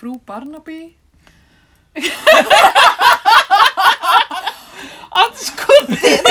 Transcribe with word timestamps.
Frú 0.00 0.14
Barnaby. 0.24 0.94
Anskotið! 5.20 6.24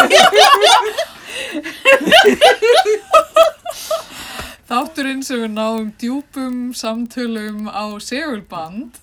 Þátturinn 4.71 5.21
sem 5.21 5.43
við 5.43 5.53
náum 5.53 5.93
djúpum 6.01 6.57
samtölum 6.73 7.69
á 7.69 7.93
segulband 8.01 8.97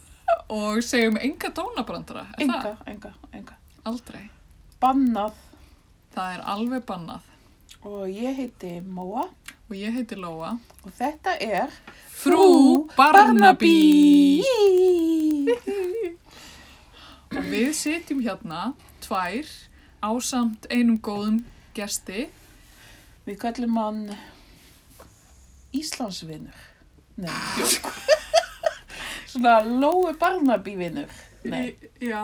og 0.50 0.82
segjum 0.82 1.22
enga 1.22 1.54
dónabrandara. 1.54 2.26
Enga, 2.42 2.74
enga, 2.90 3.14
enga. 3.30 3.54
Aldrei. 3.86 4.26
Bannað. 4.82 5.38
Það 6.18 6.34
er 6.40 6.46
alveg 6.56 6.82
bannað. 6.90 7.22
Og 7.86 8.10
ég 8.10 8.34
heiti 8.42 8.80
Móa 8.82 9.28
Og 9.66 9.74
ég 9.76 9.92
heiti 9.96 10.14
Lóa. 10.14 10.52
og 10.84 10.92
þetta 10.94 11.32
er 11.42 11.72
Frú 12.16 12.86
Barnaby. 12.96 14.42
Og 17.36 17.42
við 17.50 17.72
sitjum 17.76 18.20
hérna, 18.24 18.72
tvær, 19.04 19.48
ásamt 20.06 20.68
einum 20.70 20.98
góðum 21.02 21.40
gesti. 21.76 22.28
Við 23.26 23.38
kallum 23.42 23.76
hann 23.80 24.00
Íslandsvinnur. 25.76 26.56
Nei, 27.20 27.32
djók. 27.58 27.90
Svona 29.32 29.58
Lói 29.66 30.14
Barnaby 30.20 30.76
vinnur. 30.78 31.10
Nei, 31.46 31.74
Já, 32.02 32.22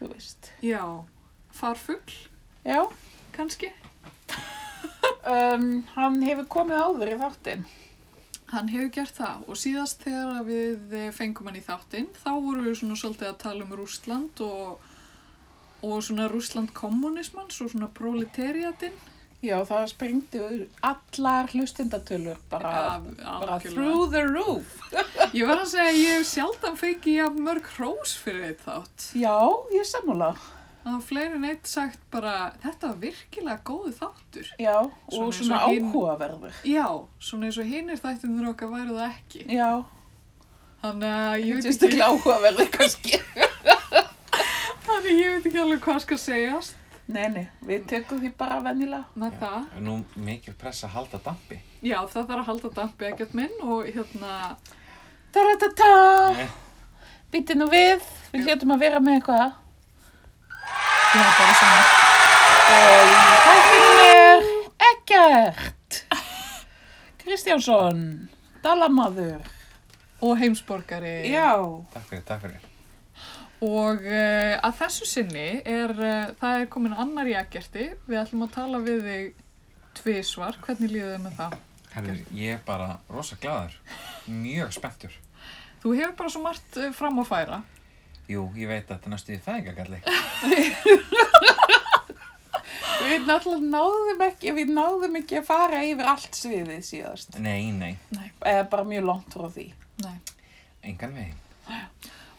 þú 0.00 0.10
veist. 0.12 0.50
já. 0.62 0.82
Farfugl, 1.50 2.12
Já, 2.64 2.84
kannski. 3.34 3.70
Um, 5.30 5.66
hann 5.96 6.20
hefur 6.26 6.46
komið 6.56 6.82
áður 6.84 7.12
í 7.14 7.18
þáttinn. 7.20 7.64
Hann 8.50 8.70
hefur 8.72 8.88
gert 8.96 9.14
það 9.14 9.44
og 9.46 9.58
síðast 9.60 10.00
þegar 10.02 10.40
við 10.48 10.96
fengum 11.14 11.46
hann 11.50 11.60
í 11.60 11.62
þáttinn 11.66 12.08
þá 12.18 12.30
vorum 12.42 12.64
við 12.66 12.80
svona 12.80 12.96
svolítið 12.98 13.28
að 13.30 13.38
tala 13.44 13.66
um 13.66 13.76
Rússland 13.78 14.42
og, 14.42 14.88
og 15.86 16.00
svona 16.02 16.26
Rússland 16.32 16.72
kommunismans 16.74 17.60
og 17.62 17.70
svona 17.70 17.86
proletariatinn. 17.94 18.96
Já, 19.40 19.54
það 19.64 19.86
sprengdi 19.94 20.40
allar 20.84 21.46
hlustindatölur 21.54 22.36
bara, 22.50 22.72
Af- 22.98 23.06
bara 23.24 23.54
through 23.62 24.10
the 24.12 24.20
roof. 24.26 24.74
Ég 25.32 25.46
var 25.48 25.62
að 25.62 25.70
segja 25.70 25.94
ég 25.96 26.18
hef 26.18 26.26
sjaldan 26.28 26.76
fengið 26.76 27.38
mörg 27.40 27.70
hrós 27.78 28.18
fyrir 28.20 28.58
þátt. 28.66 29.06
Já, 29.16 29.32
ég 29.72 29.80
er 29.80 29.88
sammála. 29.88 30.34
Það 30.80 30.92
var 30.96 31.00
fleiri 31.04 31.34
en 31.36 31.44
eitt 31.44 31.66
sagt 31.68 32.00
bara 32.10 32.34
þetta 32.62 32.88
var 32.88 32.98
virkilega 33.02 33.58
góðu 33.68 33.90
þáttur. 33.98 34.46
Já, 34.58 34.76
Svona 35.12 35.26
og 35.26 35.34
svona 35.36 35.58
hinn- 35.68 35.90
áhugaverður. 35.92 36.54
Já, 36.64 36.86
svona 37.20 37.46
eins 37.50 37.58
og 37.60 37.68
hinnir 37.68 38.00
þættinir 38.00 38.48
okkar 38.54 38.70
væru 38.72 38.96
það 38.96 39.10
ekki. 39.10 39.42
Já, 39.52 39.70
Þannig 40.80 41.10
að 41.12 41.34
ég 41.44 41.54
veit 41.54 41.58
ekki, 41.60 41.66
sérstaklega 41.68 42.06
áhugaverður 42.08 42.70
kannski. 42.72 43.18
þannig 44.86 45.18
ég 45.20 45.34
veit 45.34 45.48
ekki 45.50 45.60
alveg 45.60 45.82
hvað 45.84 45.98
skal 46.06 46.18
segjast 46.22 46.76
Nei, 47.10 47.24
nei, 47.34 47.42
við 47.66 47.84
tökum 47.90 48.20
því 48.22 48.28
bara 48.38 48.60
venjulega. 48.62 49.02
með 49.18 49.32
það. 49.40 49.64
Nú 49.82 49.94
mikið 50.14 50.54
pressa 50.60 50.86
að 50.86 50.92
halda 50.94 51.18
dampi. 51.24 51.56
Já, 51.82 51.96
það 52.06 52.28
þarf 52.28 52.36
að 52.36 52.44
halda 52.46 52.70
dampi 52.76 53.08
ekkert 53.08 53.32
minn 53.34 53.56
og 53.66 53.88
hérna, 53.90 54.34
Ta-ra-ta-ta! 55.34 55.88
Nei. 56.36 56.46
Býtti 57.34 57.56
nú 57.58 57.66
við, 57.70 58.06
við 58.30 58.46
hljóttum 58.46 58.74
að 58.76 58.84
vera 58.84 59.00
með 59.02 59.18
eitthvað. 59.18 59.56
Já, 61.14 61.26
bara 61.38 61.54
svona. 61.58 61.82
Og 62.70 63.10
í 63.10 63.20
þættinu 63.44 63.94
er 64.06 64.50
Eggert 64.90 66.00
Kristjánsson, 67.22 68.02
Dalamaður. 68.64 69.46
Og 70.20 70.36
heimsborgari. 70.36 71.30
Já, 71.32 71.54
Takk 71.94 72.10
fyrir, 72.10 72.24
takk 72.28 72.42
fyrir. 72.44 72.66
Og 73.64 74.04
uh, 74.04 74.54
að 74.64 74.76
þessu 74.78 75.06
sinni 75.08 75.48
er, 75.68 75.92
uh, 75.96 76.30
það 76.40 76.60
er 76.60 76.68
komin 76.72 76.96
annar 76.96 77.28
í 77.28 77.34
ekkerti. 77.40 77.90
Við 78.08 78.20
ætlum 78.22 78.44
að 78.46 78.54
tala 78.56 78.80
við 78.84 79.02
þig 79.08 79.42
tvisvar. 80.00 80.60
Hvernig 80.64 80.92
líður 80.92 81.14
þið 81.14 81.24
með 81.24 81.36
það? 81.40 81.58
Herru, 81.90 82.14
ég 82.36 82.54
er 82.54 82.62
bara 82.68 82.88
rosa 83.10 83.36
glaður. 83.40 83.74
Mjög 84.30 84.72
spenntur. 84.76 85.16
Þú 85.82 85.94
hefur 85.96 86.16
bara 86.20 86.32
svo 86.36 86.44
margt 86.44 86.80
uh, 86.80 86.90
fram 86.96 87.20
að 87.24 87.30
færa. 87.32 87.62
Jú, 88.30 88.44
ég 88.54 88.68
veit 88.70 88.84
að 88.84 88.92
þetta 88.94 89.08
er 89.08 89.14
næstu 89.14 89.34
í 89.34 89.40
fæðingagalli. 89.42 89.98
við 93.10 93.24
náttúrulega 93.26 93.70
náðum 93.72 94.22
ekki, 94.26 94.52
við 94.54 94.72
náðum 94.76 95.16
ekki 95.20 95.40
að 95.40 95.46
fara 95.48 95.80
yfir 95.88 96.10
allt 96.12 96.38
sviðið 96.38 96.82
síðast. 96.86 97.38
Nei, 97.42 97.70
nei, 97.74 97.94
Eða 98.46 98.66
bara 98.72 98.86
mjög 98.86 99.06
langt 99.08 99.34
frá 99.34 99.48
því. 99.54 99.66
Nei. 100.04 100.16
engan 100.86 101.16
veginn. 101.16 101.40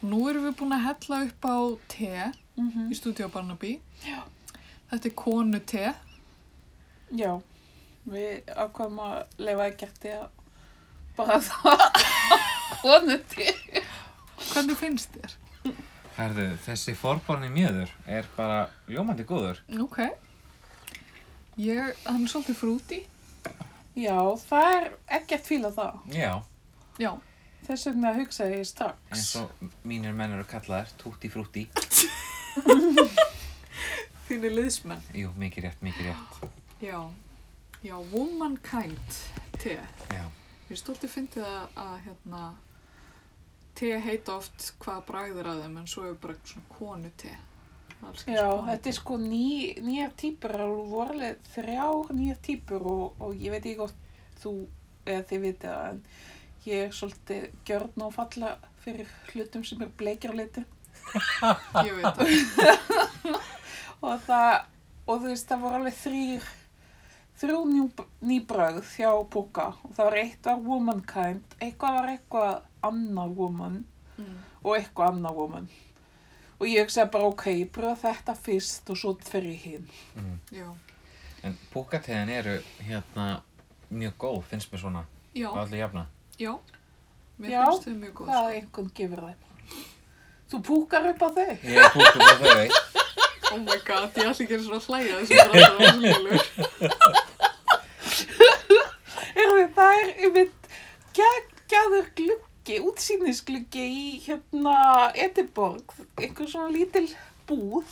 Nú 0.02 0.22
erum 0.30 0.48
við 0.48 0.56
búin 0.58 0.74
að 0.74 0.86
hella 0.88 1.18
upp 1.28 1.46
á 1.46 1.56
te 1.92 2.14
Mm 2.52 2.88
í 2.92 2.96
stúdíu 2.98 3.30
Barnaby. 3.32 3.78
Já. 4.04 4.18
Þetta 4.90 5.08
er 5.08 5.14
konu 5.16 5.60
te. 5.64 5.86
Já, 7.16 7.30
við 8.04 8.50
ákvæmum 8.52 8.98
að 9.06 9.38
leifa 9.40 9.68
Eggerti 9.70 10.12
að 10.12 10.26
bara 11.16 11.38
það 11.46 11.84
konuti. 12.82 13.46
Hvernig 14.50 14.76
finnst 14.82 15.16
þér? 15.16 15.38
Herru, 16.22 16.44
þessi 16.62 16.92
forborni 16.94 17.48
mjöður 17.50 17.90
er 18.06 18.28
bara 18.36 18.68
ljómandi 18.86 19.24
góður. 19.26 19.58
Ok. 19.82 19.98
Ég, 21.58 21.90
hann 22.06 22.22
er 22.22 22.30
svolítið 22.30 22.60
frúti. 22.60 23.00
Já, 23.98 24.14
það 24.46 24.68
er 24.76 24.86
ekkert 25.18 25.50
fíla 25.50 25.72
það. 25.74 25.98
Já, 26.14 26.32
Já. 27.02 27.10
Þess 27.62 27.84
vegna 27.86 28.10
hugsaði 28.16 28.56
ég 28.58 28.66
strax. 28.66 28.96
eins 29.14 29.28
og 29.38 29.50
mínir 29.86 30.10
menn 30.18 30.32
eru 30.34 30.42
kallaðir, 30.50 30.88
tutti 30.98 31.28
frutti. 31.30 31.62
Þínir 34.28 34.54
liðsmenn. 34.56 35.02
Jú, 35.14 35.30
mikið 35.38 35.68
rétt, 35.68 35.82
mikið 35.86 36.08
rétt. 36.10 36.32
Já. 36.82 36.98
Já, 37.82 37.96
womankind 38.12 39.18
te. 39.58 39.78
Já, 40.10 40.24
Ég 40.70 40.76
er 40.76 40.80
stoltið 40.80 41.38
að, 41.44 41.64
að 41.76 41.96
hérna, 42.06 42.42
te 43.78 43.94
heita 44.04 44.36
oft 44.36 44.72
hvað 44.82 45.00
bragðir 45.08 45.48
að 45.48 45.64
þeim 45.64 45.80
en 45.80 45.88
svo 45.90 46.04
er 46.08 46.20
bara 46.20 46.36
svona 46.44 46.76
konu 46.76 47.10
te. 47.22 47.32
Já, 48.26 48.48
þetta 48.66 48.90
er 48.90 48.94
sko 48.96 49.16
ný, 49.20 49.46
nýjar 49.78 50.14
típur, 50.18 50.56
það 50.58 50.72
voru 50.90 51.14
alveg 51.14 51.44
þrjár 51.52 52.08
nýjar 52.18 52.40
típur 52.42 52.86
og, 52.90 53.20
og 53.22 53.36
ég 53.38 53.54
veit 53.54 53.62
ekki 53.62 53.78
hvort 53.78 54.08
þú 54.42 54.54
eða 55.06 55.26
þið 55.30 55.44
vitið 55.44 55.68
það, 55.68 55.84
en 55.92 56.00
ég 56.66 56.86
er 56.86 56.96
svolítið 56.98 57.44
gjörn 57.68 58.06
og 58.06 58.14
falla 58.16 58.50
fyrir 58.82 59.12
hlutum 59.30 59.62
sem 59.66 59.84
er 59.86 59.92
bleikir 59.98 60.34
á 60.34 60.36
litin 60.40 60.66
Ég 61.86 61.94
veit 61.98 62.18
það. 62.18 62.34
og 64.08 64.26
það, 64.26 64.50
og 65.06 65.22
þú 65.22 65.30
veist, 65.30 65.48
það 65.48 65.64
voru 65.64 65.78
alveg 65.78 65.96
þrýr, 66.00 66.50
þrjú 67.42 67.62
ný, 67.70 68.04
nýbrögð 68.32 68.92
hjá 68.96 69.10
Púka 69.30 69.70
og 69.78 69.94
það 69.94 70.10
var 70.10 70.20
eitt 70.24 70.50
var 70.50 70.62
womankind, 70.66 71.58
eitthvað 71.60 71.98
var 72.00 72.12
eitthvað 72.16 72.60
annað 72.82 73.34
woman 73.36 73.84
Mm. 74.18 74.34
og 74.64 74.74
eitthvað 74.76 75.08
annað 75.14 75.34
woman 75.38 75.68
og 76.60 76.66
ég 76.68 76.82
hugsaði 76.84 77.10
bara 77.14 77.24
ok, 77.32 77.44
ég 77.46 77.70
pröfa 77.72 78.12
þetta 78.12 78.34
fyrst 78.36 78.90
og 78.92 78.96
svo 79.00 79.14
fer 79.24 79.42
ég 79.48 79.56
hinn. 79.64 79.86
mm. 80.14 80.74
En 81.42 81.56
púkateðin 81.72 82.28
eru 82.30 82.58
hérna 82.86 83.40
mjög 83.90 84.12
góð, 84.18 84.42
finnst 84.50 84.70
mér 84.72 84.80
svona, 84.80 85.04
Já. 85.34 85.48
allir 85.58 85.78
jafna. 85.80 86.06
Já. 86.38 86.58
Mér 87.40 87.50
Já, 87.50 87.64
finnst 87.66 87.84
þau 87.88 87.94
mjög 88.02 88.12
góð. 88.12 88.26
Hvað 88.26 88.42
Sko. 88.44 88.52
einhvern 88.54 88.90
gefur 88.94 89.20
þeim? 89.26 89.40
Þú 90.52 90.62
púkar 90.68 91.06
upp 91.10 91.22
á 91.22 91.28
þau? 91.32 91.56
Ég 91.64 91.76
er 91.76 91.90
púkum 91.96 92.20
á 92.22 92.34
þau. 92.44 92.68
Oh 93.52 93.58
my 93.58 93.78
god, 93.86 94.10
ég 94.16 94.28
ætla 94.28 94.44
ekki 94.44 94.54
og 94.54 94.76
að 94.76 94.86
hlæja 94.86 95.14
þessu 95.18 95.34
á 95.40 95.44
slílu. 95.96 96.32
Erðu 99.42 99.66
það 99.76 99.92
er 100.02 100.08
einmitt 100.26 100.68
geggjaður 101.16 102.06
gluggi, 102.62 102.80
útsýnisgluggi 102.80 103.82
í 103.82 104.20
hérna 104.22 105.10
Ediborg, 105.14 105.92
einhver 106.16 106.48
svona 106.48 106.70
lítil 106.70 107.08
búð, 107.48 107.86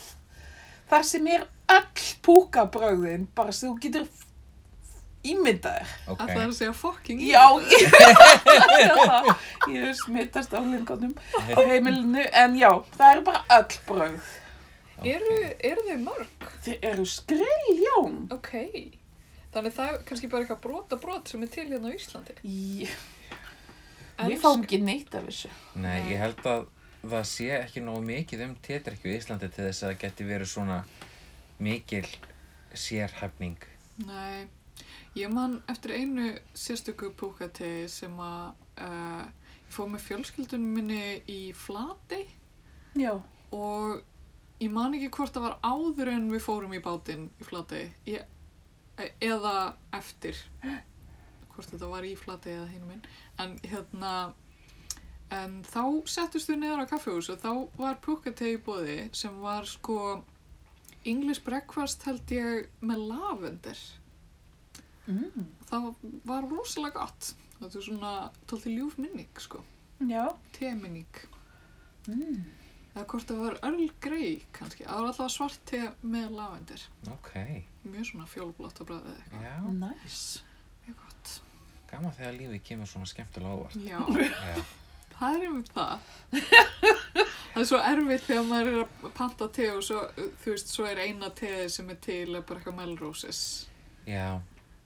þar 0.91 1.05
sem 1.05 1.27
er 1.27 1.47
öll 1.71 2.11
púkabröðin, 2.23 3.27
bara 3.35 3.53
sem 3.53 3.71
þú 3.71 3.81
getur 3.83 4.07
ímyndaðir. 5.23 5.89
Ok, 6.09 6.21
Það 6.21 6.37
er 6.37 6.47
að 6.47 6.55
segja 6.57 6.73
fucking 6.73 7.21
Já, 7.21 7.45
ég, 7.61 7.91
ég 9.75 9.89
er 9.91 9.95
smittast 9.99 10.55
á 10.55 10.61
lingunum 10.63 11.13
á 11.37 11.61
heimilinu, 11.61 12.25
en 12.33 12.57
já, 12.57 12.71
það 12.97 13.13
eru 13.17 13.27
bara 13.27 13.45
öll 13.59 13.77
bröð. 13.91 14.33
Eru, 15.01 15.37
eru 15.65 15.85
þau 15.87 16.01
mörg? 16.05 16.49
Þeir 16.65 16.83
eru 16.91 17.07
skriljón. 17.09 18.27
Ok. 18.37 18.51
Þannig 19.51 19.73
það 19.75 19.95
er 19.95 20.03
kannski 20.07 20.29
bara 20.31 20.45
eitthvað 20.45 20.61
brota 20.67 20.99
brot 21.01 21.31
sem 21.33 21.41
er 21.43 21.49
til 21.51 21.65
hérna 21.71 21.89
á 21.89 21.97
Íslandi. 21.97 22.37
En 22.45 22.93
við 24.29 24.41
fáum 24.43 24.65
ekki 24.65 24.81
neitt 24.85 25.15
af 25.15 25.27
þessu. 25.29 25.51
nei, 25.75 25.99
ég 26.13 26.21
held 26.21 26.45
að 26.51 26.67
það 27.01 27.27
sé 27.31 27.51
ekki 27.57 27.83
nógu 27.85 28.05
mikið 28.05 28.45
um 28.47 28.55
tétrekju 28.67 29.11
í 29.11 29.17
Íslandi 29.17 29.49
til 29.49 29.67
þess 29.67 29.83
að 29.85 29.93
það 29.93 30.01
geti 30.05 30.29
verið 30.29 30.51
svona 30.53 30.79
mikil 31.61 32.07
sérhæfning. 32.77 33.61
Nei. 34.07 34.49
Ég 35.19 35.33
man 35.33 35.59
eftir 35.69 35.97
einu 35.97 36.33
sérstöku 36.55 37.11
púkategi 37.19 37.89
sem 37.91 38.13
að 38.23 38.53
uh, 38.79 39.25
ég 39.67 39.75
fór 39.75 39.91
með 39.91 40.05
fjölskyldunum 40.07 40.77
minni 40.77 41.03
í 41.31 41.41
Flatey 41.57 42.29
Já. 42.99 43.17
og 43.55 44.01
ég 44.61 44.71
man 44.73 44.95
ekki 44.95 45.11
hvort 45.17 45.35
það 45.35 45.49
var 45.49 45.59
áður 45.65 46.13
en 46.15 46.31
við 46.33 46.45
fórum 46.47 46.77
í 46.77 46.83
bátinn 46.85 47.29
í 47.41 47.49
Flatey 47.49 47.91
ég, 48.11 48.25
e- 48.99 49.13
eða 49.25 49.75
eftir 49.99 50.39
hvort 51.51 51.71
þetta 51.71 51.91
var 51.91 52.07
í 52.07 52.15
Flatey 52.19 52.57
eða 52.57 52.71
hinn 52.71 52.87
minn 52.89 53.05
en 53.43 53.57
hérna 53.65 54.15
en 55.31 55.61
þá 55.63 55.83
settust 56.11 56.51
við 56.51 56.59
neður 56.65 56.85
á 56.85 56.91
kaffehús 56.91 57.31
og 57.31 57.41
þá 57.43 57.53
var 57.79 58.01
púkategi 58.03 58.59
í 58.59 58.63
bóði 58.67 58.99
sem 59.17 59.37
var 59.43 59.69
sko 59.71 59.99
English 61.09 61.45
breakfast 61.47 62.03
held 62.05 62.33
ég 62.35 62.67
með 62.85 63.07
lavender. 63.09 63.79
Mm. 65.11 65.47
það 65.71 65.87
var 66.29 66.45
rosalega 66.51 67.01
gott. 67.01 67.33
Þetta 67.61 67.79
er 67.79 67.85
svona 67.87 68.13
tólti 68.49 68.75
ljúf 68.75 68.99
minning 69.01 69.41
sko. 69.43 69.63
Já. 70.01 70.31
teminning 70.57 71.27
Mm. 72.09 72.45
eða 72.95 73.05
hvort 73.07 73.29
það 73.29 73.41
var 73.45 73.57
Earl 73.63 73.91
Grey 74.01 74.39
kannski. 74.57 74.85
Það 74.85 75.01
var 75.01 75.09
alltaf 75.11 75.33
svart 75.35 75.61
te 75.69 75.81
með 76.03 76.31
lavender. 76.39 76.85
Ok, 77.13 77.33
mjög 77.85 78.07
svona 78.09 78.27
fjólblótt 78.27 78.81
á 78.81 78.85
bræðið 78.89 79.19
eitthvað. 79.19 79.43
Gott 79.67 80.50
gaman 81.91 82.15
þegar 82.19 82.37
lífið 82.39 82.63
kemur 82.69 82.91
svona 82.91 83.11
skemmtilega 83.11 83.57
óvart. 83.57 83.75
já, 83.85 83.99
Já, 84.51 84.63
það 85.19 85.35
er 85.37 85.47
einmitt 85.49 85.73
það 85.75 85.99
það 87.53 87.61
er 87.63 87.69
svo 87.73 87.81
erfitt 87.91 88.25
þegar 88.29 88.47
maður 88.49 88.71
er 88.73 88.79
að 88.85 89.11
panta 89.19 89.49
te 89.59 89.69
og 89.75 89.83
svo, 89.85 90.05
þú 90.45 90.55
veist, 90.55 90.73
svo 90.73 90.87
er 90.89 91.03
eina 91.05 91.31
teið 91.41 91.67
sem 91.75 91.91
er 91.93 92.01
til 92.07 92.35
er 92.39 92.47
bara 92.47 92.61
eitthvað 92.63 92.79
Melroses 92.79 93.43
já, 94.07 94.39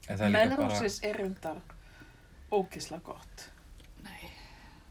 en 0.08 0.18
það 0.18 0.26
er 0.26 0.34
líka 0.34 0.60
bara, 0.62 0.90
er 1.10 1.22
undar 1.26 1.62
ógislega 2.54 3.02
gott. 3.04 3.48
nei, 4.04 4.30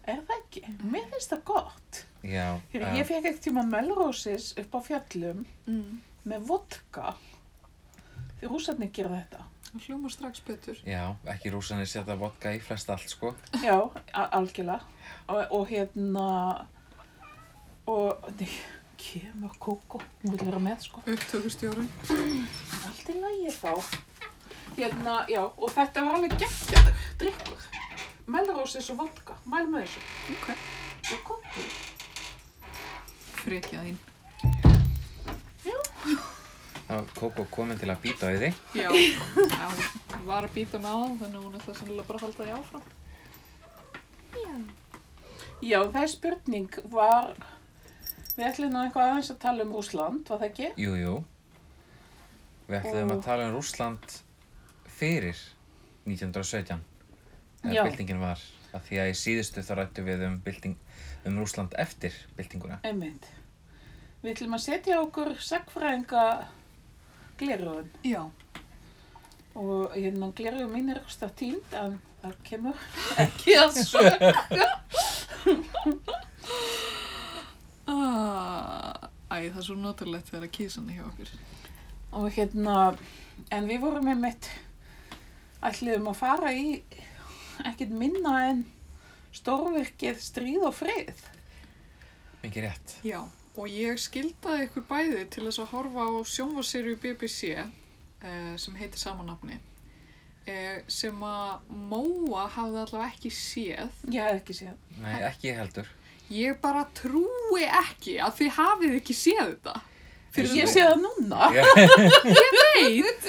Er 0.04 0.20
það 0.28 0.34
ekki? 0.42 0.64
Mér 0.92 1.06
finnst 1.14 1.32
það 1.32 1.44
gott. 1.48 2.02
já, 2.24 2.48
Hér, 2.74 2.82
um, 2.88 2.98
ég 2.98 3.08
fekk 3.08 3.20
ekkert 3.30 3.44
tíma 3.46 3.64
Melroses 3.70 4.50
upp 4.60 4.76
á 4.76 4.80
fjallum 4.84 5.46
mm. 5.68 6.02
með 6.28 6.48
vodka. 6.50 7.14
Því 8.40 8.50
rúsarnir 8.52 8.92
gera 8.96 9.14
þetta. 9.22 9.46
Það 9.74 9.88
hljóma 9.88 10.10
strax 10.14 10.42
betur 10.48 10.78
já, 10.86 11.02
ekki 11.34 11.52
rúsanir 11.54 11.88
setja 11.90 12.16
vodka 12.20 12.54
í 12.54 12.62
flest 12.64 12.90
allt, 12.94 13.10
sko. 13.10 13.34
Já, 13.64 13.78
algjörlega. 14.14 14.80
Og, 15.28 15.42
og 15.58 15.68
hérna, 15.72 16.26
og, 17.90 18.28
nei, 18.40 18.50
kemur 19.04 19.56
kókó, 19.60 20.00
hún 20.24 20.36
vil 20.38 20.46
vera 20.46 20.62
með, 20.64 20.86
sko. 20.88 21.04
upptökustjórun 21.06 21.90
Allt 22.10 23.10
í 23.10 23.18
lagi 23.20 23.56
þá. 23.58 23.74
Hérna, 24.78 25.18
já, 25.30 25.42
og 25.44 25.70
þetta 25.76 26.06
var 26.06 26.16
alveg 26.20 26.38
geggjaður 26.42 27.02
drikkur. 27.22 27.68
Melroses 28.34 28.88
og 28.94 29.02
vodka, 29.04 29.36
mæl 29.52 29.66
með 29.68 29.84
þessu. 29.84 30.06
ok, 30.38 30.48
Og 31.14 31.20
kókó. 31.28 31.68
frekja 33.44 33.82
þín 33.84 33.98
Það 36.88 36.98
var 37.00 37.06
Kókó 37.18 37.46
komin 37.50 37.80
til 37.80 37.90
að 37.90 38.02
býta 38.04 38.28
á 38.28 38.36
þig. 38.38 38.54
já, 38.76 38.90
já, 38.92 39.68
hún 40.14 40.26
var 40.28 40.44
að 40.48 40.54
býta 40.58 40.80
með 40.84 40.92
á 40.94 41.00
þannig 41.22 41.38
að 41.40 41.44
hún 41.46 41.56
ætla 41.60 41.76
sennilega 41.80 42.08
bara 42.10 42.20
að 42.20 42.26
halda 42.28 42.44
því 42.44 42.54
áfram 42.60 42.84
Já, 45.64 45.80
það 45.94 46.02
er 46.04 46.10
spurning, 46.12 46.74
var, 46.92 47.30
við 48.36 48.48
ætlum 48.50 48.74
nú 48.74 48.82
eitthvað 48.84 49.12
aðeins 49.14 49.30
að 49.32 49.38
tala 49.46 49.64
um 49.64 49.72
Rúsland, 49.78 50.26
var 50.28 50.42
það 50.42 50.50
ekki? 50.50 50.70
Jú, 50.84 50.96
jú. 51.00 51.14
Við 52.68 52.80
ætlum 52.82 53.12
Og- 53.14 53.16
að 53.16 53.22
tala 53.30 53.46
um 53.48 53.54
Rússland 53.56 54.18
fyrir 54.98 55.40
1917. 56.06 56.82
Þegar 57.62 57.78
Já. 57.78 57.84
byltingin 57.88 58.20
var. 58.20 58.44
Af 58.74 58.84
því 58.90 59.00
að 59.00 59.12
í 59.14 59.16
síðustu 59.16 59.64
þá 59.64 59.72
rættu 59.80 60.04
við 60.04 60.26
um, 60.28 60.36
bylting, 60.44 60.76
um 61.30 61.38
Rússland 61.40 61.74
eftir 61.80 62.12
byltinguna. 62.36 62.80
Einmitt. 62.84 63.28
Við 64.24 64.34
ætlum 64.36 64.56
að 64.58 64.64
setja 64.66 65.00
okkur 65.00 65.36
sagfræðinga 65.40 66.26
gleraugun 67.40 67.90
já, 68.06 68.22
og 69.56 69.94
hérna 69.96 70.32
gleraugun 70.38 70.74
mín 70.74 70.92
er 70.94 71.02
eitthvað 71.02 71.34
tínd 71.42 71.78
en 71.80 71.98
það 72.24 72.36
kemur 72.48 72.86
ekki 73.26 73.58
að. 73.60 73.72
Ah, 77.88 79.10
Æ, 79.34 79.50
það 79.50 79.58
er 79.60 79.66
svo 79.66 79.76
notalegt 79.80 80.30
þegar 80.30 80.46
að 80.48 80.54
kísa 80.56 80.80
hann 80.82 80.94
hjá 80.94 81.04
okkur. 81.08 81.32
Og 82.14 82.28
hérna, 82.36 82.76
en 83.52 83.68
við 83.70 83.82
vorum 83.82 84.06
með 84.08 84.20
mitt, 84.28 84.50
ætlum 85.66 86.10
að 86.12 86.20
fara 86.20 86.52
í 86.54 86.78
ekkert 87.66 87.94
minna 87.98 88.34
en 88.52 88.62
stórvirkið 89.34 90.20
stríð 90.22 90.68
og 90.70 90.76
frið. 90.78 91.24
Mikið 92.44 92.68
rétt. 92.68 92.96
Já, 93.08 93.20
og 93.54 93.70
ég 93.70 94.00
skildaði 94.02 94.68
ykkur 94.68 94.86
bæði 94.90 95.26
til 95.34 95.46
þess 95.48 95.62
að 95.62 95.72
horfa 95.76 96.08
á 96.10 96.12
sjónvarserju 96.26 96.98
BBC 97.04 97.54
eh, 97.54 98.54
sem 98.58 98.78
heitir 98.80 99.02
samanafni 99.02 99.60
eh, 100.50 100.82
sem 100.90 101.22
að 101.28 101.68
Móa 101.92 102.48
hafði 102.56 102.82
allavega 102.84 103.12
ekki 103.12 103.32
séð. 103.34 103.94
Ég 104.10 104.26
hef 104.26 104.42
ekki 104.42 104.58
séð. 104.58 104.78
Nei, 105.04 105.18
ekki 105.30 105.52
ég 105.52 105.60
heldur. 105.62 105.92
Ég 106.34 106.58
bara 106.64 106.86
trúi 106.98 107.66
ekki 107.68 108.18
að 108.24 108.40
þið 108.40 108.54
hafið 108.58 108.96
ekki 108.98 109.18
séð 109.18 109.44
þetta. 109.52 109.76
Fyrir 110.34 110.56
Ég 110.64 110.72
sé 110.72 110.82
það 110.88 111.04
núna. 111.04 111.50
Já, 111.60 111.66
veit 112.74 113.28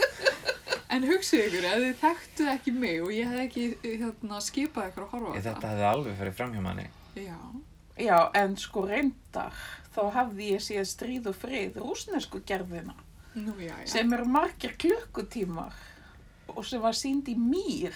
En 0.94 1.04
hugsið 1.04 1.48
ykkur, 1.48 1.64
ef 1.68 1.80
þið 1.82 1.94
þekktuð 2.00 2.48
ekki 2.54 2.72
mig 2.72 3.00
og 3.02 3.10
ég 3.12 3.28
hef 3.28 3.40
ekki 3.44 3.64
hérna, 3.82 4.38
skipað 4.40 4.92
ykkur 4.92 5.04
að 5.04 5.14
horfa 5.16 5.32
á 5.32 5.36
Ég, 5.36 5.46
þetta 5.48 5.70
hefði 5.72 5.86
alveg 5.90 6.18
farið 6.20 6.36
fram 6.38 6.54
hjá 6.54 6.62
manni. 6.64 6.84
Já, 7.18 7.38
Já, 7.94 8.16
en 8.34 8.56
sko 8.58 8.82
reyndar, 8.88 9.54
þá 9.94 10.00
hafði 10.18 10.50
ég 10.54 10.62
séð 10.64 10.86
stríð 10.90 11.28
og 11.30 11.36
frið 11.38 11.76
rúsnesku 11.82 12.40
gerðina 12.46 12.94
nú 13.34 13.54
já, 13.58 13.74
já. 13.82 13.86
sem 13.90 14.12
eru 14.14 14.24
margir 14.30 14.74
klukkutímar 14.78 15.74
og 16.54 16.64
sem 16.66 16.80
var 16.82 16.94
sínd 16.94 17.28
í 17.28 17.34
mýr 17.38 17.94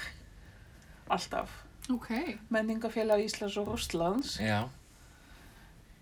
alltaf. 1.09 1.51
Ok, 1.91 2.11
Menningafélag 2.53 3.23
Íslands 3.25 3.57
og 3.57 3.69
Rússlands 3.71 4.35
Já, 4.43 4.67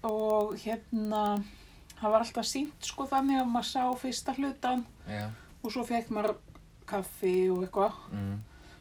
og 0.07 0.55
hérna, 0.63 1.21
það 2.01 2.13
var 2.15 2.25
alltaf 2.25 2.47
sínt 2.49 2.87
sko 2.87 3.07
þannig 3.11 3.41
að 3.43 3.51
maður 3.53 3.69
sá 3.71 3.85
fyrsta 4.01 4.35
hlutan 4.39 4.83
já. 5.09 5.29
og 5.63 5.73
svo 5.75 5.85
fekk 5.87 6.11
maður 6.15 6.37
kaffi 6.87 7.49
og 7.51 7.65
eitthvað. 7.67 7.97
Mm. 8.15 8.37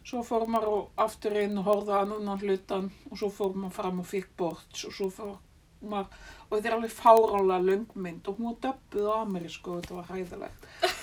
Svo 0.05 0.21
fór 0.21 0.43
maður 0.49 0.69
á- 0.85 1.05
aftur 1.07 1.33
inn 1.41 1.57
og 1.57 1.65
horfði 1.65 1.93
að 1.97 2.11
annan 2.19 2.41
hlutan 2.43 2.91
og 3.09 3.17
svo 3.17 3.29
fór 3.33 3.55
maður 3.57 3.73
fram 3.79 3.99
og 4.03 4.05
fikk 4.09 4.27
borts 4.37 4.83
og 4.85 4.93
svo 4.93 5.07
fór 5.09 5.31
maður, 5.91 6.23
og 6.45 6.55
þetta 6.55 6.69
er 6.69 6.77
alveg 6.77 6.95
fáránlega 6.95 7.67
löngmynd 7.69 8.29
og 8.29 8.39
hún 8.39 8.49
var 8.51 8.57
döbbuð 8.65 9.09
á 9.11 9.15
amerísku 9.21 9.73
og 9.73 9.83
þetta 9.83 9.99
var 9.99 10.11
hæðilegt. 10.13 10.69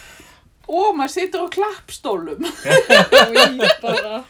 Og 0.72 0.92
maður 0.94 1.10
situr 1.10 1.42
á 1.42 1.48
klappstólum, 1.52 2.44
og 2.46 3.32
ég 3.34 3.56
bara 3.82 4.20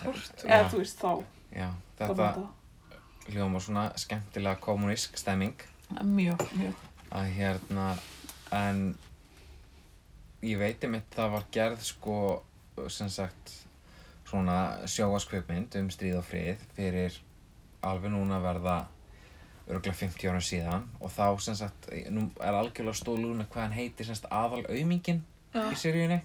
Tort 0.00 0.42
eða 0.42 0.64
þú 0.72 0.80
veist 0.80 0.98
þá. 0.98 1.12
Já, 1.54 1.68
þetta 2.00 2.26
hljóma 3.30 3.60
svona 3.62 3.84
skemmtilega 4.00 4.58
kommunísk 4.64 5.18
stemming 5.20 5.62
þetta. 5.90 6.04
Mjög, 6.04 6.44
mjög. 6.58 6.74
að 7.10 7.32
hérna 7.36 7.86
en 8.54 8.82
ég 10.42 10.58
veit 10.58 10.84
um 10.86 10.96
það 11.14 11.34
var 11.34 11.48
gerð 11.52 11.82
sko 11.86 12.16
sem 12.88 13.10
sagt 13.12 13.54
svona 14.30 14.86
sjóaskvöpmynd 14.88 15.74
um 15.80 15.90
stríð 15.90 16.20
og 16.20 16.26
frið 16.28 16.62
fyrir 16.76 17.18
alveg 17.86 18.14
núna 18.14 18.40
verða 18.42 18.76
örgulega 19.70 19.98
50 20.00 20.30
ára 20.30 20.42
síðan 20.44 20.88
og 21.00 21.12
þá 21.14 21.26
sem 21.46 21.56
sagt 21.58 21.88
nú 22.10 22.26
er 22.40 22.58
algjörlega 22.58 22.98
stóðlúna 23.00 23.46
hvað 23.50 23.62
hann 23.66 23.76
heitir 23.78 24.08
sem 24.08 24.18
sagt 24.18 24.32
aðal 24.32 24.64
aumingin 24.68 25.22
í 25.54 25.78
seríunni 25.78 26.20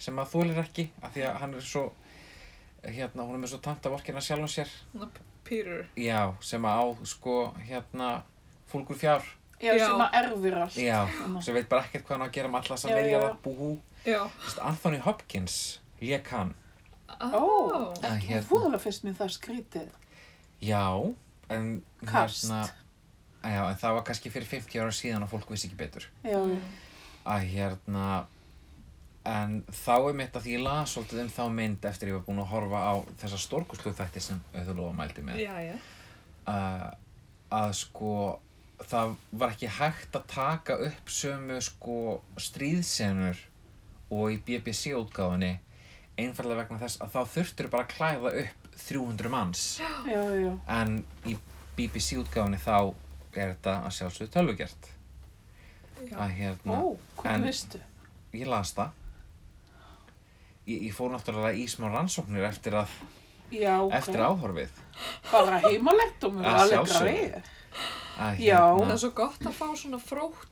sem 0.00 0.18
að 0.20 0.32
þólir 0.34 0.62
ekki 0.64 0.86
af 1.02 1.12
því 1.16 1.26
að 1.28 1.40
hann 1.42 1.58
er 1.58 1.66
svo 1.66 1.84
hérna 2.84 3.26
hún 3.26 3.36
er 3.36 3.42
með 3.44 3.52
svo 3.54 3.60
tanta 3.64 3.92
vorkina 3.92 4.22
sjálfum 4.24 4.48
sér 4.48 4.70
Peter 5.44 5.84
já 5.96 6.32
sem 6.40 6.64
að 6.64 6.80
á 6.80 6.86
sko 7.04 7.36
hérna 7.68 8.14
fólkur 8.70 8.96
fjár 8.96 9.26
Já, 9.60 9.74
Já. 9.76 9.86
sem 9.90 10.00
að 10.00 10.14
erfir 10.16 10.54
allt. 10.56 10.76
Já, 10.80 11.00
sem 11.44 11.54
veit 11.54 11.66
bara 11.68 11.84
ekkert 11.84 12.06
hvað 12.06 12.14
hann 12.16 12.22
á 12.24 12.28
að 12.30 12.32
gera 12.32 12.48
með 12.48 12.94
miljarda 12.96 13.26
já. 13.28 13.34
búhú. 13.44 13.70
Já 14.08 14.20
Vist, 14.44 14.60
Anthony 14.64 15.00
Hopkins 15.04 15.56
lék 16.00 16.30
hann. 16.32 16.54
Ó, 17.20 17.92
ekki 18.00 18.30
hérna- 18.30 18.46
fúðalega 18.48 18.80
fyrst 18.80 19.04
mér 19.04 19.18
það 19.18 19.34
skrítið. 19.36 19.90
Já, 20.64 21.14
en 21.50 21.82
Kast. 22.06 22.48
Já, 23.44 23.62
en 23.70 23.78
það 23.80 23.94
var 23.98 24.04
kannski 24.10 24.30
fyrir 24.34 24.48
50 24.50 24.82
ára 24.82 24.92
síðan 24.94 25.24
og 25.26 25.30
fólk 25.32 25.50
vissi 25.54 25.68
ekki 25.70 25.80
betur. 25.80 26.08
Já, 26.26 26.40
Að 27.30 27.46
hérna, 27.52 28.04
en 29.28 29.58
þá 29.68 29.92
er 30.08 30.14
mitt 30.16 30.36
að 30.36 30.46
því 30.46 30.54
ég 30.56 30.62
las 30.64 30.94
svolítið 30.94 31.22
um 31.26 31.32
þá 31.36 31.42
mynd 31.52 31.84
eftir 31.90 32.08
ég 32.08 32.16
var 32.16 32.22
búinn 32.24 32.40
að 32.40 32.52
horfa 32.54 32.80
á 32.80 32.94
þessa 33.20 33.40
stórkustlu 33.42 33.92
þætti 33.98 34.22
sem 34.24 34.38
auðvitað 34.54 34.94
mældi 34.96 35.24
með. 35.26 35.42
Já, 35.44 35.56
já 35.68 35.74
að, 36.48 36.86
að 37.52 37.74
sko 37.76 38.12
það 38.88 39.12
var 39.42 39.52
ekki 39.52 39.68
hægt 39.76 40.16
að 40.16 40.24
taka 40.32 40.78
upp 40.86 41.12
sömu 41.12 41.58
sko 41.62 41.96
stríðsenur 42.40 43.42
og 44.10 44.32
í 44.32 44.38
BBC 44.46 44.94
útgáfunni 44.96 45.52
einfallega 46.20 46.64
vegna 46.64 46.80
þess 46.80 47.00
að 47.04 47.12
þá 47.14 47.20
þurftur 47.34 47.68
bara 47.72 47.84
að 47.86 47.92
klæða 47.94 48.32
upp 48.42 48.72
300 48.80 49.30
manns 49.32 49.66
Já, 49.80 49.92
já. 50.08 50.54
en 50.80 50.96
í 51.28 51.36
BBC 51.76 52.16
útgáfinni 52.20 52.58
þá 52.64 52.90
er 53.36 53.52
þetta 53.54 53.74
að 53.86 53.94
sjálfsögðu 53.98 54.32
tölvugjert 54.36 54.88
að 56.16 56.30
hérna, 56.38 56.78
Ó, 56.80 56.96
hvernig 57.20 57.34
en- 57.34 57.44
veistu? 57.44 57.80
ég 58.34 58.46
las 58.48 58.72
það 58.74 58.90
ég, 60.66 60.82
ég 60.88 60.94
fór 60.96 61.10
náttúrulega 61.14 61.54
í 61.60 61.66
smá 61.68 61.90
rannsóknir 61.92 62.44
eftir 62.48 62.72
að 62.80 62.88
Já, 63.50 63.80
ok. 63.82 63.92
eftir 63.98 64.20
áhorfið 64.22 64.70
Bara 65.32 65.58
heimalættum 65.64 66.38
og 66.38 66.44
Að 66.46 66.60
alveg 66.60 66.76
sjálfsögðu. 66.76 67.10
greið. 67.10 67.50
að, 68.20 68.38
Já. 68.44 68.60
Það 68.78 68.90
er 68.94 69.00
svo 69.04 69.10
gott 69.10 69.40
að 69.50 69.52
fá 69.58 69.66
svona 69.76 69.98
frótt 69.98 70.46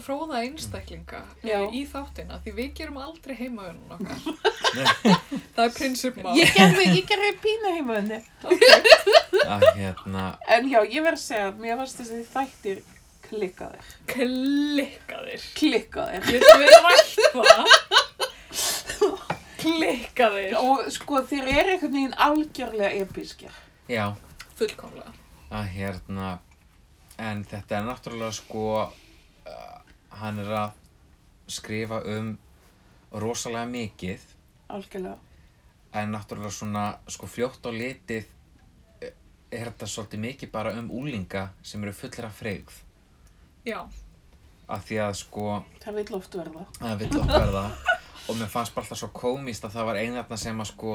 fróða 0.00 0.38
einstaklinga 0.46 1.18
Já. 1.44 1.58
í 1.68 1.82
þáttina 1.86 2.38
því 2.42 2.52
við 2.56 2.70
gerum 2.78 2.96
aldrei 3.02 3.34
heimaunum 3.36 3.90
okkar 3.92 4.22
það 5.54 5.64
er 5.66 5.74
prinsipmál 5.76 6.32
Ég 6.38 6.54
gerði, 6.56 6.86
ég 6.96 7.04
gerði 7.10 7.32
pínu 7.44 7.72
heimaðinni. 7.76 8.22
Að 9.52 9.66
hérna 9.78 10.24
En 10.56 10.68
já, 10.70 10.80
ég 10.84 11.02
verð 11.04 11.18
að 11.18 11.24
segja 11.26 11.46
að 11.50 11.60
mér 11.64 11.76
varst 11.80 12.00
þessi 12.00 12.22
þættir 12.32 12.82
klikkaðir. 13.28 13.86
klikkaðir 14.12 15.46
Klikkaðir. 15.56 16.26
við 16.28 16.42
rætt 16.86 17.14
það 17.32 17.66
klikkaðir 19.62 20.56
Og 20.60 20.86
sko, 20.92 21.20
þeir 21.28 21.48
eru 21.52 21.74
einhvern 21.76 21.92
veginn 21.96 22.16
algjörlega 22.26 22.92
episkir. 23.04 23.52
já, 23.88 24.12
fullkomlega 24.58 25.12
að 25.52 25.66
hérna 25.74 26.28
en 27.20 27.42
þetta 27.44 27.76
er 27.78 27.82
náttúrulega 27.84 28.32
sko 28.32 28.62
uh, 28.80 29.80
hann 30.22 30.38
er 30.40 30.48
að 30.62 30.78
skrifa 31.52 31.98
um 32.08 32.30
rosalega 33.12 33.66
mikið 33.68 34.22
Algjörlega. 34.72 35.18
en 36.00 36.14
náttúrulega 36.14 36.54
svona 36.56 36.84
sko 37.12 37.28
fljótt 37.28 37.68
á 37.68 37.70
litið 37.74 38.24
er 39.52 39.68
þetta 39.70 39.88
svolítið 39.92 40.22
mikið 40.26 40.50
bara 40.54 40.72
um 40.80 40.90
úlinga 40.90 41.46
sem 41.62 41.82
eru 41.84 41.92
fullir 41.96 42.26
af 42.28 42.38
freyggð 42.40 42.78
já, 43.68 43.80
af 44.68 44.84
því 44.88 45.00
að 45.06 45.16
sko 45.22 45.48
Það 45.82 45.98
vil 46.00 46.14
oft 46.18 46.36
verða. 46.38 46.66
það 46.78 46.96
vill 47.02 47.18
okkar 47.20 47.52
það 47.56 47.74
og 48.28 48.38
mér 48.38 48.48
fannst 48.52 48.74
bara 48.74 48.84
alltaf 48.86 48.98
svo 49.02 49.10
komist 49.16 49.64
að 49.66 49.74
það 49.76 49.88
var 49.90 50.00
einarna 50.04 50.36
sem 50.40 50.60
að 50.62 50.70
sko 50.72 50.94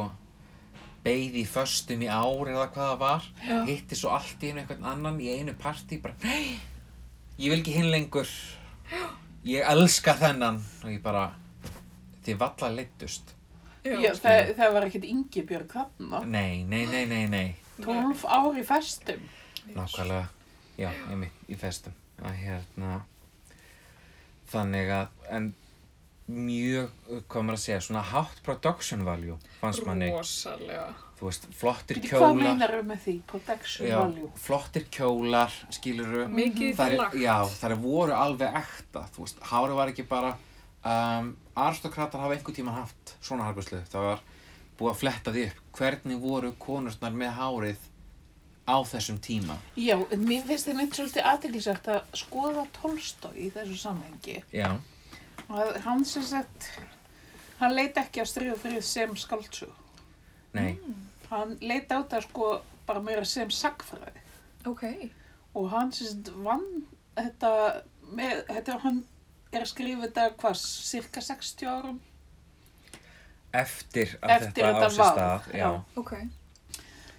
beigði 1.04 1.44
í 1.44 1.48
föstum 1.48 2.02
í 2.04 2.08
ár 2.10 2.50
eða 2.52 2.66
hvað 2.74 2.88
það 2.90 2.98
var. 3.00 3.26
Já. 3.48 3.58
hitti 3.68 3.96
svo 3.96 4.10
allt 4.16 4.42
í 4.44 4.50
einu 4.50 4.60
einhvern 4.64 4.88
annan 4.92 5.20
í 5.24 5.28
einu 5.38 5.54
partí 5.60 6.00
bara 6.04 6.16
nei, 6.24 6.58
ég 7.38 7.52
vil 7.54 7.60
ekki 7.62 7.76
hinn 7.78 7.92
lengur. 7.94 8.28
Ég 9.48 9.64
elska 9.72 10.16
þennan. 10.20 10.58
Og 10.84 10.90
ég 10.92 11.00
bara 11.06 11.30
þið 12.26 12.40
valla 12.42 12.72
leittust 12.74 13.32
já, 13.86 13.94
Já, 14.04 14.12
það, 14.20 14.52
það 14.58 14.74
var 14.76 14.88
ekkert 14.90 15.06
Ingibjörg 15.08 15.72
þarna. 15.78 16.24
nei, 16.28 16.64
nei, 16.68 16.84
nei, 16.92 17.06
nei, 17.08 17.24
nei 17.32 17.48
12 17.84 18.26
ár 18.26 18.58
í 18.58 18.64
festum. 18.68 19.22
nákvæmlega, 19.76 20.28
já, 20.80 20.90
einmitt 21.12 21.48
í 21.52 21.56
festum. 21.60 21.94
Að 22.24 22.36
hérna 22.42 23.02
þannig 24.52 24.92
að 24.96 25.08
en 25.38 25.50
mjög, 26.28 26.90
hvað 27.32 27.44
maður 27.48 27.58
að 27.58 27.64
segja 27.64 27.82
svona 27.86 28.02
hátt 28.10 28.40
production 28.44 29.04
value 29.08 29.38
fannst 29.62 29.86
manni, 29.88 30.10
rosalega. 30.12 30.88
Þú 31.18 31.26
veist, 31.30 31.46
flottir 31.58 31.98
Hvað 32.04 32.10
kjólar. 32.12 32.36
meinar 32.44 32.74
við 32.76 32.84
með 32.92 33.00
því? 33.06 33.14
Protection 33.32 33.88
já, 33.88 33.96
value. 33.98 34.28
flottir 34.38 34.84
kjólar, 34.94 35.56
skiluru 35.74 36.28
mikið 36.30 36.68
í 36.68 36.74
það 36.76 36.82
það 36.84 36.92
er, 36.94 36.98
lagt. 37.02 37.16
Já, 37.24 37.38
það 37.58 37.72
er 37.72 37.80
voru 37.88 38.14
alveg 38.18 38.60
ekta 38.60 39.06
þú 39.16 39.24
veist, 39.26 39.40
hárið 39.50 39.80
var 39.80 39.94
ekki 39.94 40.06
bara 40.12 40.34
um, 40.84 41.32
aristokratar 41.58 42.22
hafa 42.22 42.38
einhver 42.38 42.58
tíma 42.60 42.76
haft 42.76 43.16
svona 43.18 43.48
harbúrslu, 43.48 43.80
það 43.90 44.06
var 44.12 44.22
búið 44.80 44.92
að 44.94 45.00
fletta 45.02 45.34
því 45.36 45.46
upp 45.50 45.78
hvernig 45.80 46.20
voru 46.22 46.52
konurnar 46.62 47.16
með 47.18 47.32
hárið 47.38 47.86
á 48.68 48.78
þessum 48.84 49.18
tíma 49.24 49.56
Já, 49.80 49.96
en 50.12 50.26
mér 50.28 50.44
finnst 50.50 50.68
þið 50.68 50.78
mynd 50.82 50.96
svolítið 50.98 51.28
aðteglisvægt 51.32 51.90
að 51.94 52.16
skoða 52.22 52.66
Tolstói 52.82 53.34
í 53.48 53.50
þessu 53.56 53.78
samhengi. 53.84 54.42
já, 54.54 54.70
Og 55.50 55.78
hann 55.86 56.04
sem 56.06 56.24
sagt, 56.28 56.66
hann 57.62 57.72
leit 57.76 57.96
ekki 57.98 58.20
á 58.20 58.26
stríð 58.28 58.54
og 58.58 58.60
frið 58.66 58.82
sem 58.84 59.14
skaldsug. 59.16 59.72
nei, 60.54 60.78
Hann 61.30 61.58
leit 61.62 61.88
á 61.92 62.04
það 62.04 62.26
sko 62.28 62.50
bara 62.88 63.00
meira 63.04 63.24
sem 63.26 63.50
sagfræði. 63.50 64.20
ok, 64.66 64.84
Og 65.56 65.70
hann 65.72 65.92
sem 65.92 66.08
sagt 66.08 66.34
vann 66.36 66.68
þetta, 67.16 67.82
með, 68.12 68.44
þetta 68.52 68.78
hann 68.84 69.04
er 69.54 69.62
að 69.64 69.72
skrifa 69.72 70.02
þetta 70.08 70.28
hvað, 70.42 70.60
cirka 70.60 71.22
60 71.22 71.66
árum? 71.72 72.00
Eftir 73.64 74.14
að 74.22 74.34
Eftir 74.36 74.64
þetta 74.66 74.68
á 74.68 74.80
þetta 74.80 74.90
sér 74.90 75.04
var, 75.04 75.14
stað 75.14 75.48
já, 75.54 75.60
já. 75.60 75.70
ok, 76.02 76.14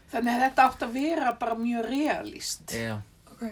Þannig 0.08 0.32
að 0.34 0.42
þetta 0.46 0.64
átt 0.70 0.82
að 0.86 0.92
vera 0.96 1.32
bara 1.40 1.54
mjög 1.60 1.84
realist. 1.90 2.72
já, 2.72 2.94
ok. 3.32 3.42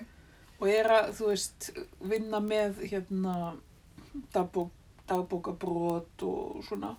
Og 0.61 0.69
er 0.73 0.87
að, 0.97 1.11
þú 1.19 1.26
veist, 1.28 1.66
vinna 2.00 2.40
með 2.40 2.78
hérna 2.88 3.35
dagbók, 4.33 4.71
dagbókabrot 5.11 6.25
og 6.25 6.62
svona 6.64 6.95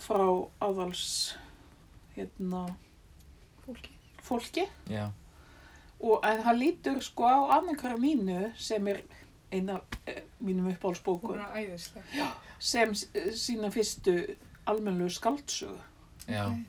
frá 0.00 0.24
aðals 0.64 1.34
hérna 2.16 2.62
fólki. 3.66 3.92
fólki. 4.24 4.64
já, 4.88 5.10
Og 6.00 6.24
en 6.24 6.40
hann 6.42 6.56
lítur 6.58 7.02
sko 7.04 7.26
á 7.28 7.58
Anna 7.58 7.74
Karamínu 7.76 8.52
sem 8.56 8.86
er 8.88 9.02
eina 9.52 9.80
eh, 10.06 10.22
mínum 10.40 10.70
uppáhaldsbókur 10.72 11.36
sem 12.58 12.94
sína 13.36 13.68
fyrstu 13.70 14.14
almennlegu 14.74 15.10
skaldsögu 15.16 15.80
já 16.28 16.44
Ok. 16.50 16.66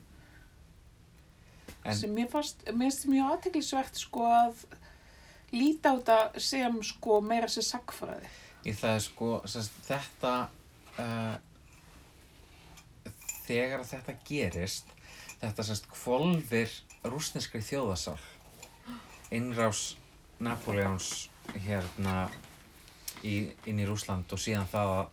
En- 1.84 1.96
sem 1.98 2.12
mér 2.14 2.28
fannst, 2.30 2.60
mér 2.70 2.90
finnst 2.92 3.08
mjög 3.10 3.30
aðteklisvert 3.32 3.96
sko 3.98 4.22
að 4.30 4.60
líta 5.52 5.90
á 5.90 5.98
þetta 5.98 6.40
sem 6.40 6.76
sko 6.86 7.16
meira 7.20 7.48
sem 7.50 7.64
sagfræði. 7.66 8.28
Í 8.62 8.72
það 8.78 8.94
er 8.94 9.02
sko, 9.02 9.30
sest, 9.50 9.72
þetta, 9.88 10.34
uh, 11.02 11.34
þegar 13.48 13.82
þetta 13.88 14.14
gerist, 14.28 14.92
þetta 15.40 15.66
sest, 15.66 15.88
kvolfir 15.90 16.70
rúsneskri 17.10 17.62
þjóðasál, 17.66 18.18
innrás 19.34 19.96
Napoleons 20.42 21.28
hérna 21.66 22.28
í, 23.26 23.50
inn 23.66 23.82
í 23.82 23.86
Rúsland 23.90 24.30
og 24.32 24.38
síðan 24.38 24.70
það 24.70 24.94
að, 25.00 25.10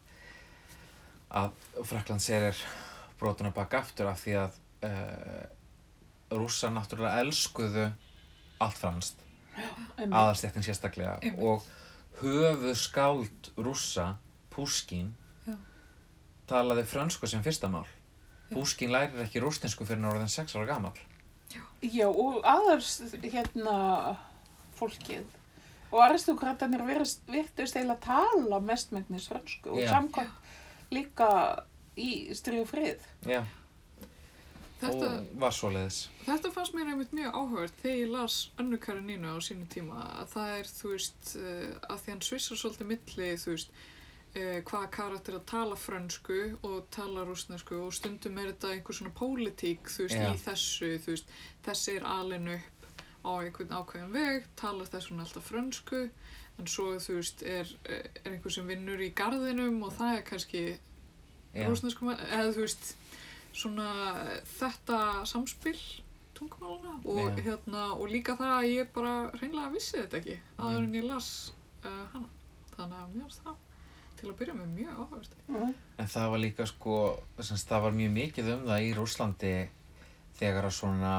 að 1.30 1.52
Frakland 1.86 2.24
sér 2.24 2.58
brotuna 3.20 3.52
baka 3.54 3.84
aftur 3.84 4.10
af 4.10 4.22
því 4.24 4.36
að 4.44 4.60
uh, 4.88 5.44
rússar 6.40 6.74
náttúrulega 6.74 7.24
elskuðu 7.24 7.90
allt 8.60 8.80
franskt 8.80 9.26
aðalstéttin 10.00 10.64
sérstaklega 10.64 11.18
Einmitt. 11.20 11.44
og 11.44 11.66
höfuð 12.22 12.76
skáld 12.80 13.52
rússa, 13.58 14.14
Púskin 14.50 15.14
Já. 15.46 15.56
talaði 16.50 16.84
frönsku 16.90 17.28
sem 17.28 17.44
fyrsta 17.44 17.70
mál 17.72 17.86
Já. 17.86 18.56
Púskin 18.56 18.92
lærir 18.92 19.22
ekki 19.24 19.44
rústinsku 19.44 19.86
fyrir 19.88 20.08
orðin 20.10 20.32
6 20.32 20.56
ára 20.58 20.70
gamall 20.74 20.98
Já, 21.82 22.08
og 22.08 22.42
aðars 22.44 23.00
hérna 23.24 24.18
fólkið 24.80 25.26
og 25.90 26.02
aristokratanir 26.06 26.84
virðist 26.86 27.24
eiginlega 27.30 27.96
að 27.96 28.04
tala 28.06 28.60
mestmengnis 28.62 29.30
fransku 29.32 29.74
og 29.74 29.82
Já. 29.82 29.90
samkvæmt 29.96 30.50
líka 30.94 31.30
í 32.00 32.12
stríð 32.38 32.64
og 32.64 32.70
frið. 32.72 33.08
Já, 33.28 33.42
þetta, 34.80 35.12
og 35.12 35.30
var 35.42 35.56
svoleiðis 35.56 36.00
þetta 36.26 36.52
fannst 36.56 36.76
mér 36.78 36.92
einmitt 36.94 37.14
mjög 37.16 37.36
áhugavert 37.36 37.80
þegar 37.84 38.00
ég 38.00 38.12
las 38.14 38.40
önnu 38.62 38.80
Karonínu 38.82 39.36
á 39.36 39.38
sínu 39.44 39.68
tíma 39.72 40.02
að 40.22 40.34
það 40.34 40.52
er, 40.56 40.74
þú 40.80 40.92
veist, 40.94 41.32
uh, 41.36 41.72
að 41.90 42.04
því 42.04 42.14
hann 42.14 42.26
svissar 42.30 42.62
svolítið 42.62 42.92
milli, 42.94 43.30
þú 43.44 43.56
veist 43.56 43.74
uh, 43.76 44.58
hvaða 44.72 44.92
karakter 44.96 45.40
að 45.40 45.48
tala 45.54 45.80
frönsku 45.80 46.42
og 46.70 46.90
tala 46.96 47.28
rúsnesku 47.28 47.80
og 47.84 47.96
stundum 47.98 48.42
er 48.42 48.52
þetta 48.54 48.74
einhver 48.76 49.00
svona 49.00 49.16
pólitík, 49.20 49.90
þú 49.92 50.08
veist, 50.08 50.20
Já. 50.20 50.30
í 50.32 50.44
þessu, 50.46 50.92
þú 51.06 51.16
veist, 51.16 51.40
þessi 51.68 51.98
er 52.00 52.10
alin 52.10 52.54
upp 52.56 52.76
á 53.20 53.32
einhvern 53.42 53.76
ákveðin 53.76 54.14
veg, 54.16 54.52
talar 54.60 54.88
þess 54.88 55.12
vegna 55.12 55.26
alltaf 55.28 55.50
frönsku, 55.52 56.06
en 56.60 56.68
svo, 56.68 56.92
þú 57.00 57.18
veist, 57.20 57.44
er, 57.44 57.70
er 57.88 58.34
einhver 58.34 58.54
sem 58.54 58.68
vinnur 58.68 59.02
í 59.02 59.12
garðinum 59.16 59.80
og 59.88 59.96
það 59.96 60.18
er 60.18 60.26
kannski 60.28 60.64
Já, 61.56 61.66
rúsnesku, 61.66 62.12
eða 62.12 62.52
þú 62.54 62.66
veist, 62.66 62.92
svona 63.56 63.88
þetta 64.58 65.00
samspil 65.30 65.78
tungumáluna 66.38 67.00
og, 67.04 67.32
Já. 67.40 67.44
hérna, 67.48 67.86
og 67.96 68.12
líka 68.12 68.36
það 68.40 68.54
að 68.58 68.68
ég 68.70 68.92
bara 68.96 69.16
hreinlega 69.38 69.72
vissi 69.74 69.98
þetta 69.98 70.20
ekki 70.22 70.38
aður 70.60 70.84
en 70.84 70.94
ég 71.00 71.08
las 71.08 71.32
uh, 71.84 72.06
hana. 72.14 72.30
Þannig 72.76 73.02
að 73.02 73.16
mér 73.16 73.26
finnst 73.26 73.44
það 73.48 73.58
til 74.20 74.30
að 74.30 74.38
byrja 74.40 74.54
með 74.56 74.72
mjög 74.76 74.96
áhugavert. 75.00 75.36
Mm. 75.48 75.74
en 76.04 76.10
það 76.12 76.32
var 76.34 76.42
líka 76.44 76.66
sko 76.68 76.96
semst, 77.40 77.68
það 77.70 77.86
var 77.88 77.94
mjög 77.96 78.16
mikið 78.18 78.50
um 78.54 78.66
það 78.68 78.86
í 78.86 78.90
Rúslandi 78.98 79.54
þegar 80.40 80.68
að 80.68 80.76
svona 80.76 81.14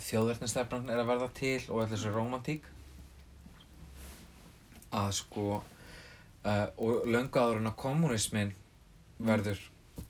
þjóðverðnistefnan 0.00 0.92
er 0.92 1.02
að 1.02 1.10
verða 1.10 1.28
til 1.36 1.58
og 1.68 1.82
allir 1.82 1.92
þessu 1.94 2.12
romantík 2.14 2.68
að 4.90 5.10
sko 5.20 5.46
uh, 5.60 6.66
og 6.76 7.06
en 7.06 7.70
að 7.70 7.76
kommunismin 7.78 8.54
verður 9.20 9.60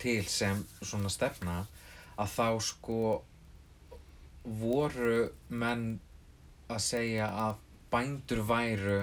til 0.01 0.23
sem 0.31 0.63
svona 0.81 1.11
stefna 1.13 1.65
að 2.21 2.33
þá 2.37 2.47
sko 2.65 3.01
voru 4.45 5.31
menn 5.49 5.99
að 6.71 6.85
segja 6.85 7.29
að 7.47 7.59
bændur 7.91 8.45
væru 8.47 9.01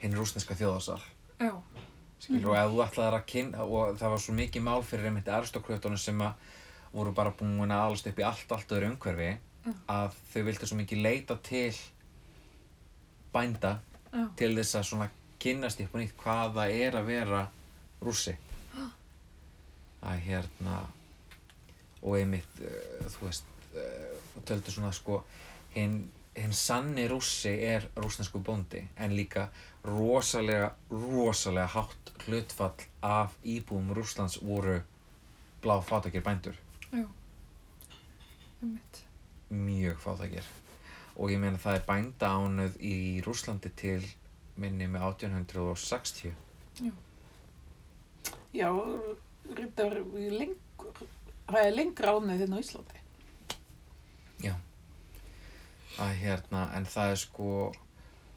hinn 0.00 0.14
rúsneska 0.16 0.56
þjóðasal 0.56 1.00
Já, 1.40 1.52
skilur, 2.22 2.52
og 2.52 2.56
ef 2.56 2.70
þú 2.70 2.84
ætlaðir 2.86 3.18
að 3.18 3.26
kynna 3.32 3.66
og 3.66 3.98
það 3.98 4.14
var 4.14 4.22
svo 4.24 4.36
mikið 4.38 4.64
mál 4.64 4.86
fyrir 4.86 5.10
einmitt 5.10 5.28
aristokrautunum 5.28 6.00
sem 6.00 6.22
að 6.24 6.54
voru 6.94 7.12
bara 7.16 7.34
búin 7.36 7.74
að 7.74 7.82
alast 7.88 8.08
upp 8.08 8.22
í 8.22 8.24
allt, 8.24 8.52
allt 8.54 8.72
öðru 8.72 8.92
umhverfi 8.94 9.32
Já. 9.34 9.74
að 9.92 10.16
þau 10.32 10.42
vildu 10.46 10.70
svo 10.70 10.78
mikið 10.78 11.02
leita 11.04 11.36
til 11.44 11.74
bænda 13.34 13.74
já, 14.16 14.24
til 14.40 14.52
þess 14.56 14.80
að 14.80 14.88
svona 14.90 15.08
kynnast 15.42 15.80
upp 15.84 15.94
og 15.94 16.02
nýtt 16.02 16.18
hvað 16.22 16.58
það 16.58 16.76
er 16.86 16.98
að 16.98 17.08
vera 17.12 17.44
rússi. 18.02 18.36
Að 20.06 20.20
hérna 20.26 20.80
og 22.02 22.18
einmitt 22.18 22.60
uh, 22.62 23.06
þú 23.14 23.28
veist 23.28 23.48
uh, 23.74 24.42
töldu 24.46 24.74
svona 24.74 24.92
sko 24.94 25.22
hinn 25.74 26.04
hinn 26.36 26.52
sanni 26.52 27.06
rússi 27.08 27.54
er 27.64 27.86
rúsnesku 27.96 28.42
bóndi 28.44 28.82
en 29.00 29.14
líka 29.16 29.48
rosalega 29.86 30.74
rosalega 30.90 31.66
hátt 31.72 32.12
hlutfall 32.26 32.84
af 33.02 33.32
íbúum 33.44 33.94
Rússlands 33.96 34.36
voru 34.42 34.80
blá 35.62 35.80
fátakir 35.80 36.22
bændur. 36.22 36.54
Já. 36.92 37.06
Einmitt. 38.62 39.04
mjög 39.50 39.98
fátækir 39.98 40.44
og 41.16 41.32
ég 41.32 41.40
meina 41.40 41.60
það 41.60 41.78
er 41.78 41.86
bænda 41.88 42.32
ánuð 42.36 42.76
í 42.80 42.96
Rússlandi 43.24 43.72
til 43.76 44.02
minni 44.56 44.88
með 44.88 45.08
1860 45.10 46.34
Já, 48.56 48.70
reyndar 49.56 49.98
lengur, 50.14 51.02
það 51.48 51.62
er 51.62 51.74
lengra 51.76 52.16
ánið 52.16 52.44
þinn 52.44 52.56
á 52.56 52.60
Íslandi. 52.60 53.02
að 56.02 56.18
hérna, 56.20 56.66
en 56.76 56.86
það 56.88 57.12
er 57.12 57.20
sko 57.20 57.50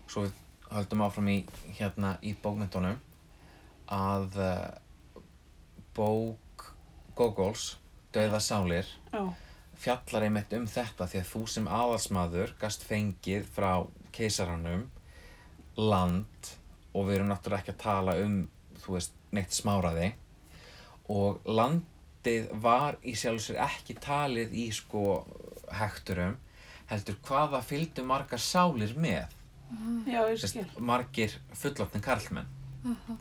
svo 0.09 0.23
við 0.25 0.37
höldum 0.69 1.03
áfram 1.03 1.29
í 1.31 1.37
hérna 1.79 2.13
í 2.23 2.31
bókmyndunum 2.43 2.99
að 3.93 4.37
uh, 4.39 5.21
bók 5.97 6.69
Gogols 7.17 7.73
Dauða 8.15 8.39
sálir 8.41 8.87
Já, 9.11 9.21
fjallar 9.79 10.27
einmitt 10.27 10.53
um 10.57 10.67
þetta 10.67 11.07
því 11.07 11.21
að 11.21 11.29
þú 11.33 11.43
sem 11.53 11.67
aðalsmaður 11.79 12.55
gast 12.59 12.83
fengið 12.87 13.47
frá 13.55 13.71
keisaranum 14.15 14.87
land 15.79 16.53
og 16.93 17.07
við 17.07 17.19
erum 17.19 17.31
náttúrulega 17.31 17.63
ekki 17.63 17.75
að 17.75 17.83
tala 17.83 18.17
um 18.23 18.41
þú 18.83 18.97
veist, 18.97 19.15
neitt 19.35 19.55
smáraði 19.55 20.11
og 21.09 21.39
landið 21.47 22.51
var 22.63 22.99
í 23.03 23.15
sjálf 23.17 23.45
sér 23.45 23.61
ekki 23.65 23.95
talið 24.03 24.53
í 24.57 24.69
sko 24.75 25.03
hekturum 25.79 26.37
heldur 26.89 27.17
hvaða 27.25 27.61
fylgdu 27.65 28.03
margar 28.05 28.41
sálir 28.41 28.95
með. 28.97 29.35
Já, 30.09 30.23
margir 30.81 31.35
fullorðin 31.53 32.01
karlmenn. 32.01 32.47
Aha, 32.89 33.17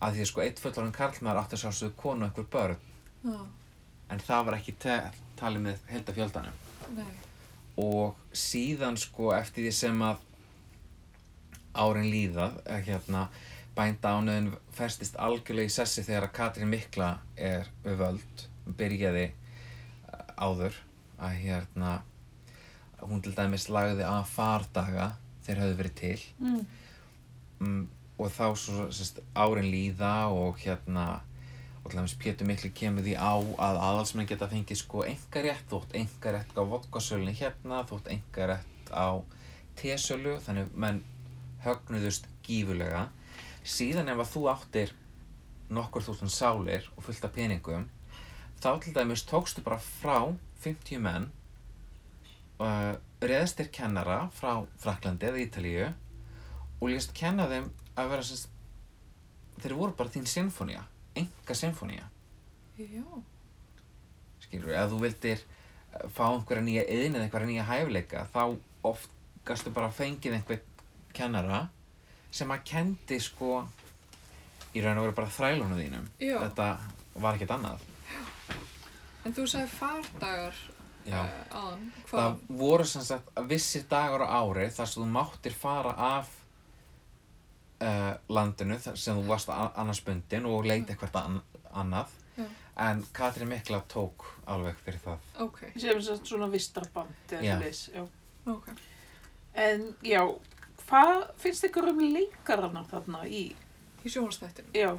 að 0.00 0.14
því 0.16 0.24
að 0.24 0.30
sko 0.30 0.44
eitt 0.44 0.62
fullorðin 0.62 0.94
karlmenn 0.96 1.40
átti 1.40 1.58
að 1.58 1.64
sjálfsögðu 1.66 1.98
konu 2.00 2.24
og 2.24 2.30
einhver 2.30 2.48
börn. 2.54 2.86
Já, 3.26 3.36
en 4.14 4.24
það 4.24 4.46
var 4.48 4.56
ekki 4.56 4.76
talið 5.40 5.66
með 5.68 5.86
heldafjöldanum 5.92 7.02
og 7.82 8.18
síðan 8.36 8.98
sko 9.00 9.32
eftir 9.36 9.66
því 9.66 9.72
sem 9.76 10.04
að 10.04 10.20
árin 11.72 12.10
líða 12.12 12.50
eh, 12.66 12.82
hérna 12.84 13.28
bænda 13.76 14.12
ánöðin 14.18 14.52
festist 14.76 15.16
algjörlega 15.16 15.70
í 15.70 15.72
sessi 15.72 16.04
þegar 16.04 16.28
að 16.28 16.34
Katrín 16.36 16.72
Mikla 16.72 17.14
er 17.36 17.70
við 17.84 17.98
völd 18.02 18.44
byrjaði 18.78 19.24
eh, 19.30 20.24
áður 20.36 20.76
að 21.22 21.38
hérna 21.46 21.94
hún 23.02 23.22
til 23.24 23.32
dæmis 23.34 23.68
lagði 23.72 24.04
að 24.06 24.22
fardaga 24.30 25.08
þeir 25.42 25.62
höfðu 25.62 25.78
verið 25.80 25.94
til. 25.98 26.20
Mm. 26.38 26.60
mm, 27.58 27.82
og 28.22 28.30
þá 28.30 28.44
svo 28.58 28.86
sest, 28.94 29.22
árin 29.34 29.70
líða 29.72 30.28
og 30.30 30.60
hérna 30.62 31.22
og 31.82 31.90
til 31.90 31.98
dæmis 31.98 32.14
Pétur 32.14 32.46
Mikli 32.46 32.70
kemur 32.70 33.02
því 33.02 33.14
á 33.18 33.34
að 33.34 33.80
aðalsmenn 33.88 34.28
geta 34.30 34.48
fengið 34.50 34.78
sko 34.78 35.02
engarétt 35.08 35.64
þótt 35.70 35.96
engarétt 35.98 36.54
á 36.54 36.62
vodkasölunni 36.62 37.34
hérna 37.34 37.82
þótt 37.90 38.10
engarétt 38.14 38.92
á 38.94 39.18
tesölu 39.80 40.36
þannig 40.44 40.70
menn 40.78 41.02
högnuðust 41.64 42.28
gífulega 42.46 43.08
síðan 43.64 44.12
ef 44.12 44.22
að 44.22 44.30
þú 44.34 44.44
áttir 44.52 44.94
nokkur 45.72 46.06
þúsund 46.06 46.34
sálir 46.34 46.86
og 46.96 47.06
fullt 47.06 47.26
af 47.26 47.34
peningum 47.34 47.88
þá 48.62 48.70
til 48.82 48.94
dæmis 48.94 49.26
tókstu 49.26 49.64
bara 49.66 49.80
frá 49.82 50.30
50 50.62 51.02
menn 51.02 51.28
uh, 52.62 52.94
reðstir 53.22 53.70
kennara 53.74 54.28
frá 54.38 54.62
Fraklandi 54.82 55.30
eða 55.30 55.42
Ítalíu 55.42 55.90
og 56.78 56.88
lést 56.90 57.14
kenna 57.14 57.48
þeim 57.50 57.70
að 57.98 58.14
vera 58.14 58.40
þeir 59.62 59.78
voru 59.78 59.98
bara 59.98 60.14
þín 60.14 60.30
sinfónía 60.30 60.86
enga 61.18 61.54
sinfónía 61.56 62.08
já, 62.78 63.04
skilur, 64.46 64.72
ef 64.74 64.90
þú 64.90 65.00
vildir 65.04 65.38
eh, 65.42 66.08
fá 66.14 66.24
einhverja 66.30 66.64
nýja 66.64 66.84
yðin 66.88 67.18
eða 67.18 67.26
einhverja 67.28 67.50
nýja 67.50 67.68
hæfileika 67.68 68.26
þá 68.34 68.42
oft 68.88 69.10
gastu 69.46 69.70
bara 69.74 69.92
fengið 69.92 70.38
einhvern 70.38 70.66
kennara 71.12 71.62
sem 72.32 72.50
að 72.50 72.64
kendi 72.72 73.18
sko 73.20 73.62
í 74.72 74.80
raun 74.80 74.98
og 74.98 75.08
veru 75.08 75.16
bara 75.16 75.32
þrælunum 75.36 75.80
þínum. 75.80 76.04
Já. 76.22 76.38
þetta 76.46 76.68
var 77.20 77.36
ekkert 77.36 77.56
annað. 77.58 77.82
En 79.22 79.34
þú 79.36 79.44
sagði 79.50 79.72
fardagar 79.76 80.60
Já. 81.04 81.18
uh, 81.18 81.58
aðan, 81.58 81.82
hvað, 82.08 82.14
það 82.14 82.60
voru 82.62 82.86
sem 82.88 83.04
sagt 83.06 83.42
vissir 83.50 83.84
dagar 83.90 84.24
á 84.24 84.40
ári 84.40 84.68
þar 84.72 84.88
sem 84.88 85.02
þú 85.02 85.08
máttir 85.12 85.56
fara 85.58 85.92
af 86.16 86.30
uh, 87.82 88.14
landinu 88.28 88.78
sem 88.80 89.16
þú 89.18 89.26
varst 89.28 89.48
a- 89.52 89.72
annars 89.82 90.00
bundin 90.06 90.46
og 90.46 90.64
leita 90.68 90.94
eitthvað 90.94 91.18
an 91.24 91.40
annað 91.72 92.14
Já. 92.38 92.46
en 92.86 93.02
Katrín 93.12 93.48
Mikla 93.50 93.82
tók 93.92 94.24
alveg 94.46 94.76
fyrir 94.84 95.00
það 95.04 95.18
ok, 95.44 95.58
Sem 95.76 96.02
sagt 96.02 96.26
svona 96.30 96.46
vistarband 96.52 97.14
eða 97.30 97.42
Já. 97.44 97.56
svoleiðis, 97.58 97.82
já. 97.94 98.06
ok, 98.54 98.68
En 99.54 99.82
já, 100.02 100.22
hvað 100.88 101.26
finnst 101.36 101.64
ykkur 101.68 101.90
um 101.90 101.98
leikarana 102.14 102.84
þarna 102.88 103.26
í, 103.28 103.42
í 104.04 104.08
sjónastættinu, 104.08 104.70
já, 104.72 104.94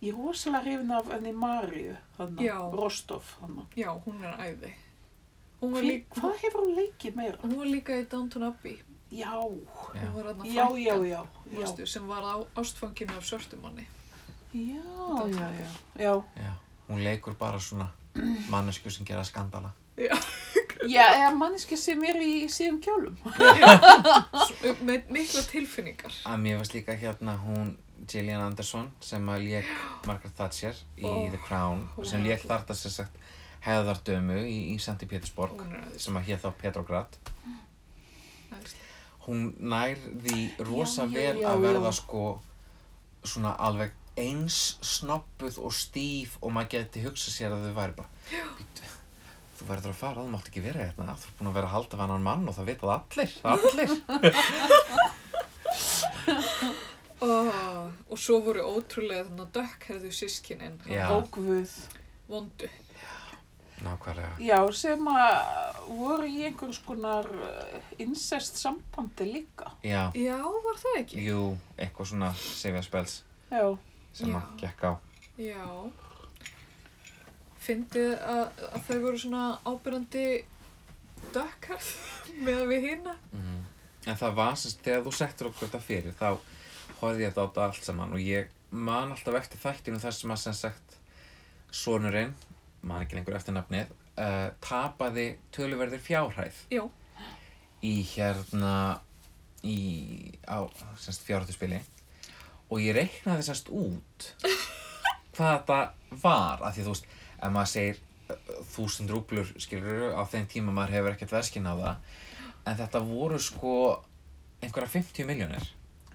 ég 0.00 0.12
er 0.12 0.18
rosalega 0.18 0.62
hrifin 0.62 0.92
af 0.94 1.08
henni 1.10 1.32
Maríu, 1.34 1.96
þarna. 2.18 2.58
Rostov, 2.78 3.24
þarna. 3.40 3.64
já, 3.76 3.88
hún 4.04 4.22
er 4.24 4.36
æði, 4.44 4.70
hún 5.60 5.74
Hví- 5.74 5.82
líka, 5.88 6.20
Hvað 6.20 6.36
hefur 6.44 6.62
hún 6.66 6.76
leikið 6.78 7.16
meira? 7.18 7.38
hún 7.42 7.56
var 7.58 7.66
líka 7.66 7.98
í 7.98 8.06
Downton 8.08 8.42
Abbey, 8.52 8.78
Já, 9.10 9.32
Já. 9.94 10.00
hún 10.04 10.14
var 10.14 10.26
aðna 10.34 10.44
já, 10.46 10.66
já, 10.76 10.94
já, 10.94 10.96
já, 11.08 11.22
Manstu, 11.58 11.86
sem 11.86 12.06
var 12.08 12.22
á 12.22 12.34
ástfanginu 12.60 13.16
af 13.16 13.24
svörtumanni. 13.24 13.86
já, 14.52 14.82
já, 15.32 15.48
já, 15.60 15.70
já. 16.04 16.12
Já, 16.36 16.52
hún 16.88 17.02
leikur 17.04 17.34
bara 17.38 17.58
svona 17.60 17.88
mannesku 18.52 18.90
sem 18.90 19.06
gera 19.06 19.24
skandala 19.24 19.72
Já, 20.88 21.04
eða 21.18 21.30
manneski 21.34 21.76
sem 21.76 22.02
er 22.06 22.16
í 22.22 22.46
síðan 22.48 22.76
kjólum. 22.80 23.16
S- 24.46 24.76
Með 24.86 25.08
mikla 25.16 25.42
tilfinningar. 25.50 26.12
að 26.24 26.38
mér 26.44 26.60
varst 26.60 26.74
líka 26.76 26.94
hérna 26.94 27.34
hún 27.42 27.72
Gillian 28.08 28.40
Anderson 28.44 28.86
sem 29.02 29.26
að 29.28 29.42
lék 29.48 29.72
Margaret 30.06 30.36
Thatcher 30.38 30.76
í 30.96 31.02
Ó, 31.04 31.30
The 31.32 31.40
Crown 31.48 31.82
sem 32.06 32.22
lék 32.24 32.44
þarna 32.46 32.76
sem 32.78 32.94
sagt 32.94 33.16
hefðardömu 33.66 34.38
í, 34.46 34.58
í 34.74 34.78
er 34.78 35.66
æðisleg. 35.66 35.98
sem 36.06 36.16
að 36.20 36.28
hér 36.30 36.38
þá 36.44 36.48
Petrograd 36.62 37.18
æðisleg. 37.18 37.58
Hún 39.28 39.42
nær 39.60 39.96
því 40.24 40.38
rosa 40.66 41.04
Já, 41.06 41.12
vel 41.14 41.38
já, 41.42 41.48
að 41.52 41.56
já. 41.58 41.64
verða 41.68 41.92
sko 41.98 42.22
svona 43.28 43.52
alveg 43.68 43.92
eins 44.18 44.58
snoppuð 44.82 45.58
og 45.62 45.72
stíf 45.76 46.38
og 46.42 46.50
maður 46.56 46.72
geti 46.78 47.02
hugsað 47.04 47.34
sér 47.36 47.52
að 47.54 47.68
þau 47.68 47.74
væri 47.76 47.94
bara 47.98 48.08
"Bíddu, 48.58 48.88
þú 49.58 49.68
verður 49.68 49.92
að 49.92 50.00
fara, 50.00 50.22
þú 50.24 50.30
mátt 50.32 50.48
ekki 50.50 50.62
vera 50.64 50.86
hérna 50.88 51.14
þú 51.18 51.26
er 51.28 51.36
búin 51.38 51.50
að 51.52 51.56
vera 51.60 51.68
að 51.68 51.74
halda 51.76 51.96
við 52.00 52.04
annan 52.08 52.26
mann 52.26 52.48
og 52.48 52.54
það 52.56 52.68
veit 52.72 52.80
það 52.82 52.94
allir 52.98 53.30
allir 53.52 53.90
Oh, 57.20 57.88
og 58.12 58.18
svo 58.20 58.36
voru 58.46 58.62
ótrúlega 58.62 59.24
þannig 59.26 59.40
að 59.42 59.54
dökkhærðu 59.56 60.10
sískinin, 60.14 60.76
Já. 60.86 61.08
Ógvuð. 61.16 61.72
vondu. 62.30 62.68
Nákvæmlega 63.84 64.38
Já, 64.42 64.58
sem 64.74 65.08
að 65.12 65.78
voru 65.88 66.26
í 66.28 66.42
einhvers 66.48 66.78
konar 66.86 67.28
uh, 67.30 67.78
incest 68.02 68.58
sambandi 68.60 69.26
líka. 69.28 69.70
já, 69.86 70.10
Já, 70.18 70.38
var 70.42 70.80
það 70.82 70.98
ekki? 71.02 71.22
jú, 71.28 71.42
eitthvað 71.78 72.10
svona 72.12 72.32
Já, 73.50 73.64
sem 74.12 74.34
að 74.36 74.50
gekk 74.60 74.84
á 74.84 74.92
Já. 75.38 75.64
Fyndið 77.62 78.12
að, 78.24 78.62
að 78.72 78.84
þau 78.88 78.98
voru 79.04 79.18
svona 79.22 79.42
ábyrjandi 79.68 80.26
dökkhærð 81.34 81.88
með 82.46 82.62
við 82.72 82.86
hina. 82.92 83.16
Mhm. 83.34 83.56
En 84.08 84.16
það 84.16 84.36
var 84.38 84.54
semst, 84.56 84.78
þegar 84.86 85.02
þú 85.04 85.12
settur 85.12 85.48
okkur 85.50 85.66
þetta 85.68 85.80
fyrir, 85.84 86.14
þá 86.16 86.28
horfði 87.02 87.24
ég 87.26 87.34
þetta 87.34 87.60
á 87.60 87.66
allt 87.68 87.84
saman 87.84 88.14
og 88.16 88.22
ég 88.24 88.48
man 88.70 89.12
alltaf 89.12 89.36
eftir 89.36 89.60
þættinu 89.60 89.98
þar 90.00 90.14
sem 90.16 90.32
að 90.32 90.40
sem 90.42 90.56
sagt 90.56 90.94
sonurinn, 91.74 92.32
maður 92.82 93.06
ekki 93.06 93.18
lengur 93.18 93.36
eftir 93.38 93.56
nafnið, 93.56 93.92
uh, 94.20 94.48
tapaði 94.64 95.28
töluverðir 95.54 96.02
fjárhæð 96.02 96.62
Já, 96.72 96.84
í 97.82 97.94
hérna 98.14 98.74
í 99.66 99.78
fjárhættuspili 100.46 101.80
og 102.68 102.82
ég 102.84 102.94
reiknaði 102.96 103.46
semst 103.46 103.70
út 103.74 104.28
hvað 105.34 105.54
þetta 105.54 105.80
var 106.22 106.62
af 106.62 106.76
því 106.76 106.84
þú 106.86 106.94
veist, 106.94 107.08
ef 107.38 107.54
maður 107.54 107.72
segir 107.74 108.02
uh, 108.02 108.52
þúsund 108.74 109.14
rúblur 109.14 109.54
skilur 109.60 110.12
á 110.14 110.22
þeim 110.30 110.46
tíma 110.50 110.74
maður 110.74 110.98
hefur 110.98 111.16
ekkert 111.16 111.34
verskinn 111.38 111.68
á 111.70 111.74
það. 111.74 112.14
En 112.68 112.76
þetta 112.76 113.00
voru 113.06 113.38
sko 113.40 113.74
einhverja 114.60 114.90
50 114.98 115.28
miljónir 115.28 115.64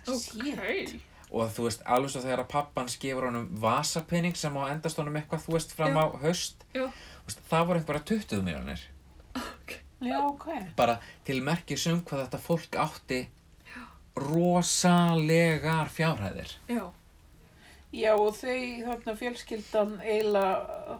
ok. 0.03 1.12
Og 1.33 1.51
þú 1.55 1.67
veist, 1.67 1.83
alveg 1.89 2.13
svo 2.13 2.23
þegar 2.23 2.43
að 2.43 2.51
pappans 2.53 2.97
gefur 3.01 3.27
honum 3.29 3.47
vasapenning 3.61 4.37
sem 4.37 4.53
á 4.53 4.63
endast 4.69 4.99
honum 5.01 5.17
eitthvað, 5.17 5.45
þú 5.47 5.57
veist, 5.57 5.75
fram 5.75 5.97
Já. 5.97 6.01
á 6.01 6.05
haust 6.23 6.65
Já, 6.73 6.85
þú 6.85 7.29
veist, 7.29 7.45
það 7.49 7.69
voru 7.69 7.81
einhverja 7.81 8.07
20 8.13 8.43
miljónir 8.47 8.83
Já, 10.03 10.17
ok. 10.27 10.49
bara 10.77 10.99
til 11.25 11.39
merkis 11.41 11.87
um 11.89 12.03
hvað 12.05 12.25
þetta 12.25 12.43
fólk 12.43 12.77
átti 12.83 13.21
rosalegar 14.15 15.89
fjárhæðir. 15.89 16.51
Já, 16.69 16.91
Já, 17.93 18.15
og 18.17 18.33
þau, 18.33 18.61
þarna 18.87 19.13
fjölskyldan 19.19 19.91
eiginlega 20.01 20.95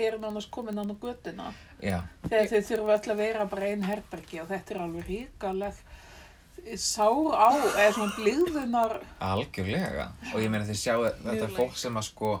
er 0.00 0.14
nánast 0.16 0.48
komin 0.50 0.80
götuna. 1.00 1.50
Já, 1.82 1.98
þegar 2.24 2.46
þau 2.48 2.62
þurfa 2.68 2.94
öll 2.96 3.12
að 3.12 3.20
vera 3.20 3.46
bara 3.46 3.68
einn 3.68 3.84
herbergi 3.84 4.40
og 4.40 4.48
þetta 4.48 4.74
er 4.74 4.80
alveg 4.80 5.10
ríkaleg 5.10 5.82
sár 6.78 7.34
á, 7.34 7.50
eða 7.76 7.92
svona 7.96 8.16
blíðunar 8.16 8.98
algjörlega. 9.20 10.10
Og 10.32 10.42
ég 10.42 10.52
meina 10.52 10.66
þið 10.68 10.78
sjáu 10.78 11.02
þetta 11.08 11.46
er 11.46 11.56
fólk 11.56 11.76
sem 11.80 11.96
að 11.98 12.08
sko 12.08 12.34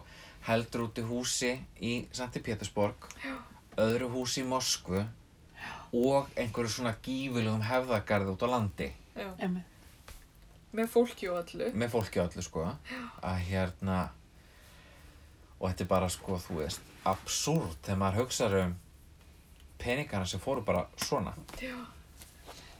heldur 0.46 0.86
út 0.88 0.98
í 0.98 1.04
húsi 1.06 1.52
í 1.82 1.92
Santi 2.14 2.42
Pétursborg 2.42 3.08
öðru 3.80 4.08
húsi 4.12 4.42
í 4.42 4.48
Moskvu 4.48 5.02
og 5.92 6.32
einhverju 6.38 6.72
svona 6.72 6.94
gífilegum 7.04 7.62
hefðagarði 7.66 8.32
út 8.32 8.46
á 8.46 8.48
landi. 8.54 8.88
Já. 9.16 9.28
Með 10.72 10.88
fólki 10.88 11.28
og 11.28 11.42
öllu. 11.42 11.68
með 11.76 11.90
fólki 11.92 12.20
og 12.20 12.30
öllu 12.30 12.44
sko. 12.46 12.66
Að 13.20 13.42
hérna 13.50 13.98
og 15.58 15.68
þetta 15.68 15.84
er 15.84 15.90
bara 15.90 16.08
sko 16.10 16.38
þú 16.42 16.62
veist 16.62 16.80
absúrt 17.06 17.82
þegar 17.84 18.00
maður 18.00 18.22
hugsaður 18.22 18.64
um 18.66 18.72
peningana 19.82 20.26
sem 20.26 20.40
fóru 20.40 20.64
bara 20.64 20.86
svona. 20.96 21.34
Já. 21.60 21.76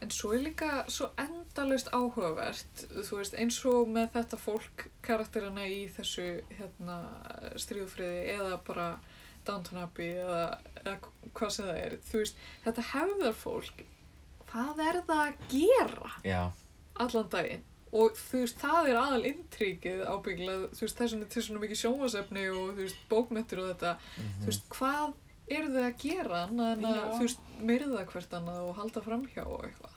En 0.03 0.11
svo 0.11 0.33
er 0.35 0.43
líka 0.43 0.83
svo 0.91 1.13
endalaust 1.21 1.91
áhugavert, 1.95 2.85
þú 3.07 3.21
veist, 3.21 3.37
eins 3.39 3.61
og 3.71 3.91
með 3.93 4.09
þetta 4.17 4.39
fólk, 4.41 4.87
karakterina 5.05 5.67
í 5.71 5.85
þessu 5.95 6.25
hérna, 6.59 6.97
stríðufriði 7.61 8.25
eða 8.35 8.57
bara 8.67 8.87
Downton 9.47 9.83
Abbey 9.83 10.17
eða, 10.23 10.59
eða 10.83 10.97
hvað 11.35 11.55
sem 11.55 11.69
það 11.69 11.81
er. 11.85 11.99
Þú 12.09 12.23
veist, 12.23 12.43
þetta 12.67 12.87
hefðar 12.93 13.37
fólk, 13.39 13.85
hvað 14.51 14.83
er 14.89 15.01
það 15.07 15.23
að 15.27 15.47
gera 15.55 16.15
já, 16.27 16.41
allan 17.07 17.31
daginn? 17.37 17.65
Og 17.93 18.15
þú 18.17 18.43
veist, 18.43 18.61
það 18.63 18.87
er 18.89 18.99
aðal 19.03 19.25
intríkið 19.29 20.05
ábyggilega, 20.09 20.69
þú 20.73 20.87
veist, 20.87 20.99
þess 20.99 21.15
vegna 21.15 21.27
er 21.27 21.33
til 21.35 21.43
svona 21.47 21.63
mikið 21.63 21.81
sjónvasefni 21.83 22.45
og 22.51 22.71
þú 22.71 22.87
veist, 22.87 23.03
bókmettir 23.11 23.61
og 23.61 23.69
þetta. 23.75 23.97
Þú 24.41 24.49
veist, 24.49 24.71
hvað 24.73 25.19
eru 25.53 25.73
þau 25.75 25.83
að 25.85 25.99
gera 26.01 26.45
annað 26.47 26.71
en 26.73 26.87
að, 26.89 27.03
þú 27.13 27.27
veist, 27.27 27.43
myrða 27.71 28.07
hvert 28.15 28.39
annað 28.39 28.63
og 28.71 28.79
halda 28.79 29.03
framhjá 29.05 29.45
og 29.45 29.67
eitthvað? 29.69 29.92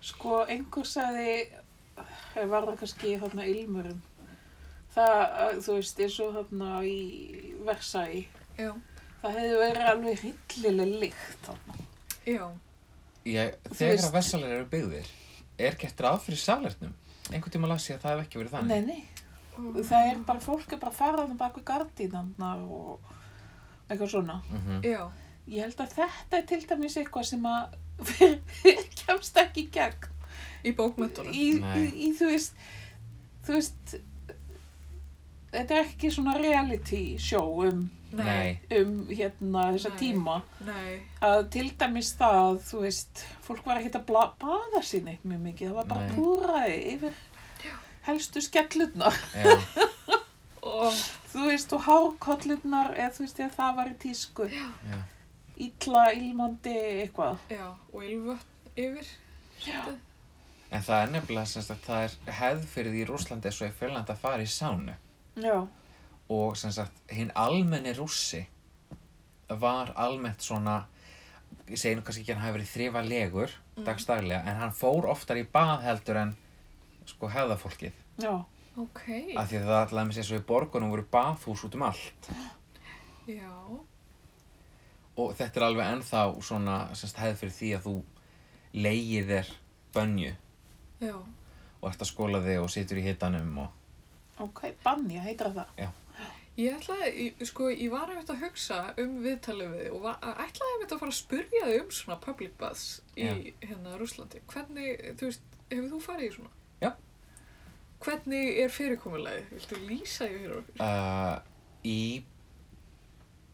Sko, 0.00 0.44
einhver 0.46 0.86
sagði, 0.86 1.32
eh, 1.98 2.44
var 2.46 2.66
það 2.68 2.78
kannski 2.82 3.16
þarna 3.18 3.46
ilmurum, 3.50 4.02
það, 4.94 5.22
eh, 5.24 5.56
þú 5.64 5.74
veist, 5.78 6.00
eins 6.04 6.20
og 6.22 6.34
þarna 6.38 6.70
í 6.86 6.96
Já. 8.58 8.72
það 9.22 9.38
hefði 9.38 9.58
verið 9.64 9.90
alveg 9.92 10.22
hryllileg 10.22 10.94
lykt 11.02 11.46
þarna. 11.48 11.78
Já, 12.28 12.46
ég, 13.24 13.54
þegar 13.72 14.04
að 14.04 14.16
vessalir 14.18 14.56
eru 14.58 14.66
byggðir 14.72 15.12
er 15.58 15.78
gett 15.80 16.00
ráð 16.04 16.20
fyrir 16.26 16.42
salernum? 16.42 16.94
Einhvern 17.28 17.52
tíma 17.52 17.68
las 17.68 17.88
ég 17.90 17.98
að 17.98 18.04
það 18.06 18.14
hef 18.14 18.26
ekki 18.26 18.38
verið 18.42 18.52
Nei, 18.52 18.60
þannig 18.60 18.86
nei, 18.86 19.82
það 19.82 20.10
er 20.12 20.20
bara, 20.28 20.40
fólk 20.44 20.72
er 20.72 20.78
bara 20.78 20.92
að 20.92 21.00
fara 21.00 21.22
þarna 21.24 21.38
bak 21.40 21.58
við 21.58 21.66
gardínarnar 21.72 22.62
og 22.62 23.00
eitthvað 23.88 24.12
svona. 24.14 24.38
mm 24.52 24.84
já, 24.86 25.02
Ég 25.48 25.64
held 25.64 25.78
að 25.80 25.94
þetta 25.96 26.36
er 26.38 26.42
til 26.44 26.60
dæmis 26.68 26.96
eitthvað 27.00 27.24
sem 27.24 27.46
að 27.48 27.76
kemst 29.08 29.40
ekki 29.44 29.66
gegn. 29.74 30.08
í 30.68 30.72
bókmyndunum. 30.78 31.32
Í, 31.32 31.46
í, 31.80 31.84
í, 32.08 32.12
þú 32.18 32.28
veist, 32.32 32.56
þú 33.46 33.54
veist, 33.58 33.94
þetta 35.52 35.76
er 35.78 35.84
ekki 35.86 36.10
svona 36.12 36.34
reality 36.36 37.02
show 37.22 37.62
um, 37.64 37.84
nei, 38.12 38.58
um 38.76 39.06
hérna 39.08 39.68
þessa 39.76 39.92
Nei. 39.94 39.98
tíma. 40.00 40.34
Nei, 40.66 40.98
Að 41.24 41.46
til 41.54 41.66
dæmis 41.80 42.10
það, 42.18 42.58
þú 42.68 42.82
veist, 42.84 43.22
fólk 43.46 43.64
var 43.68 43.80
ekkert 43.80 44.00
að 44.02 44.06
bla, 44.10 44.24
baða 44.42 44.82
sín 44.84 45.08
eitt 45.12 45.24
mjög 45.28 45.44
mikið. 45.46 45.70
Það 45.70 45.78
var 45.78 45.88
bara 45.94 46.06
Nei. 46.06 46.16
púraði 46.18 46.78
yfir 46.94 47.24
helstu 48.08 48.40
skellurnar. 48.40 49.16
já, 49.36 49.56
og 50.74 51.00
Þú 51.28 51.42
veist, 51.44 51.72
og 51.76 51.82
hárkollurnar, 51.84 52.94
eða 52.96 53.10
þú 53.14 53.24
veist, 53.26 53.40
eða 53.44 53.52
það 53.58 53.74
var 53.78 53.88
í 53.90 53.96
tísku. 54.00 54.46
já. 54.48 55.00
Ítla, 55.58 56.04
ilmandi, 56.16 56.72
eitthvað. 57.02 57.40
já, 57.52 57.66
og 57.92 58.04
ylvötn 58.06 58.47
yfir. 58.78 59.08
En 60.70 60.82
það 60.84 61.02
er 61.02 61.12
nefnilega 61.14 61.48
sem 61.48 61.64
sagt 61.64 61.86
það 61.88 62.04
er 62.06 62.36
hefð 62.42 62.66
fyrir 62.74 62.92
því 62.94 63.00
í 63.02 63.08
Rúslandi 63.08 63.48
eins 63.50 63.60
og 63.64 63.70
í 63.70 63.76
Fjölland 63.78 64.10
að 64.12 64.20
fara 64.22 64.44
í 64.44 64.50
sánu 64.52 64.94
Já. 65.40 65.56
og 66.28 66.56
sem 66.60 66.72
sagt 66.76 67.00
hinn 67.14 67.32
almenni 67.34 67.94
rússi 67.96 68.42
var 69.48 69.94
almennt 69.96 70.44
svona 70.44 70.82
ég 71.68 71.78
segi 71.80 71.96
nú 71.96 72.02
kannski 72.04 72.20
ekki 72.26 72.34
að 72.34 72.36
hann 72.38 72.46
hafi 72.48 72.58
verið 72.58 72.74
þrifa 72.76 73.04
legur 73.08 73.56
Mm. 73.78 73.84
dagstaglega 73.86 74.40
en 74.50 74.56
hann 74.58 74.72
fór 74.74 75.04
oftar 75.06 75.38
í 75.38 75.44
bað 75.54 75.84
heldur 75.84 76.16
en 76.18 76.30
sko 77.06 77.28
hefðafólkið 77.30 77.92
Já. 78.18 78.32
Ok, 78.74 79.04
af 79.38 79.46
því 79.52 79.60
að 79.60 79.68
það 79.68 79.76
allavega 79.84 80.18
eins 80.18 80.30
og 80.32 80.40
í 80.40 80.46
borgunum 80.48 80.90
voru 80.90 81.04
baðhús 81.12 81.62
út 81.68 81.76
um 81.78 81.84
allt 81.86 82.28
já, 83.30 83.52
og 85.18 85.32
þetta 85.38 85.60
er 85.60 85.66
alveg 85.68 85.92
ennþá 85.92 86.22
svona 86.42 86.76
sem 86.98 87.08
sagt 87.12 87.22
hefð 87.22 87.38
fyrir 87.44 87.54
því 87.60 87.70
að 87.78 87.86
þú 87.86 87.94
leigir 88.74 89.24
þér 89.28 89.52
bönju 89.94 90.32
já, 91.00 91.14
og 91.80 91.88
ert 91.90 92.02
að 92.04 92.10
skóla 92.10 92.40
þig 92.44 92.60
og 92.62 92.70
situr 92.74 92.98
í 93.00 93.06
hitanum 93.08 93.58
og 93.64 93.74
Ok, 94.38 94.60
banja 94.84 95.20
heitir 95.24 95.48
það. 95.50 95.88
Ég 96.58 96.74
ætlaði, 96.76 97.24
sko, 97.46 97.68
ég 97.70 97.90
var 97.90 98.10
einmitt 98.10 98.28
að 98.30 98.40
hugsa 98.44 98.76
um 98.98 99.16
viðtalið 99.22 99.72
við 99.76 99.88
og 99.94 100.00
var, 100.04 100.16
ætlaði 100.44 100.86
að 100.86 100.92
fara 101.00 101.10
að 101.10 101.16
spurja 101.18 101.64
þig 101.66 101.80
um 101.84 101.90
svona 101.94 102.16
public 102.22 102.54
baths 102.58 102.84
í 103.18 103.26
hérna 103.62 103.96
Rúslandi. 103.98 104.40
Hvernig, 104.50 105.02
þú 105.18 105.26
veist, 105.30 105.42
hefur 105.70 105.88
þú 105.92 106.00
farið 106.06 106.26
í 106.28 106.32
svona? 106.36 106.50
Já. 106.82 106.90
Hvernig 108.06 108.58
er 108.62 108.74
fyrirkomulagi? 108.74 109.44
Viltu 109.56 109.80
lýsa 109.88 110.26
því 110.30 110.38
fyrir 110.38 110.56
okkur? 110.60 110.82
uh, 110.82 111.38
í 111.86 112.00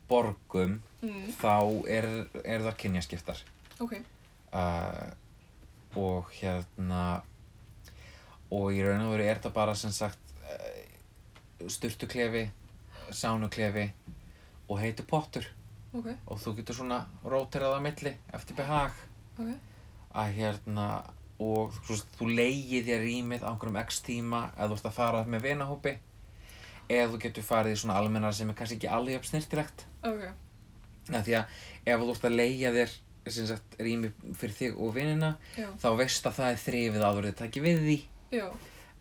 borgum 0.08 0.80
Mm. 1.04 1.26
þá 1.36 1.84
er, 1.92 2.06
er 2.48 2.62
það 2.64 2.76
kynjaskiptar 2.80 3.40
Ok, 3.84 3.98
uh, 4.54 5.10
og 6.00 6.30
hérna 6.34 7.04
og 8.54 8.70
í 8.74 8.82
raun 8.84 9.06
og 9.06 9.14
veru 9.14 9.26
er 9.26 9.38
þetta 9.38 9.54
bara 9.54 9.74
sem 9.78 9.92
sagt 9.94 10.34
uh, 10.46 11.68
sturtuklefi 11.70 12.46
sánuklefi 13.14 13.88
og 14.68 14.80
heitur 14.80 15.06
pottur. 15.08 15.46
Ok, 15.94 16.08
og 16.26 16.40
þú 16.42 16.54
getur 16.58 16.80
svona 16.80 17.04
róterað 17.22 17.76
á 17.78 17.80
milli 17.84 18.14
eftir 18.34 18.56
behag. 18.58 18.96
Ok, 19.38 19.52
að 20.14 20.32
hérna 20.38 20.88
og 21.42 21.74
þú, 21.86 21.98
þú 22.18 22.30
leigir 22.30 22.86
þér 22.86 23.04
rýmið 23.04 23.44
á 23.46 23.50
einhverjum 23.52 23.80
x 23.82 24.00
tíma 24.06 24.46
eða 24.54 24.70
þú 24.72 24.78
ert 24.78 24.88
að 24.90 24.98
fara 24.98 25.22
með 25.28 25.46
vinahópi. 25.50 25.94
Eða 26.88 27.10
þú 27.12 27.20
getur 27.26 27.46
farið 27.46 27.76
í 27.76 27.80
svona 27.80 27.98
almennar 28.00 28.34
sem 28.36 28.50
er 28.50 28.58
kannski 28.58 28.78
ekki 28.80 28.90
alveg 28.92 29.16
jafn 29.16 29.30
snirtilegt 29.30 29.86
ok, 30.04 30.24
af 31.08 31.24
því 31.24 31.36
að 31.38 31.54
ef 31.88 32.02
þú 32.02 32.10
ert 32.12 32.26
að 32.28 32.36
leigja 32.40 32.72
þér 32.74 32.96
sagt, 33.32 33.76
rými 33.80 34.10
fyrir 34.36 34.56
þig 34.58 34.80
og 34.80 34.94
vinina 34.94 35.34
já, 35.56 35.68
þá 35.80 35.88
veist 36.00 36.26
að 36.28 36.38
það 36.38 36.50
er 36.52 36.62
þrifið 36.64 37.04
áður 37.08 37.28
þið 37.28 37.36
takki 37.40 37.62
við 37.64 37.84
því. 37.84 37.98
Já, 38.34 38.46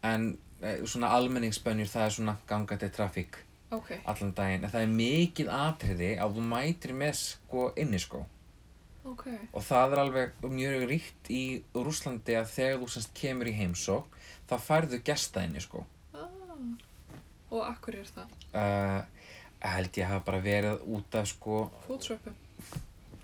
en 0.09 0.27
e, 0.62 0.75
svona 0.86 1.09
almenningsbönjur 1.17 1.91
það 1.91 2.05
er 2.05 2.15
svona 2.17 2.38
gangandi 2.47 2.89
trafík 2.93 3.39
ok, 3.73 3.89
allan 4.05 4.36
daginn. 4.38 4.63
En 4.63 4.71
það 4.71 4.86
er 4.86 4.93
mikið 4.93 5.51
atriði 5.57 6.13
að 6.21 6.38
þú 6.38 6.45
mætir 6.53 6.95
með 6.97 7.17
sko 7.19 7.71
inniskó 7.79 8.23
ok, 9.09 9.25
og 9.51 9.65
það 9.65 9.95
er 9.95 10.01
alveg 10.03 10.45
mjög 10.47 10.86
ríkt 10.91 11.31
í 11.33 11.43
Rúslandi 11.75 12.38
að 12.39 12.51
þegar 12.53 12.79
þú 12.83 12.91
semst 12.93 13.15
kemur 13.17 13.49
í 13.51 13.55
heimsók 13.57 14.19
þá 14.49 14.55
færðu 14.63 15.01
gesta 15.05 15.43
inniskó 15.43 15.83
ah. 16.15 16.29
Og 17.53 17.62
akkur 17.67 17.99
er 17.99 18.07
það? 18.09 18.31
uh, 18.57 19.01
held 19.63 19.99
ég 19.99 20.09
hafa 20.09 20.25
bara 20.25 20.39
verið 20.43 20.88
út 20.95 21.19
af 21.19 21.27
sko 21.31 21.65
Fótsvöppu? 21.88 22.33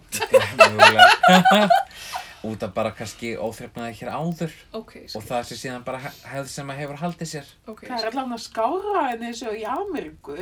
út 2.50 2.62
af 2.64 2.72
bara 2.74 2.92
kannski 2.96 3.34
óþrefnaði 3.36 3.98
hér 4.00 4.12
áður 4.16 4.54
Ok, 4.80 4.94
og 5.18 5.24
það 5.28 5.42
sé 5.50 5.56
síðan 5.60 5.84
bara 5.88 6.00
he- 6.06 6.14
hefð 6.32 6.48
sem 6.54 6.70
að 6.72 6.78
hefur 6.84 7.02
haldið 7.02 7.30
sér 7.34 7.48
ok, 7.68 7.82
Það 7.90 8.00
er 8.00 8.08
allavega 8.14 8.40
skára 8.46 9.02
en 9.12 9.26
og 9.28 9.58
í 9.60 9.66
Ameríku, 9.68 10.38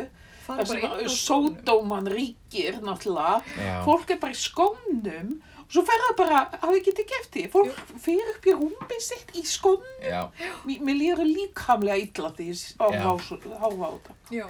Það 0.46 0.62
bara 0.62 0.70
sem 0.70 0.86
skónum. 0.86 1.18
sódóman 1.18 2.06
ríkir 2.14 2.78
náttúrulega. 2.86 3.42
Já. 3.58 3.74
Fólk 3.84 4.08
er 4.14 4.20
bara 4.22 4.32
í 4.32 4.38
skónum 4.40 5.34
og 5.66 5.74
svo 5.76 5.82
fer 5.90 6.00
það 6.06 6.14
bara, 6.22 6.38
hafið 6.62 6.86
getið 6.86 7.10
gert 7.10 7.28
því. 7.34 7.42
Fólk 7.52 7.82
fer 8.06 8.30
upp 8.32 8.46
í 8.48 8.54
rúmið 8.56 9.02
sitt 9.04 9.34
í 9.36 9.44
skónum. 9.44 9.98
Já, 10.06 10.22
Mér, 10.70 10.80
mér 10.88 10.96
líður 11.02 11.28
líkamlega 11.28 11.98
illa 12.06 12.30
því 12.38 12.48
að 12.80 12.96
Já. 12.96 13.02
horfa 13.10 13.36
á 13.84 13.90
þetta. 13.98 14.16
Já, 14.38 14.48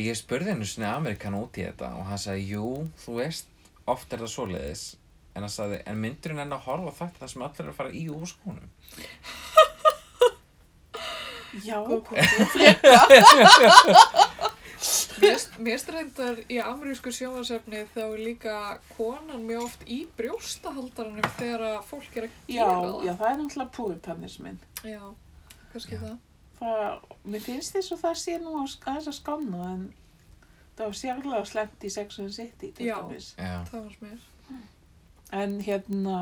ég 0.00 0.18
spurði 0.18 0.50
hennu 0.56 0.66
svona 0.66 0.96
Amerikan 0.96 1.36
út 1.38 1.54
í 1.60 1.62
þetta 1.68 1.92
og 2.00 2.08
hann 2.10 2.18
sagði, 2.24 2.48
jú, 2.56 2.72
þú 3.04 3.14
veist, 3.20 3.46
oft 3.94 4.12
er 4.12 4.18
það 4.24 4.32
svoleiðis. 4.34 4.84
En 5.34 5.42
hann 5.46 5.52
sagði, 5.54 5.78
en 5.86 6.00
myndurinn 6.02 6.42
enn 6.42 6.52
að 6.56 6.64
horfa 6.66 6.92
þetta 7.04 7.18
þar 7.22 7.30
sem 7.34 7.42
allir 7.46 7.62
eru 7.64 7.70
að 7.74 7.78
fara 7.80 7.94
í 7.94 7.96
úr 8.10 8.26
skónum. 8.26 8.70
Já. 11.66 11.82
Mér 15.20 15.20
finnst- 15.20 15.58
mér 15.60 15.74
finnst 15.76 15.90
reyndar 15.92 16.38
í 16.48 16.56
amerísku 16.62 17.10
sjónvarsefni 17.12 17.82
þá 17.92 17.98
er 18.06 18.20
líka 18.24 18.52
konan 18.94 19.42
mjög 19.44 19.66
oft 19.66 19.82
í 19.92 19.98
brjóstahaldaranum 20.16 21.26
þegar 21.36 21.64
að 21.74 21.82
fólk 21.90 22.14
er 22.16 22.24
að 22.28 22.32
já, 22.48 22.54
gera 22.54 22.76
það. 22.80 22.94
já, 23.04 23.12
það 23.20 23.28
er 23.32 23.36
náttúrulega 23.42 23.74
púritanismin. 23.76 24.56
Já, 24.88 25.02
kannski 25.74 25.94
Já. 25.98 26.02
það. 26.06 26.16
Það, 26.60 26.94
mér 27.34 27.42
finnst 27.44 27.74
þess 27.76 27.92
að 27.96 28.00
það 28.06 28.16
sé 28.22 28.34
nú 28.40 28.50
að- 28.62 28.78
aðeins 28.86 29.10
að 29.12 29.18
skanna 29.18 29.60
en 29.74 29.82
það 30.80 30.88
var 30.88 30.98
sérlega 31.00 31.44
slemt 31.50 31.84
í 31.86 31.90
Sex 31.92 32.18
and 32.22 32.30
the 32.30 32.34
City 32.40 32.72
til 32.76 32.86
Já. 32.88 32.96
dæmis. 33.04 33.30
Já, 33.38 33.54
Það 33.68 33.84
var 33.84 33.96
mér. 34.04 34.26
En 35.40 35.52
hérna, 35.62 36.20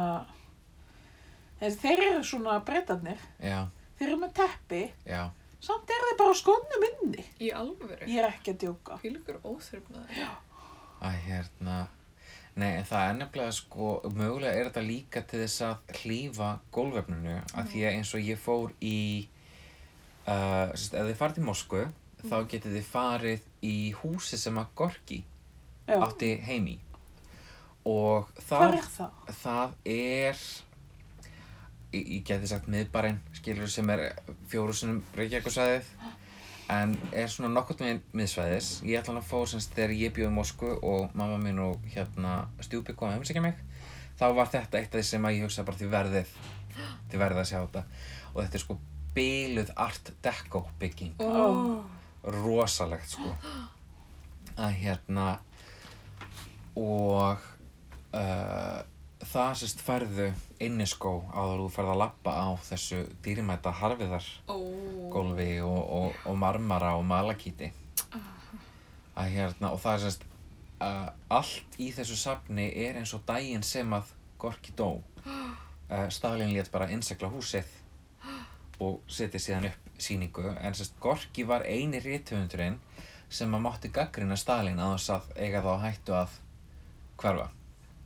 en 1.64 1.76
þeir 1.80 2.02
eru 2.10 2.24
svona 2.28 2.58
breytanir, 2.66 3.20
já, 3.40 3.62
þeir 3.98 4.08
eru 4.10 4.18
með 4.20 4.32
teppi, 4.36 4.80
já, 5.08 5.22
samt 5.64 5.90
eru 5.94 6.10
þeir 6.10 6.18
bara 6.20 6.34
á 6.34 6.40
skónum 6.42 6.84
inni. 6.90 7.24
Í 7.40 7.48
alvöru. 7.56 7.96
Ég 8.04 8.18
er 8.20 8.28
ekki 8.28 8.52
að 8.52 8.58
djóka. 8.66 8.98
Fylgur 9.00 9.38
óþrifnaður. 9.48 10.26
að 11.00 11.16
hérna, 11.24 11.78
nei, 12.58 12.72
en 12.80 12.84
það 12.90 13.08
er 13.08 13.16
nefnilega 13.22 13.54
sko, 13.54 13.88
mögulega 14.18 14.58
er 14.60 14.68
þetta 14.68 14.84
líka 14.86 15.22
til 15.30 15.40
þess 15.44 15.62
að 15.62 15.96
hlýfa 16.02 16.50
gólvefnunu, 16.74 17.36
að 17.54 17.68
því 17.72 17.84
að 17.86 17.92
eins 17.96 18.14
og 18.18 18.20
ég 18.28 18.38
fór 18.42 18.72
í, 18.82 18.96
uh, 20.26 20.66
ef 20.74 20.90
þið 20.92 21.14
farið 21.20 21.38
til 21.40 21.46
Moskvu, 21.48 21.84
þá 22.24 22.37
getið 22.50 22.78
þið 22.78 22.87
farið 22.92 23.48
í 23.64 23.76
húsi 24.00 24.38
sem 24.40 24.59
að 24.59 24.70
Gorki 24.78 25.22
Já, 25.88 25.98
átti 26.04 26.35
heimi 26.44 26.78
og 27.88 28.28
hvað 28.42 28.48
það, 28.48 28.78
er 28.78 28.88
það? 28.92 29.35
það 29.42 29.76
er 29.94 30.40
ég, 31.92 32.02
ég 32.02 32.24
geti 32.28 32.50
sagt 32.50 32.68
miðbarinn 32.68 33.20
skilur 33.38 33.70
sem 33.72 33.90
er 33.94 34.04
fjóru 34.50 34.74
sinum 34.76 35.02
Reykjavíkusvæðið 35.16 35.92
en 36.68 36.92
er 37.16 37.31
svona 37.33 37.48
nokkurt 37.54 37.81
með 37.81 38.02
miðsvæðis. 38.12 38.83
Ég 38.85 39.00
ætla 39.00 39.14
hann 39.14 39.22
að 39.22 39.31
fór 39.31 39.46
semst 39.48 39.72
þegar 39.72 39.94
ég 39.96 40.12
bjóði 40.12 40.28
í 40.28 40.37
Moskvu 40.37 40.74
og 40.85 41.14
mamma 41.16 41.38
mín 41.40 41.62
og 41.64 41.81
hérna 41.94 42.42
stjúpi 42.61 42.92
kom 42.92 43.09
að 43.09 43.16
heimsækja 43.16 43.44
mig 43.46 43.57
þá 44.18 44.26
var 44.37 44.50
þetta 44.52 44.83
eitt 44.83 44.92
af 44.92 44.98
því 44.98 45.07
sem 45.09 45.28
að 45.28 45.38
ég 45.38 45.46
hugsa 45.46 45.64
bara 45.64 45.81
því 45.81 45.88
verðið 45.94 46.35
því 47.09 47.20
verðið 47.22 47.40
að 47.40 47.48
sjá 47.48 47.59
þetta. 47.62 47.85
Og 48.35 48.40
þetta 48.42 48.59
er 48.59 48.64
sko 48.66 48.76
bíluð 49.16 49.72
art 49.81 50.12
deco 50.22 50.62
bygging. 50.83 51.16
Ó, 51.24 51.81
rosalegt 52.22 53.12
sko. 53.12 53.33
Að 54.59 54.72
hérna 54.83 55.26
og 56.78 57.38
uh, 58.14 58.81
það 59.28 59.52
sérst 59.61 59.83
færðu 59.83 60.28
inniskó 60.62 61.12
áður 61.33 61.64
þú 61.64 61.68
ferð 61.74 61.92
að 61.94 62.00
lappa 62.02 62.35
á 62.35 62.48
þessu 62.68 63.02
dýrimæta 63.24 63.72
harfiðar 63.81 64.26
gólfi 65.12 65.50
og, 65.64 65.78
og, 65.78 66.18
og 66.26 66.38
marmara 66.38 66.94
og 66.98 67.07
malakíti. 67.07 67.72
Að 69.18 69.33
hérna 69.35 69.72
og 69.74 69.83
það 69.83 70.04
sérst 70.07 70.28
uh, 70.83 71.09
allt 71.35 71.78
í 71.83 71.90
þessu 71.94 72.18
safni 72.18 72.68
er 72.87 73.00
eins 73.00 73.14
og 73.16 73.26
daginn 73.28 73.66
sem 73.66 73.92
að 73.94 74.14
Gorki 74.38 74.74
dó. 74.76 74.98
Uh, 75.88 76.11
Stalin 76.12 76.50
lét 76.52 76.66
bara 76.68 76.90
innsegla 76.92 77.31
húsið 77.33 77.64
og 78.85 78.98
setja 79.09 79.40
síðan 79.40 79.70
upp 79.70 79.88
síningu 79.98 80.46
en 80.54 80.74
sérst 80.74 80.98
Gorki 81.02 81.44
var 81.48 81.66
eini 81.66 82.00
rithöfundurinn 82.02 82.78
sem 83.28 83.54
að 83.54 83.64
mátti 83.64 83.92
gaggrina 83.92 84.37
Stalin 84.40 84.80
að 84.80 84.96
þess 84.96 85.14
að 85.16 85.32
eiga 85.37 85.64
þá 85.64 85.72
hættu 85.84 86.14
að 86.16 86.37
hverfa. 87.18 87.48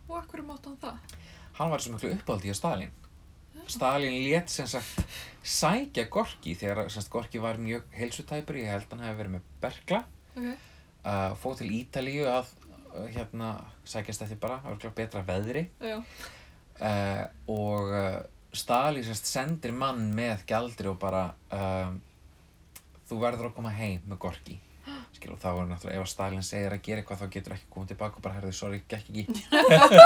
Og 0.09 0.17
akkur 0.19 0.43
mátt 0.47 0.67
hann 0.67 0.81
það? 0.83 1.19
hann 1.59 1.71
var 1.71 1.83
svo 1.83 1.95
miklu 1.95 2.13
uppáldi 2.17 2.51
hjá 2.51 2.57
Stalin 2.59 2.93
Stalin 3.71 4.15
lét 4.25 4.51
sem 4.51 4.67
sagt 4.67 5.05
sækja 5.47 6.07
Gorki 6.11 6.55
þegar 6.59 6.89
sagt, 6.91 7.11
Gorki 7.13 7.41
var 7.43 7.61
mjög 7.61 7.85
heilsutæpur 7.95 8.59
ég 8.59 8.71
held 8.73 8.89
hann 8.91 9.05
hefði 9.05 9.19
verið 9.21 9.35
með 9.37 9.49
berkla. 9.63 10.01
Ok. 10.33 10.49
uh, 11.05 11.35
fóð 11.39 11.61
til 11.61 11.69
Ítalíu 11.77 12.27
að 12.31 12.51
uh, 12.73 13.07
hérna 13.13 13.53
sækjast 13.87 14.25
eftir 14.27 14.41
bara 14.43 14.59
örugglega 14.65 14.97
betra 14.99 15.23
veðri. 15.29 15.67
Uh, 15.83 17.23
og 17.53 17.93
Stalin 18.53 19.05
sérst 19.07 19.29
sendir 19.31 19.73
mann 19.73 20.11
með 20.17 20.43
gjaldri 20.51 20.91
og 20.91 20.99
bara 21.01 21.23
uh, 21.55 21.95
þú 23.09 23.21
verður 23.23 23.49
að 23.51 23.55
koma 23.57 23.73
heim 23.77 24.03
með 24.11 24.19
Gorki 24.27 24.59
og 25.33 25.39
þá 25.39 25.49
er 25.53 25.69
náttúrulega 25.71 25.97
ef 26.01 26.05
að 26.05 26.11
Stalin 26.13 26.43
segir 26.47 26.75
að 26.75 26.83
gera 26.85 27.03
eitthvað 27.03 27.21
þá 27.23 27.33
getur 27.37 27.55
ekki 27.57 27.71
komið 27.73 27.93
tilbaka 27.95 28.19
og 28.19 28.25
bara 28.27 28.37
herðu 28.41 28.53
sorry, 28.59 28.83
gekk 28.91 29.11
ekki 29.13 29.25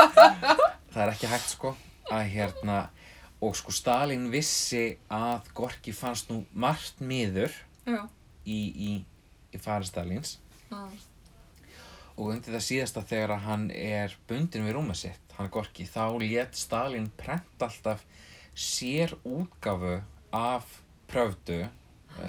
það 0.93 1.03
er 1.07 1.13
ekki 1.15 1.31
hægt 1.33 1.51
sko 1.55 1.73
að 2.13 2.27
hérna 2.35 2.79
og 3.45 3.57
sko 3.59 3.73
Stalin 3.75 4.29
vissi 4.33 4.85
að 5.13 5.49
Gorki 5.57 5.93
fannst 5.97 6.31
nú 6.33 6.43
margt 6.57 7.01
miður 7.05 7.53
Já. 7.87 8.03
í, 8.49 8.61
í, 8.91 8.93
í 9.57 9.61
fari 9.63 9.89
Stalins 9.89 10.39
Ah. 10.67 10.91
og 12.19 12.33
undir 12.33 12.57
það 12.57 12.63
síðasta 12.67 13.03
þegar 13.07 13.37
að 13.37 13.45
hann 13.45 13.67
er 13.71 14.15
bundin 14.27 14.65
við 14.67 14.75
rúmið 14.75 14.97
sitt, 14.99 15.35
hann 15.37 15.51
Gorki, 15.55 15.85
þá 15.87 16.17
lét 16.19 16.57
Stalin 16.59 17.07
prenta 17.21 17.69
alltaf 17.69 18.03
sér 18.57 19.13
útgáfu 19.25 19.99
af 20.33 20.65
pröfdu, 21.11 21.67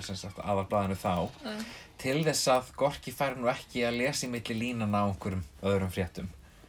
sem 0.03 0.15
sagt 0.19 0.37
aðarblæðinu 0.43 0.95
þá, 0.99 1.29
Ah. 1.45 1.61
til 1.97 2.23
þess 2.25 2.47
að 2.51 2.73
Gorki 2.75 3.11
fær 3.15 3.37
nú 3.37 3.47
ekki 3.49 3.85
að 3.87 3.97
lesa 3.97 4.27
í 4.27 4.29
milli 4.29 4.55
línana 4.59 5.01
á 5.01 5.09
einhverjum 5.09 5.43
öðrum 5.63 5.91
fréttum. 5.91 6.27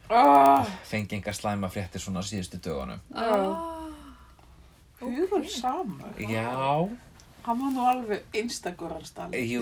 Oh, 0.09 0.65
Fengi 0.89 1.15
enga 1.19 1.31
slæma 1.33 1.69
fréttir 1.69 1.99
svona 2.01 2.23
á 2.23 2.25
síðustu 2.25 2.57
dögunum. 2.63 2.99
Ah. 3.13 3.85
hugur 5.01 5.45
samur. 5.49 6.15
Já, 6.17 6.89
Hann 7.43 7.59
var 7.61 7.71
nú 7.71 7.85
alveg 7.87 8.23
einstakur 8.35 8.89
dalið. 9.15 9.49
jú, 9.51 9.61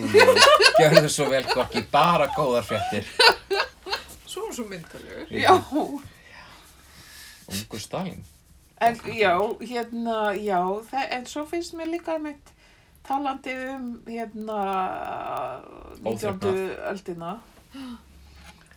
gjörðu 0.80 1.10
svo 1.10 1.28
vel 1.30 1.44
Gorki, 1.44 1.82
bara 1.92 2.28
góðar 2.28 2.64
fréttir. 2.66 3.06
Svo 4.26 4.52
svo 4.52 4.66
myndalegur. 4.66 5.28
Já, 5.32 5.54
Ungur 7.48 7.80
Stalin. 7.80 8.24
En 8.82 9.00
já, 9.18 9.34
hérna, 9.62 10.18
já, 10.38 10.60
það, 10.92 11.08
en 11.18 11.26
svo 11.26 11.46
finnst 11.50 11.74
mér 11.78 11.90
líka 11.92 12.14
einmitt 12.18 12.52
talandi 13.08 13.54
um, 13.74 13.88
hérna, 14.08 14.58
19. 16.04 16.12
Óþrifnað. 16.12 16.60
öldina 16.92 17.32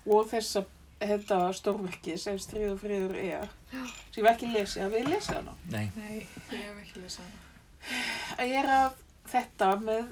og 0.06 0.28
þessa, 0.30 0.62
þetta 1.02 1.40
stórverki 1.56 2.16
sem 2.20 2.38
stríð 2.40 2.72
og 2.74 2.80
friður 2.82 3.18
er, 3.20 3.50
sem 3.72 4.22
ég 4.22 4.24
ekki 4.36 4.50
lesið, 4.54 4.86
að 4.86 4.94
við 4.96 5.10
lesið 5.12 5.36
hana. 5.40 5.54
Nei, 5.72 5.84
Nei, 5.96 6.16
ég 6.54 6.64
hef 6.64 6.80
ekki 6.84 7.04
lesað 7.04 7.26
hana. 7.26 7.46
að 8.40 8.56
er 8.60 8.70
að 8.76 8.98
þetta 9.30 9.70
með 9.84 10.08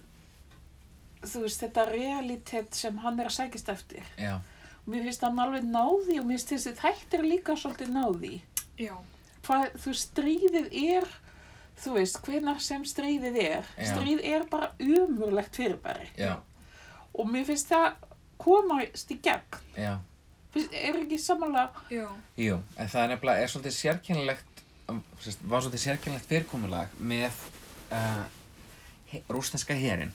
þú 1.28 1.42
veist, 1.44 1.62
þetta 1.64 1.84
realitet 1.90 2.76
sem 2.78 2.98
hann 3.02 3.18
er 3.20 3.28
að 3.30 3.34
sækist 3.40 3.68
eftir 3.72 4.04
já, 4.20 4.36
og 4.84 4.90
mér 4.92 5.02
finnst 5.08 5.24
hann 5.26 5.40
alveg 5.42 5.64
náði 5.66 6.18
og 6.20 6.28
mér 6.28 6.36
finnst 6.38 6.52
þessi 6.54 6.74
þættir 6.78 7.24
líka 7.26 7.56
svolítið 7.58 7.90
náði 7.96 8.34
Já. 8.78 8.94
Hvað, 9.46 9.70
þú 9.82 9.94
stríðið 10.02 10.68
er 10.82 11.08
þú 11.78 11.94
veist, 11.94 12.20
hvenær 12.26 12.60
sem 12.62 12.84
stríðið 12.88 13.38
er 13.44 13.66
Já. 13.78 13.88
stríð 13.92 14.22
er 14.26 14.46
bara 14.50 14.72
umurlegt 14.82 15.56
fyrirbæri 15.58 16.08
já, 16.18 16.36
og 17.14 17.30
mér 17.30 17.46
finnst 17.48 17.70
það 17.70 17.92
komast 18.38 19.12
í 19.14 19.18
gegn 19.22 19.60
já. 19.78 19.92
finnst, 20.54 20.74
er 20.74 20.98
ekki 21.04 21.20
samanlega 21.22 21.84
Já. 21.94 22.06
Jú, 22.38 22.58
en 22.76 22.90
það 22.90 23.02
er 23.04 23.12
nefnilega, 23.14 23.44
er 23.44 23.52
svolítið 23.52 23.76
sérkennilegt, 23.78 24.62
um, 24.90 25.02
var 25.44 25.62
svolítið 25.62 25.84
sérkennilegt 25.86 26.30
fyrirkomulag 26.32 26.98
með 26.98 27.42
uh, 27.94 28.24
he, 29.12 29.22
rúsneska 29.30 29.76
herin. 29.78 30.14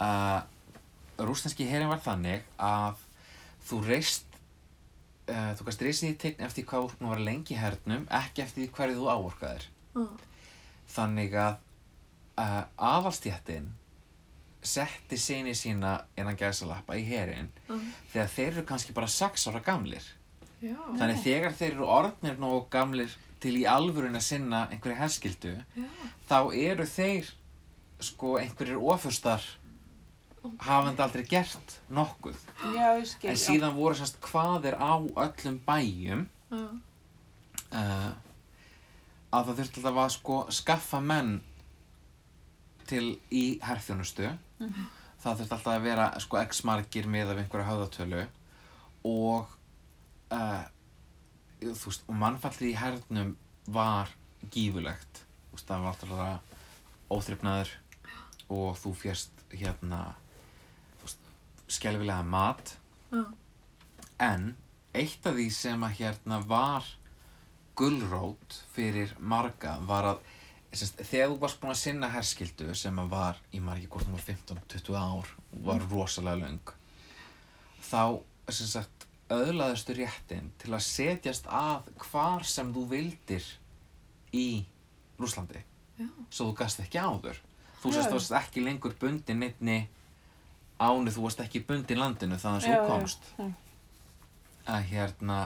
Uh, 0.00 0.40
rúsneski 1.20 1.66
herin 1.68 1.90
var 1.90 2.00
þannig 2.04 2.44
að 2.56 3.00
þú 3.68 3.80
reist, 3.88 4.29
uh, 5.30 5.50
þú 5.56 5.66
kannst 5.66 5.84
reysið 5.86 6.12
í 6.12 6.18
tegn 6.24 6.46
eftir 6.46 6.66
hvað 6.68 6.92
þú 6.98 7.10
var 7.12 7.22
lengi 7.30 7.54
í 7.54 7.60
hernum, 7.60 8.06
ekki 8.20 8.44
eftir 8.44 8.70
hverju 8.76 8.98
þú 8.98 9.10
áorkaðir. 9.14 9.66
Ah. 9.96 10.12
Þannig 10.90 11.36
að 11.38 11.52
uh, 12.42 12.62
aðalstjættin 12.90 13.70
setti 14.60 15.16
sinni 15.16 15.54
sína 15.56 15.94
innan 16.20 16.36
gæsalappa 16.36 16.98
í 17.00 17.04
herin 17.08 17.48
þegar 18.12 18.26
þeir 18.28 18.50
eru 18.50 18.64
kannski 18.68 18.92
bara 18.92 19.08
sex 19.08 19.46
ára 19.48 19.62
gamlir. 19.64 20.04
Já. 20.60 20.76
Þannig 20.98 21.22
þegar 21.24 21.54
þeir 21.56 21.70
eru 21.72 21.86
orðnir 21.88 22.40
nógu 22.40 22.66
gamlir 22.72 23.14
til 23.40 23.54
í 23.56 23.64
alvörun 23.64 24.18
að 24.18 24.26
sinna 24.26 24.66
einhverju 24.68 24.98
herskildu, 24.98 25.54
Já. 25.76 25.86
þá 26.28 26.38
eru 26.52 26.84
þeir 26.84 27.30
sko 28.04 28.34
einhverjir 28.40 28.80
ofustar 28.80 29.44
hafandi 30.64 31.02
aldrei 31.04 31.24
gert 31.28 31.74
nokkuð 31.92 32.38
Já, 32.74 32.96
ég 32.98 33.06
skil. 33.10 33.30
en 33.30 33.36
síðan 33.40 33.76
voru 33.76 33.98
semst 33.98 34.20
hvaðir 34.24 34.76
á 34.80 34.96
öllum 34.96 35.58
bæjum 35.66 36.26
Já. 36.50 36.62
uh, 37.76 38.10
að 39.30 39.50
það 39.50 39.56
þurfti 39.60 39.82
alltaf 39.82 40.02
að 40.04 40.12
sko 40.16 40.38
skaffa 40.60 41.00
menn 41.04 41.34
til 42.90 43.04
í 43.30 43.44
herþjónustu 43.62 44.26
það 45.20 45.40
þurfti 45.42 45.54
alltaf 45.54 45.72
að 45.74 45.84
vera 45.86 46.08
sko 46.24 46.40
x 46.42 46.64
margir 46.66 47.06
með 47.06 47.34
af 47.34 47.42
einhverja 47.42 47.68
höfðatölu 47.68 48.24
og 49.10 49.52
uh, 50.32 50.64
þú 51.60 51.90
veist, 51.90 52.08
og 52.08 52.16
mannfallið 52.16 52.72
í 52.72 52.78
hernum 52.80 53.36
var 53.68 54.10
gífulegt 54.50 55.22
þú 55.50 55.58
veist, 55.58 55.68
það 55.68 55.84
var 55.84 55.92
alltaf 55.92 56.10
óþrifnaður 57.10 57.76
og 58.50 58.74
þú 58.80 58.94
fjast 59.04 59.44
hérna 59.52 60.00
veist, 61.70 61.78
skelfilega 61.78 62.22
mat. 62.26 62.76
Já. 63.10 63.24
En 64.20 64.56
eitt 64.94 65.26
af 65.26 65.34
því 65.38 65.48
sem 65.54 65.86
að 65.86 65.96
hérna 66.00 66.40
var 66.46 66.84
gullrót 67.78 68.58
fyrir 68.74 69.14
marga 69.18 69.78
var 69.86 70.04
að 70.04 70.24
semst, 70.72 71.00
þegar 71.06 71.30
þú 71.30 71.38
varst 71.40 71.60
búin 71.60 71.72
að 71.72 71.80
sinna 71.80 72.10
herskildu 72.10 72.74
sem 72.74 72.98
að 72.98 73.12
var 73.14 73.38
í 73.54 73.60
margi 73.60 73.88
hvort 73.88 74.06
hún 74.06 74.18
var 74.18 74.26
15-20 74.26 74.98
ár 74.98 75.30
og 75.30 75.62
var 75.64 75.86
rosalega 75.90 76.42
löng 76.42 76.74
þá 77.86 78.20
sagt 78.50 79.06
öðlaðustu 79.30 79.94
réttin 79.94 80.50
til 80.58 80.74
að 80.74 80.84
setjast 80.84 81.46
að 81.46 81.88
hvar 82.02 82.44
sem 82.44 82.72
þú 82.74 82.84
vildir 82.90 83.46
í 84.34 84.64
Rúslandi 85.20 85.62
Já. 86.00 86.08
svo 86.32 86.50
þú 86.50 86.56
gast 86.58 86.82
ekki 86.82 86.98
áður. 86.98 87.38
Þú 87.80 87.92
varst 87.94 88.34
ekki 88.36 88.64
lengur 88.64 88.94
bundin 89.00 89.40
neittni 89.40 89.84
áni 90.80 91.12
þú 91.12 91.26
varst 91.26 91.42
ekki 91.44 91.64
bundin 91.68 92.00
landinu 92.00 92.38
þannig 92.40 92.66
að 92.66 92.70
þú 92.72 92.88
komst 92.88 93.26
já. 93.36 93.48
að 94.74 94.86
hérna 94.90 95.40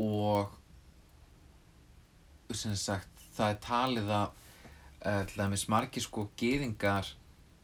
og 0.00 0.56
sem 2.54 2.76
sagt 2.78 3.24
það 3.36 3.54
er 3.54 3.58
talið 3.64 4.12
að 4.14 4.28
uh, 4.30 5.22
til 5.28 5.36
dæmis 5.40 5.66
margir 5.72 6.04
sko 6.04 6.28
gyðingar 6.40 7.10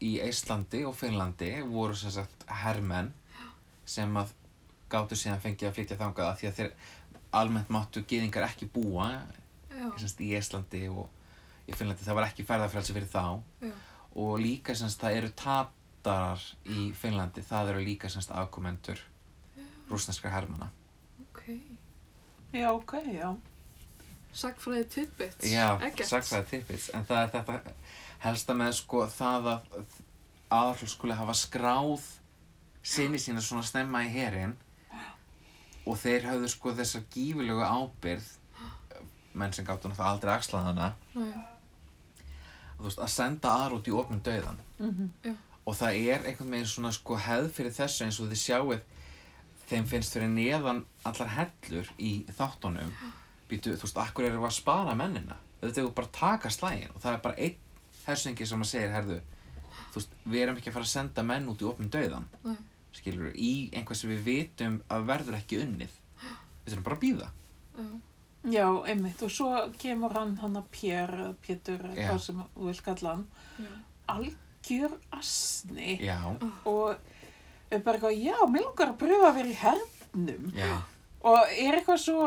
í 0.03 0.17
Íslandi 0.21 0.83
og 0.85 0.95
Finnlandi 0.97 1.51
voru 1.67 1.95
sem 1.97 2.13
sagt 2.13 2.45
hermenn 2.61 3.13
sem 3.87 4.11
að 4.19 4.33
gáttu 4.91 5.17
síðan 5.17 5.41
fengið 5.43 5.69
að 5.69 5.75
flytja 5.79 5.99
þangað 5.99 6.31
af 6.31 6.39
því 6.39 6.49
að 6.49 6.57
þeir 6.59 6.71
almennt 7.37 7.71
máttu 7.73 8.03
gyðingar 8.07 8.47
ekki 8.47 8.69
búa 8.71 9.09
sagt, 9.97 10.21
í 10.23 10.33
Íslandi 10.37 10.85
og 10.91 11.07
í 11.67 11.75
Finnlandi 11.75 12.05
það 12.05 12.19
var 12.19 12.29
ekki 12.29 12.45
ferðarfrelsi 12.47 12.95
fyrir 12.95 13.11
þá 13.11 13.23
Já. 13.63 13.73
og 14.23 14.37
líka 14.41 14.75
sem 14.77 14.91
sagt 14.91 15.03
það 15.03 15.19
eru 15.21 15.33
tatarar 16.07 16.43
í 16.71 16.87
Finnlandi 16.95 17.43
það 17.43 17.73
eru 17.73 17.83
líka 17.85 18.09
sem 18.09 18.21
sagt 18.23 18.35
afkomendur 18.39 18.99
rúsneskra 19.89 20.31
hermana 20.31 20.69
Ok. 21.27 21.43
Já, 22.53 22.69
ok, 22.71 22.93
já. 23.13 23.35
Sagfræði 24.33 24.85
tidbits. 24.91 25.45
Já, 25.51 25.77
sagfræði 26.05 26.45
tippits 26.51 26.89
en 26.95 27.05
það 27.07 27.21
er 27.23 27.31
þetta 27.33 27.75
helsta 28.23 28.55
með 28.57 28.71
sko 28.79 29.03
það 29.11 29.49
að 29.51 29.97
aðall 30.57 30.89
skuli 30.91 31.17
hafa 31.17 31.35
skráð 31.37 32.05
sinni 32.87 33.19
sína 33.19 33.41
svona 33.43 33.65
snemma 33.67 34.03
í 34.07 34.11
herin 34.13 34.55
og 35.87 35.97
þeir 36.01 36.27
höfðu 36.31 36.51
sko 36.51 36.73
þessa 36.77 37.03
gífulegu 37.13 37.63
ábyrð 37.63 38.29
menn 39.37 39.53
sem 39.53 39.65
gáttu 39.67 39.89
náttúrulega 39.91 40.11
aldrei 40.11 40.33
axlað 40.33 40.69
hana. 40.71 40.87
Nei. 41.15 41.33
þú 42.77 42.87
veist, 42.87 43.01
að 43.03 43.11
senda 43.13 43.53
aðra 43.53 43.79
út 43.79 43.87
í 43.91 43.97
opnum 44.03 44.23
döðan 44.25 44.63
Mm 44.79 45.37
og 45.67 45.75
það 45.75 45.97
er 46.13 46.27
einhvern 46.29 46.53
veginn 46.55 46.69
svona 46.71 46.93
sko 46.95 47.17
hefð 47.19 47.49
fyrir 47.57 47.75
þessu 47.75 48.05
eins 48.05 48.19
og 48.23 48.29
þið 48.31 48.41
sjáuð 48.43 48.79
þeim 49.67 49.87
finnst 49.91 50.15
fyrir 50.15 50.31
neðan 50.31 50.83
allar 51.07 51.33
hellur 51.35 51.89
í 51.99 52.11
þáttunum 52.37 52.93
býtu, 53.49 53.75
þú 53.75 53.87
veist, 53.87 53.99
akkur 53.99 54.27
við 54.27 54.37
að 54.39 54.55
spara 54.55 54.95
mennina 54.95 55.37
þetta 55.61 55.81
er 55.83 55.89
bara 55.97 56.07
að 56.07 56.15
taka 56.19 56.51
slægin 56.53 56.93
og 56.93 57.03
það 57.03 57.13
er 57.17 57.23
bara 57.25 57.41
einn 57.47 57.59
hersengi 58.07 58.47
sem 58.47 58.63
að 58.63 58.71
segir, 58.71 58.93
herðu 58.95 59.19
þú 59.91 59.99
veist, 59.99 60.17
við 60.23 60.43
erum 60.45 60.59
ekki 60.61 60.71
að 60.71 60.77
fara 60.77 60.87
að 60.87 60.93
senda 60.93 61.27
menn 61.27 61.51
út 61.51 61.63
í 61.63 61.67
opnum 61.67 61.91
döðan 61.91 62.27
Nei. 62.45 62.57
skilur 62.95 63.35
í 63.35 63.51
einhvað 63.75 64.01
sem 64.01 64.13
við 64.15 64.23
vitum 64.27 64.81
að 64.93 65.07
verður 65.11 65.39
ekki 65.41 65.61
unnið 65.65 65.95
við 66.21 66.71
þurfum 66.71 66.87
bara 66.87 66.99
að 66.99 67.03
býða 67.07 67.31
Já. 67.77 67.87
Já, 68.47 68.65
einmitt. 68.87 69.19
Og 69.25 69.31
svo 69.33 69.49
kemur 69.81 70.13
hann, 70.15 70.37
hann 70.39 70.55
að 70.55 70.67
Pér, 70.71 71.11
Pétur, 71.43 71.81
hvað 71.97 72.19
sem 72.23 72.37
þú 72.53 72.69
vil 72.69 72.79
kalla 72.85 73.15
hann, 73.17 73.25
Já. 73.59 73.73
Algjör 74.67 74.97
asni 75.11 75.97
já, 76.01 76.19
og 76.65 76.95
er 77.71 77.79
bara 77.83 77.97
eitthvað, 77.97 78.23
já, 78.23 78.37
mér 78.47 78.65
langar 78.65 78.91
að 78.93 78.99
pröfa 79.01 79.29
að 79.29 79.37
vera 79.37 79.51
í 79.51 79.59
hernum. 79.61 80.49
Já, 80.55 80.73
og 81.23 81.37
er 81.51 81.77
eitthvað 81.79 82.01
svo, 82.03 82.23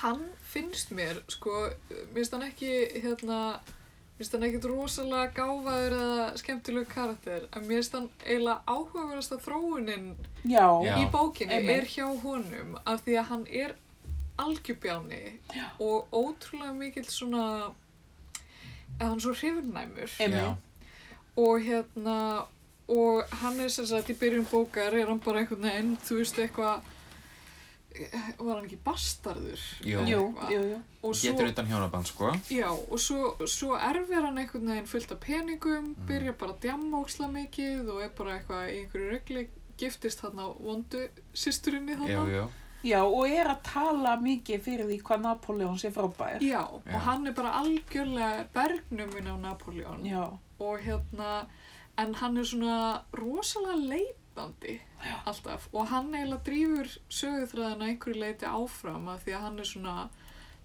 Hann 0.00 0.22
finnst 0.48 0.94
mér, 0.96 1.18
sko, 1.28 1.68
mér 1.90 2.14
finnst 2.14 2.32
hann 2.32 2.46
ekki, 2.46 2.70
hérna, 3.02 3.40
mér 3.60 4.22
finnst 4.22 4.32
hann 4.32 4.46
ekkert 4.46 4.68
rosalega 4.70 5.34
gáfaður 5.36 5.96
eða 5.98 6.28
skemmtilegu 6.40 6.88
karakter, 6.88 7.44
en 7.52 7.66
mér 7.66 7.82
finnst 7.82 7.98
hann 7.98 8.08
eiginlega 8.24 8.62
áhugaverðast 8.66 9.36
að 9.36 9.44
þróunin 9.44 10.08
já, 10.48 10.64
í 10.96 11.04
bókinni 11.12 11.60
er 11.74 11.86
hjá 11.90 12.06
honum 12.24 12.78
af 12.84 13.04
því 13.04 13.18
að 13.20 13.30
hann 13.34 13.46
er 13.50 13.76
algjörbjáni 14.40 15.20
Já. 15.52 15.66
og 15.84 16.08
ótrúlega 16.16 16.72
mikill 16.72 17.04
svona, 17.12 17.74
að 18.96 19.04
hann 19.04 19.18
er 19.18 19.24
svo 19.26 19.34
hrifnæmur. 19.36 20.14
Og 21.36 21.60
hérna 21.62 22.46
og 22.90 23.22
hann 23.42 23.60
er 23.60 23.68
sem 23.70 23.86
sagt 23.86 24.10
í 24.10 24.14
byrjun 24.18 24.46
bókar 24.50 24.92
er 24.98 25.06
hann 25.06 25.20
bara 25.22 25.38
einhvern 25.44 25.62
veginn, 25.62 25.96
þú 26.02 26.16
veist 26.18 26.38
eitthvað 26.42 26.80
var 28.38 28.54
hann 28.56 28.66
ekki 28.68 28.78
bastarður 28.86 29.62
Jú. 29.82 30.02
Jú, 30.06 30.20
jú, 30.50 30.60
jú. 30.70 30.76
og 31.02 31.14
svo, 31.18 31.32
getur 31.32 31.48
utan 31.50 31.66
hjónaband 31.66 32.06
sko 32.06 32.30
já, 32.50 32.68
og 32.70 32.98
svo, 33.02 33.32
svo 33.50 33.74
erfir 33.74 34.22
hann 34.22 34.38
einhvern 34.38 34.68
veginn 34.70 34.86
fullt 34.86 35.12
af 35.12 35.20
peningum 35.20 35.88
Mm. 35.90 36.06
byrjar 36.06 36.36
bara 36.38 36.52
að 36.52 36.60
djamma 36.68 37.00
óksla 37.02 37.28
mikið 37.34 37.88
og 37.90 38.02
er 38.04 38.08
bara 38.16 38.36
eitthvað 38.38 38.70
í 38.70 38.76
einhverju 38.84 39.10
regli 39.10 39.48
giftist 39.78 40.20
hann 40.22 40.38
á 40.38 40.46
vondu 40.54 41.08
systurinni 41.34 41.96
jú, 41.96 41.98
þarna 42.06 42.36
jú, 42.36 42.48
Já, 42.82 43.02
og 43.04 43.26
er 43.28 43.44
að 43.44 43.58
tala 43.62 44.14
mikið 44.16 44.62
fyrir 44.64 44.86
því 44.88 45.02
hvað 45.02 45.20
Napoleon 45.20 45.76
sé 45.78 45.90
frábær. 45.92 46.38
Já, 46.40 46.62
Já. 46.64 46.94
og 46.94 47.00
hann 47.04 47.26
er 47.26 47.32
bara 47.36 47.50
algjörlega 47.60 48.46
bergnumin 48.54 49.26
á 49.28 49.36
Napoleon 49.36 50.00
Já, 50.06 50.30
og 50.60 50.80
hérna, 50.84 51.46
en 51.98 52.14
hann 52.20 52.36
er 52.40 52.46
svona 52.48 52.78
rosalega 53.16 53.76
leitandi 53.94 54.78
Já. 55.00 55.14
alltaf 55.26 55.68
og 55.72 55.88
hann 55.88 56.14
eiginlega 56.14 56.44
drýfur 56.46 56.90
söguþræðina 57.08 57.90
einhverju 57.90 58.20
leiti 58.20 58.48
áfram 58.48 59.08
að 59.12 59.24
því 59.24 59.36
að 59.36 59.44
hann 59.46 59.58
er 59.58 59.68
svona, 59.68 59.94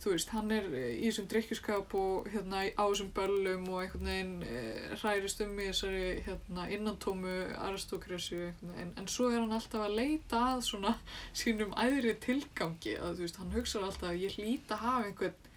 þú 0.04 0.14
veist, 0.14 0.34
hann 0.36 0.52
er 0.52 0.68
eh, 0.76 0.92
í 1.00 1.08
þessum 1.08 1.30
drikkjuskap 1.32 1.96
og 2.00 2.30
hérna 2.34 2.66
á 2.76 2.84
þessum 2.84 3.12
böllum 3.16 3.68
og 3.72 3.82
einhvern 3.82 4.10
veginn 4.12 4.36
e, 4.44 4.62
hræðist 5.02 5.44
um 5.46 5.56
í 5.56 5.70
þessari 5.72 6.06
hérna 6.28 6.68
innantómu 6.78 7.36
aristokressu 7.68 8.42
einhvern 8.50 8.76
veginn, 8.76 8.94
en 9.00 9.12
svo 9.12 9.32
er 9.32 9.40
hann 9.40 9.56
alltaf 9.56 9.88
að 9.88 9.98
leita 10.02 10.44
að 10.54 10.66
svona 10.70 10.96
sínum 11.44 11.76
æðri 11.80 12.16
tilgangi 12.28 12.98
að 13.00 13.20
þú 13.20 13.28
veist, 13.28 13.42
hann 13.44 13.56
hugsaður 13.56 13.90
alltaf 13.92 14.12
að 14.12 14.24
ég 14.28 14.40
hlýta 14.40 14.78
að 14.78 14.86
hafa 14.88 15.10
einhvern 15.10 15.52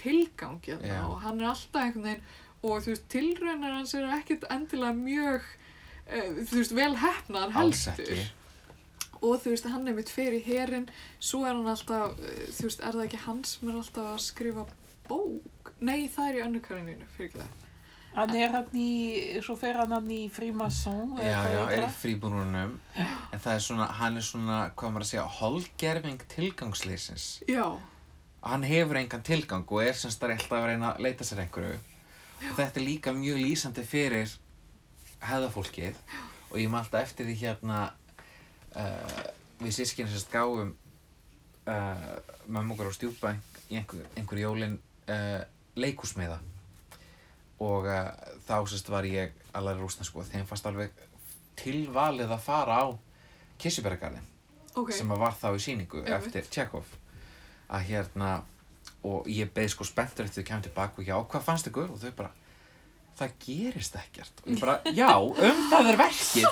tilgang 0.00 0.62
hérna 0.64 0.94
Já. 0.94 1.02
og 1.08 1.20
hann 1.24 1.40
er 1.40 1.50
alltaf 1.50 1.82
einhvern 1.82 2.08
veginn 2.08 2.28
og 2.62 2.82
þú 2.84 2.92
veist, 2.92 3.06
tilraunar 3.12 3.78
hans 3.78 3.94
eru 3.96 4.10
ekkert 4.16 4.44
endilega 4.52 4.96
mjög 4.96 5.46
uh, 5.46 6.42
þú 6.44 6.60
veist, 6.60 6.76
vel 6.76 6.92
hefnar 7.00 7.54
heldur. 7.56 8.20
og 9.20 9.40
þú 9.40 9.54
veist, 9.54 9.70
hann 9.72 9.88
er 9.88 9.96
mitt 9.96 10.12
fyrir 10.12 10.44
herin 10.44 10.90
svo 11.18 11.46
er 11.46 11.54
hann 11.54 11.70
alltaf, 11.70 12.18
uh, 12.18 12.44
þú 12.56 12.68
veist, 12.68 12.84
er 12.84 12.98
það 12.98 13.06
ekki 13.08 13.24
hann 13.24 13.42
sem 13.48 13.72
er 13.72 13.80
alltaf 13.80 14.12
að 14.12 14.22
skrifa 14.26 14.68
bók? 15.08 15.74
Nei, 15.80 16.06
það 16.12 16.28
er 16.28 16.38
í 16.38 16.44
önnukarininu, 16.44 17.10
fyrir 17.16 17.30
ekki 17.30 17.42
það. 17.42 17.66
Hann 18.10 18.32
er 18.34 18.50
hann 18.50 18.72
í, 18.74 18.90
svo 19.46 19.54
fer 19.54 19.76
hann 19.78 19.92
hann 19.94 20.08
í 20.10 20.24
Freemason. 20.34 21.12
eða 21.14 21.28
Já, 21.30 21.52
já, 21.54 21.60
er 21.76 21.84
í 21.86 21.90
fríbúrunum. 21.94 22.72
En 23.30 23.38
það 23.38 23.52
er 23.54 23.62
svona, 23.62 23.86
hann 24.00 24.18
er 24.18 24.26
svona, 24.26 24.58
hvað 24.74 24.92
maður 24.92 25.06
að 25.06 25.10
segja 25.12 25.26
holgerfing 25.36 26.24
tilgangsleysins 26.32 27.26
Já, 27.46 27.66
hann 28.42 28.64
hefur 28.66 28.98
engan 28.98 29.22
tilgang 29.22 29.64
og 29.68 29.84
er 29.84 29.94
semst 29.96 30.22
að 30.26 30.34
reyna 30.50 30.94
að 30.94 31.04
leita 31.06 31.26
sér 31.28 31.44
einhverju 31.44 31.78
og 32.48 32.56
þetta 32.56 32.80
er 32.80 32.86
líka 32.86 33.14
mjög 33.16 33.40
lýsandi 33.42 33.84
fyrir 33.86 34.32
hefðafólkið 35.24 35.98
og 36.50 36.56
ég 36.58 36.70
maður 36.70 36.86
alltaf 36.86 37.08
eftir 37.08 37.28
því 37.28 37.36
hérna 37.42 37.80
uh, 38.76 39.24
við 39.60 39.76
sískinni 39.76 40.12
sérst 40.12 40.32
gáum 40.32 40.72
uh, 40.72 42.06
mömmu 42.48 42.74
okkar 42.74 42.90
á 42.90 42.96
stjúpa 42.96 43.34
í 43.68 43.78
einhver, 43.80 44.06
einhver 44.16 44.40
jólin 44.40 44.78
uh, 45.10 45.42
leikúsmiða 45.76 46.40
og 47.60 47.86
uh, 47.90 48.08
þá 48.48 48.56
sérst 48.72 48.90
var 48.92 49.08
ég 49.08 49.36
alveg 49.56 49.82
rúsnesku 49.82 50.22
og 50.22 50.30
þeim 50.30 50.48
fannst 50.48 50.68
alveg 50.70 50.96
tilvalið 51.60 52.32
að 52.32 52.44
fara 52.44 52.80
á 52.80 52.86
Kissubergarðin 53.60 54.24
ok. 54.80 54.94
sem 54.96 55.10
var 55.20 55.36
þá 55.36 55.50
í 55.52 55.60
síningu 55.60 56.02
eftir 56.08 56.48
Tjekov 56.48 56.88
að 57.70 57.86
hérna 57.90 58.40
og 59.06 59.28
ég 59.30 59.50
beði 59.54 59.72
sko 59.72 59.86
spenntur 59.88 60.26
eftir 60.26 60.44
þau 60.44 60.48
kemur 60.50 60.66
tilbaka 60.68 61.00
og 61.00 61.08
já, 61.08 61.16
hvað 61.32 61.46
fannst 61.46 61.70
ykkur? 61.70 61.88
og 61.94 62.00
þau 62.02 62.12
bara, 62.18 62.32
það 63.20 63.36
gerist 63.46 63.96
ekkert. 64.00 64.42
Og 64.44 64.52
ég 64.52 64.60
bara, 64.60 64.76
já, 64.96 65.12
um 65.20 65.62
það 65.72 65.92
er 65.92 66.00
verkið. 66.00 66.46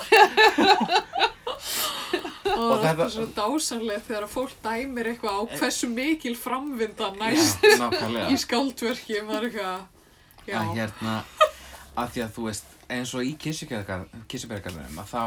Og, 2.59 2.81
þetta 2.81 3.05
er 3.05 3.11
svo 3.13 3.25
dásanlega 3.35 4.01
þegar 4.07 4.25
að 4.25 4.31
fólk 4.33 4.55
dæmir 4.63 5.11
eitthvað 5.11 5.37
á 5.37 5.41
hversu 5.59 5.87
mikil 5.91 6.33
framvinda 6.35 7.11
næst 7.15 7.63
Já, 7.63 7.85
í 8.27 8.35
skáldverki. 8.41 9.21
Maður 9.27 9.47
eitthvað, 9.47 9.85
að 10.49 10.73
hérna 10.75 11.13
að 11.99 12.11
því 12.15 12.23
að 12.25 12.33
þú 12.35 12.47
veist 12.47 12.75
eins 12.89 13.13
og 13.15 13.27
í 13.27 13.35
Kirsubergarnum 13.39 14.99
að 15.03 15.13
þá 15.13 15.23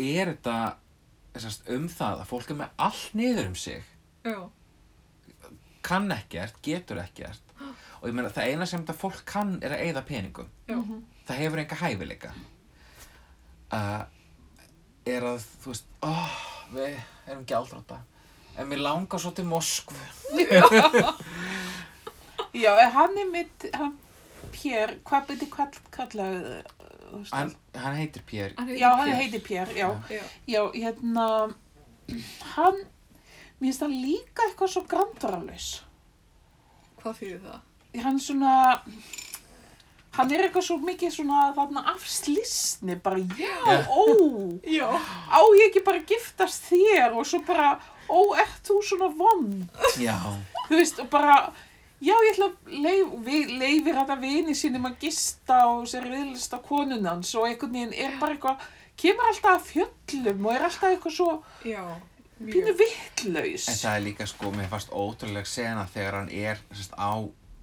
er 0.00 0.32
þetta 0.32 0.56
um 1.74 1.86
það 1.90 2.22
að 2.22 2.28
fólk 2.30 2.52
er 2.52 2.60
með 2.62 2.82
allt 2.86 3.16
niður 3.18 3.50
um 3.50 3.56
sig. 3.58 3.86
Já, 4.22 4.38
kann 5.84 6.10
ekkert, 6.14 6.58
getur 6.64 7.02
ekkert. 7.02 7.42
Og 8.00 8.08
ég 8.10 8.16
meina 8.16 8.32
það 8.34 8.50
eina 8.50 8.66
sem 8.66 8.82
þetta 8.82 8.98
fólk 8.98 9.22
kann 9.28 9.54
er 9.62 9.76
að 9.76 9.84
eyða 9.86 10.02
peningum. 10.08 10.48
Já, 10.66 10.78
það 11.28 11.42
hefur 11.44 11.62
enga 11.62 11.80
hæfileika. 11.82 12.32
Uh, 13.72 14.02
er 15.08 15.28
að 15.32 15.44
þú 15.62 15.72
veist 15.72 15.86
oh, 16.06 16.40
við 16.74 16.96
erum 17.26 17.46
gjaldráta 17.48 18.02
en 18.58 18.68
mér 18.68 18.82
langar 18.84 19.20
svo 19.20 19.32
til 19.36 19.46
Moskvu. 19.48 19.96
Já, 22.62 22.72
en 22.76 22.90
hann 22.92 23.14
er 23.16 23.28
mitt, 23.32 23.64
hann, 23.72 23.94
Pér, 24.52 24.98
hvað 25.08 25.30
byrði 25.30 25.46
kall, 25.48 25.78
kallaðu, 25.94 26.58
hann, 27.30 27.54
hann 27.80 27.96
heitir 27.96 28.24
Pér. 28.28 28.52
Já, 28.76 28.90
hann 28.98 29.12
heitir 29.16 29.40
Pér, 29.40 29.72
já. 29.72 29.88
Já, 30.12 30.20
Já, 30.50 30.60
hérna, 30.74 31.24
hann, 32.52 32.82
mér 33.62 33.70
finnst 33.70 33.82
það 33.84 33.96
líka 34.02 34.46
eitthvað 34.48 34.72
svo 34.74 34.82
grandaralaus. 34.90 35.68
hvað 37.02 37.20
þýðir 37.22 37.42
það? 37.46 37.60
Hann 38.02 38.18
svona, 38.24 38.52
hann 40.16 40.30
er 40.32 40.44
eitthvað 40.46 40.64
svo 40.66 40.76
mikið 40.84 41.12
svona 41.14 41.40
þarna 41.56 41.82
afslýsni, 41.94 42.96
bara 43.04 43.20
já, 43.38 43.82
ó, 43.88 44.04
Já, 44.68 44.88
á 45.32 45.40
ég 45.58 45.66
ekki 45.70 45.82
bara 45.86 46.02
giftast 46.08 46.66
þér 46.70 47.16
og 47.16 47.26
svo 47.28 47.40
bara, 47.48 47.74
ó, 48.08 48.18
ert 48.40 48.60
þú 48.68 48.78
svona 48.84 49.10
vond? 49.16 49.68
já, 50.00 50.16
Þú 50.68 50.78
veist, 50.78 51.00
og 51.04 51.08
bara, 51.12 51.38
já, 52.00 52.14
ég 52.14 52.30
ætla 52.34 52.48
að 52.50 52.76
leif, 52.84 53.10
við, 53.26 53.50
leifir 53.60 53.98
þetta 53.98 54.16
vini 54.22 54.54
sínum 54.56 54.86
að 54.88 55.00
gista 55.04 55.62
og 55.72 55.84
sér 55.90 56.06
viðlista 56.12 56.60
konunans 56.64 57.34
og 57.36 57.48
einhvern 57.50 57.74
veginn 57.76 57.92
er 58.06 58.14
bara 58.20 58.36
eitthvað, 58.36 58.64
kemur 59.02 59.28
alltaf 59.32 59.58
að 59.58 59.68
fjöllum 59.72 60.46
og 60.48 60.54
er 60.56 60.64
alltaf 60.68 60.88
eitthvað 60.94 61.16
svo 61.18 61.30
já, 61.66 61.82
pínu 62.48 62.72
vittlaus. 62.78 63.68
en 63.68 63.74
það 63.82 63.96
er 63.96 64.02
líka 64.06 64.24
sko 64.30 64.46
mér 64.54 64.68
fannst 64.72 64.90
ótrúlega 64.90 65.46
sena 65.48 65.84
þegar 65.94 66.14
hann 66.20 66.30
er 66.32 66.56
sérst, 66.72 66.92
á 66.98 67.12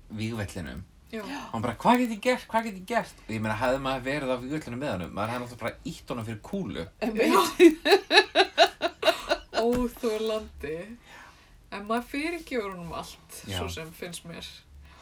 vígvellinum. 0.10 0.82
Já, 1.10 1.24
hann 1.26 1.62
bara, 1.66 1.74
hvað 1.82 1.98
get 2.04 2.12
ég 2.14 2.20
gert, 2.22 2.46
hvað 2.52 2.64
get 2.70 2.76
ég 2.78 2.86
gert? 2.86 3.16
Og 3.26 3.32
ég 3.34 3.42
meina, 3.42 3.56
hefði 3.58 3.80
maður 3.82 4.04
verið 4.06 4.30
á 4.30 4.38
vígvellinu 4.44 4.78
með 4.78 4.92
honum 4.94 5.12
maður 5.18 5.30
hefði 5.34 5.42
náttúrulega 5.44 5.64
bara 5.64 5.80
ítt 5.92 6.08
honum 6.14 6.26
fyrir 6.28 6.42
kúlu. 6.46 6.84
Óþólandi. 9.60 10.78
En 11.74 11.82
maður 11.90 12.06
fyrirgefur 12.14 12.72
honum 12.74 12.94
allt, 12.98 13.32
Já. 13.46 13.58
svo 13.60 13.68
sem 13.74 13.90
finnst 13.94 14.24
mér. 14.30 14.46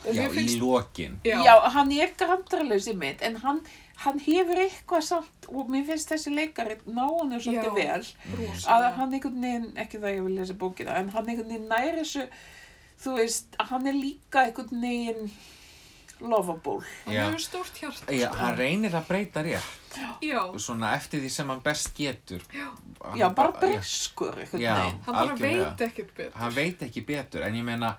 Og 0.07 0.13
já, 0.15 0.27
finnst, 0.29 0.55
í 0.55 0.57
lokin. 0.61 1.13
Já, 1.25 1.37
Já, 1.43 1.53
hann 1.73 1.91
er 1.95 2.11
grandralaus 2.19 2.87
í 2.91 2.93
mitt, 2.95 3.21
en 3.25 3.35
hann, 3.43 3.59
hann 4.03 4.19
hefur 4.21 4.59
eitthvað 4.61 5.01
samt, 5.07 5.47
og 5.49 5.69
mér 5.73 5.85
finnst 5.87 6.11
þessi 6.13 6.33
leikari 6.35 6.75
ná 6.85 7.03
hann 7.07 7.31
er 7.33 7.39
svolítið 7.41 7.73
vel, 7.79 8.01
að 8.03 8.39
rosalega. 8.43 8.91
hann 8.99 9.13
einhvern 9.17 9.41
veginn, 9.41 9.69
ekki 9.83 10.01
það 10.03 10.15
ég 10.17 10.23
vil 10.27 10.35
lesa 10.37 10.53
bókina, 10.53 10.97
en 11.01 11.09
hann 11.15 11.29
einhvern 11.31 11.49
veginn 11.53 11.69
næri 11.71 11.93
þessu, 12.03 12.27
þú 13.03 13.15
veist, 13.17 13.55
að 13.61 13.71
hann 13.73 13.87
er 13.87 13.97
líka 13.97 14.43
einhvern 14.45 14.81
veginn 14.85 15.31
lovable. 16.19 16.81
Hann 17.05 17.13
hefur 17.27 17.41
stórt 17.43 17.77
hjarta. 17.77 18.13
já, 18.13 18.29
hann 18.33 18.55
reynir 18.57 18.95
að 18.97 19.03
breyta 19.07 19.43
rétt 19.45 19.97
Já, 20.21 20.39
svona 20.61 20.95
eftir 20.97 21.21
því 21.21 21.29
sem 21.33 21.49
hann 21.49 21.61
best 21.65 21.91
getur 21.97 22.41
já, 22.53 22.67
Já, 23.17 23.27
bara 23.33 23.51
veginn. 23.61 23.81
hann 25.05 25.13
bara 25.13 25.19
Algjörlega. 25.27 25.69
veit 25.77 25.81
ekkert 25.87 26.13
betur. 26.17 26.37
hann 26.41 26.53
veit 26.55 26.81
ekki 26.85 27.01
betur 27.05 27.41
en 27.45 27.53
ég 27.55 27.63
meina 27.65 27.95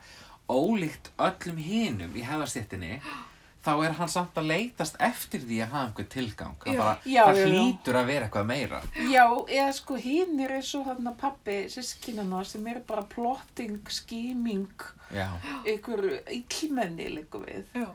ólíkt 0.50 1.10
öllum 1.18 1.56
hinum 1.62 2.14
í 2.18 2.22
hefðarstéttinni 2.26 3.00
þá 3.64 3.70
er 3.84 3.92
hann 3.98 4.08
samt 4.08 4.36
að 4.38 4.46
leitast 4.52 4.96
eftir 5.02 5.42
því 5.44 5.56
að 5.64 5.72
hafa 5.72 5.86
einhver 5.88 6.06
tilgang 6.14 6.54
Já. 6.66 6.76
bara, 6.78 6.92
Já, 7.04 7.22
það 7.26 7.38
já, 7.38 7.46
já. 7.46 7.48
hlýtur 7.52 7.98
að 8.00 8.06
vera 8.12 8.28
eitthvað 8.28 8.46
meira 8.52 8.80
Já, 9.10 9.24
eða 9.58 9.72
sko 9.78 9.96
hinn 10.04 10.40
er 10.44 10.54
eins 10.58 10.70
og 10.78 10.86
þarna 10.86 11.14
pappi 11.20 11.56
sískinana 11.74 12.44
sem 12.46 12.66
eru 12.70 12.84
bara 12.86 13.02
plotting, 13.14 13.80
scheming, 13.90 14.68
já, 15.12 15.26
einhver 15.66 16.06
illmenni 16.30 17.08
líka 17.18 17.42
við. 17.42 17.64
Já, 17.74 17.88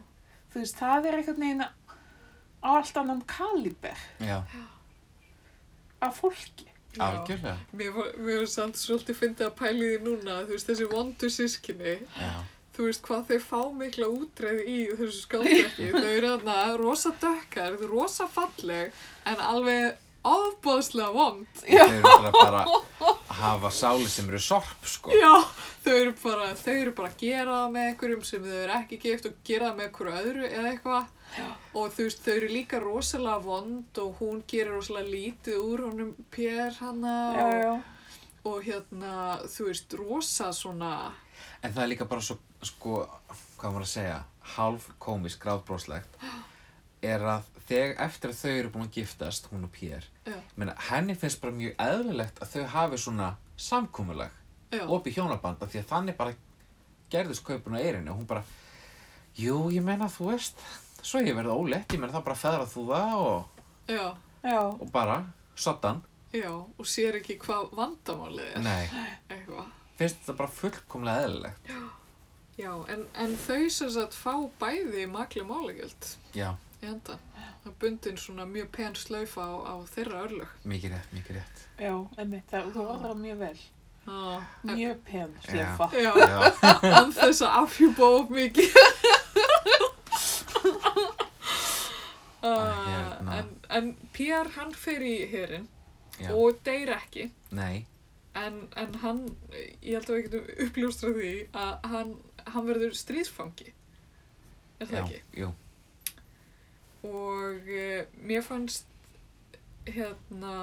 Þú 0.54 0.60
veist, 0.62 0.78
það 0.78 1.08
er 1.10 1.16
veginn 1.32 1.64
á 1.66 1.70
allt 2.76 2.98
annan 3.02 3.24
kaliber 3.28 3.98
já, 4.22 4.44
af 6.00 6.20
fólki. 6.20 6.68
já. 6.94 7.02
algjörlega 7.02 7.58
Mér 7.74 7.96
var 7.96 8.46
samt 8.48 8.78
svolítið 8.78 9.18
fyndið 9.18 9.48
að 9.48 9.56
pæli 9.58 9.88
því 9.90 10.02
núna, 10.06 10.36
þú 10.46 10.54
veist, 10.54 10.68
þessi 10.70 10.88
vondu 10.92 11.30
sískinni, 11.34 11.96
já, 12.20 12.34
þú 12.74 12.88
veist 12.90 13.04
hvað 13.06 13.28
þau 13.32 13.40
fá 13.48 13.60
mikla 13.82 14.08
útreið 14.14 14.62
í 14.70 14.78
þessu 14.98 15.20
skáldverki. 15.26 15.92
þau 15.98 16.08
eru 16.14 16.32
þarna 16.36 16.58
rosa 16.82 17.12
dökkar, 17.22 17.76
þau 17.78 17.84
eru 17.86 17.92
rosa 17.98 18.30
falleg, 18.32 18.96
en 19.30 19.44
alveg 19.50 20.00
ofbóðslega 20.24 21.12
vond. 21.12 21.48
þau 21.60 21.80
eru 21.84 22.02
bara, 22.08 22.32
bara 22.32 22.60
að 22.64 23.34
hafa 23.42 23.70
sáli 23.76 24.06
sem 24.08 24.30
eru 24.30 24.40
sorp 24.40 24.86
sko 24.88 25.12
Já, 25.12 25.34
þau 25.84 25.96
eru 25.98 26.14
bara, 26.22 26.46
þau 26.56 26.74
eru 26.78 26.94
bara 26.96 27.10
að 27.12 27.18
gera 27.26 27.58
það 27.58 27.74
með 27.74 27.88
einhverjum 27.90 28.22
sem 28.30 28.46
þau 28.46 28.54
eru 28.62 28.76
ekki 28.78 29.00
gift 29.04 29.28
og 29.28 29.34
gera 29.50 29.72
það 29.72 29.80
með 29.82 29.90
einhverju 29.90 30.14
öðru 30.22 30.46
eða 30.52 30.70
eitthvað. 30.72 31.10
Og 31.74 31.88
þú 31.96 32.06
veist, 32.06 32.20
þau 32.24 32.34
eru 32.38 32.50
líka 32.54 32.80
rosalega 32.84 33.40
vond 33.42 34.00
og 34.04 34.20
hún 34.22 34.44
gerir 34.48 34.76
rosalega 34.78 35.10
lítið 35.10 35.64
úr 35.66 35.84
honum 35.88 36.12
Pér 36.32 36.76
hana 36.78 37.16
Já, 37.34 37.44
og, 37.44 37.54
já. 37.58 37.74
og 38.54 38.68
hérna, 38.68 39.14
þú 39.50 39.68
veist, 39.72 39.96
rosa 39.98 40.52
svona, 40.54 40.92
en 41.64 41.74
það 41.74 41.84
er 41.84 41.92
líka 41.94 42.08
bara 42.10 42.24
svo 42.26 42.38
sko, 42.64 43.04
hvað 43.60 43.76
maður 43.76 43.86
að 43.88 43.92
segja 43.94 44.18
hálf 44.56 44.90
komisk, 45.00 45.42
gráðbróslegt 45.44 46.18
er 47.04 47.24
að 47.28 47.48
þegar 47.68 47.94
eftir 48.06 48.32
að 48.34 48.40
þau 48.42 48.52
eru 48.54 48.72
búin 48.74 48.88
að 48.88 48.98
giftast, 48.98 49.48
hún 49.52 49.68
og 49.68 49.72
Pér 49.76 50.08
já, 50.28 50.38
meina, 50.60 50.76
henni 50.90 51.16
finnst 51.20 51.42
bara 51.44 51.56
mjög 51.56 51.76
eðlilegt 51.86 52.42
að 52.44 52.56
þau 52.56 52.66
hafi 52.76 53.00
svona 53.06 53.30
samkúmulag 53.60 54.36
já, 54.74 54.84
opið 54.88 55.20
hjónabanda 55.20 55.70
því 55.72 55.84
að 55.84 55.90
þannig 55.94 56.20
bara 56.20 56.36
gerðist 57.14 57.46
kaupun 57.48 57.78
á 57.78 57.84
eirinu 57.84 58.12
og 58.12 58.20
hún 58.22 58.28
bara 58.28 58.44
jú, 59.40 59.58
ég 59.72 59.84
meina 59.86 60.12
þú 60.12 60.32
veist 60.34 60.60
svo 61.04 61.20
ég 61.24 61.36
verði 61.36 61.56
ólétt, 61.56 61.92
ég 61.96 62.00
meina 62.04 62.14
það 62.16 62.28
bara 62.28 62.42
feðrað 62.44 62.72
þú 62.74 62.86
það 62.92 63.18
og, 63.24 63.66
já, 63.92 64.06
Já, 64.44 64.60
og 64.60 64.90
bara, 64.92 65.22
soddan. 65.56 66.02
Já, 66.34 66.50
og 66.52 66.88
sér 66.90 67.16
ekki 67.22 67.38
hvað 67.40 67.70
vandamálið 67.78 68.50
er, 68.50 68.58
nei, 68.66 69.06
eitthvað. 69.32 69.70
Finnst 70.00 70.20
þetta 70.22 70.36
bara 70.40 70.56
fullkomlega 70.62 71.28
eðlilegt 71.28 71.74
Já, 72.54 72.70
en, 72.94 73.08
en 73.18 73.32
þau 73.48 73.64
sem 73.74 73.90
sagt 73.96 74.14
fá 74.14 74.34
bæði 74.62 75.08
makli 75.10 75.42
málagjöld 75.48 76.10
já, 76.38 76.52
í 76.84 76.86
endan. 76.86 77.22
Það 77.64 77.74
bundin 77.82 78.18
svona 78.22 78.46
mjög 78.46 78.68
pen 78.76 78.94
slaufa 79.00 79.42
á, 79.42 79.54
á 79.74 79.76
þeirra 79.90 80.20
örlög. 80.28 80.52
mikið 80.70 80.94
rétt, 80.94 81.10
mikið 81.18 81.40
rétt 81.40 81.64
já, 81.82 81.94
einmitt, 82.22 82.46
það, 82.52 82.70
var 82.78 83.00
það 83.08 83.16
mjög 83.24 83.38
vel. 83.42 83.60
Ah, 84.04 84.42
en, 84.68 84.76
Mjög 84.76 84.98
pen, 85.08 85.32
slefa. 85.48 85.88
já, 85.96 86.12
já, 86.20 86.52
án 87.00 87.14
þess 87.16 87.42
að 87.48 87.58
afhjúpa 87.64 88.10
of 88.20 88.30
mikið. 88.36 88.70
uh, 92.44 93.38
en, 93.40 93.50
en 93.70 93.90
Pér 94.14 94.50
hann 94.58 94.74
fer 94.76 95.02
í 95.08 95.16
herin 95.32 95.68
já, 96.20 96.30
og 96.36 96.60
deyr 96.68 96.92
ekki 96.98 97.30
nei 97.56 97.86
en, 98.40 98.62
en 98.80 98.96
hann, 99.04 99.24
ég 99.82 99.98
held 99.98 100.10
að 100.10 100.16
við 100.16 100.24
getum 100.28 100.48
uppljóstrað 100.68 101.20
því 101.20 101.34
að 101.64 101.90
hann, 101.94 102.16
hann 102.54 102.70
verður 102.70 102.98
stríðsfangi. 102.98 103.74
Er 104.82 104.90
það 104.90 104.98
já, 104.98 105.04
ekki? 105.04 105.22
jú, 105.42 105.52
og 107.04 107.70
uh, 107.70 108.18
mér 108.24 108.46
fannst 108.46 108.90
hérna, 109.84 110.54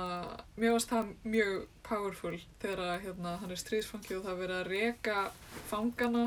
mér 0.56 0.74
fannst 0.74 0.92
það 0.92 1.10
mjög 1.28 1.56
powerful 1.84 2.36
þegar 2.62 3.02
hérna, 3.02 3.34
hann 3.42 3.52
er 3.52 3.60
stríðsfangi 3.60 4.16
og 4.16 4.24
það 4.24 4.32
er 4.32 4.40
verið 4.44 4.56
að 4.60 4.70
reka 4.72 5.18
fangana, 5.68 6.24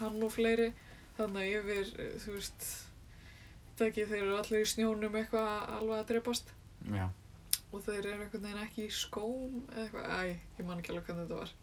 hann 0.00 0.18
og 0.26 0.34
fleiri. 0.34 0.72
Þannig 1.16 1.46
að 1.46 1.52
yfir, 1.56 1.92
eh, 2.02 2.16
þú 2.20 2.32
veist 2.34 2.64
það 3.78 3.86
ekki, 3.86 4.08
þeir 4.10 4.22
eru 4.22 4.34
allir 4.36 4.64
í 4.64 4.68
snjónum 4.68 5.14
eitthvað 5.16 5.70
alveg 5.78 5.96
að 5.96 6.10
drepast. 6.10 6.50
Já, 6.92 7.06
og 7.76 7.84
þeir 7.86 8.00
eru 8.10 8.24
einhvern 8.26 8.44
veginn 8.48 8.62
ekki 8.64 8.86
í 8.88 8.92
skóm 8.96 9.60
eða 9.72 9.84
eitthvað, 9.84 10.10
æ, 10.10 10.36
ég 10.58 10.68
man 10.68 10.82
ekki 10.82 10.92
alveg 10.94 11.08
hvernig 11.10 11.26
þetta 11.26 11.40
var. 11.42 11.54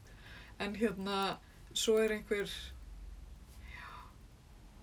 En 0.64 0.76
hérna, 0.80 1.20
svo 1.74 1.98
er 2.02 2.14
einhver 2.18 2.50
já, 3.74 3.88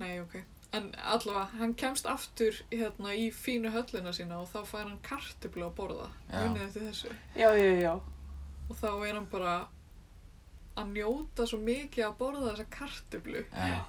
nei, 0.02 0.14
ok. 0.22 0.40
En 0.76 0.90
allavega, 1.02 1.48
hann 1.58 1.72
kemst 1.74 2.06
aftur 2.06 2.54
hérna 2.70 3.14
í 3.18 3.28
fínu 3.34 3.72
höllina 3.74 4.12
sína 4.14 4.38
og 4.42 4.50
þá 4.52 4.60
fær 4.70 4.84
hann 4.86 5.00
kartublu 5.06 5.66
að 5.66 5.76
borða. 5.80 6.10
Já. 6.30 6.44
munið 6.44 6.66
eftir 6.68 6.84
þessu. 6.86 7.14
Já, 7.34 7.48
já, 7.58 7.72
já. 7.82 7.94
og 8.70 8.76
þá 8.78 8.90
er 9.08 9.14
hann 9.16 9.26
bara 9.32 9.54
að 10.78 10.92
njóta 10.94 11.46
svo 11.50 11.58
mikið 11.66 12.04
að 12.06 12.12
borða 12.20 12.52
þessa 12.52 12.66
kartublu 12.76 13.40
já, 13.50 13.80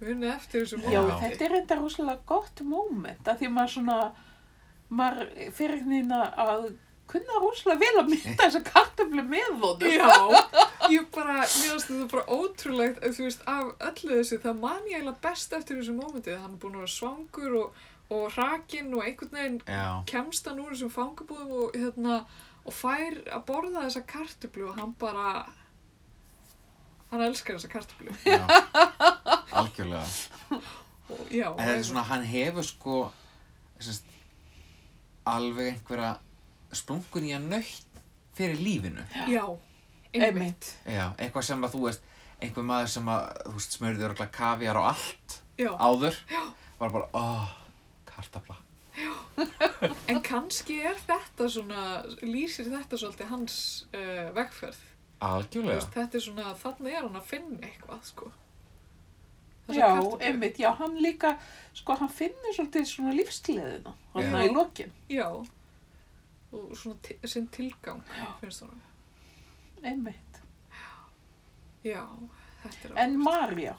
Mér 0.00 0.14
Muni 0.14 0.26
eftir 0.32 0.64
þessu 0.64 0.78
Já, 0.82 0.96
Já. 1.04 1.18
þetta 1.20 1.44
er 1.46 1.56
enda 1.60 1.76
rosalega 1.78 2.24
gott 2.26 2.62
moment 2.66 3.28
að 3.30 3.42
því 3.42 3.50
maður 3.54 3.74
svona, 3.74 3.98
maður 5.00 5.30
fyrir 5.56 5.82
hérna 5.84 6.20
að 6.44 6.66
kunna 7.10 7.40
rosalega 7.42 7.82
vel 7.84 8.00
að 8.00 8.06
mynda 8.14 8.34
þessa 8.40 8.60
kartöflu 8.64 9.22
með 9.28 9.50
honum. 9.60 9.90
Já, 9.92 10.06
ég 10.94 11.08
bara, 11.14 11.34
mér 11.42 11.74
finnst 11.74 11.90
þetta 11.90 12.06
bara 12.14 12.38
ótrúlegt, 12.38 13.02
þú 13.04 13.26
veist, 13.26 13.42
af 13.50 13.74
öllu 13.90 14.14
þessu, 14.18 14.38
það 14.44 14.62
man 14.62 14.86
ég 14.88 14.96
eiginlega 15.02 15.20
best 15.26 15.52
eftir 15.58 15.78
þessu 15.82 15.96
mómentið, 15.98 16.38
hann 16.40 16.54
er 16.56 16.62
búin 16.62 16.78
að 16.78 16.84
vera 16.86 16.94
svangur 16.94 17.58
og, 17.60 17.82
og 18.14 18.24
rakinn 18.38 18.88
og 18.96 19.04
einhvern 19.04 19.36
veginn 19.36 19.60
Já, 19.68 19.84
kemst 20.08 20.48
hann 20.48 20.62
úr 20.64 20.72
þessum 20.72 20.94
fangabúðum 20.96 21.52
og, 21.60 21.76
hérna, 21.76 22.16
og 22.64 22.72
fær 22.78 23.20
að 23.36 23.44
borða 23.52 23.84
þessa 23.84 24.04
kartöflu 24.14 24.70
og 24.70 24.80
hann 24.80 24.96
bara, 25.04 25.34
hann 27.12 27.26
elskar 27.28 27.60
þessa 27.60 27.72
kartöflu. 27.76 28.16
já, 28.24 28.42
algjörlega. 29.60 30.08
Og, 31.04 31.20
já, 31.28 31.50
En 31.52 31.60
þetta 31.60 31.76
er 31.76 31.86
svona, 31.92 32.08
hann 32.08 32.24
hefur 32.32 32.64
sko, 32.64 32.98
sérst, 33.76 34.08
alveg 35.30 35.70
einhverja 35.74 36.14
splungun 36.74 37.28
í 37.28 37.32
að 37.36 37.46
nöytt 37.52 38.00
fyrir 38.34 38.58
lífinu. 38.60 39.04
Já, 39.30 39.44
einmitt. 40.14 40.72
Já, 40.90 41.12
eitthvað 41.18 41.46
sem 41.48 41.64
að 41.66 41.76
þú 41.76 41.82
veist, 41.86 42.06
einhver 42.42 42.66
maður 42.66 42.90
sem 42.96 43.10
að, 43.14 43.26
þú 43.46 43.54
veist, 43.58 43.76
smörði 43.78 44.06
örgulega 44.08 44.34
kaviar 44.34 44.80
og 44.80 44.88
allt 44.90 45.36
Já, 45.60 45.70
áður, 45.78 46.16
var 46.80 46.94
bara, 46.96 47.08
óh, 47.14 47.52
kartafla. 48.10 48.56
en 50.10 50.20
kannski 50.22 50.80
er 50.86 50.98
þetta 51.06 51.48
svona, 51.50 51.84
lýsir 52.22 52.68
þetta 52.70 52.98
svolítið 52.98 53.30
hans 53.30 53.56
uh, 53.94 54.28
vegferð. 54.36 54.80
Þú 55.24 55.28
Algjörlega. 55.30 55.78
veist, 55.78 55.94
þetta 55.94 56.18
er 56.18 56.24
svona, 56.26 56.54
þannig 56.58 56.94
er 56.98 57.06
hann 57.06 57.18
að 57.22 57.28
finna 57.30 57.60
eitthvað, 57.70 58.02
sko. 58.10 58.30
Já, 59.72 60.18
einmitt, 60.20 60.58
já, 60.58 60.70
hann 60.76 60.98
líka, 61.00 61.38
sko, 61.72 61.94
hann 61.96 62.10
finnur 62.12 62.52
svolítið 62.52 62.84
svona 62.90 63.14
lífsgleðina, 63.16 63.94
hann 64.12 64.26
Já. 64.28 64.42
í 64.44 64.50
lokin, 64.52 64.92
Já, 65.08 65.28
og 66.52 66.74
svona 66.76 67.16
sinn 67.24 67.48
tilgang, 67.48 68.02
finnst 68.40 68.62
það. 68.62 68.74
einmitt. 69.82 70.40
Já, 71.84 72.04
þetta 72.62 72.90
er 72.90 72.98
En 73.06 73.18
Marja, 73.20 73.74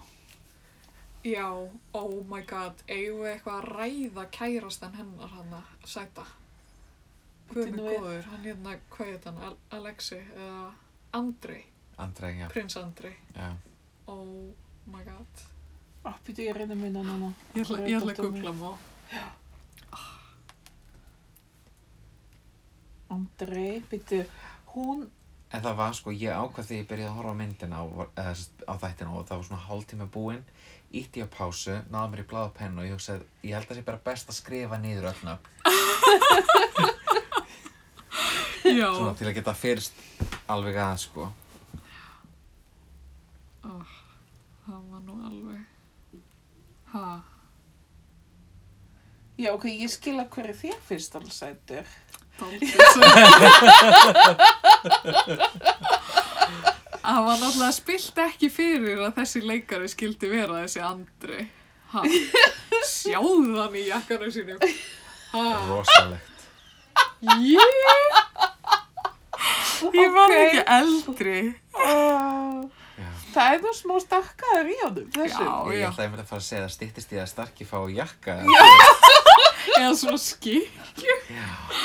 Já, 1.26 1.70
oh 1.94 2.26
my 2.30 2.44
god, 2.46 2.82
eigum 2.88 3.24
við 3.24 3.32
eitthvað 3.32 3.56
að 3.56 3.70
ræða 3.80 4.26
kærastan 4.30 4.94
hennar 4.94 5.32
hann 5.34 5.56
að 5.58 5.88
sæta? 5.90 6.26
Nú 7.50 7.64
við. 7.64 7.80
góður, 7.80 8.28
hann 8.30 8.44
hérna, 8.46 8.76
hvað 8.94 9.26
hann, 9.26 9.40
Al 9.48 9.56
Alexi 9.74 10.20
eða 10.20 10.68
Andri, 11.18 11.64
Andrei, 11.98 12.36
já, 12.40 12.48
prins 12.50 12.78
Andri. 12.78 13.16
já. 13.34 13.56
Oh 14.08 14.54
my 14.86 15.02
god. 15.04 15.46
Býtu 16.26 16.45
ég 16.45 16.56
reyna 16.58 16.76
minna 16.78 17.01
núna. 17.06 17.32
Ég 17.56 17.66
ætla, 17.66 18.14
að 18.14 18.22
googla 18.22 18.53
má. 18.60 18.72
Andrei, 23.16 23.84
býtu, 23.89 24.24
hún, 24.74 25.08
En 25.56 25.62
það 25.64 25.76
var 25.78 25.93
sko, 25.95 26.12
ég 26.12 26.34
ákvað 26.36 26.66
þegar 26.68 26.82
ég 26.82 26.88
byrjaði 26.89 27.08
að 27.12 27.18
horfa 27.20 27.32
á 27.32 27.39
myndina 27.39 27.78
á, 27.80 27.84
eða, 28.20 28.34
á 28.68 28.74
þættina 28.82 29.12
og 29.16 29.28
það 29.30 29.38
var 29.38 29.45
svona 29.47 29.66
hálftíma 29.70 30.08
búinn, 30.12 30.41
ítti 30.91 31.22
ég 31.22 31.30
á 31.32 31.36
pásu, 31.36 31.76
náði 31.93 32.12
mér 32.12 32.24
í 32.24 32.28
blað 32.32 32.47
og 32.49 32.56
pennu 32.58 32.82
og 32.82 32.88
ég 32.89 32.95
hugsaði, 32.97 33.28
ég 33.45 33.53
held 33.56 33.64
að 33.64 33.70
það 33.70 33.80
sé 33.80 33.86
bara 33.88 34.01
best 34.10 34.32
að 34.34 34.39
skrifa 34.39 34.80
niður 34.82 35.08
öll 35.12 35.22
nöfn, 35.30 35.45
Já. 38.82 38.89
svona 38.97 39.14
til 39.16 39.30
að 39.30 39.38
geta 39.38 39.53
fyrst 39.56 39.93
alveg 40.51 40.76
aðeins 40.82 41.06
sko. 41.08 41.30
Oh, 43.70 43.95
það 44.66 44.82
var 44.91 45.01
nú 45.06 45.16
alveg. 45.30 45.64
Ha, 46.96 47.08
já, 49.36 49.50
ok, 49.52 49.66
ég 49.68 49.91
skil 49.91 50.16
að 50.22 50.30
hverju 50.32 50.54
þér 50.62 50.78
finnst 50.88 51.18
hann 51.18 51.28
sætur. 51.36 51.89
Það 57.06 57.20
var 57.26 57.38
náttúrulega 57.39 57.74
spilt 57.76 58.18
ekki 58.26 58.50
fyrir 58.54 59.02
að 59.06 59.14
þessi 59.20 59.41
leikari 59.46 59.89
skildi 59.91 60.30
vera 60.32 60.62
þessi 60.64 60.82
Andri. 60.86 61.46
Ha, 61.93 62.02
sjáðu 62.89 63.60
hann 63.60 63.76
í 63.78 63.84
jakkanum 63.91 64.32
sínum. 64.34 64.60
Ha, 65.36 65.43
Rosalegt. 65.70 66.48
ég, 67.43 67.78
ég 70.00 70.16
var 70.16 70.32
Ok. 70.32 70.39
ekki 70.39 70.64
eldri. 70.80 71.38
Já. 71.76 72.75
Það 73.36 73.56
er 73.56 73.64
nú 73.66 73.74
smá 73.76 73.96
stakkaður 74.04 74.72
í 74.72 74.78
honum, 74.82 75.10
þessu. 75.16 75.44
Já. 75.44 75.56
Ég 75.76 75.88
ætlaði 75.90 76.12
mér 76.14 76.24
að 76.24 76.30
fara 76.32 76.44
að 76.44 76.48
segja 76.48 76.68
að 76.68 76.74
styttist 76.76 77.14
ég 77.16 77.24
að 77.24 77.32
starki 77.32 77.68
fá 77.68 77.78
jakka. 77.92 78.38
Eða 79.80 79.92
svona 80.00 80.22
skil. 80.22 80.62
Já. 81.02 81.16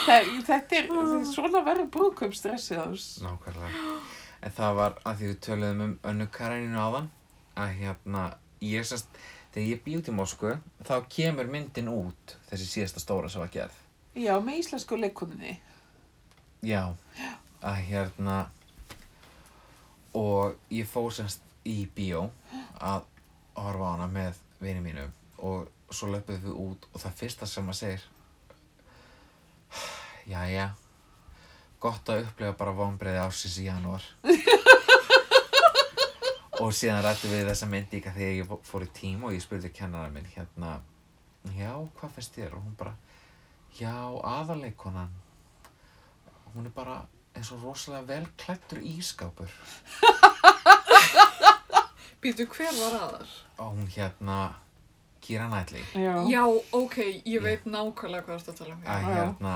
Það, 0.06 0.30
þetta 0.46 0.78
er, 0.78 0.90
svona 1.32 1.62
verður 1.66 1.88
brúðkaupstressið 1.96 2.82
hans. 2.82 3.06
Nákvæmlega. 3.24 3.96
En 4.40 4.54
það 4.56 4.78
var 4.78 4.96
að 5.04 5.18
því 5.18 5.30
við 5.30 5.40
töluðum 5.46 5.82
um 5.84 5.96
önnu 6.12 6.26
Karaninu 6.32 6.80
áðan 6.80 7.10
að 7.60 7.74
hérna, 7.80 8.22
ég 8.64 8.86
sérst, 8.88 9.18
þegar 9.54 9.68
ég 9.68 9.82
bý 9.84 9.96
út 9.98 10.08
í 10.08 10.14
Moskvu, 10.16 10.54
þá 10.86 10.94
kemur 11.12 11.50
myndin 11.50 11.90
út, 11.92 12.36
þessi 12.48 12.68
síðasta 12.70 13.02
stóra 13.02 13.32
sem 13.32 13.42
var 13.42 13.52
gerð. 13.52 13.76
Já, 14.16 14.32
með 14.42 14.62
íslensku 14.62 14.96
leikuninni. 14.98 15.58
Já, 16.66 16.92
að 17.60 17.82
hérna, 17.90 18.38
og 20.16 20.56
ég 20.74 20.86
fór 20.90 21.12
semst 21.14 21.42
í 21.68 21.84
bíó 21.94 22.26
að 22.80 23.02
horfa 23.60 23.84
á 23.84 23.92
hana 23.94 24.08
með 24.10 24.34
vini 24.60 24.80
mínum 24.84 25.12
og 25.38 25.68
svo 25.92 26.06
löpuðum 26.12 26.44
við 26.46 26.54
út 26.64 26.80
og 26.92 26.98
það 27.02 27.16
fyrsta 27.20 27.46
sem 27.48 27.64
maður 27.66 27.78
segir, 27.80 28.02
jæja, 30.32 30.66
gott 31.82 32.08
að 32.12 32.24
upplega 32.26 32.54
bara 32.60 32.74
vonbreiði 32.76 33.22
ásins 33.24 33.56
í 33.62 33.66
janúar. 33.66 34.04
og 36.60 36.74
síðan 36.76 37.00
rættum 37.04 37.32
við 37.32 37.46
þessa 37.48 37.66
myndíka 37.72 38.12
þegar 38.14 38.34
ég 38.36 38.48
fó- 38.50 38.60
fór 38.68 38.82
í 38.84 38.90
tím 38.96 39.18
og 39.24 39.32
ég 39.34 39.42
spurði 39.44 39.70
kennara 39.74 40.10
minn 40.12 40.28
hérna, 40.34 40.70
já, 41.56 41.72
hvað 41.96 42.14
finnst 42.18 42.36
þér? 42.36 42.52
Og 42.58 42.62
hún 42.66 42.76
bara, 42.78 42.92
já, 43.78 43.94
aðarleikonan, 44.34 45.10
hún 46.54 46.68
er 46.68 46.74
bara 46.76 46.96
eins 47.36 47.50
og 47.54 47.62
rosalega 47.64 48.06
vel 48.10 48.26
klættur 48.40 48.80
ískápur. 48.82 49.50
Býtu, 52.20 52.44
hver 52.52 52.74
var 52.76 52.96
aðar? 53.00 53.30
Og 53.58 53.70
hún 53.76 53.86
hérna, 53.94 54.38
Kira 55.24 55.46
Knightley, 55.48 55.84
Já. 55.96 56.14
Já, 56.28 56.42
ok, 56.76 56.96
ég 57.24 57.40
veit 57.44 57.64
nákvæmlega 57.68 58.24
hvað 58.26 58.34
þú 58.34 58.40
ert 58.40 58.50
að 58.52 58.58
tala 58.58 58.74
um. 58.74 58.82
að 58.84 59.00
Já. 59.00 59.14
hérna, 59.14 59.54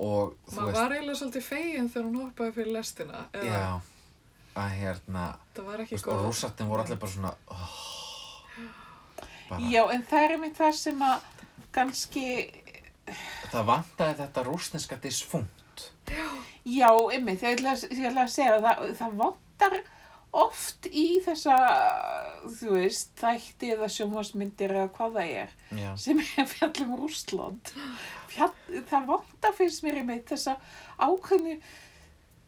og 0.00 0.34
þú 0.48 0.56
Maður 0.56 0.66
veist, 0.66 0.80
var 0.80 0.94
eiginlega 0.96 1.18
svolítið 1.20 1.46
fegin 1.46 1.88
þegar 1.92 2.06
hún 2.08 2.18
hoppaði 2.24 2.54
fyrir 2.58 2.72
lestina. 2.76 3.22
Eða, 3.32 3.54
já, 3.54 3.70
að 4.64 4.74
hérna, 4.80 5.24
Það 5.56 5.68
var 5.70 5.84
ekki 5.86 5.98
og 6.00 6.04
góð. 6.08 6.22
rússattin 6.26 6.70
voru 6.72 6.84
allir 6.84 7.00
bara 7.04 7.14
svona, 7.14 7.32
oh, 7.48 7.78
bara, 9.48 9.60
Já, 9.72 9.82
en 9.96 10.04
það 10.10 10.24
er 10.26 10.36
einmitt 10.36 10.58
það 10.60 10.76
sem 10.82 11.06
að 11.08 11.28
kannski, 11.72 12.26
það 13.52 13.68
vantaði 13.72 14.18
þetta 14.20 14.46
rússneska 14.50 15.00
disfunkt. 15.00 15.59
Já, 16.64 16.90
einmitt, 17.12 17.42
ég 17.42 17.56
ætla, 17.58 17.72
að- 17.76 17.90
ég 17.96 18.06
ætla 18.10 18.24
að 18.26 18.34
segja 18.34 18.56
að 18.58 18.66
það, 18.68 18.94
það 19.00 19.16
vantar 19.24 19.80
oft 20.32 20.86
í 20.86 21.06
þessa, 21.24 21.54
þú 22.60 22.68
veist, 22.76 23.08
þætti 23.18 23.72
eða 23.74 23.88
sjónvarsmyndir 23.90 24.70
eða 24.76 24.90
hvað 24.94 25.16
það 25.18 25.32
er, 25.42 25.54
Já, 25.80 25.88
sem 25.98 26.20
er 26.22 26.46
fjallum 26.46 26.92
Rússland. 27.00 27.72
Fjall, 28.30 28.52
það 28.90 29.06
vantar 29.10 29.56
finnst 29.58 29.82
mér 29.82 29.98
einmitt 30.04 30.28
þessa 30.30 30.54
ákveðni 31.02 31.56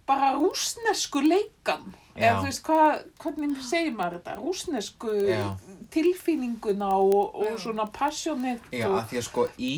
bara 0.06 0.32
rúsnesku 0.36 1.22
leikan. 1.26 1.90
Já. 2.14 2.28
Eða 2.28 2.38
þú 2.38 2.46
veist, 2.46 2.62
hvað, 2.66 3.02
hvernig 3.24 3.60
segir 3.64 3.94
maður 3.96 4.18
þetta? 4.20 4.36
Rúsnesku 4.38 5.12
Já. 5.26 5.42
tilfinninguna 5.90 6.88
og, 7.00 7.34
og 7.42 7.58
svona 7.62 7.86
passionate 7.94 8.60
já, 8.70 8.86
og 8.90 8.98
að 9.00 9.06
því 9.12 9.18
að 9.22 9.26
sko 9.30 9.44
í 9.58 9.74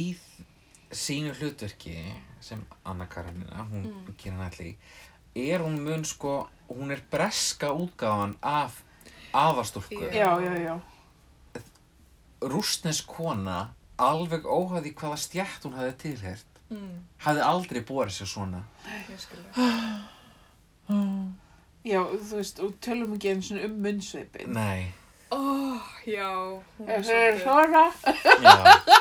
sínu 0.95 1.35
hlutverki 1.39 1.95
sem 2.45 2.61
Anna 2.84 3.07
Karenina, 3.07 3.64
hún 3.70 3.86
Mm. 3.88 4.14
Kira 4.20 4.36
Knightley, 4.36 4.76
er 5.34 5.61
hún 5.64 5.80
mun 5.82 6.05
sko, 6.05 6.49
hún 6.68 6.90
er 6.92 7.01
breska 7.11 7.70
útgáfan 7.72 8.36
af 8.42 8.82
aðastúlku. 9.34 9.99
Já, 10.12 10.36
já, 10.40 10.55
já. 10.64 10.80
Rússnesk 12.45 13.07
kona, 13.09 13.70
alveg 13.99 14.45
óhæði 14.45 14.92
hvaða 14.95 15.16
stjætt 15.16 15.64
hún 15.64 15.74
hafði 15.78 15.95
tilhert, 16.05 16.47
Mm, 16.70 17.05
hafði 17.24 17.42
aldrei 17.45 17.80
borið 17.84 18.14
sér 18.18 18.26
svona. 18.26 18.62
ég 19.11 19.20
skilja. 19.20 20.05
Já, 21.84 22.01
þú 22.01 22.36
veist, 22.38 22.61
og 22.64 22.72
tölum 22.80 23.12
ekki 23.16 23.30
eins 23.34 23.51
og 23.53 23.64
um 23.64 23.74
munnsveipin. 23.84 24.49
Nei, 24.53 24.92
Ó, 25.33 25.41
já, 26.07 26.29
hún 26.79 26.89
er 26.89 27.03
svolítið, 27.05 27.43
svona. 27.43 27.85
já, 28.45 28.55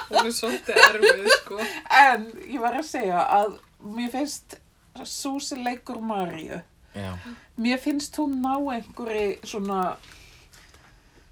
hún 0.10 0.26
er 0.30 0.34
svolítið 0.34 0.80
erfið, 0.88 1.28
sko. 1.42 1.60
En 2.00 2.28
ég 2.48 2.60
var 2.64 2.78
að 2.80 2.88
segja 2.88 3.22
að 3.42 3.58
mér 3.84 4.10
finnst 4.14 4.58
svo 5.10 5.36
sem 5.44 5.64
leikur 5.66 6.00
Maríu, 6.02 6.62
já, 6.96 7.12
mér 7.58 7.80
finnst 7.82 8.16
hún 8.22 8.40
ná 8.42 8.56
einhverju 8.78 9.40
svona 9.44 9.96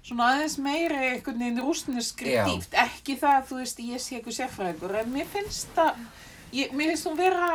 svona 0.02 0.32
aðeins 0.32 0.56
meiri 0.58 0.96
einhvern 1.12 1.38
veginn 1.38 1.62
rúsneskri 1.62 2.32
Já. 2.34 2.42
dýft, 2.48 2.74
ekki 2.74 3.14
það, 3.20 3.44
þú 3.48 3.58
veist, 3.60 3.82
ég 3.86 4.02
sé 4.02 4.16
eitthvað 4.18 4.38
sérfræðingur, 4.40 4.96
en 4.98 5.12
mér 5.14 5.28
finnst 5.30 5.70
það, 5.76 6.00
ég, 6.58 6.72
mér 6.74 6.90
finnst 6.92 7.06
hún 7.06 7.20
vera 7.20 7.52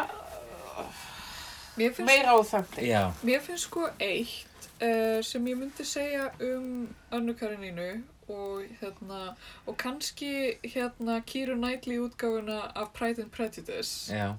Mér 1.78 1.92
finnst, 1.94 2.08
meira 2.10 2.34
á 2.34 2.38
þannig. 2.42 2.86
Já, 2.88 3.02
mér 3.28 3.42
finnst 3.46 3.68
sko 3.68 3.84
eitt 4.02 4.47
uh, 4.82 5.24
sem 5.24 5.48
ég 5.48 5.58
myndi 5.58 5.86
segja 5.86 6.30
um 6.42 6.88
Önnu 7.12 7.34
Karinínu 7.34 8.04
og 8.28 8.64
hérna, 8.82 9.36
og 9.66 9.78
kannski 9.78 10.58
hérna 10.64 11.22
Kýru 11.24 11.56
Knightley 11.56 11.98
útgáfuna 11.98 12.72
af 12.76 12.92
Pride 12.94 13.22
and 13.24 13.32
Prejudice. 13.32 14.14
Já, 14.14 14.30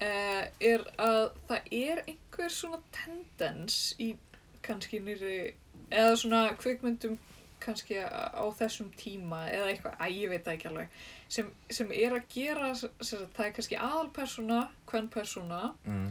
uh, 0.00 0.44
er 0.60 0.84
að 0.98 1.30
það 1.48 1.72
er 1.72 2.04
einhver 2.06 2.48
svona 2.48 2.80
tendens 2.92 3.94
í 3.98 4.14
kannski 4.62 5.00
nýri, 5.00 5.52
eða 5.90 6.16
svona 6.16 6.46
kvikmyndum 6.56 7.18
kannski 7.60 8.00
á 8.00 8.44
þessum 8.56 8.90
tíma 8.96 9.44
eða 9.52 9.70
eitthvað, 9.70 9.96
að 10.00 10.16
ég 10.16 10.32
veit 10.32 10.44
það 10.44 10.54
ekki 10.54 10.68
alveg 10.70 11.00
sem, 11.28 11.50
sem 11.70 11.92
er 11.92 12.16
að 12.16 12.28
gera 12.32 12.70
sem 12.78 13.26
það 13.36 13.46
er 13.46 13.56
kannski 13.58 13.78
aðalpersona, 13.78 14.60
kvennpersona 14.90 15.60
mm, 15.84 16.06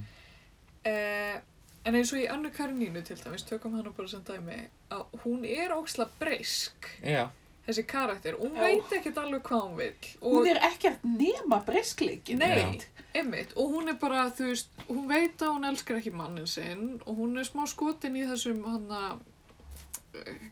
uh, 0.91 1.39
en 1.89 1.99
eins 1.99 2.13
og 2.13 2.21
í 2.21 2.29
Annu 2.29 2.53
Karinínu 2.53 3.03
til 3.07 3.17
dæmis, 3.19 3.45
tökum 3.49 3.75
hana 3.79 3.93
bara 3.95 4.11
sem 4.11 4.23
dæmi 4.27 4.61
að 4.93 5.21
hún 5.25 5.45
er 5.49 5.73
óksla 5.75 6.07
breysk 6.21 6.89
já, 7.01 7.25
þessi 7.69 7.85
karakter, 7.89 8.37
hún 8.39 8.55
Já. 8.57 8.61
veit 8.65 8.93
ekkert 8.99 9.17
alveg 9.21 9.43
hvað 9.45 9.65
hún 9.65 9.75
vil 9.77 10.13
Hún 10.21 10.47
er 10.49 10.61
ekkert 10.69 11.03
nema 11.05 11.59
breskleikin. 11.65 12.41
Nei, 12.41 12.79
einmitt, 13.13 13.53
og 13.57 13.75
hún 13.75 13.91
er 13.91 13.97
bara, 14.01 14.27
þú 14.33 14.51
veist, 14.51 14.71
hún 14.87 15.09
veit 15.09 15.41
að 15.41 15.53
hún 15.55 15.67
elskar 15.69 15.99
ekki 15.99 16.13
mannin 16.15 16.49
sinn 16.49 17.01
og 17.05 17.19
hún 17.19 17.37
er 17.39 17.47
smá 17.47 17.65
skotin 17.69 18.17
í 18.17 18.25
þessum 18.29 18.63
hana 18.67 19.03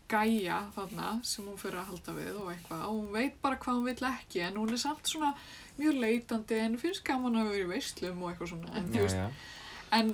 gæja 0.10 0.60
þarna 0.76 1.16
sem 1.26 1.46
hún 1.48 1.58
fyrir 1.60 1.80
að 1.82 1.90
halda 1.92 2.14
við 2.18 2.36
og 2.38 2.52
eitthvað. 2.54 2.84
Og 2.86 3.00
hún 3.00 3.10
veit 3.16 3.40
bara 3.42 3.58
hvað 3.62 3.80
hún 3.80 3.88
vill 3.90 4.10
ekki 4.12 4.44
en 4.46 4.60
hún 4.62 4.74
er 4.74 4.82
samt 4.82 5.10
svona 5.10 5.34
mjög 5.80 6.02
leitandi 6.04 6.60
en 6.62 6.78
finnst 6.82 7.06
gaman 7.08 7.40
að 7.42 7.52
vera 7.54 7.66
í 7.66 7.72
veislum 7.72 8.22
og 8.22 8.32
eitthvað 8.32 8.54
svona. 8.54 8.74
En, 8.78 8.92
þú 8.94 9.02
já, 9.02 9.08
veist, 9.08 9.18
já, 9.18 9.90
en, 9.98 10.14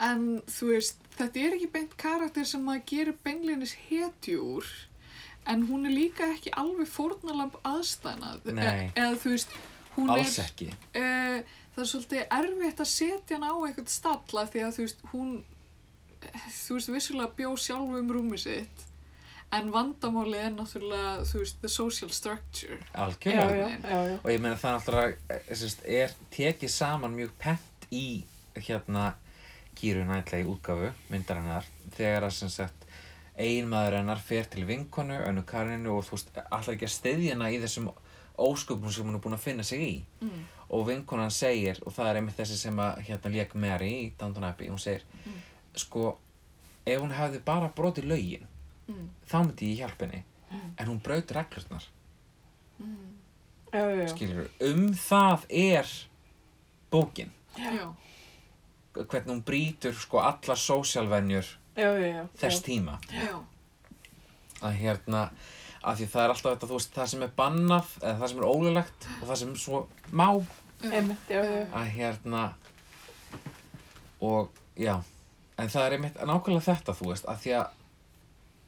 en 0.00 0.42
þú 0.50 0.72
veist, 0.74 0.98
þetta 1.16 1.40
er 1.40 1.54
ekki 1.56 1.70
beint 1.72 1.96
karakter 2.00 2.44
sem 2.48 2.64
maður 2.66 2.84
gerir 2.90 3.16
beinlinis 3.24 3.76
hetjúr 3.88 4.66
en 5.46 5.62
hún 5.68 5.86
er 5.86 5.94
líka 5.94 6.26
ekki 6.34 6.50
alveg 6.58 6.88
fórnalamb 6.90 7.54
aðstæna 7.64 8.34
Nei. 8.50 8.90
eða 8.94 9.14
þú 9.22 9.30
veist, 9.36 9.54
hún 9.96 10.10
alls 10.12 10.38
er 10.38 10.48
ekki. 10.50 10.66
uh, 10.98 11.38
það 11.76 11.84
er 11.84 11.90
svolítið 11.92 12.24
erfitt 12.40 12.80
að 12.82 12.90
setja 12.92 13.36
hann 13.38 13.46
á 13.46 13.54
eitthvað 13.68 13.92
stalla 13.94 14.46
því 14.50 14.64
að 14.66 14.74
þú 14.76 14.86
veist, 14.86 15.06
hún 15.12 15.30
þú 16.26 16.76
veist, 16.78 16.92
vissulega 16.96 17.32
bjó 17.38 17.54
sjálf 17.56 17.96
um 18.00 18.12
rúmi 18.16 18.38
sitt 18.42 18.84
en 19.54 19.68
vandamálið 19.70 20.40
er 20.42 20.54
náttúrulega, 20.56 21.10
þú 21.30 21.42
veist, 21.44 21.60
the 21.62 21.68
social 21.70 22.10
structure 22.10 22.80
Algjörlega. 22.98 23.68
já, 23.68 23.78
já, 23.86 24.00
já. 24.10 24.16
Og 24.24 24.30
ég 24.34 24.40
meina 24.42 24.56
það 24.58 24.74
náttúrulega 24.80 25.38
sérst, 25.54 25.84
er 25.86 26.16
tekið 26.34 26.72
saman 26.74 27.14
mjög 27.14 27.30
pent 27.38 27.86
í 27.94 28.24
hérna 28.56 29.12
Kýru 29.76 30.04
Nætlega 30.08 30.48
útgáfu 30.50 30.90
myndarinnar 31.12 31.64
þegar 31.96 32.26
að 32.28 32.34
sem 32.38 32.48
sagt 32.52 32.86
eiginmaður 33.36 33.98
hennar 33.98 34.20
fer 34.24 34.44
til 34.48 34.64
vinkonu, 34.64 35.16
önnu 35.28 35.42
Karinu 35.44 35.98
og 35.98 36.04
þú 36.06 36.16
veist, 36.16 36.30
allar 36.50 36.74
ekki 36.74 36.86
að 36.88 36.94
styðja 36.94 37.34
hana 37.34 37.50
í 37.52 37.58
þessum 37.60 37.90
ósköpum 38.40 38.92
sem 38.92 39.04
hún 39.06 39.16
er 39.18 39.20
búin 39.24 39.36
að 39.36 39.44
finna 39.44 39.64
sig 39.64 39.80
í 39.84 39.94
mm. 40.24 40.44
og 40.70 40.86
vinkonan 40.88 41.30
segir, 41.32 41.78
og 41.86 41.92
það 41.92 42.08
er 42.10 42.18
einmitt 42.20 42.36
þessi 42.40 42.56
sem 42.60 42.80
að 42.80 43.02
hérna 43.08 43.32
lék 43.34 43.54
Mary 43.54 43.90
í 44.06 44.12
Downton 44.18 44.44
Abbey, 44.48 44.68
hún 44.72 44.80
segir 44.80 45.04
Mm. 45.26 45.40
sko, 45.76 46.18
ef 46.86 47.00
hún 47.00 47.12
hefði 47.12 47.40
bara 47.44 47.68
brotið 47.76 48.08
lögin 48.12 48.46
Mm. 48.88 49.08
þá 49.28 49.36
myndi 49.44 49.72
ég 49.74 49.78
hjálpa 49.84 50.06
henni 50.06 50.22
Mm. 50.52 50.72
en 50.78 50.86
hún 50.86 51.02
braut 51.02 51.30
reglurnar 51.32 51.84
Mm. 52.80 52.96
Já, 53.72 53.80
já, 53.80 53.96
já. 54.02 54.08
skilur, 54.14 54.48
um 54.60 54.88
það 54.94 55.46
er 55.50 55.86
bókin 56.92 57.30
Já, 57.56 57.94
hvernig 59.04 59.30
hún 59.34 59.44
brýtur 59.46 59.94
sko 59.94 60.18
allar 60.24 60.58
sósjálvenjur 60.60 61.46
Já, 61.76 61.90
já, 62.00 62.06
já. 62.08 62.22
þess 62.40 62.62
tíma. 62.64 62.98
Já, 63.12 63.36
að 64.64 64.78
hérna 64.80 65.30
að 65.86 65.98
því 66.00 66.06
það 66.12 66.22
er 66.24 66.32
alltaf 66.32 66.52
þetta, 66.54 66.66
þú 66.70 66.78
veist, 66.78 66.94
það 66.96 67.10
sem 67.12 67.22
er 67.26 67.34
bannað 67.36 67.90
eða 68.02 68.14
það 68.20 68.30
sem 68.32 68.38
er 68.40 68.46
ólulegt 68.50 69.08
og 69.20 69.26
það 69.28 69.40
sem 69.42 69.56
svo 69.60 69.82
má. 70.10 70.28
Já, 70.82 70.90
Einmitt, 70.92 71.28
já, 71.32 71.40
já. 71.44 71.60
að 71.72 71.86
hérna 71.96 72.42
og 74.20 74.50
já 74.76 74.94
en 75.56 75.70
það 75.72 75.86
er 75.86 75.94
einmitt 75.96 76.18
nákvæmlega 76.20 76.66
þetta 76.66 76.94
þú 76.98 77.10
veist 77.12 77.28
að 77.32 77.38
því 77.44 77.54
að 77.60 77.66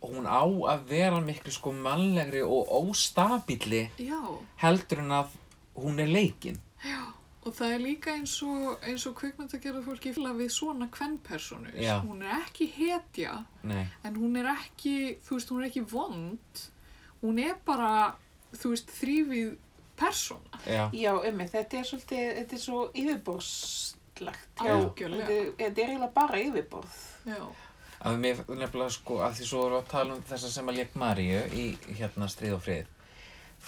hún 0.09 0.29
á 0.31 0.43
að 0.73 0.85
vera 0.89 1.19
miklu 1.25 1.53
sko 1.53 1.73
mannlegri 1.75 2.41
og 2.47 2.71
óstabíli 2.79 3.83
já. 4.01 4.21
heldur 4.63 5.03
en 5.03 5.13
að 5.19 5.35
hún 5.79 6.01
er 6.01 6.09
leikin 6.13 6.61
Og 7.49 7.55
það 7.57 7.71
er 7.75 7.81
líka 7.81 8.13
eins 8.13 8.35
og, 8.45 8.83
eins 8.85 9.07
og 9.09 9.15
kvikmynd 9.17 9.55
að 9.57 9.63
gera 9.65 9.81
fólki 9.87 10.11
fylga 10.13 10.35
við 10.37 10.51
svona 10.53 10.89
kvennpersonu. 10.93 11.71
Hún 12.05 12.25
er 12.27 12.43
ekki 12.43 12.67
hetja, 12.75 13.39
nei, 13.65 13.87
en 14.05 14.19
hún 14.21 14.37
er 14.41 14.51
ekki, 14.53 14.97
þú 15.25 15.39
veist, 15.39 15.53
hún 15.55 15.63
er 15.63 15.69
ekki 15.71 15.85
vond. 15.89 16.65
Hún 17.23 17.41
er 17.43 17.55
bara, 17.67 17.93
þú 18.53 18.75
veist, 18.75 18.93
þrýfið 18.99 19.55
persóna. 19.99 20.61
já, 20.67 20.85
Já, 20.95 21.13
einmitt, 21.27 21.51
þetta 21.55 21.79
er 21.81 21.89
svolítið, 21.89 22.29
þetta 22.43 22.59
er 22.59 22.63
svo 22.67 22.83
yfirborðslegt. 22.95 24.53
Já, 24.63 24.75
Algjörlega. 24.75 25.27
Þetta, 25.27 25.57
þetta 25.63 25.83
er 25.83 25.89
eiginlega 25.95 26.13
bara 26.15 26.43
yfirborð. 26.43 27.01
Já, 27.27 27.41
að 27.99 28.21
mér 28.23 28.45
nefnilega 28.49 28.95
sko 28.95 29.19
að 29.27 29.41
því 29.41 29.49
svo 29.49 29.65
erum 29.67 29.79
við 29.79 29.83
að 29.83 29.91
tala 29.91 30.15
um 30.15 30.23
þessa 30.29 30.53
sem 30.55 30.69
að 30.71 30.79
lék 30.79 30.95
Maríu 31.01 31.41
í 31.51 31.65
hérna 31.99 32.29
stríð 32.31 32.55
og 32.59 32.63
frið 32.69 32.95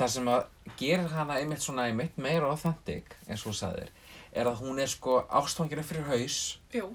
það 0.00 0.12
sem 0.14 0.30
að 0.32 0.72
gerir 0.80 1.12
hana 1.14 1.38
einmitt 1.40 1.64
svona 1.64 1.86
einmitt 1.90 2.18
meira 2.20 2.50
authentic 2.50 3.14
eins 3.26 3.44
og 3.44 3.52
þú 3.52 3.56
sagðir 3.60 3.92
er 4.30 4.50
að 4.50 4.64
hún 4.64 4.80
er 4.82 4.90
sko 4.90 5.20
ástfanginu 5.40 5.84
fyrir 5.86 6.08
haus 6.08 6.40
já, 6.74 6.86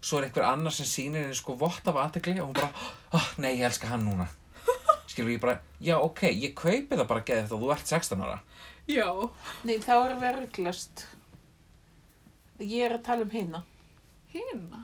svo 0.00 0.20
er 0.20 0.28
einhver 0.28 0.48
annar 0.48 0.74
sem 0.74 0.88
sýnir 0.88 1.26
henni 1.26 1.38
sko 1.38 1.56
vott 1.58 1.86
af 1.88 1.98
aðtekli 2.04 2.36
og 2.40 2.50
hún 2.50 2.60
bara, 2.60 2.70
oh, 3.16 3.32
nei, 3.38 3.56
ég 3.56 3.66
elska 3.70 3.90
hann 3.92 4.06
núna 4.06 4.28
skilur 5.10 5.34
ég 5.34 5.42
bara, 5.42 5.60
já, 5.80 5.96
ok, 5.98 6.28
ég 6.30 6.54
kaupi 6.58 6.96
það 6.96 7.08
bara 7.14 7.26
geðið 7.26 7.52
þá 7.52 7.56
þú 7.56 7.74
ert 7.76 7.94
16 7.96 8.26
ára 8.28 8.40
já. 8.90 9.08
Nei, 9.66 9.78
þá 9.82 9.92
er 9.96 10.14
að 10.16 10.38
rugglast. 10.40 11.04
Ég 12.60 12.84
er 12.86 12.96
að 12.96 13.04
tala 13.06 13.26
um 13.26 13.32
hinna. 13.32 13.62
Hina? 14.32 14.82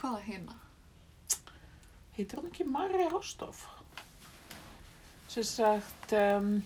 Hvaða 0.00 0.20
hina? 0.26 0.58
Heitir 2.16 2.40
hún 2.40 2.50
ekki 2.50 2.66
Marja 2.68 3.08
Rostov? 3.12 3.62
Sem 5.32 5.44
sagt, 5.48 6.12
um, 6.12 6.62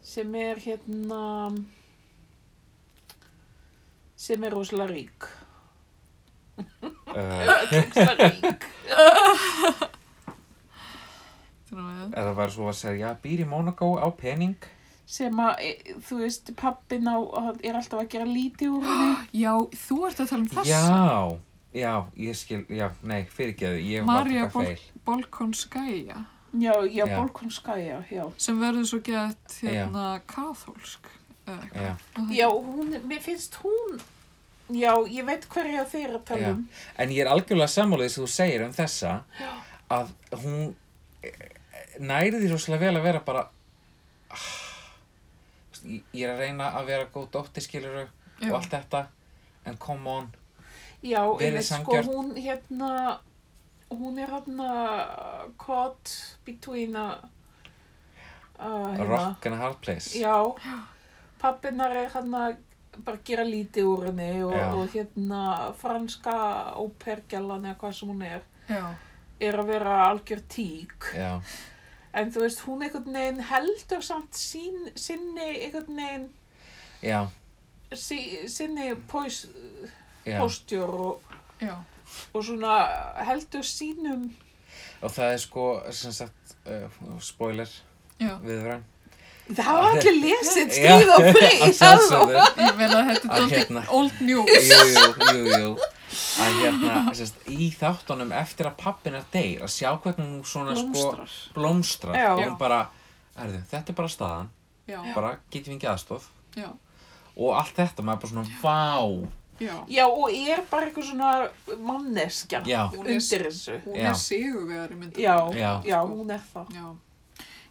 sem 0.00 0.34
er 0.34 0.56
hérna, 0.64 1.50
sem 4.16 4.44
er 4.48 4.54
rosalega 4.56 4.94
rík. 4.94 5.26
uh, 6.56 6.64
Rosalega 7.74 8.30
rík. 8.30 8.64
Eða 12.16 12.32
var 12.40 12.54
svo 12.56 12.70
að 12.72 12.78
segja, 12.80 13.12
býr 13.20 13.44
í 13.44 13.50
Monaco 13.52 13.92
á 14.00 14.08
pening 14.16 14.56
Sem 15.04 15.36
að, 15.36 15.60
e, 15.60 16.00
þú 16.08 16.22
veist, 16.22 16.48
pappin 16.56 17.12
á, 17.12 17.20
er 17.60 17.76
alltaf 17.76 18.06
að 18.06 18.10
gera 18.16 18.32
lítið 18.32 18.78
úr 18.78 18.88
henni. 18.88 19.28
já, 19.44 19.52
þú 19.84 20.00
ert 20.08 20.24
að 20.24 20.32
tala 20.32 20.40
um 20.40 20.50
þessa. 20.56 20.80
já, 20.80 20.82
já, 21.76 21.94
ég 22.24 22.40
skil, 22.40 22.64
já, 22.72 22.88
nei, 23.04 23.20
fyrirgeðu 23.28 23.84
ég 23.84 24.08
var 24.08 24.32
bara 24.32 24.48
feil 24.56 24.91
Bolkonskæja, 25.06 26.24
Já, 26.52 26.72
já, 26.84 27.06
Já. 27.06 27.16
Bolkonskæja, 27.16 28.02
já. 28.10 28.24
sem 28.36 28.58
verður 28.60 28.84
svo 28.86 28.98
gett 29.04 29.54
hérna 29.62 30.20
kathólsk. 30.26 31.06
eða 31.46 31.62
eitthvað. 31.62 31.82
já. 31.82 31.96
Já, 32.36 32.48
hún, 32.50 32.92
mér 33.08 33.20
finnst 33.24 33.54
hún, 33.62 34.00
já, 34.70 34.92
ég 35.08 35.24
veit 35.26 35.46
hverja 35.48 35.84
þeir 35.88 36.12
að 36.18 36.24
tala 36.28 36.50
um. 36.52 36.68
En 36.98 37.10
ég 37.10 37.24
er 37.24 37.30
algjörlega 37.32 37.68
sammálaðið 37.72 38.12
sem 38.14 38.24
þú 38.24 38.28
segir 38.34 38.66
um 38.66 38.72
þessa 38.76 39.14
að 39.90 40.12
hún 40.44 40.74
eh, 41.22 41.48
næri 41.98 42.36
því 42.36 42.52
rosalega 42.52 42.84
vel 42.86 43.00
að 43.00 43.08
vera 43.08 43.24
bara 43.26 43.46
ah, 44.30 44.46
ég 46.12 46.22
er 46.22 46.34
að 46.36 46.44
reyna 46.44 46.70
að 46.78 46.86
vera 46.92 47.08
góð 47.14 47.26
dóttir 47.34 47.64
skiluru 47.64 48.06
og 48.06 48.54
allt 48.60 48.70
þetta 48.70 49.06
en 49.66 49.76
come 49.78 50.10
on, 50.10 50.30
Já, 51.02 51.20
Verið 51.26 51.42
ég 51.48 51.54
veit 51.58 51.66
sko, 51.66 51.98
hún 52.06 52.32
hérna, 52.38 53.18
hún 53.98 54.18
er 54.18 54.30
hérna 54.32 54.72
caught 55.58 56.12
between 56.44 56.96
a, 56.96 57.06
hérna, 58.58 59.08
rock 59.08 59.46
and 59.46 59.54
a 59.54 59.58
hard 59.58 59.80
place. 59.80 60.14
Já, 60.18 60.36
pappinar 61.40 61.96
er 61.96 62.10
hérna 62.10 62.56
bara 63.04 63.18
gera 63.24 63.44
lítið 63.48 63.88
úr 63.88 64.06
henni 64.10 64.42
og, 64.44 64.52
og 64.52 64.88
hérna 64.92 65.72
franska 65.80 66.34
ópergjalan 66.76 67.70
eða 67.70 67.78
hvað 67.80 67.94
sem 67.98 68.10
hún 68.12 68.24
er, 68.28 68.42
Já, 68.68 68.82
er 69.40 69.60
að 69.62 69.70
vera 69.72 70.00
algjör 70.10 70.42
tík. 70.48 71.12
Já, 71.16 71.38
En 72.12 72.28
þú 72.28 72.42
veist, 72.44 72.60
hún 72.66 72.82
einhvern 72.84 73.14
veginn 73.16 73.38
heldur 73.48 74.02
samt 74.04 74.36
sín, 74.36 74.90
sinni 75.00 75.46
einhvern 75.64 75.96
veginn, 75.96 76.26
já, 77.00 77.22
sí, 77.96 78.18
sinni 78.52 78.90
pós, 79.08 79.46
já, 80.26 80.36
postjör 80.36 80.92
og 80.92 81.22
já, 81.60 81.78
og 82.34 82.44
svona 82.44 82.76
heldur 83.26 83.66
sínum, 83.66 84.30
Og 85.02 85.10
það 85.10 85.32
er 85.34 85.38
sko, 85.42 85.62
sem 85.90 86.12
sagt, 86.14 86.52
uh, 86.66 87.18
spoiler, 87.20 87.68
Já, 88.20 88.36
viðvörun. 88.42 88.84
það 89.50 89.64
hafa 89.66 89.88
allir 89.96 90.18
lesið 90.22 90.70
stríð 90.76 91.10
og 91.16 91.24
frið, 91.34 91.64
ég 92.66 92.76
meina 92.78 93.00
að 93.00 93.10
þetta 93.10 93.40
er 93.40 93.48
hérna. 93.50 93.82
old 93.90 94.20
news. 94.22 94.70
Jú, 94.70 95.08
jú, 95.32 95.58
jú. 95.58 95.72
Að 96.42 96.56
hérna, 96.60 96.94
sem 97.16 97.26
sagt, 97.32 97.42
í 97.50 97.70
þáttunum 97.74 98.32
eftir 98.36 98.68
að 98.70 98.76
pappin 98.84 99.14
er 99.18 99.26
deyr, 99.32 99.62
að 99.66 99.72
sjá 99.74 99.90
hvernig 100.04 100.26
hún 100.28 100.44
svona 100.46 100.74
sko 100.78 100.86
blómstrar. 100.92 101.36
blómstrar. 101.56 102.16
Já. 102.22 102.30
Og 102.36 102.42
hún 102.46 102.56
bara, 102.60 102.80
erðu, 103.42 103.62
þetta 103.72 103.92
er 103.94 103.98
bara 104.02 104.12
staðan, 104.14 104.50
Já, 104.86 104.98
bara 105.14 105.34
getum 105.50 105.72
við 105.74 105.78
ekki 105.80 105.90
aðstof. 105.96 106.30
já, 106.56 106.68
Og 107.36 107.54
allt 107.56 107.74
þetta, 107.78 108.02
maður 108.04 108.18
er 108.18 108.22
bara 108.22 108.32
svona, 108.32 108.58
vá. 108.62 109.28
Já. 109.62 109.76
Já, 109.88 110.04
og 110.08 110.30
er 110.34 110.62
bara 110.70 110.86
eitthvað 110.88 111.08
svona 111.10 111.30
manneskja 111.78 112.62
Já. 112.66 112.82
undir 112.98 113.46
þessu. 113.46 113.78
Hún 113.86 113.96
Já. 114.00 114.08
er 114.10 114.14
sigurvegar 114.22 114.90
í 114.90 114.98
myndum. 115.00 115.22
Já, 115.22 115.36
Já. 115.56 115.72
já, 115.86 115.98
hún 116.12 116.30
er 116.36 116.42
það. 116.54 116.66
Já. 116.74 116.86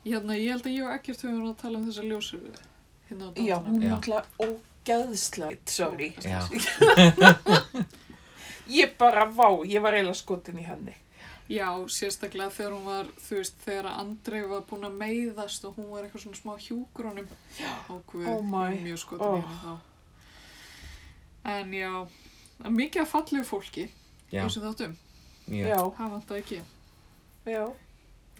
Hérna, 0.06 0.34
ég 0.40 0.50
held 0.56 0.66
að 0.66 0.76
ég 0.78 0.84
og 0.88 0.94
ekkert 0.96 1.22
höfum 1.22 1.42
verið 1.42 1.52
að 1.54 1.62
tala 1.62 1.78
um 1.78 1.88
þessa 1.92 2.04
ljósur 2.10 2.40
hérna 3.10 3.28
á 3.28 3.32
Já, 3.38 3.58
hún 3.62 3.76
er 3.78 3.88
Já. 3.88 3.94
náttúrulega 3.96 4.26
ógeðslega, 4.42 5.58
sorry. 5.70 6.14
Já, 6.26 6.42
Ég 8.72 8.94
bara, 8.98 9.26
vá, 9.26 9.48
ég 9.68 9.82
var 9.84 9.94
eiginlega 9.98 10.16
skotin 10.16 10.60
í 10.62 10.64
henni. 10.66 10.94
Já, 11.52 11.68
sérstaklega 11.92 12.54
þegar 12.56 12.72
hún 12.78 12.86
var, 12.88 13.08
þú 13.20 13.36
veist, 13.42 13.58
þegar 13.66 13.90
Andrei 14.00 14.42
var 14.48 14.62
búin 14.70 14.86
að 14.88 14.94
meiðast 15.02 15.66
og 15.68 15.76
hún 15.76 15.90
var 15.92 16.06
eitthvað 16.08 16.24
svona 16.24 16.40
smá 16.40 16.54
hjúkur 16.64 17.10
honum. 17.10 17.28
Já. 17.60 17.72
Og 17.92 18.00
guð, 18.08 18.28
Oh 18.32 18.42
my. 18.42 18.70
mjög 18.86 19.02
skotin 19.02 19.28
Oh. 19.28 19.36
í 19.36 19.42
henni 19.42 19.58
þá. 19.66 19.74
En 21.46 21.72
já, 21.74 22.08
er 22.66 22.70
mikið 22.76 23.02
að 23.02 23.10
fallegu 23.12 23.46
fólki, 23.48 23.88
já, 24.32 24.44
þessum 24.46 24.66
þáttum. 24.68 24.96
mjög. 25.50 25.68
Já, 25.68 25.80
Það 25.98 26.12
vant 26.16 26.32
ekki. 26.38 26.62
já. 27.46 27.64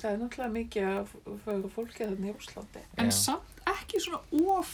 Það 0.02 0.12
er 0.12 0.18
náttúrulega 0.18 0.52
mikið 0.56 0.86
að 0.90 1.10
fyrir 1.46 1.70
fólki 1.76 1.98
þarna 2.06 2.28
í 2.32 2.36
Úslandi. 2.38 2.82
En 2.98 3.06
Já. 3.12 3.12
samt 3.12 3.60
ekki 3.70 4.00
svona 4.02 4.22
of 4.58 4.72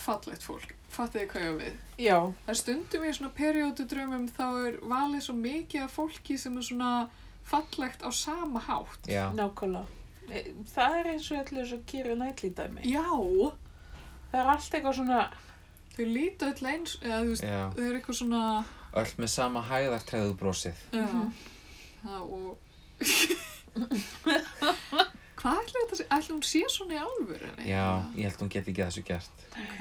fallegt 0.00 0.42
fólk. 0.42 0.74
Fattið 0.90 1.20
þið 1.20 1.28
hvað 1.30 1.42
ég 1.42 1.50
á 1.50 1.60
við? 1.60 1.74
Já, 2.00 2.18
Það 2.46 2.48
er 2.54 2.54
stundum 2.60 3.04
í 3.04 3.10
svona 3.12 3.32
periódu 3.36 3.84
drömmum 3.90 4.28
þá 4.28 4.46
er 4.68 4.78
valið 4.80 5.20
svo 5.26 5.34
mikið 5.36 5.82
af 5.84 5.92
fólki 5.98 6.38
sem 6.38 6.56
er 6.56 6.62
svona 6.62 6.92
fallegt 7.44 8.00
á 8.02 8.10
sama 8.12 8.60
hátt. 8.60 9.04
Já, 9.10 9.28
nákvæmlega. 9.36 9.86
E, 10.30 10.44
Það 10.72 10.96
er 11.00 11.10
eins 11.12 11.30
og 11.30 11.38
allir 11.44 11.66
svo 11.66 11.78
kýri 11.86 12.16
nætli 12.16 12.50
dæmi. 12.54 12.80
Já, 12.88 13.04
Það 14.30 14.40
er 14.40 14.46
allt 14.54 14.70
eitthvað 14.74 14.94
svona, 14.96 15.20
þau 16.00 16.08
líta 16.14 16.50
öll 16.50 16.66
eins, 16.72 16.96
eða 17.02 17.20
þú 17.22 17.30
veist, 17.34 17.44
já. 17.44 17.62
þau 17.76 17.84
eru 17.86 17.98
eitthvað 18.00 18.18
svona, 18.22 18.42
Öll 19.00 19.12
með 19.22 19.28
sama 19.30 19.60
hæðartræðu 19.62 20.34
brosið. 20.40 20.74
já, 20.92 21.04
Mhm. 21.06 21.32
það 22.04 22.20
og... 22.32 22.58
Hvað 25.40 25.58
ætla 25.62 25.80
þetta 25.80 25.94
að 25.94 25.98
segja? 26.00 26.16
Ætla 26.16 26.34
hún 26.34 26.42
sé 26.44 26.60
svona 26.68 26.96
í 26.96 27.00
alvörunni? 27.00 27.64
Já, 27.70 27.84
ég 28.16 28.26
held 28.28 28.42
hún 28.42 28.50
geti 28.52 28.72
ekki 28.74 28.82
þessu 28.84 29.04
gert. 29.08 29.44
Ok, 29.56 29.78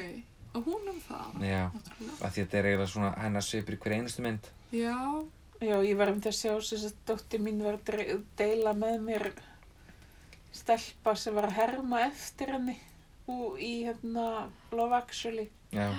og 0.55 0.63
hún 0.69 0.87
um 0.93 1.01
það, 1.03 1.41
Já, 1.43 1.63
náttúrulega. 1.73 2.15
af 2.23 2.31
því 2.35 2.43
þetta 2.45 2.57
er 2.61 2.69
eiginlega 2.69 2.91
svona 2.93 3.11
hennar 3.19 3.41
svipur 3.43 3.75
í 3.75 3.79
hver 3.83 3.95
einustu 3.97 4.21
mynd. 4.23 4.47
Já, 4.71 4.95
já, 5.59 5.75
ég 5.83 5.97
var 5.99 6.09
um 6.13 6.21
þess 6.21 6.31
að 6.31 6.39
sjá 6.39 6.53
þess 6.69 6.85
að 6.87 6.95
dóttir 7.09 7.43
mín 7.43 7.63
var 7.63 7.73
að 7.79 7.83
dre- 7.89 8.23
deila 8.39 8.73
með 8.73 8.99
mér 9.09 9.31
stelpa 10.53 11.15
sem 11.17 11.35
var 11.35 11.49
að 11.49 11.57
herma 11.59 12.05
eftir 12.07 12.53
henni 12.55 12.77
og 13.27 13.59
í 13.59 13.83
hérna 13.85 14.49
Love 14.71 14.95
Actually. 14.95 15.49
Já, 15.75 15.89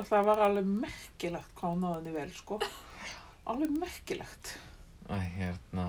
Og 0.00 0.06
það 0.08 0.24
var 0.30 0.38
alveg 0.46 0.68
merkilegt 0.80 1.50
hvað 1.58 1.72
hún 1.74 1.82
náði 1.84 1.96
henni 1.98 2.12
vel, 2.14 2.30
sko. 2.32 2.60
Alveg 3.50 3.70
merkilegt. 3.80 4.54
æ, 5.10 5.16
hérna, 5.36 5.88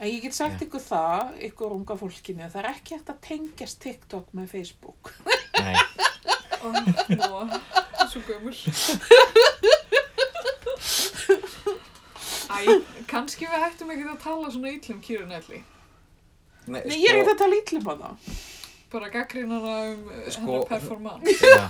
En 0.00 0.08
ég 0.08 0.22
get 0.24 0.32
sagt 0.34 0.60
Já. 0.60 0.66
ykkur 0.66 0.80
það, 0.80 1.32
ykkur 1.50 1.72
unga 1.76 1.94
fólkinu, 2.00 2.46
það 2.50 2.60
er 2.62 2.68
ekki 2.70 2.94
hægt 2.96 3.10
að 3.12 3.18
tengjast 3.26 3.80
TikTok 3.84 4.30
með 4.32 4.46
Facebook. 4.48 5.10
nei, 5.60 5.76
og 6.64 6.72
nó, 7.16 7.60
svo 8.08 8.20
gömul. 8.24 8.56
Æ, 12.50 12.80
kannski 13.10 13.46
við 13.46 13.62
hættum 13.64 13.92
ekki 13.94 14.06
að 14.08 14.22
tala 14.24 14.50
svona 14.52 14.72
ítlum 14.74 15.00
Kýru 15.04 15.26
Nelli. 15.28 15.60
nei, 16.66 16.80
Nei, 16.86 16.96
ég 16.98 17.12
er 17.12 17.20
ekki 17.22 17.34
að 17.34 17.42
tala 17.44 17.60
ítlum 17.60 17.86
á 17.86 17.94
það. 18.00 18.32
Bara 18.90 19.08
gaggrínara 19.14 19.74
um 19.92 20.08
uh, 20.10 20.24
Sko, 20.34 20.40
hennar 20.48 20.66
performance. 20.66 21.36
Já, 21.44 21.68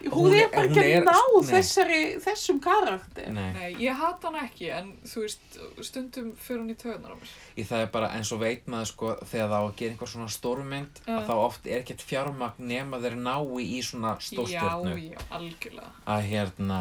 Hún, 0.00 0.12
Hún 0.12 0.34
er 0.34 0.46
bara 0.48 0.62
hún 0.68 0.78
ekki 0.80 0.92
að 0.96 1.04
ná 1.10 1.42
þessari, 1.50 1.98
þessum 2.24 2.60
karakter. 2.64 3.26
nei, 3.36 3.52
Nei, 3.52 3.74
ég 3.84 3.98
hata 4.00 4.30
hann 4.30 4.38
ekki, 4.46 4.70
en 4.72 4.86
þú 5.04 5.24
veist, 5.26 5.58
stundum 5.84 6.30
fyrir 6.40 6.62
hann 6.62 6.70
í 6.72 6.76
töðunar 6.80 7.12
á 7.12 7.16
mér. 7.20 7.34
í 7.60 7.64
það 7.68 7.82
er 7.84 7.90
bara 7.92 8.08
eins 8.16 8.30
og 8.32 8.40
veit 8.40 8.66
maður 8.72 8.88
sko 8.92 9.10
þegar 9.28 9.50
það 9.52 9.56
á 9.60 9.64
að 9.66 9.74
gera 9.82 9.92
einhver 9.96 10.12
svona 10.14 10.30
stórmynd 10.32 11.02
Já. 11.04 11.12
að 11.18 11.26
þá 11.28 11.34
oft 11.44 11.66
er 11.68 11.82
ekkert 11.82 12.06
fjármagn 12.08 12.66
nema 12.72 13.00
þeir 13.04 13.18
nái 13.20 13.66
í 13.66 13.82
svona 13.84 14.14
stórstjörnu 14.24 14.94
Já, 14.96 15.12
já, 15.12 15.20
algjörlega. 15.36 15.92
að 16.16 16.24
hérna 16.32 16.80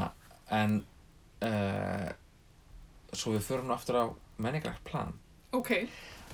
en 0.61 0.80
uh, 1.43 2.09
svo 3.13 3.36
við 3.36 3.45
förum 3.49 3.67
nú 3.70 3.76
aftur 3.76 3.99
á 3.99 4.05
menningarlegt 4.39 4.84
plan 4.88 5.11
Ok, 5.51 5.72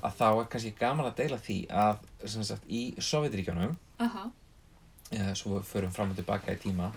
að 0.06 0.18
þá 0.20 0.26
er 0.30 0.48
kannski 0.52 0.74
gaman 0.78 1.08
að 1.10 1.18
deila 1.24 1.38
því 1.42 1.60
að 1.72 2.02
sem 2.30 2.44
sagt 2.46 2.66
í 2.70 2.90
Sovjetríkjunum 3.00 3.78
aha, 4.04 4.26
uh, 5.18 5.32
svo 5.38 5.58
við 5.58 5.68
förum 5.70 5.94
fram 5.96 6.14
og 6.14 6.20
tilbaka 6.20 6.56
í 6.56 6.62
tíma. 6.62 6.92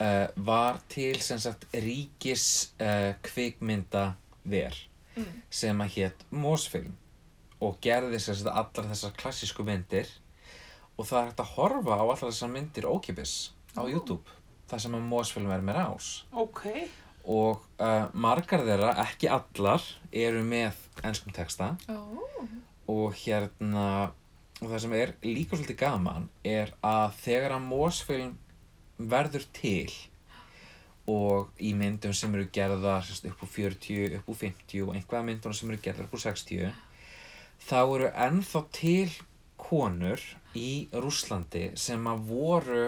Uh, 0.00 0.26
var 0.50 0.80
til 0.92 1.20
sem 1.24 1.40
sagt 1.42 1.66
ríkis 1.74 2.46
uh, 2.80 3.12
kvikmynda 3.26 4.12
ver 4.44 4.76
mm. 5.16 5.30
sem 5.50 5.84
að 5.84 5.94
hétt 5.98 6.26
Mósfilm 6.32 6.96
og 7.60 7.76
gerði 7.84 8.20
sem 8.22 8.36
sagt 8.38 8.52
allar 8.52 8.90
þessar 8.92 9.16
klassísku 9.20 9.64
myndir. 9.66 10.08
Og 10.96 11.08
það 11.08 11.20
er 11.20 11.28
hægt 11.30 11.42
að 11.44 11.54
horfa 11.56 11.96
á 11.96 12.04
allar 12.04 12.22
þessar 12.26 12.52
myndir 12.52 12.88
ókipis 12.88 13.34
á 13.76 13.84
Ó. 13.84 13.88
YouTube 13.88 14.38
þar 14.70 14.82
sem 14.84 14.96
að 14.96 15.06
Mósfilm 15.10 15.50
er 15.52 15.64
með 15.64 15.80
rás. 15.80 16.10
Ok, 16.30 16.62
og 17.26 17.64
uh, 17.82 18.06
margar 18.14 18.62
þeirra, 18.66 18.94
ekki 19.02 19.28
allar, 19.32 19.84
eru 20.12 20.44
með 20.46 20.78
ennskum 21.06 21.34
texta. 21.34 21.74
Ó, 21.90 22.20
og 22.90 23.16
hérna 23.18 24.12
og 24.60 24.68
það 24.68 24.82
sem 24.84 24.94
er 24.98 25.14
líka 25.24 25.56
svolítið 25.56 25.80
gaman 25.80 26.28
er 26.44 26.72
að 26.84 27.16
þegar 27.22 27.56
að 27.56 27.66
mósfilm 27.70 28.36
verður 29.10 29.46
til 29.56 29.90
og 31.10 31.48
í 31.58 31.72
myndum 31.74 32.12
sem 32.14 32.34
eru 32.36 32.46
gerðar 32.52 33.08
upp 33.30 33.42
úr 33.46 33.52
40, 33.56 34.18
upp 34.20 34.28
úr 34.30 34.38
50 34.44 34.84
og 34.84 34.94
einhverja 34.94 35.26
myndum 35.26 35.56
sem 35.56 35.72
eru 35.72 35.80
gerðar 35.82 36.06
upp 36.06 36.16
úr 36.18 36.24
60 36.26 36.70
þá 37.66 37.80
eru 37.80 38.12
ennþá 38.26 38.62
til 38.76 39.08
konur 39.60 40.22
í 40.56 40.88
Rúslandi 40.92 41.70
sem 41.78 42.06
að 42.10 42.22
voru 42.30 42.84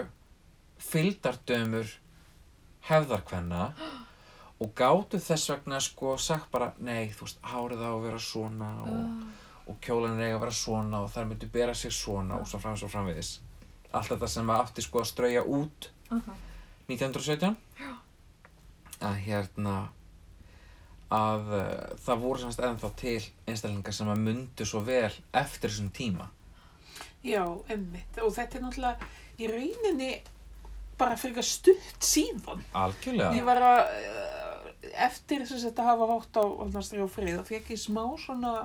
fylgdardömur 0.83 1.91
hefðarkvenna 2.89 3.67
og 4.63 4.73
gátu 4.77 5.19
þess 5.21 5.51
vegna 5.51 5.79
sko 5.83 6.15
sagt 6.21 6.49
bara 6.51 6.71
nei, 6.83 7.11
þú 7.15 7.27
veist, 7.27 7.39
hárið 7.43 7.83
á 7.83 7.91
að 7.91 8.03
vera 8.05 8.19
svona 8.21 8.69
og, 8.83 8.99
ah, 8.99 9.42
og 9.67 9.79
kjólan 9.83 10.17
er 10.17 10.27
eiga 10.27 10.37
að 10.37 10.45
vera 10.45 10.55
svona 10.57 11.01
og 11.03 11.11
þær 11.13 11.27
myndu 11.29 11.49
bera 11.53 11.73
sig 11.77 11.93
svona 11.95 12.39
og 12.41 12.47
svo 12.49 12.59
framvegis 12.59 12.85
og 12.87 12.93
framvegis. 12.93 13.33
Allt 13.93 14.11
þetta 14.11 14.29
sem 14.31 14.49
að 14.49 14.63
átti 14.63 14.83
sko 14.83 15.03
að 15.03 15.09
strauja 15.11 15.43
út 15.45 15.89
aha, 16.11 16.35
1917 16.89 17.55
að 19.03 19.19
hérna 19.25 19.75
að 21.13 21.49
uh, 21.53 21.63
það 22.03 22.21
voru 22.23 22.41
semst 22.41 22.61
ennþá 22.63 22.91
til 22.99 23.19
einstaklingar 23.47 23.95
sem 23.95 24.09
að 24.09 24.23
mundu 24.27 24.67
svo 24.67 24.81
vel 24.87 25.11
eftir 25.11 25.69
þessum 25.69 25.91
tíma. 25.93 26.29
Já, 27.23 27.43
emmitt. 27.71 28.19
Og 28.19 28.33
þetta 28.35 28.57
er 28.57 28.63
náttúrulega 28.65 29.09
í 29.39 29.49
rauninni 29.51 30.11
bara 30.99 31.17
fyrir 31.19 31.37
eitthvað 31.37 31.49
stutt 31.51 32.07
síðan. 32.07 32.63
Ég 32.65 32.79
algjörlega 32.81 33.45
var 33.47 33.61
að, 33.69 33.83
uh, 34.09 34.95
eftir 35.05 35.45
þess 35.45 35.59
að 35.59 35.67
þetta 35.69 35.89
hafa 35.91 36.09
hótt 36.09 36.41
á 36.41 36.43
Alnastri 36.65 37.03
og 37.03 37.13
fekk 37.13 37.75
ég 37.75 37.79
smá 37.79 38.03
svona 38.21 38.55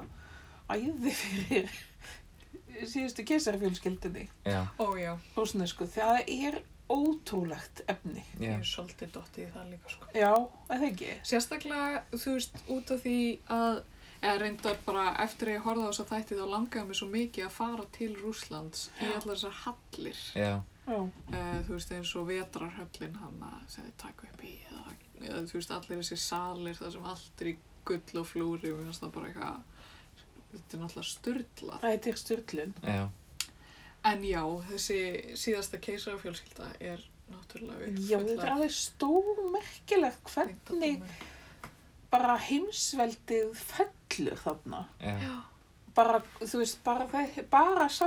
æði 0.73 1.13
fyrir 1.19 1.77
síðustu 2.89 3.25
kesarfjölskyldinni, 3.27 4.27
já, 4.47 4.61
ó 4.79 4.87
já, 5.01 5.13
hósnesku. 5.35 5.87
Það 5.91 6.19
er 6.31 6.59
ótrúlegt 6.89 7.83
efni. 7.91 8.23
ég 8.41 8.53
já, 8.53 8.57
er 8.61 8.65
svolítið 8.69 9.11
dottið 9.17 9.45
í 9.45 9.53
það 9.55 9.71
líka, 9.73 9.93
sko. 9.93 10.11
Já, 10.17 10.31
eða 10.77 10.87
ekki? 10.89 11.09
Sérstaklega, 11.27 12.03
þú 12.15 12.35
veist, 12.37 12.61
út 12.73 12.93
af 12.95 13.03
því 13.05 13.17
að, 13.57 13.81
eða 14.23 14.37
reyndar 14.45 14.79
bara 14.87 15.05
eftir 15.25 15.51
að 15.51 15.59
ég 15.59 15.67
horfði 15.67 15.85
á 15.85 15.89
þess 15.91 16.05
að 16.05 16.13
þætti 16.15 16.39
þá 16.39 16.45
langaði 16.55 16.87
mér 16.89 17.01
svo 17.01 17.09
mikið 17.13 17.47
að 17.49 17.57
fara 17.59 17.87
til 17.99 18.11
Rússlands 18.23 18.85
í 19.03 19.11
allar 19.11 19.35
þessar 19.37 19.59
hallir. 19.65 20.23
já, 20.35 20.53
Já. 20.89 20.97
Uh, 21.05 21.59
þú 21.67 21.75
veist, 21.75 21.91
eins 21.93 22.15
og 22.17 22.29
vetrarhöllin 22.31 23.19
hann 23.21 23.43
að 23.45 23.91
taka 24.01 24.25
upp 24.31 24.45
í 24.49 24.55
eða, 24.71 24.95
eða 25.21 25.43
þú 25.51 25.59
veist, 25.59 25.75
allir 25.77 25.99
þessi 26.01 26.17
salir 26.23 26.79
þar 26.79 26.95
sem 26.95 27.11
allt 27.13 27.43
er 27.45 27.51
í 27.51 27.59
gull 27.85 28.23
og 28.23 28.27
flúri 28.31 28.71
og 28.73 28.79
mér 28.81 28.89
finnst 28.89 29.05
það 29.05 29.13
bara 29.19 29.29
eitthvað 29.29 29.78
þetta 30.53 30.77
er 30.77 30.83
náttúrulega 30.83 31.09
styrlað 31.13 31.81
Það 31.85 31.95
er 32.13 32.19
styrlun. 32.23 32.75
já, 32.83 33.09
en 34.13 34.23
já, 34.25 34.43
þessi 34.71 34.99
síðasta 35.37 35.81
keisarafjölskylda 35.85 36.69
er 36.81 37.03
náttúrulega 37.33 37.91
Já, 38.09 38.19
þetta 38.19 38.47
er 38.47 38.55
alveg 38.55 38.77
stórmerkilegt 38.79 40.33
hvernig 40.35 41.03
bara 42.13 42.39
heimsveldið 42.41 43.51
fellur 43.59 44.39
þarna. 44.41 44.85
Já. 45.03 45.35
Bara, 45.99 46.23
þú 46.41 46.63
veist, 46.63 46.79
bara, 46.87 47.05
bara 47.51 47.89
sá 47.93 48.07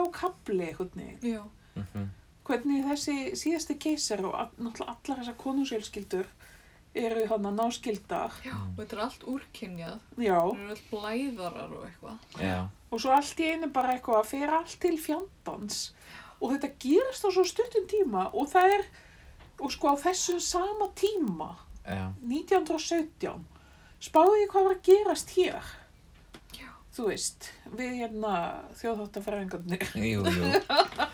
einhvern 0.71 0.95
veginn. 0.95 1.35
Já, 1.35 1.43
mhm, 1.75 2.09
Hvernig 2.47 2.83
þessi 2.87 3.13
síðasti 3.37 3.75
keisar 3.79 4.23
og 4.25 4.33
náttúrulega 4.57 4.95
allar 4.95 5.19
þessar 5.21 5.35
konungsjölskyldur 5.43 6.25
eru 6.95 7.25
hann 7.29 7.45
að 7.47 7.55
náskildar. 7.61 8.33
já, 8.43 8.55
og 8.55 8.77
þetta 8.81 8.95
er 8.97 9.03
allt 9.05 9.23
úrkynjað. 9.31 9.99
Já, 10.17 10.39
Það 10.39 10.59
eru 10.59 10.73
öll 10.75 10.83
blæðarar 10.91 11.75
og 11.77 11.85
eitthvað. 11.87 12.17
Já. 12.43 12.57
og 12.91 12.99
svo 12.99 13.11
allt 13.15 13.39
í 13.39 13.47
einu 13.53 13.69
bara 13.71 13.93
eitthvað 13.95 14.19
að 14.19 14.29
fyrir 14.33 14.55
allt 14.57 14.75
til 14.83 14.97
fjandans. 14.99 15.93
Og 16.41 16.51
þetta 16.55 16.71
gerist 16.81 17.23
á 17.23 17.29
svo 17.31 17.43
stuttum 17.45 17.85
tíma 17.87 18.25
og 18.33 18.49
það 18.51 18.73
er, 18.79 18.85
og 19.61 19.71
sko 19.71 19.93
á 19.93 19.95
þessum 20.03 20.39
sama 20.41 20.89
tíma, 20.97 21.51
Já. 21.85 22.11
1917, 22.21 23.45
spáðu 24.01 24.35
ég 24.41 24.49
hvað 24.51 24.63
var 24.67 24.75
að 24.75 24.83
gerast 24.89 25.31
hér. 25.37 25.71
Já. 26.57 26.67
Þú 26.91 27.07
veist, 27.07 27.51
við 27.77 27.95
hérna 28.01 28.33
þjóðháttafræðingarnir, 28.81 29.85
Jú, 29.95 30.25
jú. 30.27 30.51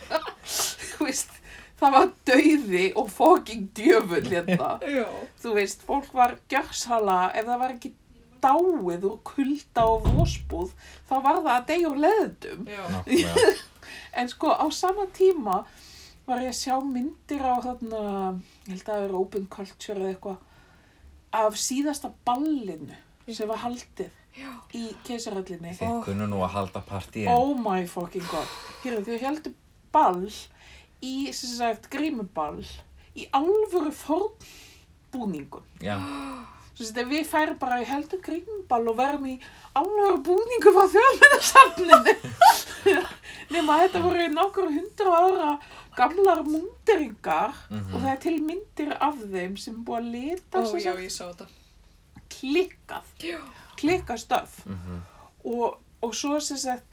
þú 0.97 1.05
veist, 1.05 1.29
það 1.77 1.95
var 1.97 2.11
dauði 2.27 2.83
og 2.97 3.09
fucking 3.13 3.69
djöfull 3.77 4.25
hérna. 4.27 4.73
Já. 4.97 5.07
Þú 5.41 5.55
veist, 5.57 5.85
fólk 5.87 6.11
var 6.17 6.37
gjörsala, 6.51 7.19
ef 7.37 7.47
það 7.47 7.63
var 7.63 7.75
ekki 7.77 7.93
dáið 8.43 9.07
úr 9.09 9.17
kulda 9.25 9.87
og 9.89 10.07
vósbúð, 10.13 10.73
þá 11.09 11.15
var 11.15 11.41
það 11.41 11.53
að 11.55 11.67
deyja 11.71 11.91
úr 11.91 12.05
leðdum. 12.05 12.67
En 14.17 14.27
sko, 14.27 14.49
á 14.51 14.67
sama 14.73 15.05
tíma 15.15 15.61
var 16.27 16.41
ég 16.43 16.51
að 16.51 16.57
sjá 16.59 16.75
myndir 16.83 17.39
á 17.39 17.55
þarna, 17.63 17.99
ég 18.67 18.73
held 18.73 18.81
að 18.81 18.87
það 18.89 19.03
er 19.05 19.13
open 19.15 19.45
culture 19.53 20.01
eða 20.01 20.09
eitthvað, 20.11 20.39
af 21.37 21.59
síðasta 21.61 22.11
ballinu 22.27 22.97
sem 23.29 23.47
var 23.47 23.61
haldið 23.61 24.11
Já. 24.37 24.49
í 24.75 24.89
keisarallinni. 25.07 25.75
Þið 25.77 26.01
kunnu 26.07 26.27
nú 26.29 26.41
að 26.43 26.53
halda 26.57 26.81
partíin. 26.87 27.29
Oh 27.31 27.53
my 27.55 27.85
fucking 27.89 28.27
god. 28.31 28.51
Hér, 28.83 28.99
þau 29.05 29.17
heldur 29.23 29.55
ball 29.93 30.27
í, 31.03 31.31
sem 31.33 31.49
sagt, 31.57 31.89
grímuball 31.93 32.63
í 33.17 33.27
alvöru 33.33 33.91
fornbúningum. 33.91 35.63
Já. 35.81 35.97
Þetta 36.77 37.03
við 37.09 37.23
færum 37.25 37.57
bara 37.57 37.79
í 37.81 37.85
heldur 37.89 38.19
grímuball 38.21 38.91
og 38.91 38.97
verðum 38.99 39.25
í 39.31 39.37
alvöru 39.77 40.19
búningum 40.27 40.77
á 40.77 40.85
þjóðmyndasafninu. 40.93 42.13
Nefna 43.51 43.77
þetta 43.81 44.01
voru 44.03 44.27
nokkur 44.33 44.67
hundra 44.75 45.13
ára 45.23 45.51
gamlar 45.97 46.43
múnderingar 46.45 47.53
Mhm. 47.71 47.93
og 47.95 48.01
það 48.03 48.11
er 48.11 48.19
til 48.21 48.35
myndir 48.43 48.91
af 49.01 49.15
þeim 49.31 49.57
sem 49.57 49.75
búið 49.85 49.97
að 49.97 50.11
lita 50.11 50.59
Ó, 50.59 50.63
já, 50.77 50.83
sagt, 50.83 50.99
ég 51.01 51.11
sá 51.11 51.23
þetta. 51.31 51.47
klikkað, 52.29 53.03
Já. 53.23 53.39
klikkað 53.79 54.19
stöf. 54.21 54.65
Mhm. 54.67 55.01
og, 55.45 55.79
og 56.03 56.13
svo 56.13 56.39
sem 56.43 56.57
sagt 56.57 56.85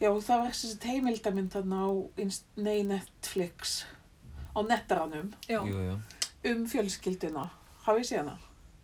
já 0.00 0.08
það 0.10 0.42
var 0.44 0.52
sagt 0.56 0.84
heimildamind 0.88 1.52
þarna 1.54 1.80
á 1.84 1.90
nei, 2.56 2.82
Netflix. 2.88 3.84
Á 4.56 4.58
nettaranum. 4.66 5.32
Um 6.50 6.64
fjölskylduna. 6.66 7.50
Hafið 7.84 8.06
séð 8.08 8.18
hana? 8.24 8.38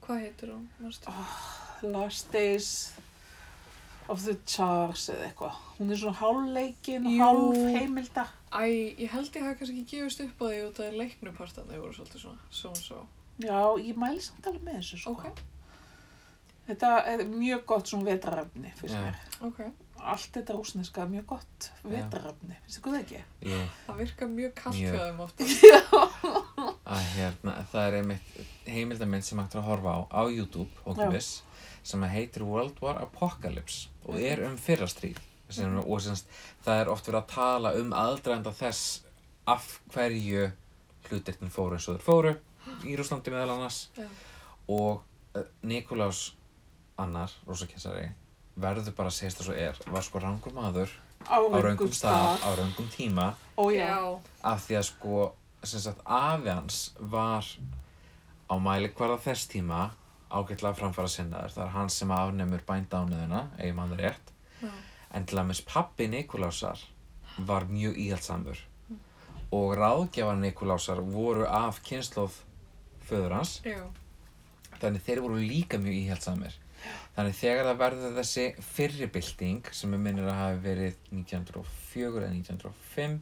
Hvað 0.05 0.21
heitir 0.27 0.53
hún? 0.53 0.69
Manstu? 0.79 1.11
Last 1.83 2.31
Days 2.33 2.69
of 4.09 4.23
the 4.23 4.37
Tsars 4.47 5.09
eða 5.11 5.27
eitthvað. 5.31 5.57
Hún 5.79 5.91
er 5.91 5.99
svona 5.99 6.21
hálfleikin 6.21 7.09
hálf 7.19 7.57
heimilda. 7.75 8.27
Æ, 8.55 8.63
ég 9.03 9.11
held 9.11 9.35
ég 9.35 9.43
hafi 9.43 9.59
kannski 9.59 9.81
ekki 9.83 9.97
gefist 9.99 10.23
upp 10.23 10.41
á 10.41 10.47
því 10.47 10.61
út 10.69 10.79
af 10.85 10.95
leiknupartan 11.01 11.67
þeir 11.69 11.83
voru 11.83 11.97
svolítið 11.97 12.23
svona, 12.23 12.45
svo 12.51 12.71
og 12.71 12.79
svo. 12.81 13.01
já 13.43 13.59
ég 13.83 13.99
mæli 14.01 14.23
samt 14.23 14.47
alveg 14.47 14.63
með 14.65 14.79
þessu 14.79 15.01
sko. 15.03 15.11
Ok, 15.17 15.43
þetta 16.69 16.93
er 17.13 17.25
mjög 17.29 17.67
gott 17.69 17.91
svona 17.91 18.07
vetrarefni 18.13 18.73
fyrst 18.79 18.95
Já. 18.95 19.03
mér. 19.03 19.19
Ok. 19.51 19.61
Allt 20.13 20.31
þetta 20.37 20.57
rúsneska 20.57 21.03
er 21.03 21.11
mjög 21.13 21.27
gott 21.35 21.69
vetrarefni 21.83 22.57
finnst 22.63 22.79
ykkur 22.81 22.95
það 22.95 23.03
ekki? 23.05 23.23
Jú. 23.51 23.61
Það 23.87 24.01
virkar 24.03 24.31
mjög 24.33 24.55
kallt 24.61 24.79
Mjög. 24.79 24.97
hjá 24.97 25.05
þeim 25.07 25.23
ofta. 25.27 25.47
Að 26.97 27.07
hérna, 27.17 27.55
það 27.73 27.87
er 27.87 27.99
einmitt 28.01 28.41
heimildamind 28.71 29.27
sem 29.27 29.41
hægt 29.43 29.57
er 29.57 29.63
að 29.63 29.69
horfa 29.71 29.95
á 29.97 30.01
á 30.15 30.23
YouTube, 30.31 30.71
okkur 30.85 31.19
sem 31.87 32.05
heitir 32.11 32.43
World 32.47 32.79
War 32.83 33.01
Apocalypse 33.03 33.91
og 34.07 34.19
er 34.19 34.43
um 34.47 34.57
fyrrastríð 34.59 35.19
sem, 35.51 35.77
og 35.79 36.01
sem, 36.03 36.17
sagt, 36.19 36.31
það 36.67 36.81
er 36.83 36.91
oft 36.91 37.07
verið 37.07 37.21
að 37.21 37.35
tala 37.35 37.75
um 37.79 37.93
aðdraðanda 37.95 38.53
þess 38.59 39.03
af 39.47 39.77
hverju 39.95 40.49
hlutirtin 41.07 41.53
fóru 41.55 41.79
eins 41.79 41.87
og 41.87 41.99
þeir 41.99 42.07
fóru 42.07 42.33
í 42.87 42.97
Rúslandi 42.99 43.31
meðal 43.31 43.55
annars 43.55 43.85
Já. 43.95 44.07
og 44.75 45.05
uh, 45.39 45.45
Nikolás 45.63 46.33
annar, 46.99 47.31
rosakessari 47.47 48.09
verður 48.57 48.95
bara 48.97 49.13
að 49.13 49.19
segja 49.19 49.37
það 49.37 49.49
svo 49.49 49.57
er. 49.67 49.81
Var 49.93 50.07
sko 50.07 50.23
rangur 50.23 50.57
maður 50.57 50.93
á 51.27 51.37
á 51.37 51.59
raungum 51.63 51.93
stað, 51.93 52.39
á 52.43 52.51
raungum 52.57 52.89
tíma. 52.93 53.35
Ó 53.59 53.65
af 54.43 54.67
því 54.67 54.79
að 54.79 54.87
sko 54.91 55.33
afi 56.05 56.51
hans 56.53 56.81
var 57.01 57.47
á 58.47 58.55
mælikvarða 58.63 59.19
þess 59.25 59.49
tíma 59.51 59.91
ágætlega 60.31 60.77
framfæra 60.79 61.11
sinnaður 61.11 61.55
það 61.55 61.65
er 61.65 61.75
hann 61.75 61.91
sem 61.91 62.13
afnemur 62.15 62.63
bændánuðina 62.67 63.43
ef 63.59 63.75
mann 63.75 63.95
er 63.97 64.03
rétt. 64.05 64.33
Já. 64.63 64.71
en 65.15 65.27
til 65.27 65.39
að 65.39 65.49
mis 65.51 65.61
pappi 65.61 66.09
Nikolásar 66.09 66.81
var 67.39 67.67
mjög 67.71 67.97
íhaldsamur 67.97 68.59
og 69.53 69.75
ráðgjafar 69.79 70.39
Nikolásar 70.41 71.01
voru 71.01 71.47
af 71.47 71.83
kynnslóð 71.83 72.41
föður 73.07 73.37
hans. 73.39 73.61
Já. 73.65 73.83
þannig 74.81 75.03
þeir 75.07 75.23
voru 75.25 75.41
líka 75.41 75.79
mjög 75.79 75.99
íhaldsamir 76.05 76.57
þannig 77.17 77.39
þegar 77.39 77.71
það 77.71 77.81
verður 77.81 78.19
þessi 78.19 78.45
fyrri 78.75 79.09
bylting 79.15 79.73
sem 79.77 79.95
er 79.97 80.03
minnir 80.03 80.29
að 80.31 80.41
hafi 80.41 80.61
verið 80.67 81.01
1904 81.15 82.23
eða 82.23 82.35
1905 82.35 83.17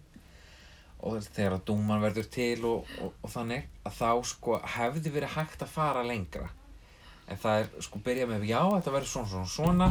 og 1.04 1.16
þegar 1.26 1.56
að 1.58 1.64
dúman 1.68 2.02
verður 2.02 2.28
til 2.32 2.64
og, 2.64 2.92
og, 3.04 3.16
og 3.20 3.32
þannig 3.32 3.66
að 3.84 3.96
þá 3.98 4.10
sko 4.30 4.58
hefði 4.76 5.12
verið 5.14 5.34
hægt 5.34 5.64
að 5.64 5.74
fara 5.74 6.04
lengra. 6.06 6.48
En 7.28 7.40
það 7.40 7.60
er 7.60 7.84
sko 7.84 8.00
byrjað 8.04 8.30
með 8.30 8.46
já 8.48 8.60
þetta 8.62 8.94
verður 8.94 9.10
svona 9.10 9.32
svona 9.32 9.50
svona. 9.52 9.90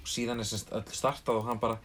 Og 0.00 0.10
síðan 0.10 0.42
er 0.42 0.48
semst 0.48 0.70
öll 0.76 0.84
startað 0.94 1.40
og 1.40 1.48
hann 1.48 1.62
bara 1.62 1.80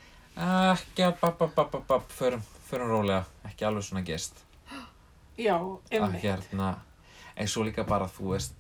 ekki 0.76 1.08
að 1.08 1.18
bab 1.22 1.40
bab 1.40 1.56
bab 1.56 1.72
bab 1.74 1.88
bab 1.90 2.14
förum, 2.14 2.44
förum 2.70 2.94
rólega, 2.94 3.24
ekki 3.50 3.66
alveg 3.68 3.88
svona 3.88 4.06
gest. 4.06 4.44
Já, 5.40 5.56
að 5.56 5.96
einmitt. 5.96 6.22
hérna 6.24 6.74
en 7.40 7.48
svo 7.48 7.64
líka 7.64 7.86
bara 7.88 8.10
þú 8.12 8.34
veist 8.34 8.56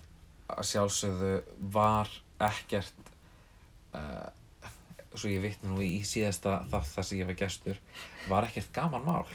að 0.49 0.65
sjálfsögðu 0.71 1.33
var 1.75 2.09
ekkert 2.47 3.11
uh, 3.97 4.29
svo 5.15 5.31
ég 5.31 5.41
vitna 5.43 5.71
nú 5.71 5.81
í 5.83 6.01
síðasta 6.05 6.61
þátt 6.69 6.91
þar 6.93 7.07
sem 7.07 7.21
ég 7.21 7.29
var 7.29 7.37
gestur 7.39 7.79
var 8.29 8.47
ekkert 8.47 8.71
gaman 8.75 9.05
mál. 9.05 9.29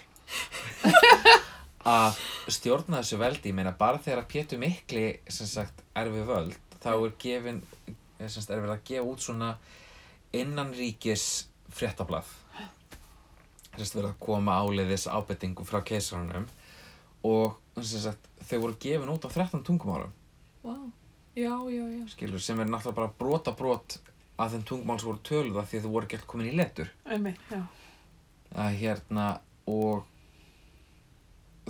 Að 1.85 2.17
stjórna 2.49 3.03
þessu 3.03 3.19
veldi 3.21 3.51
ég 3.51 3.57
meina 3.59 3.75
bara 3.77 4.01
þegar 4.01 4.23
að 4.23 4.31
Pétur 4.33 4.61
Mikli 4.63 5.05
sem 5.29 5.49
sagt 5.51 5.83
er 5.99 6.09
við 6.13 6.31
völd 6.31 6.79
þá 6.81 6.93
er 6.95 7.13
gefin 7.21 7.61
eh, 7.89 8.29
sem 8.29 8.39
sagt 8.39 8.55
er 8.55 8.63
verið 8.63 8.77
að 8.77 8.87
gefa 8.89 9.11
út 9.11 9.25
svona 9.25 9.51
innanríkis 10.35 11.27
fréttablað. 11.75 12.31
Sem 13.75 13.85
sagt 13.85 13.99
verið 13.99 14.13
að 14.13 14.23
koma 14.25 14.57
áleiðis 14.63 15.09
ábendingu 15.11 15.67
frá 15.69 15.83
keisarunum 15.85 16.49
og 17.25 17.57
sem 17.81 18.05
sagt, 18.05 18.29
þau 18.49 18.59
voru 18.67 18.77
gefin 18.81 19.13
út 19.13 19.27
á 19.27 19.29
13 19.33 19.65
tungumálum. 19.67 20.13
Vá. 20.65 20.77
Já, 21.35 21.55
já, 21.71 21.85
já. 21.99 22.05
skilur, 22.15 22.41
sem 22.41 22.61
er 22.61 22.69
náttúrulega 22.71 22.99
bara 23.01 23.15
brota 23.19 23.53
brot 23.59 23.99
af 24.39 24.53
þeim 24.53 24.67
tungumál 24.67 25.01
sem 25.01 25.09
voru 25.09 25.23
töluð 25.27 25.59
af 25.59 25.71
því 25.71 25.79
að 25.81 25.87
þau 25.87 25.95
voru 25.95 26.07
alltaf 26.11 26.29
komin 26.31 26.51
í 26.53 26.57
letur 26.59 26.93
einmitt, 27.05 27.41
já 27.51 27.63
að 28.55 28.79
hérna 28.79 29.27
og 29.71 30.05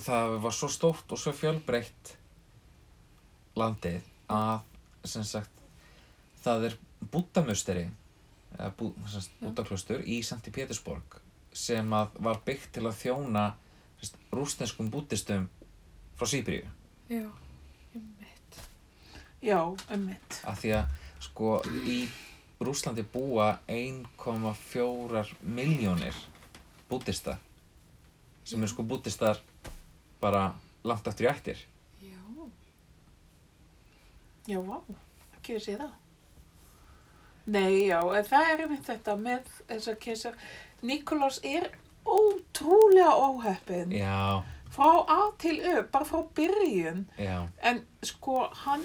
það 0.05 0.39
var 0.45 0.55
svo 0.55 0.69
stórt 0.73 1.13
og 1.15 1.21
svo 1.21 1.33
fjölbreytt 1.37 2.15
landið 3.57 4.05
að 4.33 4.65
sem 5.09 5.25
sagt 5.27 5.63
það 6.45 6.69
er 6.69 6.79
búttamusteri 7.13 7.85
eða 8.57 8.71
bú, 8.79 8.91
búttaklaustur 9.41 10.03
í 10.05 10.21
Santi 10.27 10.53
Pétursborg 10.55 11.21
sem 11.55 11.93
að 11.95 12.19
var 12.27 12.43
byggt 12.45 12.75
til 12.77 12.85
að 12.89 12.99
þjóna 13.01 13.47
rústenskum 14.35 14.91
búttistum 14.93 15.49
frá 16.19 16.29
Sýbríu 16.29 16.67
Já. 17.09 17.29
Já, 19.45 19.59
einmitt 19.93 20.39
af 20.49 20.61
því 20.63 20.71
að 20.79 20.95
sko 21.25 21.57
í 21.91 21.99
Rúslandi 22.65 23.03
búa 23.13 23.51
1,4 23.69 25.25
miljónir 25.43 26.17
búddista 26.89 27.37
sem 28.45 28.63
eru 28.63 28.71
sko 28.73 28.83
búddistar 28.89 29.41
bara 30.23 30.47
langt 30.85 31.09
aftur 31.11 31.27
í 31.29 31.31
ættir 31.33 31.61
Já. 32.05 32.21
Já, 34.49 34.59
vá, 34.61 34.79
ekki 35.39 35.55
að 35.59 35.63
sé 35.65 35.75
það. 35.81 35.93
Nei, 37.47 37.87
já, 37.89 37.99
en 38.17 38.25
það 38.29 38.51
er 38.55 38.63
einmitt 38.65 38.87
þetta 38.89 39.15
með 39.21 39.49
þess 39.69 39.89
að 39.93 39.99
keisar. 40.05 40.37
Nikolás 40.85 41.39
er 41.45 41.67
ótrúlega 42.05 43.13
óheppin 43.25 43.93
já, 43.97 44.41
frá 44.73 44.91
A 45.09 45.19
til 45.41 45.59
Ö, 45.61 45.83
bara 45.93 46.05
frá 46.09 46.21
byrjun. 46.37 47.07
já, 47.21 47.49
En 47.63 47.83
sko, 48.05 48.49
hann, 48.65 48.85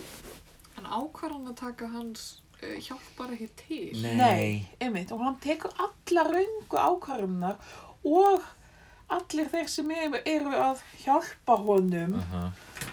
En 0.80 0.88
ákvarðan 0.88 1.52
að 1.52 1.60
taka 1.60 1.90
hans 1.92 2.30
uh, 2.62 2.78
hjálpar 2.80 3.36
ekki 3.36 3.50
til. 3.60 4.08
Nei. 4.16 4.70
einmitt, 4.80 5.12
og 5.12 5.26
hann 5.26 5.38
tekur 5.44 5.76
alla 5.76 6.26
raungu 6.30 6.80
ákvarðunar 6.80 7.60
og 8.08 8.48
allir 9.10 9.50
þeir 9.52 9.70
sem 9.72 9.92
eru, 9.92 10.20
eru 10.30 10.56
að 10.56 10.84
hjálpa 11.04 11.60
honum 11.66 12.20
Uh 12.20 12.50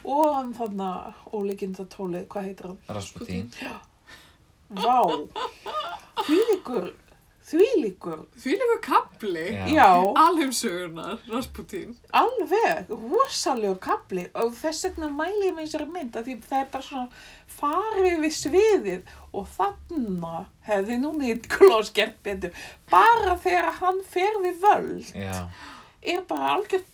og 0.07 0.35
hann 0.37 0.53
þarna 0.55 0.91
ólíkindatólið, 1.35 2.29
hvað 2.31 2.47
heitir 2.49 2.69
hann? 2.71 2.79
Rasputín. 2.95 3.51
Vá, 4.71 5.03
þvílíkur, 7.47 8.25
þvílíkur, 8.43 8.81
kapli. 8.83 9.45
Alheimsögunar, 10.19 11.21
Rasputín. 11.31 11.93
alveg, 12.17 12.89
rosalegur 12.91 13.79
kapli 13.85 14.25
og 14.35 14.55
þess 14.59 14.89
vegna 14.89 15.11
mæli 15.15 15.49
ég 15.51 15.55
með 15.55 15.69
þessari 15.69 15.87
mynd 15.95 16.19
því 16.27 16.37
það 16.49 16.59
er 16.61 16.69
bara 16.73 16.87
svona 16.89 17.09
farið 17.57 18.19
við 18.25 18.35
sviðið 18.41 19.15
og 19.33 19.47
þarna 19.57 20.35
hefði 20.67 20.99
nú 21.05 21.13
Nikolás 21.21 21.93
gert 21.97 22.19
betur. 22.27 22.57
Bara 22.91 23.37
þegar 23.45 23.71
hann 23.81 24.03
fer 24.11 24.41
við 24.43 24.59
völd 24.67 25.13
Já, 25.15 25.47
er 26.03 26.27
bara 26.29 26.57
algjört 26.57 26.91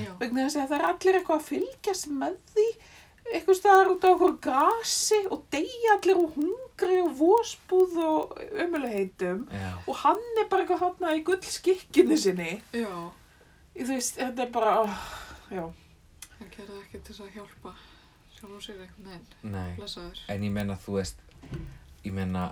Já. 0.00 0.14
vegna 0.20 0.46
þess 0.46 0.60
að 0.62 0.68
það 0.70 0.78
er 0.78 0.86
allir 0.92 1.18
eitthvað 1.18 1.40
að 1.40 1.48
fylgjast 1.48 2.06
með 2.12 2.38
því 2.52 2.68
eitthvað 3.32 3.58
staðar 3.58 3.92
út 3.92 4.06
á 4.06 4.10
okkur 4.14 4.34
grasi 4.48 5.20
og 5.28 5.44
deyja 5.52 5.96
allir 5.96 6.22
úr 6.22 6.32
hungri 6.36 7.00
og 7.04 7.12
vósbúð 7.20 7.98
og 8.04 8.38
ömulegheitum 8.64 9.44
og 9.86 9.94
hann 10.04 10.24
er 10.40 10.48
bara 10.50 10.64
eitthvað 10.64 10.84
hann 10.86 11.20
í 11.20 11.26
gullskikkinu 11.26 12.18
sinni 12.20 12.56
Já, 12.72 12.94
þú 13.76 13.90
veist, 13.92 14.18
þetta 14.18 14.46
er 14.46 14.52
bara 14.54 14.74
oh, 14.84 15.04
já, 15.52 15.64
það 16.38 16.50
gerði 16.56 16.82
ekki 16.82 17.02
til 17.02 17.12
þess 17.12 17.24
að 17.26 17.38
hjálpa 17.38 17.76
sjálf 18.38 18.54
og 18.54 18.62
sér 18.62 18.80
einhvern 18.84 19.10
veginn. 19.10 19.52
Nei. 19.52 19.74
Blessaður. 19.78 20.22
En 20.30 20.44
ég 20.46 20.52
menna, 20.54 20.76
þú 20.78 20.96
veist, 20.98 21.22
ég 22.04 22.14
menna 22.14 22.44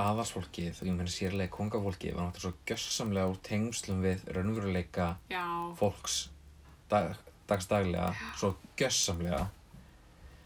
aðarsfólkið 0.00 0.80
og 0.80 0.88
ég 0.88 0.96
menna 0.96 1.12
sérlega 1.12 1.52
kongafólkið 1.54 2.16
var 2.16 2.28
náttúrulega 2.28 2.44
svo 2.44 2.52
gjössamlega 2.68 3.32
úr 3.32 3.40
tengslum 3.44 4.04
við 4.04 4.22
raunveruleika 4.36 5.08
Já, 5.32 5.44
fólks 5.80 6.22
dag, 6.92 7.18
dagsdaglega, 7.50 8.12
svo 8.38 8.54
gjössamlega 8.78 9.46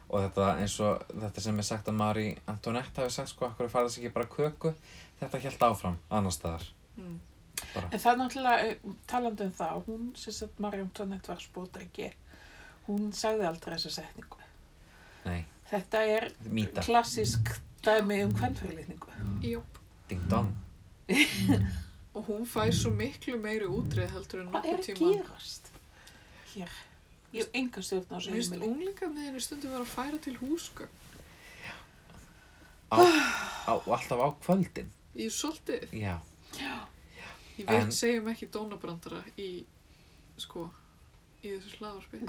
og 0.09 0.23
þetta 0.23 0.49
eins 0.63 0.75
og 0.85 1.05
þetta 1.11 1.45
sem 1.45 1.61
er 1.61 1.67
sagt 1.67 1.91
að 1.91 1.99
Marie 1.99 2.35
Antoinette 2.51 3.03
hafi 3.03 3.15
sagt 3.15 3.33
sko, 3.33 3.49
akkur 3.49 3.71
farið 3.73 3.91
þess 3.91 4.01
ekki 4.01 4.13
bara 4.15 4.31
köku 4.31 4.75
þetta 5.21 5.41
held 5.47 5.65
áfram 5.69 5.97
annar 6.11 6.35
staðar 6.35 6.67
mm. 7.01 7.17
bara, 7.75 7.89
en 7.89 8.03
það 8.05 8.11
er 8.13 8.21
náttúrulega 8.21 8.69
eh, 8.69 8.99
talandi 9.11 9.49
um 9.49 9.55
það, 9.59 9.81
hún 9.89 10.11
sem 10.21 10.37
sagt 10.37 10.61
Marjón 10.63 10.93
Tónett 10.97 11.31
var 11.31 11.43
spótrengi 11.43 12.11
hún 12.89 13.09
sagði 13.17 13.49
aldrei 13.49 13.77
þessa 13.77 13.95
setningu 14.01 14.43
nei, 15.25 15.41
þetta 15.73 16.05
er 16.19 16.29
mýta, 16.47 16.85
klassísk 16.85 17.57
dæmi 17.85 18.23
um 18.27 18.37
kvennfyrirlitningu 18.37 19.41
Jóp. 19.45 19.83
ding 20.11 20.29
dong 20.31 20.53
Og 22.15 22.29
hún 22.29 22.45
fær 22.47 22.71
svo 22.71 22.93
miklu 22.95 23.41
meiri 23.43 23.67
útreið 23.67 24.13
heldur 24.15 24.45
en 24.45 24.51
Hvað 24.53 24.67
er 24.71 24.77
nokkuð 24.79 24.93
að 24.93 24.99
tíma. 25.01 25.15
gerast? 25.19 25.71
Hér. 26.53 26.75
Ég 27.35 27.43
hef 27.43 27.51
enga 27.59 27.83
stjórn 27.83 28.07
á 28.07 28.17
þessu 28.17 28.31
Mér 28.31 28.37
finnst 28.39 28.53
heimili. 28.55 28.69
unglingarniðinu 28.71 29.41
stundum 29.43 29.71
vera 29.75 29.85
að 29.85 29.95
færa 29.95 30.19
til 30.23 30.37
húsgögn. 30.39 30.93
á, 32.93 32.97
á, 33.67 33.73
og 33.75 33.89
alltaf 33.97 34.21
á 34.23 34.29
kvöldin 34.45 34.91
Í 35.17 35.27
svolítið. 35.31 35.89
já, 35.93 36.19
Ég 37.59 37.67
veit, 37.69 37.85
En- 37.85 37.93
segjum 37.93 38.27
ekki 38.33 38.49
dónabrandara 38.51 39.21
í, 39.39 39.65
sko, 40.37 40.71
í 41.43 41.49
þessu 41.55 41.77
slagarspil. 41.77 42.21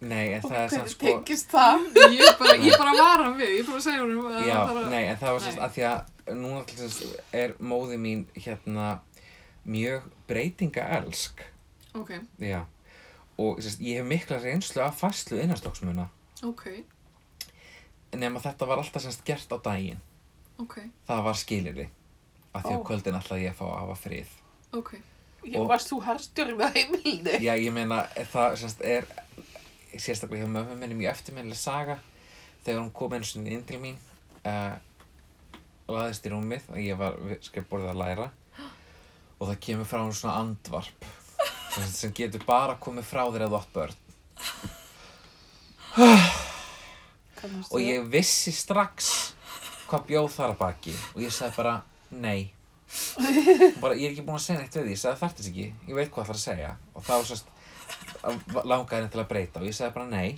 nei, 0.00 0.32
en 0.34 0.44
Og 0.44 0.50
það 0.50 0.58
er 0.64 0.68
samt 0.68 0.80
hvernig 0.80 0.90
sko 0.90 1.06
tengist 1.06 1.48
það? 1.50 1.78
Ég 2.14 2.38
bara, 2.38 2.54
ég 2.58 2.78
bara 2.78 2.92
var 2.98 3.24
hann 3.24 3.38
við, 3.38 3.50
ég 3.58 3.66
bara 3.66 3.80
segja 3.80 4.00
honum 4.04 4.24
að 4.30 4.46
Já, 4.46 4.54
það 4.54 4.70
er 4.76 4.84
að- 4.84 4.90
nei, 4.90 5.04
en 5.04 5.16
það 5.16 5.32
var 5.32 5.40
Nei. 5.40 5.58
að 5.64 5.72
því 5.74 5.82
að 5.90 6.36
núna 6.38 6.66
til 6.66 6.76
þess 6.76 7.16
er 7.32 7.52
móði 7.60 7.98
mín 7.98 8.24
hérna 8.36 9.00
mjög 9.66 10.02
breytinga 10.28 10.86
elsk 11.00 11.42
Ok, 11.94 12.10
já 12.38 12.64
og 13.38 13.58
sérst, 13.62 13.80
ég 13.82 13.98
hef 13.98 14.06
mikla 14.06 14.38
reynslu 14.42 14.82
af 14.84 14.94
fæslu 15.00 15.40
innanstokksmuna 15.42 16.08
ok, 16.44 16.64
nema 18.14 18.40
þetta 18.44 18.66
var 18.68 18.78
alltaf 18.82 19.02
sérst 19.02 19.24
gert 19.26 19.50
á 19.50 19.58
daginn. 19.64 20.00
Ok, 20.62 20.76
það 21.08 21.22
var 21.26 21.34
skilirði 21.40 21.88
af 22.54 22.62
því 22.62 22.74
að 22.76 22.80
Ó. 22.82 22.84
kvöldin 22.86 23.16
alltaf 23.18 23.40
ég 23.42 23.50
að 23.50 23.58
fá 23.58 23.64
að 23.66 23.78
hafa 23.80 23.96
frið. 24.04 24.28
Ok. 24.78 24.92
Ég 25.44 25.56
Og- 25.60 25.68
varst 25.68 25.90
þú 25.90 25.98
harstjórn 26.06 26.62
á 26.62 26.68
heimilinu? 26.72 27.30
já, 27.42 27.54
ég 27.58 27.72
meina 27.72 28.04
það 28.32 28.54
sérst 28.62 28.80
er 28.84 29.04
sérstaklega 29.98 30.44
hjá 30.44 30.50
mömmu 30.52 30.76
minni 30.78 30.94
mjög 30.94 31.10
eftirminnileg 31.10 31.58
saga. 31.58 31.98
Þegar 32.64 32.80
hún 32.80 32.92
kom 32.92 33.12
einu 33.12 33.24
sinni 33.24 33.52
inn 33.52 33.64
til 33.64 33.78
mín 33.82 33.96
uh, 34.46 34.78
laðist 35.88 36.24
í 36.26 36.30
rúmið 36.32 36.70
og 36.70 36.78
ég 36.80 36.96
var 36.96 37.18
skrifborðið 37.44 37.90
að 37.90 38.00
læra. 38.00 38.30
Og 39.40 39.48
það 39.50 39.60
kemur 39.60 39.84
frá 39.90 40.00
hún 40.04 40.14
svona 40.16 40.38
andvarp 40.40 41.04
sem, 41.74 42.12
getur 42.14 42.44
bara 42.46 42.76
komið 42.80 43.06
frá 43.08 43.24
þér 43.26 43.46
eða 43.48 43.60
átt 43.60 43.72
börn. 43.74 43.96
Og 47.70 47.80
ég 47.82 48.06
vissi 48.10 48.52
strax 48.54 49.10
hvað 49.88 50.06
bjóð 50.08 50.30
þar 50.34 50.54
að 50.54 50.60
baki 50.62 50.94
og 51.14 51.20
ég 51.24 51.34
sagði 51.34 51.58
bara 51.58 51.74
nei. 52.10 52.50
Bara, 53.82 53.96
ég 53.98 54.06
er 54.06 54.12
ekki 54.12 54.24
búin 54.24 54.38
að 54.38 54.46
segja 54.46 54.60
neitt 54.60 54.76
við 54.76 54.86
því 54.86 54.94
ég 54.94 55.02
sagði 55.02 55.20
þarf 55.20 55.36
þess 55.38 55.50
ekki, 55.50 55.66
ég 55.88 55.98
veit 55.98 56.10
hvað 56.14 56.28
það 56.28 56.32
er 56.32 56.38
að 56.38 56.44
segja. 56.44 56.72
Og 56.94 57.06
þá 57.06 57.14
sérst 57.28 57.46
langaði 58.64 58.96
henni 58.96 59.12
til 59.12 59.22
að 59.22 59.30
breyta 59.32 59.60
og 59.60 59.68
ég 59.68 59.76
sagði 59.76 59.96
bara 59.98 60.10
nei. 60.10 60.30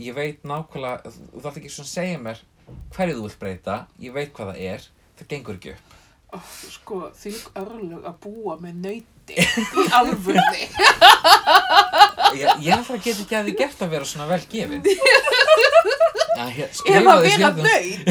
Ég 0.00 0.16
veit 0.16 0.44
nákvæmlega, 0.48 1.12
þú 1.32 1.44
þarf 1.44 1.58
ekki 1.60 1.72
svona 1.72 1.88
að 1.88 1.94
segja 1.96 2.20
mér 2.22 2.44
hverju 2.92 3.16
þú 3.16 3.24
vilt 3.26 3.40
breyta 3.40 3.74
ég 4.00 4.14
veit 4.14 4.32
hvað 4.36 4.52
það 4.52 4.62
er, 4.68 4.86
það 5.18 5.32
gengur 5.32 5.58
ekki 5.58 5.74
upp. 5.74 5.96
Ó, 6.32 6.38
sko, 6.72 6.98
því 7.16 7.32
örlug 7.60 8.06
að 8.08 8.20
búa 8.24 8.54
með 8.62 8.78
nöyti 8.86 9.11
í 9.30 9.86
alvörni. 9.94 10.64
ég, 12.40 12.48
ég 12.64 12.72
náttúrulega 12.74 13.04
get 13.04 13.20
ekki 13.22 13.36
að 13.38 13.44
því 13.48 13.54
gert 13.60 13.82
að 13.86 13.92
vera 13.94 14.08
svona 14.08 14.26
vel 14.32 14.42
gefin 14.50 14.82
að, 16.42 16.50
hér, 16.56 16.66
Eða 16.66 16.76
skrifaðu 16.80 17.22
vera 17.28 17.50
nöyt. 17.58 18.08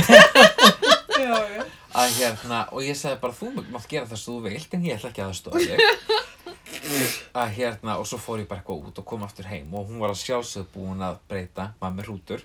Já, 1.22 1.36
já. 1.54 1.64
að 2.02 2.14
hérna, 2.18 2.60
og 2.74 2.82
ég 2.82 2.96
sagði 2.98 3.20
bara 3.22 3.36
þú 3.38 3.50
mátt 3.70 3.84
gera 3.92 4.08
það 4.10 4.18
sem 4.18 4.26
þú 4.32 4.38
vilt 4.48 4.72
en 4.74 4.86
ég 4.88 4.96
ætla 4.96 5.10
ekki 5.12 5.22
að 5.22 5.28
það 5.30 5.38
stóði 5.38 5.76
að 7.38 7.52
hérna, 7.60 7.98
og 8.02 8.08
svo 8.10 8.18
fór 8.24 8.42
ég 8.42 8.48
bara 8.50 8.64
eitthvað 8.64 8.88
út 8.90 9.02
og 9.04 9.06
kom 9.12 9.26
aftur 9.28 9.46
heim 9.52 9.70
og 9.78 9.86
hún 9.92 10.00
var 10.02 10.14
að 10.16 10.22
sjálfsögðu 10.24 10.72
búin 10.74 11.04
að 11.06 11.20
breyta, 11.30 11.68
maður 11.82 11.98
með 12.00 12.08
hrútur 12.10 12.42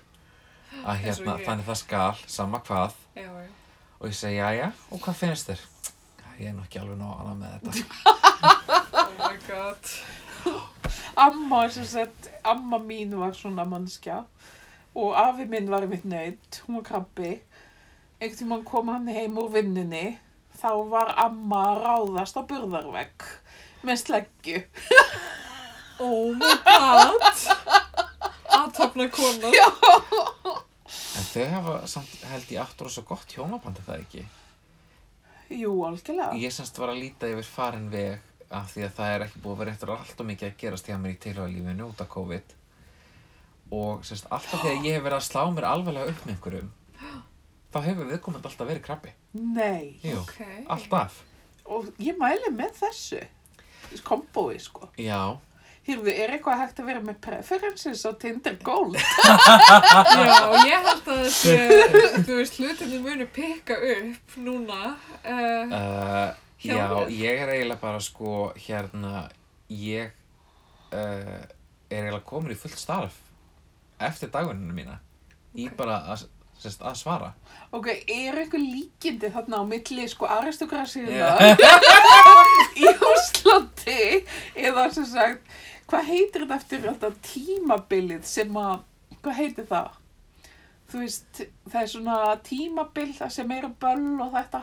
að 0.83 1.01
hérna, 1.07 1.37
ég. 1.39 1.45
þannig 1.47 1.65
það 1.71 1.79
skal, 1.81 2.21
sama 2.29 2.61
hvað 2.67 2.93
Já, 3.17 3.25
já. 3.31 3.49
og 3.97 4.05
ég 4.11 4.17
segi, 4.19 4.37
jæja, 4.37 4.69
og 4.93 5.01
hvað 5.07 5.19
finnst 5.23 5.49
þér? 5.49 5.65
"Æ, 6.37 6.41
Ég 6.41 6.47
er 6.49 6.53
nú 6.53 6.63
ekki 6.63 6.79
alveg 6.79 6.97
nóg 6.99 7.19
annað 7.19 7.37
með 7.41 7.49
þetta 7.55 7.71
Oh 8.97 9.13
my 9.17 9.37
god. 9.47 9.91
Amma, 11.17 11.63
sem 11.73 11.85
sagt, 11.85 12.29
amma 12.45 12.77
mín 12.79 13.15
var 13.17 13.33
svona 13.33 13.65
mannskja 13.65 14.19
og 14.97 15.15
afi 15.17 15.45
minn 15.49 15.69
var 15.69 15.85
mitt 15.89 16.05
nöyt, 16.05 16.61
hún 16.65 16.77
var 16.79 16.83
krabbi. 16.83 17.31
Einhvern 18.21 18.37
tímann 18.37 18.63
kom 18.65 18.87
hann 18.89 19.07
heim 19.07 19.37
úr 19.37 19.49
vinnunni, 19.53 20.17
þá 20.61 20.69
var 20.89 21.13
amma 21.21 21.63
að 21.71 21.81
ráðast 21.85 22.37
á 22.37 22.41
burðarvegg 22.49 23.27
með 23.85 24.01
sleggju. 24.05 24.63
Oh 25.99 26.29
my 26.37 26.53
god. 26.61 27.23
Aðtapna 28.53 29.07
konar. 29.09 29.49
Já. 29.49 29.65
en 31.17 31.25
þau 31.31 31.45
hafa 31.55 31.77
samt 31.89 32.19
held 32.29 32.51
ég 32.53 32.61
aftur 32.61 32.85
og 32.85 32.93
svo 32.93 33.01
gott 33.09 33.33
hjónabandi 33.33 33.81
það 33.87 34.03
ekki 34.03 34.21
Jú, 35.49 35.73
algjörlega. 35.87 36.33
ég 36.35 36.51
semst 36.51 36.77
var 36.79 36.89
að 36.93 36.99
líta 37.03 37.29
yfir 37.31 37.43
farin 37.47 37.89
veg 37.91 38.19
af 38.51 38.73
því 38.73 38.83
að 38.87 38.93
það 38.97 39.13
er 39.15 39.25
ekki 39.27 39.39
búið 39.43 39.53
að 39.55 39.59
vera 39.63 39.71
eftir 39.71 39.89
allt 39.95 40.19
og 40.23 40.27
mikið 40.27 40.47
að 40.49 40.57
gerast 40.61 40.87
hjá 40.87 40.97
mér 40.97 41.13
í 41.15 41.19
tilhjóðalífinu 41.23 41.87
út 41.87 42.01
af 42.03 42.09
COVID 42.13 42.53
og 43.77 44.05
semst 44.07 44.27
alltaf 44.31 44.61
þegar 44.63 44.85
ég 44.87 44.93
hef 44.97 45.03
verið 45.03 45.17
að 45.17 45.25
slá 45.27 45.41
mér 45.51 45.67
alveglega 45.67 46.11
upp 46.13 46.21
með 46.25 46.33
einhverjum 46.35 46.69
þá 47.73 47.79
hefur 47.83 48.07
viðkomandi 48.11 48.47
alltaf 48.51 48.67
verið 48.69 48.85
krabbi 48.87 49.11
Nei. 49.37 49.99
Jú, 50.03 50.21
Ok. 50.23 50.37
alltaf 50.67 51.23
Og 51.67 51.89
ég 51.99 52.15
mæli 52.17 52.47
með 52.55 52.77
þessu. 52.79 53.17
Kombói, 54.07 54.55
sko. 54.59 54.87
Já, 54.95 55.35
Hérðu, 55.87 56.11
er 56.11 56.33
eitthvað 56.35 56.63
hægt 56.63 56.81
að 56.81 56.89
vera 56.91 57.03
með 57.05 57.19
preferences 57.23 58.01
á 58.03 58.11
Tinder 58.19 58.57
Gold? 58.63 58.97
Já, 60.27 60.41
ég 60.67 60.89
held 60.89 61.07
að 61.13 61.21
þessi, 61.21 61.53
þú 62.27 62.41
veist, 62.41 62.59
hlutinni 62.59 62.99
munu 63.05 63.29
pikka 63.31 63.77
upp 63.93 64.35
núna. 64.43 64.97
Uh, 65.23 65.71
uh, 65.71 66.27
já 66.63 67.07
ég 67.09 67.41
er 67.41 67.51
eiginlega 67.53 67.81
bara 67.81 67.99
sko 68.01 68.51
hérna 68.57 69.27
ég 69.69 70.09
uh, 70.91 71.43
er 71.89 72.01
eiginlega 72.01 72.25
komin 72.25 72.55
í 72.55 72.57
fullt 72.57 72.79
starf 72.79 73.19
eftir 74.01 74.31
daguninu 74.33 74.73
mína 74.73 74.97
í 75.57 75.67
bara 75.77 75.99
að, 76.13 76.25
sérst, 76.57 76.81
að 76.81 76.97
svara 76.99 77.31
Ok, 77.75 77.89
er 77.91 78.37
eitthvað 78.41 78.65
líkindi 78.65 79.29
þarna 79.33 79.61
á 79.61 79.63
milli 79.69 80.07
sko 80.09 80.29
aristokrasíuna 80.37 81.13
Já. 81.13 81.57
í 82.81 82.87
Íslandi 82.87 84.01
eða 84.55 84.87
sem 84.93 85.07
sagt, 85.09 85.57
hvað 85.87 86.07
heitir 86.11 86.43
þetta 86.45 86.55
eftir 86.61 86.81
þetta 86.87 87.11
tímabilið 87.29 88.23
sem 88.27 88.57
að, 88.59 88.81
hvað 89.21 89.37
heitir 89.41 89.67
það? 89.69 89.93
þú 90.87 91.01
veist, 91.03 91.41
það 91.67 91.81
er 91.81 91.89
svona 91.91 92.17
tímabil 92.47 93.09
það 93.17 93.31
sem 93.35 93.51
er 93.57 93.65
böll 93.81 94.21
og 94.23 94.33
þetta 94.37 94.61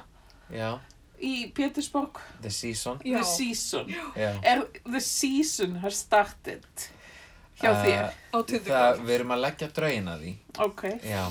Já, 0.55 0.71
í 1.21 1.33
Pétursborg. 1.57 2.19
The 2.45 2.51
Season. 2.53 2.99
Já. 3.05 3.19
The 3.19 3.25
season. 3.25 3.89
Já. 4.17 4.31
Er 4.45 4.63
the 4.85 5.01
season 5.01 5.77
has 5.81 5.97
started 6.05 6.65
hjá 7.61 7.71
þér? 7.85 8.11
Á 8.33 8.37
Uh, 8.37 8.43
Tindergirl. 8.43 8.75
það, 8.75 9.01
við 9.07 9.15
erum 9.15 9.31
að 9.37 9.41
leggja 9.45 9.69
draugin 9.77 10.09
að 10.11 10.25
því. 10.25 10.33
Ok. 10.65 10.83
Já. 11.07 11.23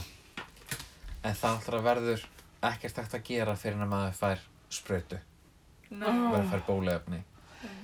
En 1.23 1.35
það 1.35 1.49
alltaf 1.51 1.83
verður 1.85 2.25
ekkert 2.69 2.97
hægt 3.01 3.13
að 3.19 3.23
gera 3.27 3.55
fyrir 3.59 3.75
en 3.77 3.85
að 3.85 3.91
maður 3.93 4.17
fær 4.21 4.41
sprautu. 4.73 5.19
Nei. 5.89 6.07
Ah. 6.09 6.21
Verður 6.33 6.49
fær 6.53 6.63
bóluefni. 6.67 7.19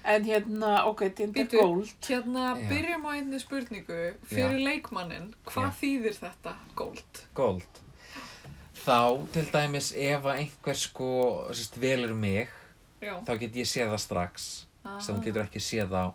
En 0.04 0.24
hérna, 0.24 0.86
ok, 0.90 1.04
Tinder 1.16 1.44
Bíddu. 1.46 1.58
Gold. 1.60 1.92
Hérna, 2.08 2.56
Já. 2.56 2.70
byrjum 2.70 3.06
á 3.06 3.10
einni 3.16 3.40
spurningu. 3.40 4.00
Fyrir 4.30 4.60
leikmannin, 4.64 5.34
hvað 5.46 5.70
Já. 5.70 5.76
þýðir 5.82 6.18
þetta 6.22 6.56
gold? 6.76 7.24
Gold. 7.36 7.84
Þá, 8.80 9.28
til 9.34 9.46
dæmis, 9.52 9.92
ef 9.96 10.24
að 10.24 10.40
einhver 10.46 10.78
sko, 10.80 11.12
sérst, 11.52 11.76
velur 11.82 12.16
mig, 12.16 12.48
Já. 13.02 13.20
þá 13.28 13.38
get 13.40 13.56
ég 13.56 13.68
séð 13.68 13.92
það 13.94 14.04
strax. 14.08 14.50
Ah. 14.86 14.96
sem 15.04 15.18
þú 15.18 15.24
getur 15.26 15.44
ekki 15.44 15.60
séð 15.60 15.92
á 15.92 16.06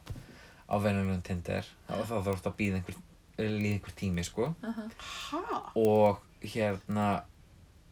á 0.65 0.75
venjulegum 0.81 1.21
Tinder 1.23 1.67
þá 1.85 1.99
þá 2.09 2.15
þarf 2.25 2.47
að 2.49 2.55
býða 2.57 2.79
einhver 2.81 2.97
líða 3.37 3.75
einhver 3.77 3.95
tími 3.99 4.25
sko 4.25 4.47
Aha. 4.65 4.87
Ha? 5.31 5.59
og 5.77 6.23
hérna 6.41 7.09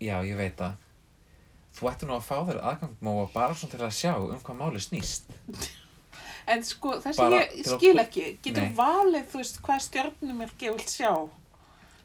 já 0.00 0.16
ég 0.24 0.38
veit 0.40 0.56
það 0.56 0.80
þú 1.76 1.90
ætti 1.92 2.08
nú 2.08 2.16
að 2.16 2.24
fá 2.24 2.34
þér 2.48 2.60
aðgang 2.72 2.96
móa 3.04 3.26
bara 3.34 3.52
svona 3.52 3.74
til 3.74 3.82
að 3.84 3.94
sjá 3.98 4.14
um 4.16 4.40
hvað 4.40 4.58
máli 4.62 4.80
snýst 4.80 5.28
En 6.46 6.62
sko, 6.66 6.96
það 7.00 7.12
sem 7.14 7.32
ég 7.32 7.52
að- 7.52 7.76
skil 7.76 7.98
ekki, 8.02 8.24
getur 8.42 8.62
Nei. 8.66 8.74
valið, 8.76 9.24
þú 9.30 9.36
veist, 9.42 9.60
hvað 9.62 9.80
stjörnumerki 9.86 10.66
ég 10.66 10.76
vilt 10.76 10.90
sjá? 10.90 11.12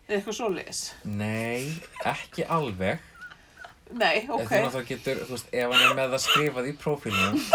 Eða 0.08 0.18
eitthvað 0.22 0.38
svoleiðis? 0.38 0.82
nei, 1.04 1.82
ekki 2.06 2.46
alveg 2.48 3.00
Nei, 3.92 4.28
ok. 4.30 4.44
þú 4.52 4.62
náttúrulega 4.62 4.88
getur, 4.88 5.16
þú 5.26 5.32
veist, 5.36 5.48
ef 5.54 5.72
hann 5.72 5.82
er 5.88 5.96
með 5.96 6.10
það 6.14 6.22
skrifað 6.28 6.66
í 6.68 6.74
prófílnum 6.78 7.36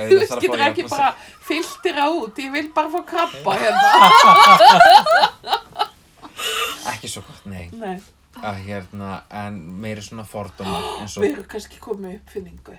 Þú 0.00 0.16
veist, 0.20 0.34
getur 0.40 0.60
ekki 0.64 0.84
bara 0.88 1.10
filtera 1.46 2.04
út, 2.14 2.38
ég 2.38 2.52
vil 2.54 2.68
bara 2.74 2.88
fá 2.92 3.00
krabba 3.10 3.54
hérna. 3.60 3.90
ekki 6.94 7.08
svo 7.10 7.22
gott, 7.26 7.44
nei 7.50 7.66
Nei, 7.74 7.96
að 8.40 8.60
hérna, 8.68 9.22
en 9.44 9.58
meiri 9.82 10.02
svona 10.04 10.24
fordómar 10.28 10.82
eins 11.02 11.16
og 11.18 11.24
við 11.24 11.34
erum 11.34 11.48
kannski 11.50 11.80
komið 11.82 12.14
uppfinningu. 12.20 12.76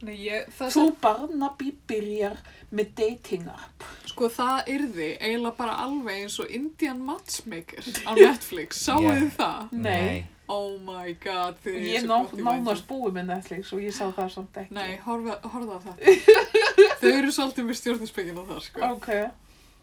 Nei, 0.00 0.14
ég, 0.24 0.46
það, 0.56 0.70
Þú 0.74 0.82
Barnaby 1.02 1.70
byrjar 1.90 2.38
með 2.72 2.92
dating 2.96 3.48
app. 3.52 3.84
sko, 4.08 4.30
það 4.32 4.70
yrði 4.74 5.08
eiginlega 5.20 5.56
bara 5.58 5.74
alveg 5.84 6.22
eins 6.24 6.38
og 6.40 6.50
Indian 6.56 7.02
Matchmaker 7.04 7.84
á 8.08 8.12
Netflix. 8.16 8.80
Sáuð 8.86 9.04
Já. 9.04 9.16
þið 9.20 9.32
það? 9.36 9.74
Nei. 9.84 10.24
Oh 10.50 10.78
my 10.82 11.12
god, 11.22 11.60
Ég 11.62 12.08
ná, 12.08 12.16
nánast 12.34 12.88
búið 12.88 13.12
með 13.20 13.28
Netflix 13.28 13.70
og 13.76 13.84
ég 13.84 13.94
sá 13.94 14.08
það 14.16 14.32
samt 14.34 14.56
ekki. 14.64 14.74
Nei, 14.74 14.96
horfa, 15.04 15.36
horfa 15.52 15.76
á 15.78 15.80
það. 15.84 16.02
Þau 17.04 17.10
eru 17.12 17.30
svolítið 17.36 17.68
með 17.68 17.78
stjórnispekina 17.78 18.46
þar, 18.48 18.64
sko. 18.66 18.88
Ok. 18.96 19.08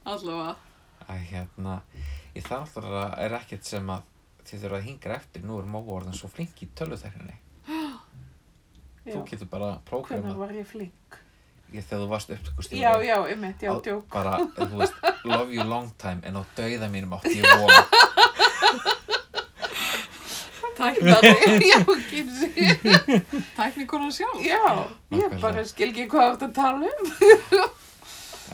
Allavega. 0.07 0.55
að 1.07 1.23
hérna, 1.29 1.77
ég 2.35 2.43
það 2.43 2.65
alltaf 2.65 2.89
að 2.99 3.15
er 3.23 3.37
ekkert 3.39 3.69
sem 3.69 3.89
að 3.95 4.03
þið 4.47 4.61
þurfa 4.65 4.77
að 4.81 4.87
hingra 4.89 5.15
eftir, 5.21 5.45
nú 5.47 5.61
er 5.61 5.69
móa 5.71 5.95
orðin 6.01 6.15
svo 6.19 6.27
flink 6.31 6.59
í 6.63 6.67
tölvutekninni. 6.75 7.37
Þú 9.13 9.23
getur 9.29 9.47
bara 9.51 9.69
Hvernig 9.71 9.85
prógrama 9.89 10.33
var 10.37 10.51
ég 10.57 10.67
flink? 10.67 11.17
ég, 11.73 11.83
þegar 11.83 12.01
þú 12.03 12.07
varst 12.11 12.29
upptökustjóri. 12.31 12.81
Já, 12.81 12.91
já, 13.03 13.17
einmitt, 13.27 13.61
já, 13.61 13.73
djók. 13.83 14.05
Bara, 14.13 14.37
þú 14.57 14.77
veist, 14.81 14.93
love 15.27 15.51
you 15.53 15.63
long 15.67 15.89
time, 15.99 16.21
en 16.23 16.35
á 16.39 16.41
dauða 16.55 16.87
mínum 16.91 17.13
átti 17.17 17.39
ég 17.41 17.47
von. 17.57 17.69
Tækni, 20.77 21.09
já, 21.73 21.79
kynsi. 22.09 22.47
tæknikonan 23.57 24.11
sjálf. 24.13 24.37
Já, 24.45 24.61
ég 25.11 25.17
Nákvæmlega. 25.17 25.41
bara 25.41 25.63
skil 25.65 25.89
ekki 25.89 26.05
hvað 26.11 26.27
ert 26.35 26.43
að 26.45 26.53
tala 26.53 26.85
um. 26.85 27.09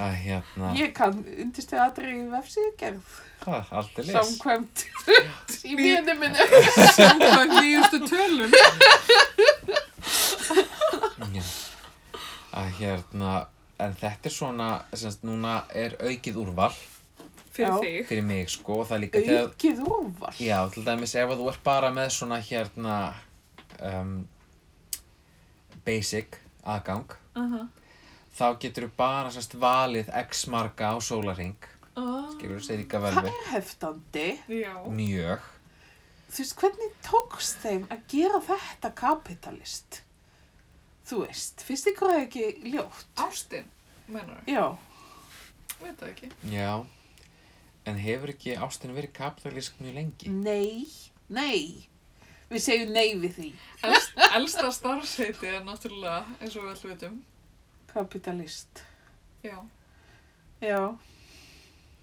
Að 0.04 0.14
hérna, 0.24 0.70
Ég 0.80 0.94
kann 0.96 1.20
undirstu 1.44 1.76
aðrið 1.84 2.30
vefsíðgerð. 2.32 3.18
hvað, 3.44 3.74
aldrei 3.76 4.06
les. 4.08 4.16
Samkvæmt 4.16 4.86
í 5.68 5.76
minni. 5.76 6.48
Samkvæmt 6.96 7.54
nýjustu 7.60 8.00
tölum. 8.08 8.52
Já. 11.34 11.44
Að 12.54 12.72
hérna, 12.80 13.34
en 13.82 13.96
þetta 13.98 14.30
er 14.30 14.36
svona, 14.36 14.70
semst, 14.94 15.24
núna 15.26 15.64
er 15.74 15.96
aukið 16.02 16.42
úrval 16.44 16.74
Fyrir 17.54 17.80
þig. 17.82 18.08
fyrir 18.10 18.26
mig, 18.26 18.50
sko, 18.50 18.80
og 18.82 18.88
það 18.90 18.96
er 18.96 19.02
líka 19.04 19.22
þegar, 19.22 19.48
Aukið 19.50 19.82
úrval. 19.86 20.34
Já, 20.42 20.58
til 20.74 20.86
dæmis 20.86 21.16
ef 21.16 21.34
að 21.34 21.42
þú 21.42 21.50
ert 21.52 21.64
bara 21.64 21.92
með 21.94 22.10
svona 22.16 22.40
hérna 22.42 22.98
um, 23.82 24.18
basic 25.86 26.40
aðgang 26.64 27.18
Uh 27.34 27.66
þá 28.34 28.46
getur 28.60 28.88
þú 28.88 28.96
bara 28.98 29.32
sérst 29.34 29.54
valið 29.62 30.08
x 30.24 30.48
marga 30.50 30.94
á 30.94 30.98
sólarring 30.98 31.58
-huh. 31.96 32.32
skilur 32.34 32.60
þú 32.60 32.66
segir 32.66 32.80
líka 32.82 32.98
Það 32.98 33.04
velvi 33.04 33.28
er 33.28 33.52
heftandi. 33.52 34.40
Já. 34.48 34.90
mjög 34.90 35.40
Þú 36.34 36.38
veist, 36.40 36.56
hvernig 36.58 36.92
tókst 37.04 37.58
þeim 37.62 37.84
að 37.90 38.00
gera 38.08 38.40
þetta 38.42 38.90
kapitalist? 38.96 40.03
Þú 41.04 41.22
veist, 41.26 41.64
finnst 41.68 41.88
ykkur 41.92 42.14
það 42.14 42.22
ekki 42.26 42.44
ljótt? 42.74 43.06
Ástin, 43.20 43.66
menur 44.08 44.38
það? 44.40 44.52
Já, 44.54 44.66
Veit 45.84 45.98
það 46.00 46.10
ekki. 46.14 46.30
já 46.54 46.70
en 47.92 47.98
hefur 48.00 48.32
ekki 48.32 48.54
ástin 48.64 48.94
verið 48.96 49.12
kapitalísk 49.18 49.80
mjög 49.84 49.98
lengi 49.98 50.30
nei, 50.32 50.86
nei. 51.28 51.90
Við 52.54 52.62
segjum 52.64 52.92
nei 52.96 53.16
við 53.20 53.34
því. 53.36 53.48
Elst, 53.88 54.12
elsta 54.38 54.70
starfsheiti 54.72 55.48
er 55.50 55.64
náttúrulega, 55.66 56.22
eins 56.40 56.56
og 56.56 56.64
við 56.68 56.72
allum 56.76 56.92
veitum. 56.94 57.16
Kapitalist. 57.90 58.84
Já. 59.44 59.58
Já. 60.62 60.80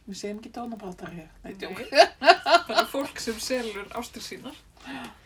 Við 0.09 0.19
segjum 0.19 0.41
ekki 0.43 0.53
dónabátar 0.57 1.13
hér. 1.15 1.29
Nei, 1.45 1.55
djók. 1.61 1.81
Það 1.87 2.75
er 2.83 2.89
fólk 2.91 3.23
sem 3.23 3.39
selur 3.41 3.87
ástir 4.01 4.27
sínar. 4.27 4.59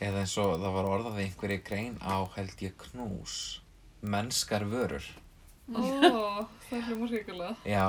eða 0.00 0.22
eins 0.24 0.36
og 0.40 0.54
það 0.62 0.76
var 0.78 0.88
orðað 0.94 1.18
í 1.20 1.24
einhverju 1.28 1.62
grein 1.66 1.98
á 2.00 2.16
held 2.36 2.62
ég 2.64 2.76
knús 2.86 3.34
mennskar 4.02 4.64
vörur 4.70 5.04
Ó, 5.70 5.82
það 6.66 6.86
hljóma 6.88 7.06
ríkulega. 7.12 7.52
já, 7.68 7.82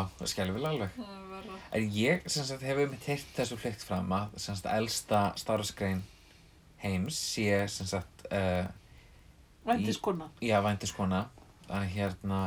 alveg 0.69 0.91
Það 0.93 1.13
er 1.15 1.23
verra. 1.31 1.55
En 1.73 1.87
ég 1.95 2.27
sem 2.29 2.45
sagt 2.45 2.61
hefur 2.67 2.91
mitt 2.91 3.07
heyrt 3.09 3.31
þessu 3.39 3.57
flykt 3.57 3.81
fram 3.87 4.11
að 4.13 4.35
sem 4.43 4.55
sagt 4.59 4.69
elsta 4.75 5.21
starfsgrein 5.41 6.03
heims 6.83 7.17
sé 7.17 7.47
sem 7.73 7.89
sagt 7.89 8.27
uh, 8.29 8.67
Vændiskona. 9.65 10.29
já 10.41 10.59
vændiskona 10.61 11.23
að 11.71 11.87
hérna 11.95 12.41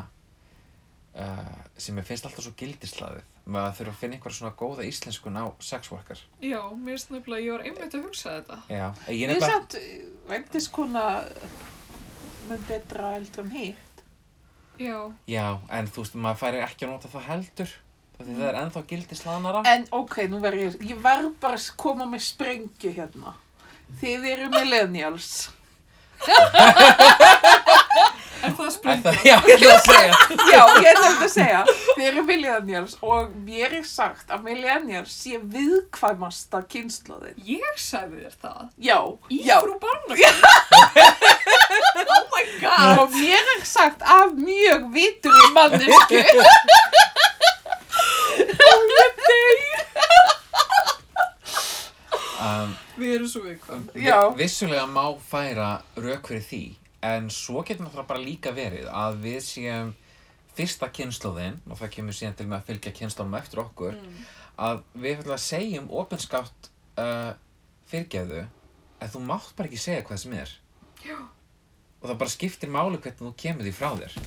uh, 1.18 1.58
sem 1.78 1.98
ég 1.98 2.06
finnst 2.06 2.26
alltaf 2.28 2.44
svo 2.46 2.54
gildislaðið 2.58 3.26
maður 3.44 3.74
þurfa 3.78 3.92
að 3.92 4.00
finna 4.00 4.16
einhverja 4.16 4.38
svona 4.38 4.54
góða 4.56 4.84
íslenskun 4.88 5.36
á 5.36 5.44
sex 5.60 5.90
worker 5.92 6.20
Já, 6.40 6.60
mér 6.72 6.94
finnst 6.96 7.10
nefnilega, 7.12 7.44
ég 7.44 7.52
var 7.52 7.64
einmitt 7.68 7.96
að 7.98 8.04
hugsa 8.06 8.36
þetta. 8.38 8.58
já, 8.72 8.86
ég 9.12 9.28
Mér 9.28 9.34
er 9.34 9.34
nefnilega 9.34 9.52
samt 9.52 9.74
vændiskona 10.30 11.04
með 12.48 12.64
betra 12.68 13.10
heldur 13.14 13.44
en 13.44 13.50
hitt. 13.56 14.04
Já. 14.80 14.98
já, 15.30 15.46
en 15.70 15.86
þú 15.86 16.02
veist 16.02 16.16
maður 16.18 16.40
færi 16.40 16.62
ekki 16.64 16.86
að 16.86 16.94
nota 16.94 17.08
það 17.12 17.28
heldur 17.28 17.74
því 18.14 18.34
það 18.38 18.48
er 18.48 18.56
ennþá 18.62 18.80
gildislaðnara 18.90 19.60
En 19.74 19.84
ok, 19.94 20.16
nú 20.30 20.40
verð 20.42 20.60
ég, 20.64 20.76
ég 20.94 20.98
verð 21.04 21.32
bara 21.42 21.58
að 21.60 21.68
koma 21.76 22.06
með 22.08 22.24
sprengju 22.30 22.92
hérna. 22.96 23.34
Þið 24.00 24.26
eru 24.32 24.48
millennials. 24.54 25.30
Er 28.44 28.52
það 28.58 28.70
sprengt? 28.74 29.04
það, 29.06 29.14
já, 29.24 29.36
ég 29.48 29.54
ætla 29.54 29.74
að 29.74 29.84
segja 29.88 30.12
Já, 30.52 30.62
ég 30.84 30.98
nefnd 31.00 31.22
að 31.26 31.30
segja, 31.32 31.60
þið 31.96 32.04
eru 32.10 32.24
millennials 32.28 32.96
og 33.02 33.30
mér 33.46 33.76
er 33.78 33.86
sagt 33.88 34.32
að 34.34 34.42
millennials 34.48 35.14
sé 35.24 35.38
viðkvæmasta 35.54 36.60
kynnslóðin. 36.74 37.38
Ég 37.48 37.78
sagði 37.80 38.24
þér 38.26 38.36
það. 38.44 38.62
Já, 38.88 38.98
Í 39.32 39.40
já. 39.48 39.56
frú 39.64 39.78
barna. 39.82 40.14
oh 42.04 42.24
my 42.34 42.44
god. 42.60 42.98
Og 43.04 43.16
mér 43.16 43.52
er 43.56 43.64
sagt 43.68 44.02
af 44.04 44.34
mjög 44.36 44.90
vitur 44.94 45.32
í 45.32 45.52
mannesku. 45.56 46.22
um, 52.40 52.74
Við 52.98 53.14
erum 53.16 53.28
svo 53.30 53.42
viðkvæm. 53.44 53.84
Já. 54.04 54.18
Vi- 54.34 54.42
Vissulega 54.44 54.86
má 54.86 55.04
færa 55.30 55.70
rauk 55.96 56.28
fyrir 56.28 56.44
því, 56.48 56.62
en 57.04 57.28
svo 57.32 57.62
getur 57.62 57.86
náttúrulega 57.86 58.10
bara 58.10 58.24
líka 58.24 58.54
verið 58.56 58.88
að 58.88 59.20
við 59.26 59.38
séum 59.44 59.92
fyrsta 60.54 60.88
kynnslóðin, 60.94 61.58
og 61.68 61.78
það 61.80 61.94
kemur 61.96 62.16
síðan 62.16 62.36
til 62.38 62.46
með 62.48 62.60
að 62.60 62.68
fylgja 62.70 62.92
kynnslóðum 62.98 63.38
eftir 63.40 63.62
okkur, 63.64 63.96
að 64.54 64.84
við 64.94 65.16
fyrir 65.20 65.34
að 65.34 65.42
segjum 65.42 65.88
opinskátt 66.02 66.68
uh, 67.02 67.32
fyrirgeðu 67.90 68.44
að 69.02 69.16
þú 69.16 69.24
mátt 69.28 69.50
bara 69.56 69.70
ekki 69.70 69.82
segja 69.82 70.04
hvað 70.06 70.22
sem 70.22 70.36
er. 70.38 70.52
Já. 71.04 71.16
Og 72.00 72.10
það 72.10 72.20
bara 72.22 72.34
skiptir 72.34 72.72
máli 72.72 73.00
hvernig 73.00 73.20
þú 73.20 73.32
kemur 73.40 73.66
því 73.66 73.74
frá 73.74 73.90
þér. 73.98 74.18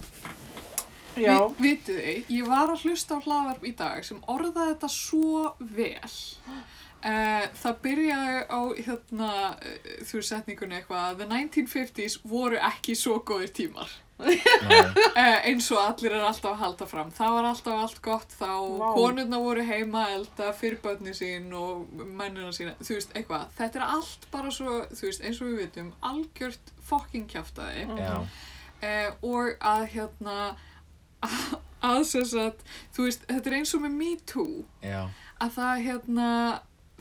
Já, 1.18 1.38
Vi, 1.58 1.64
vitið 1.64 2.00
þið, 2.04 2.18
ég 2.36 2.50
var 2.52 2.72
að 2.74 2.84
hlusta 2.86 3.18
á 3.18 3.20
hlaðvarp 3.26 3.64
í 3.66 3.72
dag 3.78 4.04
sem 4.06 4.20
orðaði 4.30 4.74
þetta 4.76 4.90
svo 4.94 5.46
vel. 5.74 6.12
Uh, 6.98 7.46
það 7.62 7.78
byrjaði 7.84 8.40
á 8.50 8.62
hérna, 8.88 9.30
uh, 9.54 9.94
þú 10.08 10.18
veist 10.18 10.34
setningunni 10.34 10.80
eitthvað, 10.80 11.20
the 11.22 11.28
1950s 11.30 12.20
voru 12.28 12.58
ekki 12.58 12.96
svo 12.98 13.20
góðir 13.26 13.54
tímar. 13.54 13.92
Nei. 14.18 14.40
Uh, 15.14 15.38
eins 15.50 15.68
og 15.76 15.82
allir 15.84 16.16
er 16.18 16.26
alltaf 16.26 16.56
að 16.56 16.64
halda 16.64 16.88
fram. 16.90 17.12
Það 17.14 17.36
var 17.36 17.50
alltaf 17.52 17.82
allt 17.84 18.02
gott 18.06 18.34
þá, 18.34 18.50
Vá. 18.80 18.88
konurna 18.98 19.42
voru 19.44 19.66
heima 19.68 20.08
að 20.08 20.16
elda 20.16 20.48
fyrir 20.58 20.82
börni 20.82 21.14
sín 21.18 21.52
og 21.54 21.86
mennina 22.02 22.50
sína, 22.56 22.74
þú 22.82 22.98
veist, 22.98 23.14
eitthvað. 23.14 23.46
Þetta 23.60 23.82
er 23.82 23.86
allt 23.88 24.28
bara 24.34 24.54
svo, 24.54 24.80
þú 24.90 25.12
veist, 25.12 25.22
eins 25.22 25.42
og 25.44 25.52
við 25.52 25.62
vitum, 25.62 25.92
algjört 26.10 26.74
fokking 26.88 27.28
kjaftaði 27.30 27.86
Já, 28.00 28.16
eh, 28.82 29.10
og 29.22 29.54
að 29.62 29.86
hérna 29.94 30.40
að 31.92 32.02
sem 32.10 32.26
sagt, 32.26 32.66
þú 32.96 33.08
veist, 33.08 33.28
þetta 33.30 33.52
er 33.52 33.60
eins 33.60 33.76
og 33.78 33.84
með 33.86 33.98
Me 34.02 34.16
Too 34.30 34.64
já, 34.82 35.04
að 35.44 35.54
það 35.60 35.86
hérna 35.88 36.30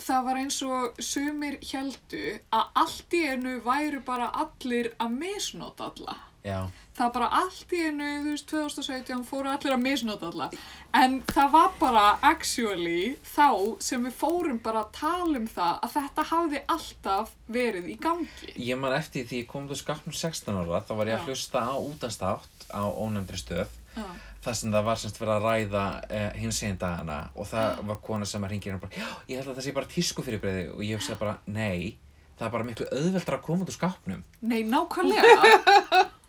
það 0.01 0.25
var 0.29 0.41
eins 0.43 0.63
og 0.67 1.03
sumir 1.03 1.59
heldu 1.65 2.39
að 2.55 2.81
allt 2.83 3.17
í 3.17 3.23
einu 3.33 3.59
væru 3.65 4.03
bara 4.07 4.31
allir 4.45 4.93
að 5.01 5.15
misnóta 5.21 5.91
alla. 5.93 6.17
Já, 6.47 6.61
það 6.95 7.09
bara 7.17 7.29
allt 7.41 7.73
í 7.75 7.81
einu, 7.89 8.11
þú 8.23 8.33
veist, 8.37 8.47
2017 8.53 9.25
fóru 9.27 9.51
allir 9.51 9.75
að 9.75 9.83
misnóta 9.83 10.29
alla. 10.31 10.47
En 10.95 11.17
það 11.27 11.49
var 11.57 11.73
bara 11.81 12.05
actually 12.23 13.17
þá 13.27 13.49
sem 13.83 14.07
við 14.07 14.15
fórum 14.21 14.61
bara 14.63 14.85
að 14.85 14.93
tala 15.01 15.41
um 15.41 15.49
það 15.51 15.81
að 15.83 15.97
þetta 15.97 16.27
hafði 16.31 16.63
alltaf 16.77 17.35
verið 17.59 17.91
í 17.91 17.97
gangi. 18.07 18.55
Ég 18.63 18.79
man 18.79 18.95
eftir 18.95 19.27
því 19.27 19.43
ég 19.43 19.51
kom 19.51 19.67
til 19.67 19.81
skapnum 19.81 20.15
16 20.15 20.55
ára, 20.63 20.85
þá 20.87 20.95
var 21.01 21.11
ég 21.11 21.19
að 21.19 21.25
Já. 21.25 21.27
hlusta 21.33 21.67
á 21.67 21.75
útastátt 21.75 22.71
á 22.71 22.83
ónefndri 22.95 23.43
stöð. 23.43 23.75
Já. 23.97 24.07
Þar 24.47 24.57
sem 24.61 24.75
það 24.75 24.87
var 24.87 24.99
semst 25.03 25.21
verið 25.21 25.35
að 25.35 25.47
ræða 25.47 25.85
uh, 26.07 26.27
hins 26.39 26.63
einn 26.63 26.81
dagana 26.81 27.21
og 27.35 27.49
það 27.51 27.81
var 27.91 28.03
kona 28.07 28.29
sem 28.31 28.45
að 28.47 28.53
ringir 28.55 28.73
hérna 28.73 28.83
bara, 28.85 28.95
já, 28.95 29.09
ég 29.33 29.41
held 29.41 29.51
að 29.51 29.59
það 29.59 29.67
sé 29.67 29.75
bara 29.77 29.91
tísku 29.91 30.27
fyrir 30.27 30.43
breyði 30.43 30.67
og 30.71 30.85
ég 30.87 31.01
hugsaði 31.01 31.21
bara, 31.23 31.35
nei, 31.51 31.97
það 32.37 32.47
er 32.47 32.55
bara 32.55 32.69
miklu 32.69 32.89
auðveldra 32.93 33.39
að 33.41 33.45
koma 33.49 33.67
út 33.67 33.73
úr 33.73 33.77
skápnum. 33.77 34.23
Nei, 34.47 34.59
nákvæmlega. 34.71 35.51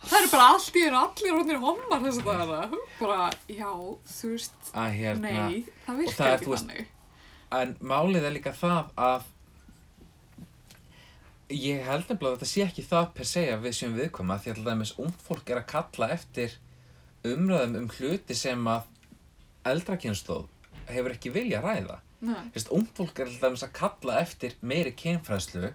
það 0.08 0.20
eru 0.22 0.34
bara 0.34 0.50
allt 0.56 0.82
í 0.82 0.86
einu 0.88 1.02
allir 1.04 1.38
rótnir 1.38 1.64
hommar 1.64 2.06
þess 2.08 2.22
að 2.24 2.30
dagana. 2.32 2.84
Bara, 2.98 3.32
já, 3.54 3.72
þú 4.18 4.34
veist, 4.34 4.60
hérna, 4.74 5.34
nei, 5.38 5.58
það 5.86 5.94
og 5.94 6.04
virkar 6.04 6.20
það 6.20 6.34
er, 6.34 6.38
ekki 6.42 6.54
veist, 6.54 6.70
þannig. 6.70 6.94
en 7.62 7.76
málið 7.94 8.30
er 8.30 8.40
líka 8.40 8.56
það 8.58 8.94
að 9.08 9.34
ég 11.54 11.84
held 11.88 12.10
nefnilega 12.10 12.34
að 12.34 12.40
þetta 12.42 12.50
sé 12.52 12.64
ekki 12.66 12.84
það 12.84 13.12
per 13.16 13.28
se 13.28 13.44
að 13.54 13.62
við 13.64 13.76
séum 13.78 13.94
viðkvæma 13.96 14.36
því 14.44 14.52
að 14.52 14.58
til 14.58 14.66
dæmis 14.66 14.96
ungd 15.00 15.22
fólk 15.24 15.52
er 15.54 15.62
að 15.62 15.70
kalla 15.72 16.10
eftir 16.18 16.58
umræðum 17.26 17.80
um 17.82 17.90
hluti 17.98 18.36
sem 18.38 18.68
að 18.70 18.86
eldra 19.68 19.98
kynstóð 20.00 20.46
hefur 20.88 21.16
ekki 21.16 21.34
vilja 21.36 21.62
ræða. 21.64 22.00
Nei, 22.28 22.48
Sérst, 22.54 22.72
ung 22.74 22.88
fólk 22.98 23.20
er 23.22 23.30
alltaf 23.30 23.64
að 23.68 23.74
kalla 23.78 24.22
eftir 24.24 24.56
meiri 24.66 24.94
kynfræðslu 24.98 25.70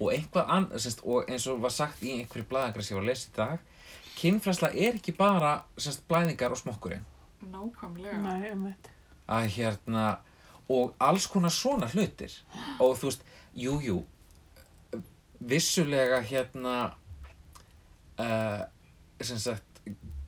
og 0.00 0.08
einhvað 0.12 0.50
annað, 0.56 0.82
sérst, 0.84 1.02
og 1.04 1.28
eins 1.30 1.46
og 1.48 1.60
var 1.62 1.72
sagt 1.72 2.02
í 2.04 2.18
einhverju 2.18 2.48
blæðingar 2.50 2.84
sem 2.84 2.94
ég 2.94 2.98
var 2.98 3.06
að 3.06 3.10
lesa 3.10 3.28
í 3.30 3.36
dag, 3.36 3.62
kynfræðsla 4.20 4.70
er 4.72 4.98
ekki 4.98 5.14
bara 5.16 5.52
sérst, 5.76 6.04
blæðingar 6.08 6.56
og 6.56 6.60
smokkurinn. 6.60 7.06
nákvæmlega. 7.40 8.18
nei, 8.20 8.50
þetta. 8.50 8.96
Að 9.30 9.46
hérna, 9.56 10.04
og 10.68 10.94
alls 10.98 11.26
konar 11.30 11.52
svona 11.54 11.88
hlutir. 11.92 12.32
Og 12.82 12.96
þú 12.98 13.08
veist, 13.10 13.22
jú, 13.54 13.76
jú, 13.84 13.98
vissulega 15.40 16.20
hérna, 16.20 16.76
uh, 18.20 18.62
sem 19.20 19.38
sagt, 19.38 19.69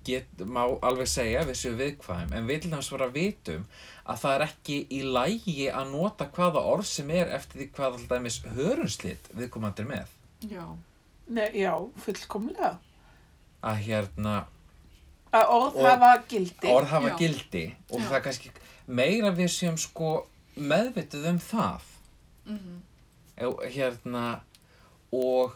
get, 0.05 0.27
má 0.45 0.63
alveg 0.83 1.09
segja 1.11 1.43
við 1.49 1.59
séum 1.61 1.77
viðkvæm, 1.81 2.33
en 2.37 2.47
við 2.49 2.63
til 2.65 2.71
dæmis 2.73 2.91
bara 2.95 3.09
vitum 3.15 3.67
að 4.07 4.19
það 4.23 4.35
er 4.37 4.45
ekki 4.47 4.79
í 4.91 5.03
lægi 5.15 5.69
að 5.71 5.91
nota 5.93 6.27
hvaða 6.35 6.63
orð 6.73 6.87
sem 6.91 7.11
er 7.11 7.31
eftir 7.37 7.61
því 7.63 7.69
hvað 7.77 7.93
alltaf 7.93 8.09
dæmis 8.17 8.41
hörunslít 8.57 9.31
viðkomandi 9.39 9.85
er 9.85 9.91
með. 9.93 10.17
Já, 10.51 10.65
Nei, 11.33 11.49
já, 11.55 11.73
fullkomlega. 12.03 12.73
Að 13.63 13.77
hérna, 13.87 14.33
Að 15.33 15.53
orð 15.55 15.79
hafa 15.87 16.09
gildi. 16.29 16.69
orð 16.69 16.91
hafa 16.91 17.09
Já. 17.13 17.17
gildi 17.23 17.63
og 17.91 18.01
Já. 18.01 18.07
það 18.09 18.17
er 18.19 18.25
kannski 18.27 18.51
meira 18.87 19.31
við 19.33 19.49
séum 19.55 19.79
sko 19.79 20.11
meðvituð 20.57 21.29
um 21.31 21.39
það. 21.39 21.87
mhm, 22.47 22.81
Já, 23.39 23.49
hérna, 23.77 24.41
og 25.13 25.55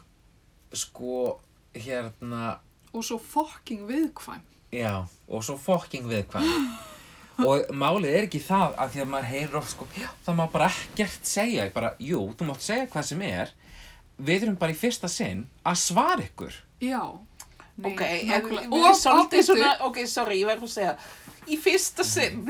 sko, 0.72 1.40
hérna, 1.74 2.58
og 2.96 3.04
svo 3.06 3.18
fucking 3.20 3.84
viðkvæm. 3.88 4.42
Já, 4.74 4.94
og 5.28 5.44
svo 5.46 5.56
fokking 5.60 6.08
viðkvæm. 6.10 6.48
og 7.46 7.68
málið 7.76 8.14
er 8.16 8.24
ekki 8.26 8.40
það 8.40 8.74
að 8.80 8.90
því 8.94 9.02
að 9.04 9.08
maður 9.12 9.30
heyrir 9.30 9.56
oft 9.60 9.70
sko, 9.74 9.86
það 10.26 10.36
má 10.38 10.44
bara 10.52 10.70
ekkert 10.72 11.28
segja, 11.28 11.66
Ég 11.68 11.72
bara, 11.74 11.90
jú, 12.00 12.22
þú 12.38 12.48
mátt 12.48 12.64
segja 12.64 12.86
hvað 12.92 13.08
sem 13.10 13.22
er, 13.28 13.52
við 14.16 14.46
erum 14.46 14.56
bara 14.56 14.72
í 14.72 14.78
fyrsta 14.80 15.08
sinn 15.12 15.44
að 15.64 15.76
svara 15.82 16.24
ykkur. 16.24 16.56
Já. 16.80 17.02
Nei, 17.76 17.90
Ok, 17.92 18.00
við 18.00 18.30
erum 18.32 18.94
svolítið 18.96 19.42
svona, 19.50 19.74
ok, 19.84 19.98
sorry, 20.08 20.38
ég 20.40 20.48
verður 20.48 20.64
að 20.70 20.74
segja, 20.78 20.94
í 21.46 21.58
fyrsta 21.60 22.04
sinn, 22.08 22.46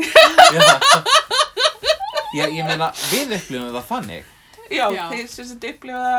Já, 2.37 2.45
ég 2.53 2.63
meina, 2.67 2.91
við 3.11 3.33
upplifum 3.37 3.73
það 3.75 3.87
þannig. 3.91 4.25
já, 4.71 4.87
Já. 4.93 5.03
þeir 5.11 5.29
sem 5.33 5.53
upplifa 5.57 6.15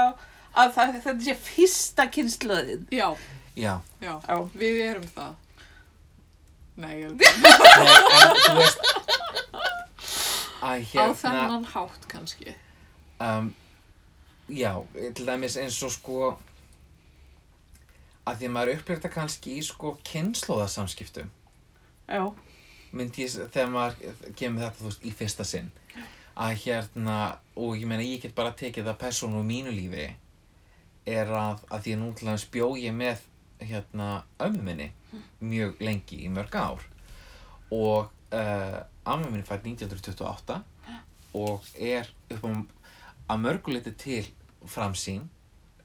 að 0.58 0.72
það, 0.76 0.94
þetta 1.04 1.16
sé 1.28 1.36
fyrsta 1.48 2.06
kynnslöðin. 2.16 2.86
Já, 2.96 3.08
Já, 3.58 3.74
já, 4.04 4.14
Já. 4.28 4.36
við 4.54 4.80
erum 4.86 5.06
það. 5.16 5.36
Nei, 6.78 6.92
ég 7.02 7.14
nei, 7.18 7.26
en 7.26 8.36
þú 8.44 8.58
veist, 8.60 8.84
að 10.62 10.68
á 10.68 10.74
hérna, 10.92 11.16
þennan 11.22 11.66
hátt 11.74 12.04
kannski. 12.12 12.54
um, 13.24 13.48
já, 14.54 14.74
til 15.18 15.26
dæmis 15.26 15.58
eins 15.58 15.80
og 15.88 15.92
sko, 15.96 16.20
að 18.28 18.38
því 18.44 18.50
að 18.50 18.54
maður 18.60 18.74
upplifir 18.76 19.00
þetta 19.00 19.14
kannski 19.16 19.56
í 19.58 19.64
sko 19.66 19.96
kynnslóðasamskiptum. 20.12 21.32
Já, 22.08 22.22
myndi 22.94 23.26
ég, 23.26 23.34
þegar 23.56 23.74
maður 23.74 24.32
kemur 24.38 24.68
þetta, 24.68 24.78
þú 24.84 24.92
veist, 24.92 25.02
í 25.10 25.12
fyrsta 25.18 25.48
sinn 25.48 25.72
að 26.38 26.54
hérna, 26.68 27.18
og 27.58 27.74
ég 27.80 27.90
meina 27.90 28.06
ég 28.06 28.22
get 28.22 28.36
bara 28.38 28.54
tekið 28.54 28.86
það 28.92 29.00
persónu 29.02 29.40
úr 29.42 29.48
mínu 29.50 29.72
lífi 29.74 30.12
er 31.10 31.32
að, 31.34 31.64
að 31.74 31.82
því 31.88 31.96
að 31.96 32.00
nú 32.04 32.12
til 32.14 32.28
dæmis 32.30 32.46
bjó 32.54 32.68
ég 32.78 32.94
með 32.94 33.24
hérna 33.60 34.24
ömmu 34.44 34.64
minni 34.64 34.92
mjög 35.42 35.82
lengi, 35.82 36.22
í 36.26 36.30
mörg 36.34 36.56
ár. 36.56 36.84
Og 37.74 38.10
uh, 38.34 38.80
amma 39.06 39.30
minni 39.30 39.46
fætt 39.48 39.68
1928 39.68 40.62
og 41.38 41.66
er 41.76 42.10
upp 42.34 42.46
á 42.48 42.50
að 43.34 43.44
mörguleiti 43.44 43.94
til 44.00 44.24
framsýn 44.68 45.28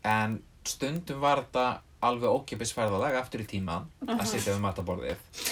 en 0.07 0.39
stundum 0.67 1.21
var 1.23 1.43
þetta 1.43 1.83
alveg 2.03 2.31
ókipis 2.31 2.73
ferðalag 2.75 3.19
aftur 3.19 3.43
í 3.43 3.49
tíman 3.51 3.89
að 4.07 4.25
sitja 4.31 4.55
við 4.55 4.63
mataborðið 4.63 5.43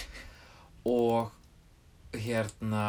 og 0.88 1.34
hérna 2.14 2.84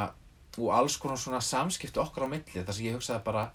og 0.57 0.69
alls 0.75 0.97
konar 1.01 1.19
svona 1.21 1.41
samskipti 1.45 2.01
okkar 2.01 2.27
á 2.29 2.33
milli 2.33 2.63
þar 2.63 2.77
sem 2.77 2.87
ég 2.87 2.97
hugsaði 2.97 3.25
bara 3.25 3.49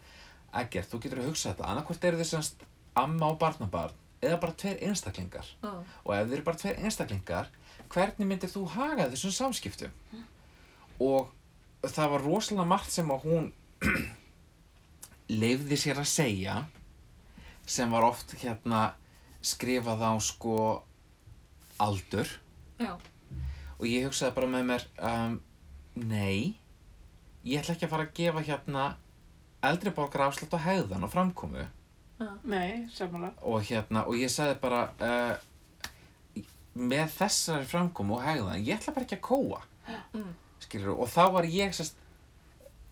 Eggert, 0.56 0.88
þú 0.88 1.00
getur 1.02 1.20
að 1.20 1.26
hugsa 1.30 1.50
þetta. 1.50 1.68
Annarkvort 1.68 2.04
eru 2.08 2.18
þið 2.20 2.28
semst 2.30 2.62
amma 2.96 3.28
og 3.28 3.38
barnabarn 3.40 4.05
eða 4.24 4.38
bara 4.43 4.56
tveir 4.59 4.82
einstaklingar. 4.88 5.48
Ah. 5.62 5.82
og 6.05 6.12
ef 6.16 6.26
þið 6.26 6.36
eru 6.36 6.47
bara 6.47 6.60
tveir 6.62 6.80
einstaklingar 6.84 7.51
hvernig 7.93 8.28
myndir 8.28 8.51
þú 8.51 8.64
haga 8.74 9.09
þessum 9.12 9.34
samskiptum? 9.34 9.93
Og 11.02 11.32
það 11.86 12.14
var 12.14 12.24
rosalega 12.24 12.68
margt 12.68 12.94
sem 12.94 13.10
að 13.12 13.26
hún 13.26 13.51
leifði 15.43 15.78
sér 15.80 16.01
að 16.01 16.10
segja 16.10 16.56
sem 17.66 17.90
var 17.90 18.06
oft 18.06 18.32
hérna 18.40 18.94
skrifað 19.43 20.02
á 20.02 20.12
sko 20.22 20.56
aldur. 21.82 22.30
Já, 22.80 22.97
og 23.76 23.84
ég 23.88 24.06
hugsaði 24.06 24.34
bara 24.36 24.51
með 24.51 24.68
mér 24.70 24.86
um, 25.05 25.34
nei 25.97 26.56
ég 27.47 27.60
ætla 27.60 27.76
ekki 27.76 27.86
að 27.86 27.93
fara 27.93 28.06
að 28.06 28.14
gefa 28.16 28.44
hérna 28.47 28.84
eldri 29.66 29.93
borgar 29.94 30.26
afslátt 30.26 30.56
á 30.56 30.60
hegðan 30.66 31.06
og 31.06 31.12
framkomu 31.12 31.64
nei, 32.48 32.86
samanlega. 32.93 33.36
og 33.43 33.64
hérna 33.68 34.06
og 34.09 34.16
ég 34.16 34.32
sagði 34.32 34.56
bara 34.62 34.82
uh, 35.05 36.43
með 36.76 37.10
þessari 37.16 37.68
framkomu 37.68 38.16
og 38.16 38.24
hegðan 38.24 38.64
ég 38.64 38.78
ætla 38.78 38.94
bara 38.97 39.06
ekki 39.06 39.18
að 39.18 39.26
kóa. 39.26 39.62
Mm. 40.12 40.32
skilur 40.64 40.97
og 40.97 41.10
þá 41.12 41.24
var 41.36 41.47
ég 41.47 41.74
sest, 41.76 41.98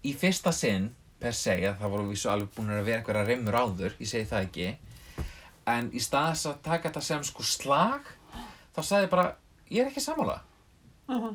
í 0.07 0.13
fyrsta 0.15 0.53
sinn 0.55 0.93
per 1.19 1.35
se 1.35 1.57
að 1.57 1.81
það 1.81 1.95
voru 1.95 2.11
vísu 2.11 2.29
alveg 2.31 2.53
búin 2.55 2.71
að 2.71 2.85
vera 2.87 3.01
einhverja 3.01 3.25
reymur 3.27 3.57
áður, 3.57 3.97
ég 3.99 4.11
segi 4.11 4.29
það 4.31 4.47
ekki 4.49 4.69
en 5.73 5.89
í 5.97 6.03
stað 6.03 6.35
þess 6.35 6.51
að 6.51 6.61
taka 6.69 6.91
þetta 6.91 7.03
sem 7.09 7.25
sko 7.25 7.47
slag 7.49 8.13
þá 8.77 8.81
sagði 8.83 9.07
ég 9.07 9.13
bara, 9.15 9.27
ég 9.71 9.83
er 9.83 9.91
ekki 9.91 10.05
sammála. 10.05 10.39
Uh 11.09 11.33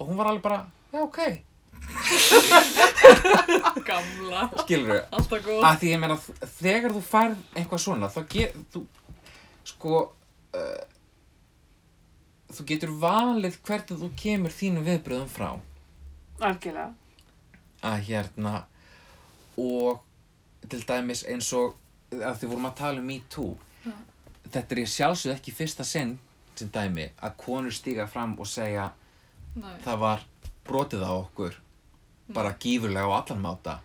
og 0.00 0.08
hún 0.08 0.16
var 0.16 0.30
alveg 0.30 0.42
bara, 0.42 0.60
já 0.92 1.02
ok 1.04 1.18
gamla. 3.88 4.48
skilur 4.64 5.02
Alltaf 5.10 5.42
góð. 5.44 5.62
að 5.66 5.78
því 5.82 5.90
ég 5.94 6.00
meina 6.02 6.16
þegar 6.60 6.94
þú 6.94 7.02
færð 7.04 7.36
eitthvað 7.56 7.82
svona 7.84 8.10
þá 8.12 8.20
ger 8.34 8.54
þú 8.74 8.82
sko 9.70 9.94
uh, 10.56 10.82
þú 12.50 12.66
getur 12.70 12.92
valið 13.02 13.58
hvernig 13.66 14.00
þú 14.04 14.08
kemur 14.18 14.54
þínum 14.54 14.86
viðbröðum 14.88 15.30
frá 15.30 15.50
algjörlega. 16.40 16.92
að 17.84 17.98
hérna 18.08 18.54
og 19.60 20.00
til 20.70 20.82
dæmis 20.88 21.24
eins 21.28 21.50
og 21.56 21.76
að 22.12 22.40
þið 22.42 22.48
vorum 22.54 22.70
að 22.70 22.78
tala 22.80 22.98
um 23.02 23.06
Me 23.06 23.20
Too 23.30 23.52
Já. 23.84 23.92
þetta 24.50 24.74
er 24.74 24.80
í 24.82 24.86
sjálfsögðu 24.96 25.36
ekki 25.36 25.54
fyrsta 25.56 25.84
sinn 25.86 26.16
sem 26.58 26.68
dæmi 26.74 27.06
að 27.22 27.36
konur 27.40 27.72
stíga 27.72 28.06
fram 28.10 28.34
og 28.40 28.48
segja 28.50 28.90
Nei. 29.54 29.76
það 29.84 29.98
var 30.02 30.24
brotið 30.66 31.02
á 31.06 31.12
okkur 31.16 31.54
bara 32.34 32.54
gífurlega 32.62 33.06
á 33.06 33.18
allan 33.20 33.42
máta. 33.44 33.78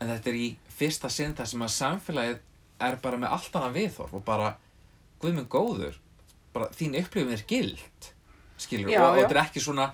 En 0.00 0.08
þetta 0.08 0.30
er 0.32 0.38
í 0.40 0.46
fyrsta 0.80 1.10
sinn 1.12 1.34
þar 1.36 1.50
sem 1.50 1.64
að 1.66 1.74
samfélagið 1.76 2.38
er 2.80 2.96
bara 3.02 3.20
með 3.20 3.34
allt 3.36 3.56
annað 3.58 3.76
viðhorf 3.76 4.14
og 4.16 4.24
bara, 4.24 4.54
guð 5.20 5.36
minn 5.36 5.50
góður 5.52 5.98
bara 6.54 6.70
þín 6.74 6.96
upplifin 6.98 7.34
er 7.36 7.44
gild 7.48 8.10
skilur, 8.60 8.90
Já, 8.92 9.02
og, 9.04 9.10
og 9.10 9.20
þetta 9.20 9.36
er 9.36 9.42
ekki 9.44 9.62
svona 9.64 9.90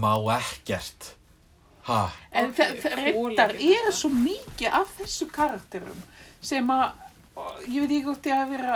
má 0.00 0.12
ekkert. 0.36 1.14
Ha, 1.88 2.00
En 2.36 2.50
ekki 2.52 2.88
er 2.88 3.12
þetta. 3.36 3.92
svo 3.96 4.10
mikið 4.14 4.74
af 4.80 4.90
þessu 4.98 5.28
karakterum 5.32 6.02
sem 6.40 6.68
að 6.70 6.90
ég 7.66 7.80
veit 7.80 7.90
ekki 7.94 8.04
hvort 8.04 8.28
ég 8.28 8.36
að 8.36 8.52
vera 8.52 8.74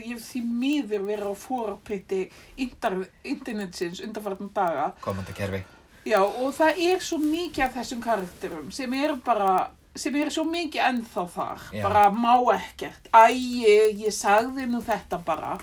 ég 0.00 0.14
hef 0.14 0.24
því 0.30 0.42
miður 0.48 1.04
vera 1.06 1.30
á 1.30 1.34
fórapiti 1.36 2.22
internetsins 2.56 4.00
undanfartan 4.04 4.52
daga. 4.56 4.90
Komandi 5.04 5.36
kerfi 5.36 5.62
Já, 6.06 6.20
og 6.22 6.52
það 6.54 6.80
er 6.86 7.02
svo 7.02 7.18
mikið 7.18 7.64
af 7.66 7.76
þessum 7.80 8.02
karakterum 8.04 8.70
sem 8.74 8.92
eru 8.94 9.16
bara, 9.26 9.70
sem 9.98 10.14
eru 10.20 10.30
svo 10.30 10.44
mikið 10.46 10.84
ennþá 10.86 11.24
þar, 11.34 11.64
Já. 11.74 11.82
bara 11.82 12.04
má 12.14 12.34
ekkert, 12.54 13.08
æ, 13.10 13.24
ég, 13.34 13.96
ég 14.06 14.14
sagði 14.14 14.68
nú 14.70 14.82
þetta 14.86 15.18
bara, 15.26 15.56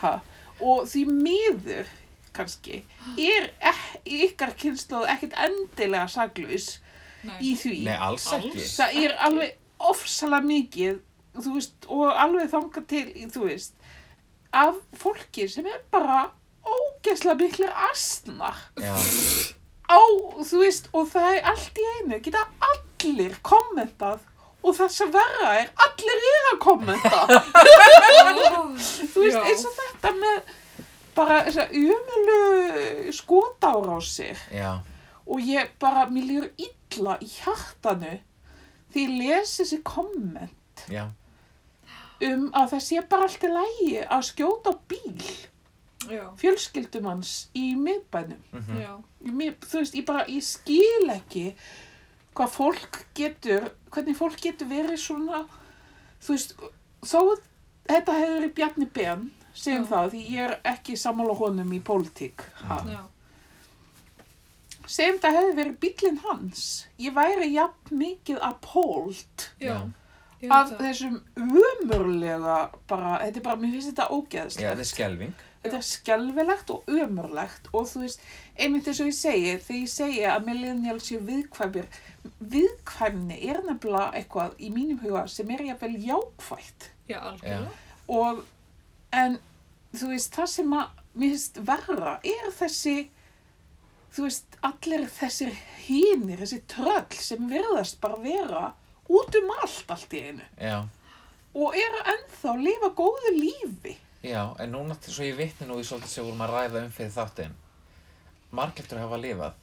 ha, 0.00 0.14
og 0.60 0.86
því 0.88 1.04
miður, 1.10 1.90
kannski, 2.36 2.80
er 3.20 3.50
ek, 3.72 3.82
ykkar 4.06 4.54
kynsluð 4.56 5.04
ekkert 5.12 5.36
endilega 5.44 6.06
saglaus 6.08 6.78
Nei. 7.26 7.36
í 7.50 7.54
því. 7.60 7.76
Nei, 7.90 7.96
alls 8.00 8.24
ekki. 8.32 8.64
Það 8.64 8.98
er 9.04 9.16
alveg 9.26 9.56
ofsalega 9.90 10.48
mikið, 10.48 11.00
þú 11.36 11.56
veist, 11.58 11.88
og 11.92 12.08
alveg 12.14 12.48
þangað 12.54 12.86
til, 12.94 13.06
þú 13.36 13.46
veist, 13.50 13.74
af 14.56 14.80
fólki 14.98 15.44
sem 15.50 15.66
er 15.68 15.82
bara 15.92 16.30
ógeðslega 16.66 17.36
miklir 17.38 17.70
astnar 17.90 18.56
Já, 18.80 18.94
á, 19.90 20.00
þú 20.46 20.62
veist, 20.62 20.88
og 20.94 21.08
það 21.10 21.36
er 21.36 21.50
allt 21.52 21.80
í 21.80 21.86
einu, 21.96 22.20
geta 22.22 22.46
allir 22.70 23.36
kommentað 23.46 24.26
og 24.60 24.76
það 24.76 24.90
sem 24.94 25.12
verra 25.14 25.52
er, 25.62 25.70
allir 25.86 26.24
er 26.30 26.48
að 26.52 26.58
kommenta. 26.62 27.20
þú 29.12 29.24
veist, 29.24 29.40
eins 29.40 29.66
og 29.66 29.78
þetta 29.78 30.14
með 30.20 30.56
bara 31.16 31.38
þess 31.46 31.62
að 31.64 31.78
umölu 31.80 33.14
skotárásir 33.16 34.42
já, 34.54 34.72
og 35.26 35.46
ég 35.46 35.72
bara, 35.82 36.06
mér 36.12 36.28
líður 36.28 36.50
illa 36.60 37.16
í 37.20 37.30
hjartanu 37.40 38.18
því 38.92 39.06
ég 39.06 39.16
les 39.18 39.56
þessi 39.60 39.80
komment 39.86 40.86
já 40.90 41.08
um 42.26 42.48
að 42.56 42.74
það 42.74 42.82
sé 42.86 43.02
bara 43.10 43.26
allt 43.26 43.44
í 43.46 43.50
lægi 43.54 43.92
að 44.04 44.26
skjóta 44.28 44.72
á 44.72 44.80
bíl. 44.90 45.30
Fjölskyldumanns 46.40 47.48
í 47.54 47.74
miðbænum. 47.76 48.40
mhm, 48.52 48.80
Já. 48.80 48.92
mér, 49.36 49.54
þú 49.60 49.78
veist, 49.82 49.94
ég 49.94 50.06
bara, 50.06 50.24
ég 50.26 50.42
skil 50.42 51.10
ekki 51.12 51.54
hvað 52.34 52.48
fólk 52.54 53.04
getur, 53.14 53.70
hvernig 53.90 54.16
fólk 54.16 54.40
getur 54.40 54.66
verið 54.70 54.96
svona, 55.02 55.42
þú 56.22 56.32
veist, 56.36 56.54
þó 57.04 57.20
þetta 57.90 58.12
hefur 58.16 58.36
verið 58.38 58.54
Bjarni 58.54 58.86
Ben, 58.94 59.30
segjum 59.54 59.84
Já. 59.84 59.90
það, 59.90 60.10
því 60.14 60.20
ég 60.30 60.44
er 60.48 60.58
ekki 60.72 60.96
sammála 60.96 61.34
honum 61.36 61.72
í 61.72 61.80
pólitík. 61.84 62.44
Já. 62.68 63.00
segjum 64.86 65.18
það 65.22 65.36
hefur 65.38 65.56
verið 65.58 65.78
bílinn 65.84 66.20
hans, 66.24 66.86
ég 66.98 67.14
væri 67.14 67.52
jafn 67.54 67.96
mikið 68.00 68.38
Já. 69.60 69.74
Já. 69.74 69.78
Ég 70.40 70.48
af 70.56 70.70
þessum 70.78 71.18
umurlega, 71.36 72.70
bara, 72.88 73.18
þetta 73.26 73.36
er 73.36 73.44
bara, 73.44 73.56
mér 73.60 73.74
finnst 73.74 73.90
þetta 73.90 74.06
já, 74.08 74.14
ógeðslegt. 74.16 74.70
þetta 74.70 74.80
er 74.86 74.88
skelving 74.88 75.34
þetta 75.62 75.76
er 75.76 75.84
skelvilegt 75.84 76.70
og 76.72 76.88
ömurlegt 76.88 77.68
og 77.74 77.88
þú 77.90 78.04
veist, 78.04 78.22
einmitt 78.56 78.88
eins 78.88 79.00
og 79.02 79.10
ég 79.10 79.16
segi 79.18 79.52
þegar 79.66 79.80
ég 79.80 79.92
segi 79.92 80.22
að 80.28 80.46
millennials 80.48 81.08
séu 81.10 81.20
viðkvæmir 81.26 81.90
viðkvæmni 82.54 83.38
er 83.50 83.60
nefnilega 83.66 84.10
eitthvað 84.16 84.56
í 84.60 84.72
mínum 84.72 85.00
huga 85.04 85.26
sem 85.28 85.50
er 85.52 85.64
jafnvel 85.68 85.94
jákvætt. 86.04 86.90
Já, 87.10 87.18
algjörlega. 87.20 87.70
og 88.08 88.44
en 89.16 89.38
þú 89.96 90.12
veist, 90.12 90.34
það 90.36 90.52
sem 90.54 90.76
að 90.76 91.00
mér 91.14 91.32
finnst 91.34 91.60
verra 91.66 92.12
er 92.24 92.52
þessi 92.56 92.96
þú 94.14 94.26
veist, 94.26 94.60
allir 94.66 95.08
þessir 95.12 95.56
hínir, 95.86 96.40
þessi 96.42 96.62
tröll 96.70 97.18
sem 97.18 97.50
virðast 97.50 98.00
bara 98.02 98.20
vera 98.22 98.64
út 99.10 99.36
um 99.38 99.52
allt 99.60 99.92
allt 99.92 100.14
í 100.16 100.22
einu. 100.30 100.46
Já, 100.56 100.86
og 101.54 101.74
eru 101.74 102.04
ennþá 102.14 102.54
að 102.54 102.64
lifa 102.68 102.90
góðu 102.96 103.34
lífi 103.36 103.96
já, 104.22 104.42
en 104.58 104.72
núna 104.72 104.96
svo 105.00 105.24
ég 105.24 105.36
vitni 105.38 105.66
nú 105.68 105.78
í 105.80 105.84
svolítið 105.86 106.12
sem 106.12 106.26
vorum 106.26 106.44
að 106.44 106.54
ræða 106.54 106.84
um 106.84 106.92
fyrir 106.94 107.12
þáttinn. 107.14 107.54
Margeftur 108.56 109.00
hafa 109.00 109.18
lifað 109.20 109.54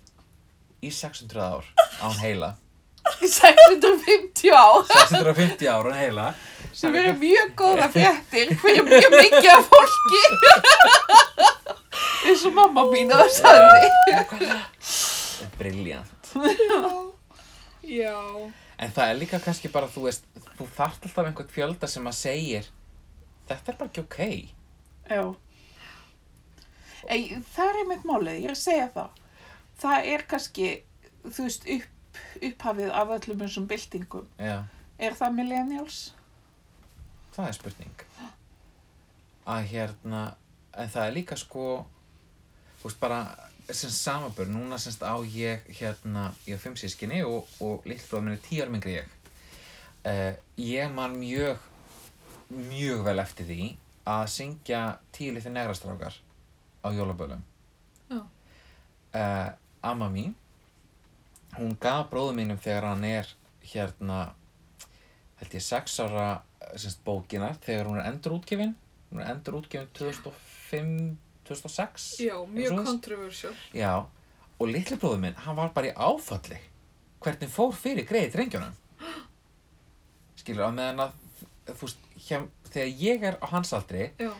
í 0.81 0.91
600 0.93 1.43
ár 1.43 1.67
án 2.01 2.17
heila. 2.21 2.55
Í 3.23 3.27
650 3.31 4.51
ár? 4.51 4.83
650 4.91 5.69
ár 5.71 5.87
án 5.91 5.95
heila. 5.95 6.25
Sem 6.75 6.95
eru 6.99 7.13
mjög 7.21 7.53
góða 7.57 7.87
fréttir 7.93 8.51
fyrir 8.59 8.83
mjög 8.85 9.07
mikið 9.13 9.47
af 9.53 9.69
fólki. 9.71 10.23
Eins 12.27 12.43
og 12.49 12.57
mamma 12.57 12.83
mín 12.91 13.13
að 13.15 13.29
sagði 13.31 13.87
Briljant 15.57 16.33
Já. 17.87 18.17
En 18.77 18.91
það 18.93 19.09
er 19.09 19.19
líka 19.21 19.39
kannski 19.41 19.71
bara, 19.73 19.87
þú 19.89 20.03
veist, 20.09 20.27
þú 20.57 20.67
þarft 20.75 21.07
alltaf 21.07 21.29
einhvern 21.29 21.53
fjölda 21.53 21.89
sem 21.89 22.09
að 22.09 22.17
segir 22.19 22.67
Þetta 23.47 23.71
er 23.71 23.77
bara 23.79 23.89
ekki 23.89 24.03
ok. 24.03 24.19
Já. 25.07 25.23
Ei, 27.07 27.21
það 27.53 27.69
er 27.71 27.79
einmitt 27.81 28.07
málið, 28.07 28.41
ég 28.41 28.49
er 28.51 28.55
að 28.55 28.61
segja 28.61 28.87
það. 28.95 29.21
Það 29.79 30.09
er 30.13 30.25
kannski 30.31 30.69
þú 31.23 31.45
veist 31.45 31.67
upp, 31.77 32.21
upphafið 32.49 32.93
af 33.01 33.13
öllum 33.17 33.43
þessum 33.45 33.67
byltingum. 33.69 34.29
Já, 34.41 34.57
er 34.99 35.17
það 35.17 35.37
millennials? 35.41 35.99
það 37.37 37.47
er 37.51 37.57
spurning. 37.59 38.03
Að 39.47 39.67
hérna, 39.71 40.21
en 40.73 40.89
það 40.91 41.05
er 41.05 41.15
líka 41.15 41.37
sko 41.39 41.67
Þú 42.77 42.89
veist 42.89 42.99
bara, 43.01 43.19
sem 43.73 43.89
samabur, 43.89 44.49
núna 44.51 44.77
semst 44.79 45.01
á 45.01 45.17
ég 45.33 45.63
hérna, 45.79 46.27
ég 46.45 46.59
á 46.59 46.61
fimm 46.61 46.75
sískinni 46.77 47.23
og, 47.25 47.47
og 47.63 47.87
lillbróð 47.89 48.21
minn 48.23 48.35
er 48.37 48.43
en 48.69 48.91
ég. 48.93 49.15
Uh, 50.05 50.35
Ég 50.61 50.93
man 50.93 51.17
mjög, 51.17 51.57
mjög 52.53 53.03
vel 53.07 53.19
eftir 53.19 53.47
því 53.49 53.67
að 54.07 54.25
syngja 54.31 54.81
tíu 55.15 55.33
litli 55.35 55.51
negrastrákar 55.51 56.15
á 56.83 56.87
jólabölum 56.95 57.41
Já. 58.07 58.21
uh, 58.23 59.49
amma 59.83 60.07
mín 60.13 60.35
hún 61.57 61.75
gaf 61.81 62.07
bróðum 62.11 62.39
mínum 62.39 62.59
þegar 62.61 62.91
hann 62.93 63.03
er 63.07 63.29
hérna 63.67 64.19
held 65.41 65.53
ég 65.57 65.63
sex 65.65 65.99
ára 65.99 66.27
semst, 66.75 67.03
bókina 67.05 67.51
þegar 67.65 67.89
hún 67.91 67.99
er 68.01 68.09
endurútgefin 68.13 68.75
hún 69.11 69.21
er 69.23 69.33
endurútgefin 69.35 69.89
2005 69.97 71.17
2006 71.47 72.07
Já, 72.27 72.35
mjög 72.51 72.81
kontroversial. 72.83 73.53
já, 73.73 73.93
og 74.59 74.67
litli 74.71 74.97
bróður 74.99 75.21
minn 75.23 75.37
hann 75.45 75.55
var 75.59 75.71
bara 75.75 75.91
í 75.91 75.95
áfalli 75.95 76.59
hvernig 77.23 77.51
fór 77.51 77.71
fyrir 77.75 78.07
greið 78.07 78.33
drengjunum 78.35 78.75
skilur 80.39 80.67
á 80.67 80.71
meðan 80.71 81.07
að 81.07 81.15
þú 81.73 81.87
veist, 81.87 82.07
hjá, 82.27 82.39
þegar 82.71 82.91
ég 83.03 83.27
er 83.31 83.37
á 83.43 83.45
hans 83.51 83.73
aldri 83.75 84.09
Já. 84.19 84.31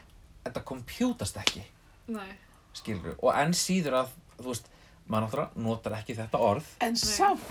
þetta 0.46 0.64
kompjútast 0.72 1.38
ekki 1.42 1.64
Nei. 2.08 2.32
skilur 2.78 3.18
og 3.20 3.32
enn 3.36 3.56
síður 3.58 4.02
að 4.04 4.12
þú 4.38 4.50
veist, 4.52 4.68
maður 5.08 5.28
náttúrulega 5.28 5.64
notar 5.68 5.96
ekki 5.98 6.16
þetta 6.18 6.42
orð. 6.44 6.68
En 6.84 6.98
samt 7.00 7.46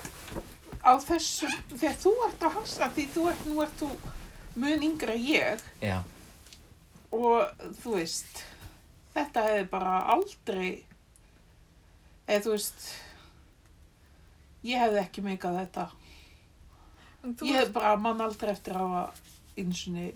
á 0.87 0.93
þessu, 1.03 1.49
þegar 1.73 1.97
þú 2.03 2.13
ert 2.29 2.45
á 2.47 2.49
hans 2.55 2.77
að 2.85 2.99
því 2.99 3.07
þú 3.15 3.25
ert, 3.33 3.47
nú 3.49 3.63
ert 3.65 3.81
þú 3.81 3.89
mun 4.57 4.85
yngri 4.87 5.17
en 5.17 5.25
ég. 5.27 5.65
Já, 5.83 5.97
og 7.17 7.65
þú 7.83 7.97
veist 7.97 8.45
þetta 9.17 9.45
hefði 9.47 9.69
bara 9.73 9.97
aldrei 10.15 10.69
eða 12.27 12.43
þú 12.45 12.55
veist 12.57 12.89
ég 14.67 14.83
hefði 14.83 15.01
ekki 15.03 15.25
meikað 15.25 15.61
þetta. 15.63 15.87
En 17.25 17.35
þú 17.39 17.49
ég 17.51 17.61
hefði 17.61 17.75
bara 17.77 17.97
mann 18.01 18.23
aldrei 18.23 18.53
eftir 18.53 18.77
að 18.77 18.87
hafa 18.95 19.36
einsunni 19.57 20.07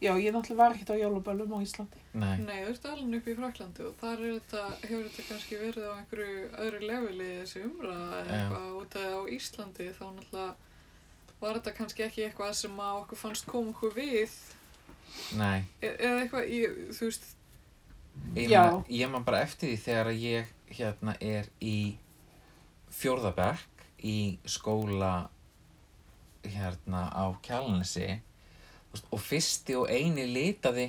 já, 0.00 0.14
ég 0.16 0.32
náttúrulega 0.32 0.56
var 0.56 0.74
ekkert 0.74 0.94
á 0.96 1.02
jóluböllum 1.02 1.52
á 1.52 1.58
Íslandi. 1.60 2.00
Nei, 2.16 2.38
Nei, 2.40 2.62
þú 2.64 2.72
ert 2.72 2.86
alveg 2.88 3.18
upp 3.18 3.26
í 3.28 3.34
Fraklandi 3.36 3.84
og 3.84 3.96
þar 4.00 4.22
þetta, 4.24 4.62
hefur 4.86 5.08
þetta 5.08 5.24
kannski 5.28 5.58
verið 5.60 5.88
á 5.88 5.92
einhverju 5.98 6.46
öðru 6.64 6.80
leveli 6.88 7.28
þessi 7.40 7.64
umræða 7.68 8.22
eitthvað 8.22 8.78
út 8.80 8.96
af 9.00 9.10
á 9.12 9.22
Íslandi 9.36 9.88
þá 9.98 10.04
náttúrulega 10.06 10.54
var 11.40 11.58
þetta 11.58 11.74
kannski 11.76 12.06
ekki 12.06 12.24
eitthvað 12.26 12.56
sem 12.56 12.80
að 12.80 13.02
okkur 13.02 13.20
fannst 13.20 13.46
koma 13.48 13.74
okkur 13.74 13.94
við? 13.96 14.38
Nei. 15.36 15.60
E 15.82 15.92
eða 15.92 16.22
eitthvað, 16.24 16.48
ég, 16.54 16.80
þú 16.96 17.10
veist 17.10 17.28
ég, 18.36 18.48
Já. 18.48 18.62
meina, 18.64 18.84
ég 18.88 19.12
man 19.12 19.26
bara 19.26 19.42
eftir 19.44 19.72
því 19.72 19.82
þegar 19.84 20.10
að 20.12 20.24
ég 20.24 20.54
hérna 20.70 21.16
er 21.20 21.50
í 21.60 21.76
fjórðabekk 23.00 23.84
í 24.06 24.18
skóla 24.48 25.12
hérna 26.44 27.06
á 27.12 27.24
Kjalanesi 27.44 28.08
og 29.10 29.20
fyrsti 29.22 29.76
og 29.78 29.90
eini 29.92 30.24
litaði 30.26 30.88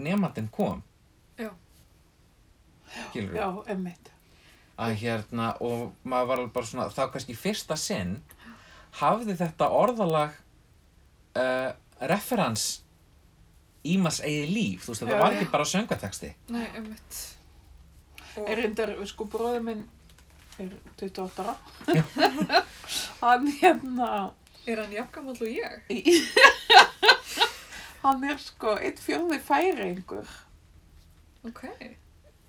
nefndin 0.00 0.48
kom 0.52 0.82
Já. 1.40 1.50
Skilurðu? 3.10 3.36
Já, 3.38 3.48
emmitt. 3.72 4.10
að 4.80 4.94
hérna 5.02 5.52
og 5.60 5.92
maður 6.02 6.28
var 6.30 6.38
alveg 6.42 6.52
bara 6.56 6.66
svona 6.66 6.88
þá 6.92 7.02
kannski 7.12 7.36
fyrsta 7.38 7.76
sinn 7.78 8.16
hafði 9.00 9.36
þetta 9.38 9.68
orðalag 9.76 10.34
uh, 11.38 11.70
referens 12.10 12.80
í 13.86 13.96
maður 14.00 14.26
eigið 14.28 14.50
líf 14.56 14.84
þú 14.84 14.92
veist 14.94 15.04
þetta 15.04 15.20
var 15.22 15.36
ekki 15.36 15.50
bara 15.52 15.68
söngateksti 15.68 16.32
Nei, 16.52 16.66
einmitt. 16.74 17.20
Og, 18.36 18.44
Er 18.46 18.60
reyndar, 18.60 18.92
sko, 19.10 19.24
bróður 19.30 19.62
minn 19.66 19.80
er 20.60 20.68
28 21.00 21.44
ára. 21.44 21.54
hann 23.22 23.48
hérna, 23.60 24.08
er 24.66 24.76
hann 24.82 24.92
jafngamall 24.92 25.38
og 25.40 25.48
ég? 25.48 25.82
hann 28.04 28.24
er 28.30 28.38
sko 28.40 28.76
einn 28.80 28.98
fjörði 29.00 29.40
færingur 29.44 30.28
Ok. 31.48 31.62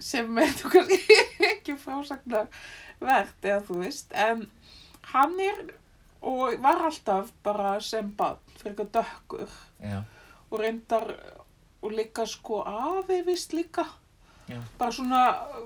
sem 0.02 0.38
er 0.42 0.52
þú 0.60 0.72
kannski 0.74 1.18
ekki 1.52 1.78
frásagnar 1.80 2.48
verðt 3.02 3.46
eða 3.48 3.62
þú 3.68 3.76
veist, 3.84 4.12
en 4.12 4.48
hann 5.14 5.38
er 5.40 5.62
og 6.22 6.58
var 6.62 6.84
alltaf 6.86 7.32
bara 7.44 7.78
sem 7.82 8.12
barn 8.20 8.38
fyrir 8.60 8.76
eitthvað 8.76 8.92
dökkur 9.00 9.50
já, 9.82 10.02
og 10.52 10.60
reyndar 10.62 11.08
og 11.82 11.96
líka 11.98 12.28
sko 12.30 12.62
afi 12.68 13.22
vist 13.26 13.54
líka 13.58 13.88
Já. 14.52 14.60
bara 14.78 14.92
svona, 14.92 15.22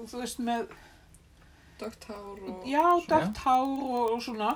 þú 0.08 0.20
veist, 0.22 0.40
með 0.46 0.68
Dögt 1.80 2.04
hár 2.08 2.38
og... 2.40 2.64
já, 2.70 2.84
dögt 3.10 3.38
hár 3.44 3.68
og, 3.68 4.14
og 4.16 4.22
svona 4.24 4.54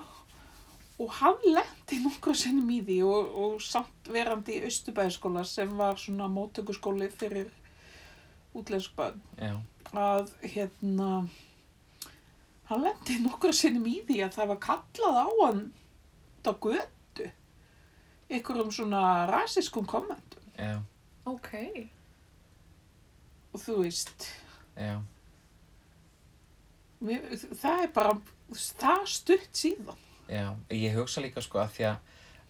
og 1.00 1.12
hann 1.20 1.38
lendi 1.48 2.00
nokkru 2.04 2.34
sinnum 2.36 2.70
í 2.76 2.82
því 2.84 2.98
og, 3.08 3.30
og 3.44 3.62
samt 3.64 4.10
verandi 4.12 4.58
í 4.60 4.64
Östubæðskóla 4.68 5.46
sem 5.48 5.72
var 5.80 6.00
svona 6.02 6.28
móttökuskóli 6.32 7.08
fyrir 7.14 7.52
útlenskbönn 8.58 9.22
já, 9.40 9.54
að 9.96 10.34
hérna 10.44 11.12
hann 12.70 12.84
lendi 12.84 13.20
nokkru 13.24 13.54
sinnum 13.56 13.88
í 13.88 14.02
því 14.10 14.20
að 14.26 14.36
það 14.40 14.52
var 14.52 14.60
kallað 14.66 15.22
á 15.24 15.28
hann 15.44 15.62
á 16.44 16.52
götu. 16.66 17.30
Einhverjum 18.30 18.74
svona 18.74 19.04
rasiskum 19.30 19.88
kommentum 19.90 20.52
já, 20.58 20.82
Ok. 21.30 21.50
og 23.54 23.64
þú 23.64 23.80
veist 23.84 24.28
já, 24.76 25.00
mér, 27.02 27.26
það 27.64 27.84
er 27.88 27.92
bara 27.96 28.14
það 28.52 29.04
stutt 29.16 29.50
síðan 29.64 30.06
já 30.30 30.56
ég 30.70 30.96
hugsa 30.96 31.22
líka 31.22 31.42
sko 31.42 31.60
að 31.64 31.72
því 31.78 31.86
að 31.90 31.98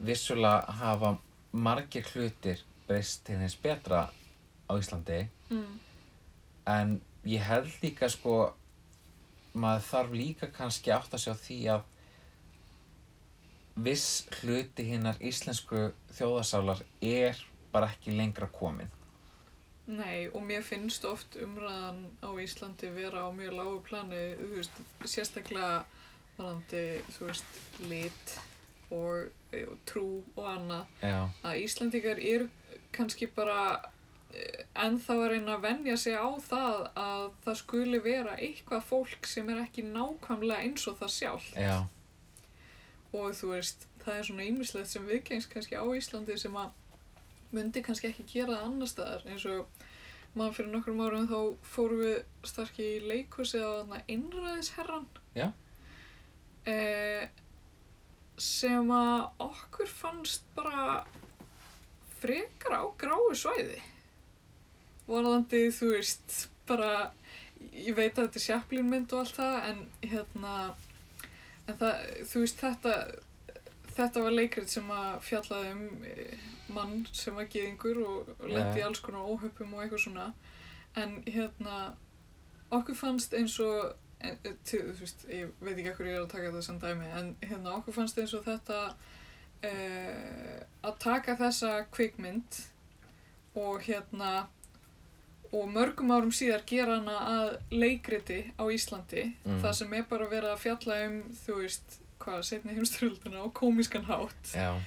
vissulega 0.09 0.77
hafa 0.79 1.13
margir 1.51 2.05
hlutir 2.13 2.61
breyst 2.87 3.23
til 3.25 3.37
þess 3.41 3.57
betra 3.63 4.09
á 4.69 4.71
Íslandi 4.77 5.27
Mm. 5.49 5.79
en 6.67 7.01
ég 7.25 7.41
held 7.41 7.71
líka 7.81 8.09
sko 8.09 8.53
maður 9.55 9.81
þarf 9.87 10.11
líka 10.13 10.47
kannski 10.53 10.91
átt 10.93 11.13
að 11.17 11.23
sjá 11.23 11.33
því 11.33 11.57
að 11.73 11.81
viss 13.79 14.27
hluti 14.41 14.83
hinnar 14.91 15.17
íslensku 15.23 15.87
þjóðasálar 16.17 16.81
er 17.01 17.39
bara 17.73 17.89
ekki 17.93 18.13
lengra 18.17 18.47
komin 18.51 18.89
Nei, 19.89 20.27
og 20.29 20.43
mér 20.45 20.61
finnst 20.61 21.05
oft 21.09 21.33
umræðan 21.41 22.03
á 22.21 22.29
Íslandi 22.37 22.91
vera 22.93 23.23
á 23.25 23.29
mjög 23.33 23.55
lágu 23.57 23.79
plani, 23.87 24.19
þú 24.37 24.49
veist, 24.53 24.75
sérstaklega 25.09 25.79
varandi, 26.39 26.83
þú 27.15 27.29
veist, 27.29 27.59
lit 27.91 28.33
og, 28.95 29.29
og 29.61 29.77
trú 29.89 30.07
og 30.35 30.49
annað, 30.49 30.97
já, 31.03 31.19
að 31.45 31.61
Íslandingar 31.65 32.21
eru 32.31 32.49
kannski 32.95 33.29
bara 33.35 33.59
eh, 34.33 34.65
ennþá 34.81 35.17
að 35.19 35.27
reyna 35.35 35.57
að 35.57 35.67
venja 35.67 35.97
sig 36.01 36.17
á 36.17 36.29
það 36.41 36.89
að 36.97 37.27
það 37.45 37.61
skuli 37.61 38.01
vera 38.01 38.35
eitthvað 38.39 38.87
fólk 38.89 39.29
sem 39.29 39.49
er 39.53 39.61
ekki 39.65 39.85
nákvæmlega 39.85 40.65
eins 40.65 40.87
og 40.89 40.97
það 41.03 41.15
sjálf 41.19 41.51
já, 41.53 41.77
og 43.13 43.31
þú 43.37 43.53
veist, 43.53 43.85
það 44.03 44.17
er 44.17 44.27
svona 44.29 44.49
ýmislegt 44.49 44.89
sem 44.89 45.07
viðgengst 45.09 45.53
kannski 45.53 45.77
á 45.77 45.85
Íslandi 45.85 46.37
sem 46.39 46.57
að 46.57 46.75
myndi 47.55 47.81
kannski 47.85 48.09
ekki 48.11 48.27
gera 48.29 48.57
það 48.57 48.67
annar 48.67 48.89
staðar. 48.91 49.25
Eins 49.29 49.45
og 49.49 49.87
maður 50.37 50.59
fyrir 50.59 50.71
nokkrum 50.73 51.01
árum 51.01 51.29
þá 51.29 51.39
fórum 51.65 52.03
við 52.03 52.17
starki 52.47 52.85
í 52.85 52.99
leikhúsið 53.09 53.65
á 53.65 53.71
þarna 53.79 54.01
einræðisherran 54.05 55.07
Já. 55.33 55.47
Eh, 56.69 57.29
sem 58.39 58.91
að 58.93 59.45
okkur 59.45 59.89
fannst 59.91 60.45
bara 60.55 61.03
frekar 62.19 62.77
á 62.79 62.83
gráu 62.99 63.31
svæði. 63.35 63.79
Varðandi 65.09 65.63
þú 65.75 65.93
veist 65.95 66.35
bara 66.69 67.11
ég 67.73 67.95
veit 67.97 68.13
að 68.13 68.27
þetta 68.27 68.39
er 68.39 68.45
sjaplínmynd 68.45 69.15
og 69.15 69.23
allt 69.23 69.39
það 69.39 69.57
en 69.69 69.81
hérna 70.05 70.53
en 71.69 71.79
það, 71.79 72.05
þú 72.29 72.43
veist 72.43 72.61
þetta 72.63 72.93
þetta 73.99 74.23
var 74.23 74.35
leikrit 74.35 74.71
sem 74.71 74.91
að 74.93 75.09
fjallaði 75.27 75.71
um 75.75 76.05
eh, 76.07 76.45
mann 76.73 77.01
sem 77.15 77.35
var 77.35 77.49
geðingur 77.51 78.03
og, 78.05 78.29
lendi 78.45 78.81
í 78.81 78.85
alls 78.85 79.01
konar 79.03 79.27
óhöpum 79.27 79.73
og 79.75 79.83
eitthvað 79.83 80.03
svona. 80.05 80.27
En 80.99 81.19
hérna 81.27 81.79
okkur 82.73 82.97
fannst 82.97 83.33
eins 83.37 83.57
og 83.63 83.95
en, 84.19 84.37
eh, 84.43 84.53
til, 84.67 84.83
þú 84.91 85.05
veist, 85.05 85.25
ég 85.31 85.53
veit 85.63 85.77
ekki 85.77 85.95
hvað 85.97 86.11
ég 86.11 86.17
er 86.17 86.25
að 86.25 86.31
taka 86.33 86.51
þetta 86.51 86.65
sem 86.65 86.79
dæmi 86.83 87.09
en 87.19 87.31
hérna 87.45 87.75
okkur 87.77 87.95
fannst 87.95 88.19
eins 88.19 88.35
og 88.37 88.45
þetta 88.47 88.79
uh, 88.89 90.59
að 90.83 90.99
taka 91.03 91.35
þessa 91.39 91.73
kvikmynd 91.93 92.61
og 93.59 93.83
hérna 93.87 94.47
og 95.49 95.65
mörgum 95.73 96.11
árum 96.13 96.33
síðar 96.35 96.61
gera 96.69 96.99
hana 96.99 97.15
að 97.25 97.55
leikriti 97.73 98.43
á 98.53 98.63
Íslandi. 98.69 99.31
Mm. 99.47 99.57
það 99.63 99.73
sem 99.79 99.95
er 99.97 100.05
bara 100.11 100.29
verið 100.29 100.53
að 100.53 100.61
fjalla 100.61 100.99
um 101.07 101.19
þú 101.41 101.57
veist, 101.63 101.99
hvað, 102.21 102.43
setni 102.45 102.75
heimstyröldina 102.77 103.41
og 103.41 103.53
komískan 103.57 104.05
hátt. 104.05 104.53
Já, 104.53 104.77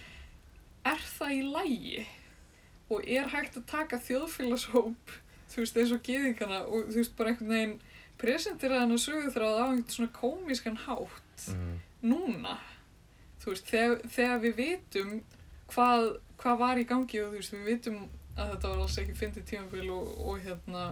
er 0.87 1.03
það 1.17 1.35
í 1.35 1.43
lægi 1.49 2.07
og 2.93 3.09
er 3.09 3.29
hægt 3.33 3.57
að 3.59 3.69
taka 3.71 3.99
þjóðfélagshóp 4.03 5.17
þú 5.53 5.65
veist, 5.65 5.79
eins 5.79 5.95
og 5.95 6.05
geðingana 6.07 6.63
og 6.67 6.91
þú 6.91 7.01
veist, 7.01 7.17
bara 7.19 7.33
einhvern 7.33 7.53
veginn 7.53 7.75
presentera 8.23 8.81
hana 8.83 8.99
sögutráð 9.01 9.61
á 9.61 9.65
einhvern 9.67 9.91
svona 9.91 10.15
komískan 10.17 10.79
hátt 10.87 11.47
mm, 11.53 11.79
núna. 12.07 12.59
Þú 13.43 13.55
veist, 13.55 13.71
þegar, 13.71 14.03
þegar 14.17 14.43
við 14.45 14.59
vitum 14.61 15.15
hvað, 15.73 16.09
hvað 16.41 16.61
var 16.63 16.81
í 16.81 16.89
gangi 16.89 17.23
og 17.23 17.33
þú 17.33 17.41
veist, 17.41 17.57
við 17.57 17.71
vitum 17.73 18.03
að 18.37 18.55
þetta 18.55 18.71
var 18.71 18.85
alls 18.85 19.01
ekki 19.03 19.17
fyndið 19.19 19.49
tímabil 19.51 19.91
og, 19.93 20.13
og 20.23 20.45
hérna 20.45 20.85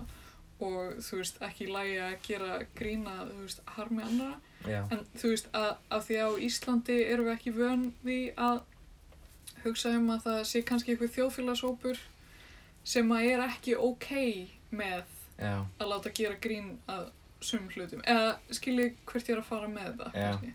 og 0.61 0.99
þú 1.01 1.21
veist, 1.23 1.39
ekki 1.45 1.67
í 1.67 1.73
lagi 1.73 1.95
að 2.05 2.17
gera 2.27 2.59
grína, 2.77 3.15
þú 3.31 3.45
veist, 3.47 3.63
harmi 3.77 4.05
annara 4.05 4.37
já, 4.69 4.83
en 4.93 5.07
þú 5.15 5.33
veist, 5.33 5.49
að, 5.57 5.71
að 5.89 6.05
því 6.09 6.19
á 6.21 6.29
Íslandi 6.49 6.99
erum 7.07 7.31
við 7.31 7.37
ekki 7.37 7.55
vön 7.57 7.87
því 8.03 8.19
að 8.49 8.61
hugsa 9.65 9.95
um 9.97 10.11
að 10.15 10.27
það 10.27 10.43
sé 10.51 10.63
kannski 10.69 10.93
eitthvað 10.93 11.15
þjóðfélagshópur 11.17 12.03
sem 12.91 13.17
að 13.17 13.31
er 13.31 13.45
ekki 13.47 13.77
ok 13.77 14.11
með 14.73 15.17
já, 15.41 15.55
að 15.79 15.91
láta 15.93 16.13
gera 16.17 16.39
grín 16.41 16.75
að 16.91 17.09
sumum 17.41 17.71
hlutum. 17.75 18.03
Eða 18.05 18.37
skilji 18.55 18.95
hvert 19.07 19.29
ég 19.29 19.37
er 19.37 19.43
að 19.43 19.51
fara 19.51 19.69
með 19.73 20.05
Já. 20.15 20.31
kannski. 20.31 20.55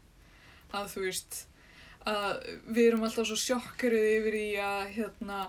að 0.75 0.89
þú 0.93 1.05
veist 1.05 1.37
að 2.05 2.49
við 2.67 2.87
erum 2.87 3.05
alltaf 3.07 3.29
svo 3.29 3.37
sjokkrið 3.41 4.09
yfir 4.19 4.35
í 4.37 4.47
að 4.61 4.83
hérna 4.97 5.39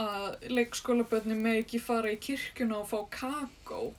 að 0.00 0.46
leikskólabönni 0.54 1.36
með 1.36 1.58
ekki 1.64 1.80
fara 1.82 2.12
í 2.12 2.18
kirkjuna 2.22 2.78
og 2.80 2.88
fá 2.88 3.00
kakó 3.12 3.90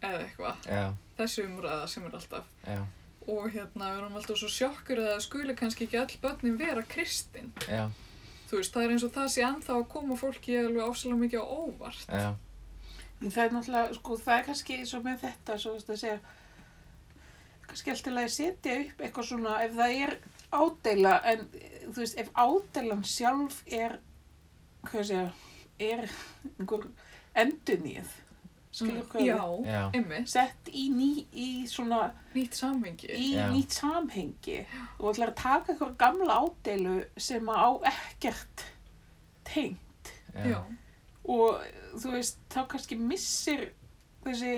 eða 0.00 0.22
eitthvað, 0.22 0.68
já, 0.70 0.84
þessi 1.18 1.42
umræða 1.44 1.88
sem 1.92 2.06
er 2.08 2.14
alltaf. 2.16 2.46
Já, 2.64 2.78
og 3.26 3.48
hérna 3.52 3.90
við 3.90 3.98
erum 3.98 4.14
alltaf 4.20 4.38
svo 4.40 4.48
sjokkrið 4.54 5.02
að 5.04 5.10
það 5.10 5.24
skuli 5.26 5.56
kannski 5.58 5.88
ekki 5.88 6.00
öll 6.00 6.20
börnin 6.22 6.56
vera 6.60 6.84
kristin. 6.88 7.50
Já, 7.68 7.90
þú 8.48 8.60
veist, 8.62 8.72
það 8.72 8.86
er 8.86 8.94
eins 8.94 9.04
og 9.04 9.12
það 9.18 9.28
sé 9.34 9.44
ennþá 9.50 9.74
að 9.76 9.88
koma 9.92 10.16
fólki 10.22 10.56
alveg 10.62 10.86
ásalega 10.86 11.20
mikið 11.26 11.44
á 11.44 11.46
óvart 11.50 12.06
það 13.28 13.42
er 13.44 13.52
náttúrulega, 13.56 13.94
sko, 13.98 14.16
það 14.16 14.38
er 14.38 14.46
kannski 14.48 14.78
eins 14.80 14.94
og 14.96 15.04
með 15.04 15.18
þetta, 15.26 15.58
svo 15.60 15.74
veist 15.76 15.90
að 15.92 16.00
segja, 16.00 16.20
kannski 17.68 17.92
alltaf 17.92 18.16
að 18.22 18.30
setja 18.34 18.78
upp 18.84 19.04
eitthvað 19.04 19.28
svona, 19.28 19.58
ef 19.66 19.76
það 19.76 19.98
er 20.06 20.14
ádeila, 20.60 21.12
en 21.30 21.44
þú 21.90 21.98
veist, 22.00 22.18
ef 22.18 22.32
ádeilan 22.34 23.04
sjálf 23.06 23.60
er, 23.66 23.98
hvað 24.88 25.06
segja, 25.10 25.28
er 25.80 26.02
einhver 26.58 26.88
endurnýð, 27.44 28.10
skilur 28.74 29.04
hvað 29.10 29.26
Mm, 29.60 29.64
já, 29.66 29.80
einmitt, 29.98 30.28
sett 30.30 30.68
í 30.72 30.86
ný, 30.94 31.08
í 31.34 31.48
svona, 31.68 32.12
nýtt 32.34 32.54
samhengi. 32.58 33.08
í 33.12 33.32
Já. 33.34 33.48
nýtt 33.50 33.74
samhengi. 33.74 34.58
Og 34.98 35.10
ætlar 35.14 35.32
að 35.32 35.40
taka 35.42 35.72
eitthvað 35.72 35.96
gamla 35.98 36.36
ádeilu 36.44 37.04
sem 37.18 37.46
á 37.50 37.68
ekkert 37.90 38.64
tengt. 39.44 40.12
Já, 40.46 40.62
og 41.24 41.60
þú 41.96 42.12
veist, 42.14 42.38
þá 42.52 42.60
kannski 42.74 42.96
missir 43.00 43.66
þessi, 44.24 44.54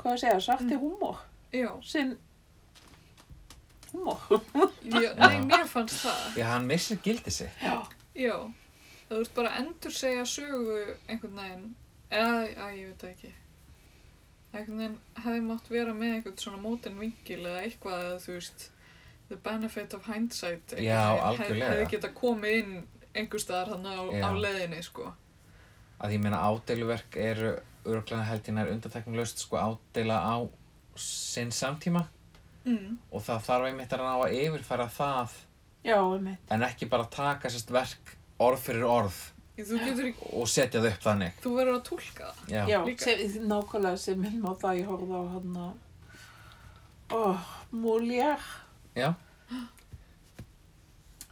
hvað 0.00 0.12
að 0.16 0.20
segja, 0.24 0.40
svarti 0.48 0.78
húmor, 0.82 1.20
Já, 1.52 1.68
sinn 1.84 2.14
húmor. 3.92 4.22
já, 4.84 5.12
nei, 5.20 5.40
mér 5.44 5.66
fannst 5.68 6.00
það. 6.06 6.24
Já, 6.40 6.46
hann 6.54 6.66
missir 6.70 6.98
gildi 7.04 7.30
sig. 7.30 7.50
Já, 7.62 7.82
Já, 8.16 8.36
þú 9.08 9.20
ert 9.22 9.34
bara 9.36 9.54
endur 9.60 9.92
segja 9.96 10.24
sögu 10.28 10.78
einhvern 11.08 11.36
veginn, 11.38 11.66
eða, 12.10 12.42
að 12.66 12.76
ég 12.78 12.90
veit 12.90 13.02
það 13.04 13.10
ekki. 13.14 13.32
Einhvern 14.52 14.78
veginn 14.82 14.98
hefði 15.24 15.42
mátt 15.48 15.70
vera 15.72 15.94
með 15.96 16.14
einhvern 16.18 16.38
svona 16.40 16.60
mótin 16.60 16.98
vingil 17.00 17.40
eða 17.46 17.62
eitthvað 17.66 18.06
að 18.10 18.18
þú 18.26 18.34
veist, 18.38 18.66
the 19.28 19.36
benefit 19.44 19.94
of 19.96 20.08
hindsight. 20.08 20.74
einhvern 20.76 20.84
Já, 20.84 21.36
veginn. 21.38 21.62
Hefði 21.68 21.88
geta 21.94 22.12
komið 22.16 22.58
inn 22.62 22.74
einhver 23.12 23.40
staðar 23.44 23.74
þannig 23.74 23.96
á, 23.96 24.04
á 24.24 24.30
leiðinni, 24.36 24.82
sko. 24.84 25.12
Að 26.02 26.12
ég 26.16 26.22
meina 26.24 26.40
ádeiluverk 26.48 27.16
eru 27.16 27.52
örglega 27.86 28.22
held 28.26 28.48
ég 28.48 28.54
nær 28.56 28.70
undantekninglaust 28.72 29.38
sko 29.42 29.56
ádeila 29.58 30.18
á 30.22 30.36
sinn 30.98 31.50
samtíma 31.54 32.06
Mm. 32.64 32.94
og 33.10 33.22
það 33.26 33.40
þarf 33.42 33.64
einmitt 33.66 33.90
að 33.90 34.02
ná 34.06 34.10
að 34.22 34.34
yfirfæra 34.38 34.84
það 34.94 35.32
já, 35.82 35.96
einmitt. 35.98 36.38
en 36.54 36.62
ekki 36.62 36.86
bara 36.88 37.08
taka 37.10 37.48
sérst 37.50 37.72
verk 37.74 38.12
orð 38.38 38.60
fyrir 38.62 38.84
orð 38.86 39.16
Þú 39.58 39.80
getur 39.82 40.12
og 40.38 40.46
setja 40.48 40.78
það 40.80 40.86
upp 40.92 41.02
þannig. 41.02 41.32
þú 41.42 41.50
verður 41.56 41.74
að 41.74 41.82
tólka 41.88 42.28
það. 42.28 42.52
Já. 42.54 42.62
Já, 42.70 42.78
sem, 43.02 43.48
nákvæmlega 43.50 43.98
sem 43.98 44.20
minn 44.22 44.46
á 44.46 44.52
það 44.62 44.78
ég 44.78 44.86
horfði 44.92 45.18
á 45.18 45.24
hann 45.32 45.58
að, 45.64 45.74
oh, 47.18 47.50
Já. 48.94 49.08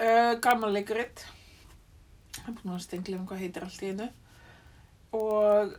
uh, 0.01 0.35
gamanleikrit, 0.43 1.25
hann 2.45 2.59
búin 2.59 2.75
að 2.75 2.85
stengla 2.89 3.21
um 3.21 3.27
hvað 3.31 3.43
heitir 3.45 3.67
allt 3.67 3.83
í 3.87 3.93
einu 3.95 4.11
og 5.17 5.73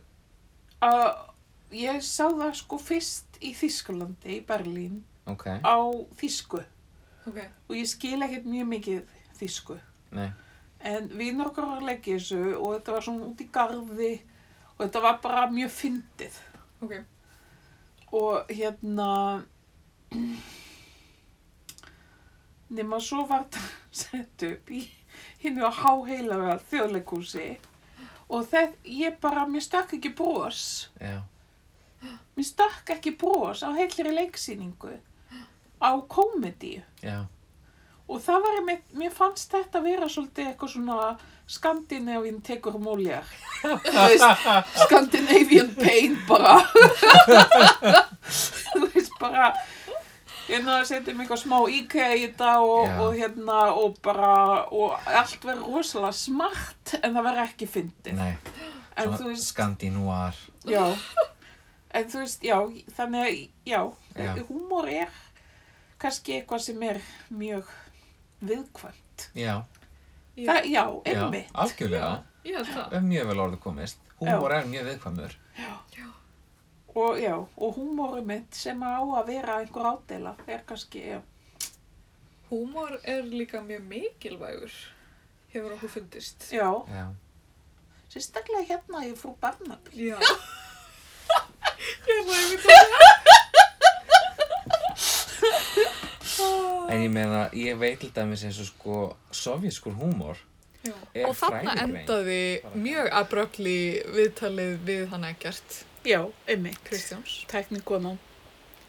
uh, 0.82 1.12
ég 1.72 2.02
sá 2.04 2.26
það 2.28 2.52
sko 2.58 2.78
fyrst 2.78 3.38
í 3.42 3.54
Þískalandi, 3.56 4.36
í 4.38 4.44
Berlín, 4.46 5.00
Ok. 5.26 5.46
á 5.62 5.76
þísku 6.18 6.60
Ok, 7.26 7.38
og 7.68 7.76
ég 7.78 7.86
skil 7.86 8.18
ekkert 8.26 8.44
mjög 8.50 8.66
mikið 8.66 9.02
þísku. 9.38 9.76
Nei. 10.10 10.28
En 10.82 11.06
vinnur 11.14 11.52
okkar 11.52 11.68
var 11.70 11.78
að 11.78 11.86
leggja 11.92 12.16
þessu 12.18 12.40
og 12.58 12.72
þetta 12.74 12.92
var 12.96 13.04
svona 13.06 13.28
út 13.30 13.40
í 13.44 13.46
garði 13.54 14.12
og 14.74 14.80
þetta 14.82 15.02
var 15.04 15.20
bara 15.22 15.44
mjög 15.54 15.70
fyndið. 15.76 16.38
ok. 16.82 16.94
Og 18.12 18.50
hérna, 18.50 19.10
nema 22.76 22.98
svo 23.00 23.22
var 23.30 23.44
þetta 23.46 23.62
sett 24.02 24.44
upp 24.48 24.70
í 24.74 24.82
hinnu 25.44 25.62
á 25.68 25.72
háheilaga 25.78 26.58
þjóðleikúsi 26.70 27.46
og 28.32 28.48
þetta, 28.48 28.80
ég 28.88 29.18
bara, 29.22 29.44
mér 29.48 29.64
stakk 29.64 29.96
ekki 29.98 30.12
brós. 30.16 30.88
Já. 31.00 31.20
Mér 32.36 32.48
stakk 32.48 32.94
ekki 32.96 33.12
brós 33.20 33.62
á 33.62 33.70
heilri 33.76 34.14
leiksýningu 34.16 34.96
á 35.82 35.90
komedíu. 36.08 36.82
Já. 37.04 37.26
Og 38.12 38.20
það 38.20 38.42
var 38.44 38.56
einmitt, 38.58 38.88
mér 38.98 39.12
fannst 39.14 39.52
þetta 39.54 39.80
vera 39.84 40.08
svolítið 40.10 40.50
eitthvað 40.50 40.72
svona 40.74 40.96
Scandinavian 41.52 42.40
tekur 42.44 42.78
móljar. 42.82 43.28
Þú 43.62 43.76
veist, 43.94 44.48
Scandinavian 44.82 45.70
pain 45.76 46.16
bara. 46.28 46.58
Þú 48.72 48.88
veist, 48.92 49.14
bara, 49.20 49.52
hérna 50.48 50.78
setjum 50.88 51.20
eitthvað 51.22 51.40
smá 51.42 51.58
IKEA 51.70 52.14
í 52.16 52.22
þetta 52.26 52.52
og, 52.64 52.86
Já. 52.88 52.96
og 53.04 53.16
hérna, 53.18 53.58
og 53.82 53.98
bara, 54.02 54.32
og 54.72 54.96
allt 55.06 55.44
verður 55.46 55.76
rosalega 55.76 56.12
smart 56.12 56.94
en 57.02 57.14
það 57.14 57.26
verður 57.28 57.44
ekki 57.46 57.68
fyndið. 57.76 58.14
Nei. 58.18 58.32
En 58.96 59.04
Svona 59.08 59.18
þú 59.22 59.28
veist, 59.30 59.46
Skandinúar. 59.54 60.34
já, 60.68 60.82
en 61.94 62.08
þú 62.12 62.18
veist, 62.24 62.42
já, 62.44 62.58
þannig 62.96 63.22
að, 63.26 63.38
já, 63.64 63.80
Já. 64.16 64.34
húmor 64.48 64.88
er 64.92 65.08
kannski 66.02 66.34
eitthvað 66.40 66.60
sem 66.66 66.82
er 66.82 67.00
mjög 67.32 67.70
viðkvæmt. 68.42 69.28
Já. 69.34 69.62
Já, 70.36 70.46
Það, 70.48 70.64
já, 70.64 70.82
Já. 71.04 71.12
einmitt. 71.12 71.50
Algjörlega. 71.54 72.22
ég. 72.44 72.68
Er 72.92 73.00
mjög 73.04 73.26
vel 73.28 73.36
orðið 73.46 73.58
komist. 73.60 73.98
Húmor 74.20 74.52
er 74.56 74.64
mjög 74.66 74.86
viðkvæmur. 74.90 75.34
Og 76.94 77.16
já, 77.20 77.34
og 77.56 77.76
húmórum 77.76 78.26
mitt 78.28 78.54
sem 78.54 78.82
á 78.84 79.00
að 79.00 79.26
vera 79.30 79.54
einhver 79.62 79.86
ádela 79.94 80.34
er 80.46 80.60
kannski, 80.68 81.00
já, 81.14 81.20
Húmor 82.50 82.98
er 83.08 83.22
líka 83.24 83.60
mjög 83.64 83.80
mikilvægur, 83.88 84.72
hefur 85.54 85.72
okkur 85.72 85.88
fundist. 85.88 86.50
já, 86.52 86.68
Já. 86.92 87.06
sérstaklega 88.12 88.66
hérna 88.68 89.06
í 89.08 89.14
frú 89.16 89.32
Barnaby. 89.40 89.90
Já. 90.10 90.18
ég 92.12 92.26
var 92.28 92.36
einmitt 92.36 92.66
að 92.66 92.72
En 96.92 97.00
ég 97.00 97.10
meina, 97.12 97.46
ég 97.56 97.78
veit 97.80 98.00
til 98.02 98.10
dæmis 98.12 98.42
eins 98.44 98.58
og 98.60 98.66
sko 98.68 98.96
sovjískur 99.32 99.94
húmor 99.96 100.36
Já. 100.84 100.92
er 101.14 101.28
Og 101.30 101.36
þarna 101.38 101.72
endaði 101.86 102.60
mjög 102.74 103.08
abröfli 103.16 103.76
viðtalið 104.12 104.76
við 104.84 105.06
hann 105.12 105.24
ekkert, 105.24 105.84
Já, 106.04 106.30
einmitt. 106.50 106.78
Kristjáns. 106.84 107.44
Tæknikonan, 107.46 108.18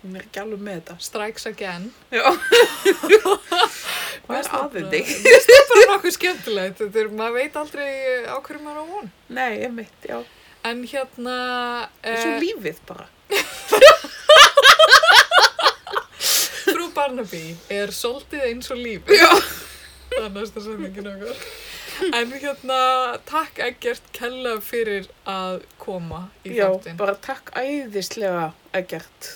hún 0.02 0.16
er 0.18 0.24
ekki 0.26 0.40
alveg 0.42 0.62
með 0.66 0.80
þetta. 0.80 0.96
Strikes 1.06 1.46
again. 1.46 1.92
Já. 2.10 2.24
Hvað 4.24 4.38
er 4.40 4.50
aðeins 4.58 4.90
þig? 4.94 5.12
Það 5.28 5.54
er 5.58 5.68
bara 5.70 5.84
nokkuð 5.92 6.16
skemmtilegt, 6.16 6.78
þetta 6.80 7.02
er, 7.04 7.12
maður 7.20 7.36
veit 7.38 7.60
aldrei 7.62 7.90
á 8.26 8.38
hverju 8.40 8.62
maður 8.64 8.80
á 8.82 8.86
von. 8.94 9.12
Nei, 9.38 9.54
einmitt, 9.68 10.00
já. 10.10 10.18
En 10.64 10.82
hérna... 10.88 11.36
Það 12.02 12.14
er 12.14 12.22
svo 12.24 12.32
eh, 12.32 12.42
lífið 12.48 12.78
bara. 12.88 13.08
Frú 16.72 16.88
Barnaby 16.96 17.44
er 17.74 17.94
svolítið 17.94 18.48
eins 18.48 18.72
og 18.74 18.82
lífið. 18.82 19.22
Já. 19.22 19.30
Það 20.14 20.26
er 20.26 20.34
næsta 20.40 20.64
setningin 20.64 21.12
okkar. 21.14 21.38
En 22.20 22.32
hérna, 22.34 22.80
takk 23.30 23.60
ekkert 23.64 24.06
kella 24.16 24.58
fyrir 24.64 25.08
að 25.30 25.64
koma 25.82 26.28
í 26.46 26.58
Já, 26.58 26.68
þáttinn. 26.70 26.98
bara 27.00 27.16
takk 27.24 27.52
æðislega 27.56 28.52
ekkert. 28.76 29.30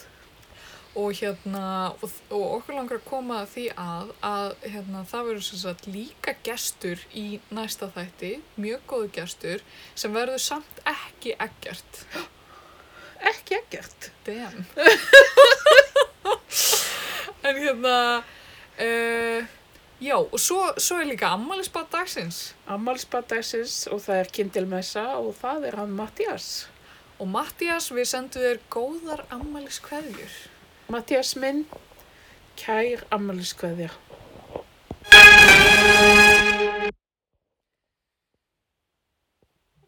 Og 0.98 1.14
hérna, 1.19 1.94
og, 2.02 2.10
og 2.34 2.45
okkur 2.57 2.73
langar 2.80 2.98
að 2.98 3.03
koma 3.06 3.44
að 3.44 3.52
því 3.53 3.65
að, 3.77 4.07
að 4.26 4.48
hérna, 4.64 5.03
það 5.11 5.27
verður 5.27 5.45
sem 5.45 5.60
sagt 5.61 5.85
líka 5.94 6.34
gestur 6.48 7.03
í 7.14 7.26
næsta 7.53 7.91
þætti, 7.94 8.31
mjög 8.57 8.81
góðu 8.89 9.11
gestur, 9.19 9.61
sem 9.94 10.15
verður 10.18 10.41
samt 10.41 10.81
ekki 10.89 11.35
ekkert. 11.38 12.02
Ekki 13.31 13.56
ekkert. 13.57 14.11
Damn. 14.27 14.65
en 17.48 17.56
hérna, 17.61 17.95
uh, 18.77 19.41
já, 20.01 20.15
og 20.17 20.39
svo, 20.39 20.59
svo 20.77 20.99
er 21.01 21.07
líka 21.09 21.29
ammælisbað 21.35 21.87
dagsins. 21.93 22.39
Ammálsbadagsins 22.67 23.75
og 23.91 24.01
það 24.05 24.21
er 24.23 24.31
kindilmessa 24.37 25.05
og 25.19 25.33
það 25.41 25.67
er 25.71 25.79
hann 25.81 25.95
Mattias. 25.97 26.49
Og 27.19 27.27
Mattías, 27.33 27.89
við 27.97 28.05
sendum 28.11 28.43
þér 28.45 28.59
góðar 28.73 29.23
ammæliskveðjur. 29.33 30.35
Mattias 30.93 31.33
minn, 31.41 31.63
kær 32.61 33.03
ammálskveðja. 33.17 33.89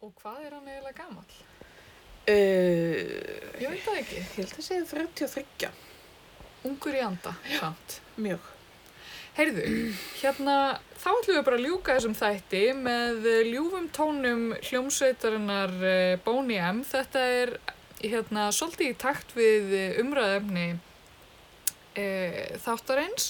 Og 0.02 0.14
hvað 0.22 0.46
er 0.48 0.54
hann 0.56 0.68
eiginlega 0.72 0.98
gamall? 1.04 1.40
Uh, 2.30 3.58
Ég 3.60 3.72
veit 3.74 3.84
það 3.86 3.98
ekki. 4.04 4.20
ég 4.22 4.32
held 4.38 4.54
að 4.54 4.66
segja 4.68 4.86
33, 4.94 5.72
Ungur 6.70 6.96
í 6.96 7.02
anda, 7.04 7.34
samt. 7.58 8.00
mjög. 8.20 8.48
Heyrðu, 9.40 9.94
hérna, 10.20 10.54
þá 11.00 11.06
ætlum 11.14 11.38
við 11.38 11.44
bara 11.48 11.56
að 11.56 11.62
ljúka 11.64 11.94
þessum 11.96 12.16
þætti 12.20 12.64
með 12.76 13.28
eh, 13.32 13.46
ljúfum 13.48 13.86
tónum 13.96 14.42
hljómsveitarinnar 14.68 15.76
eh, 15.88 16.16
Boney 16.26 16.60
M. 16.60 16.82
Þetta 16.84 17.22
er, 17.38 17.54
hérna, 18.02 18.50
svolítið 18.52 18.90
í 18.92 18.98
takt 19.00 19.32
við 19.38 19.72
eh, 19.78 20.02
umræðefni 20.04 20.66
e, 21.96 22.10
þáttarins. 22.66 23.30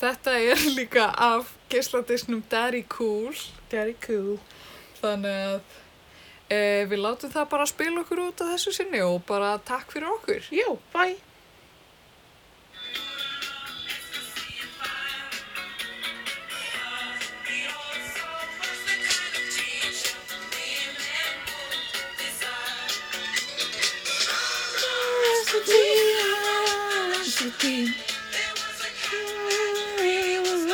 Þetta 0.00 0.38
er 0.46 0.64
líka 0.78 1.10
af 1.12 1.52
geisladisnum 1.68 2.40
Daddy 2.48 2.80
Cool, 2.96 3.36
Very 3.68 3.98
cool. 4.06 4.38
þannig 5.02 5.44
að 5.44 5.60
e, 6.48 6.62
við 6.88 7.04
látum 7.04 7.36
það 7.36 7.52
bara 7.52 7.68
spila 7.68 8.00
okkur 8.00 8.24
út 8.30 8.40
á 8.40 8.48
þessu 8.54 8.72
sinni 8.80 9.04
og 9.04 9.20
bara 9.28 9.58
takk 9.60 9.92
fyrir 9.92 10.08
okkur. 10.16 10.52
Já, 10.56 10.70
bye. 10.96 11.33
again. 27.58 27.88
It 27.88 28.52
was 28.52 28.80
a 28.80 28.90
king. 29.02 30.00
it 30.00 30.40
was 30.42 30.64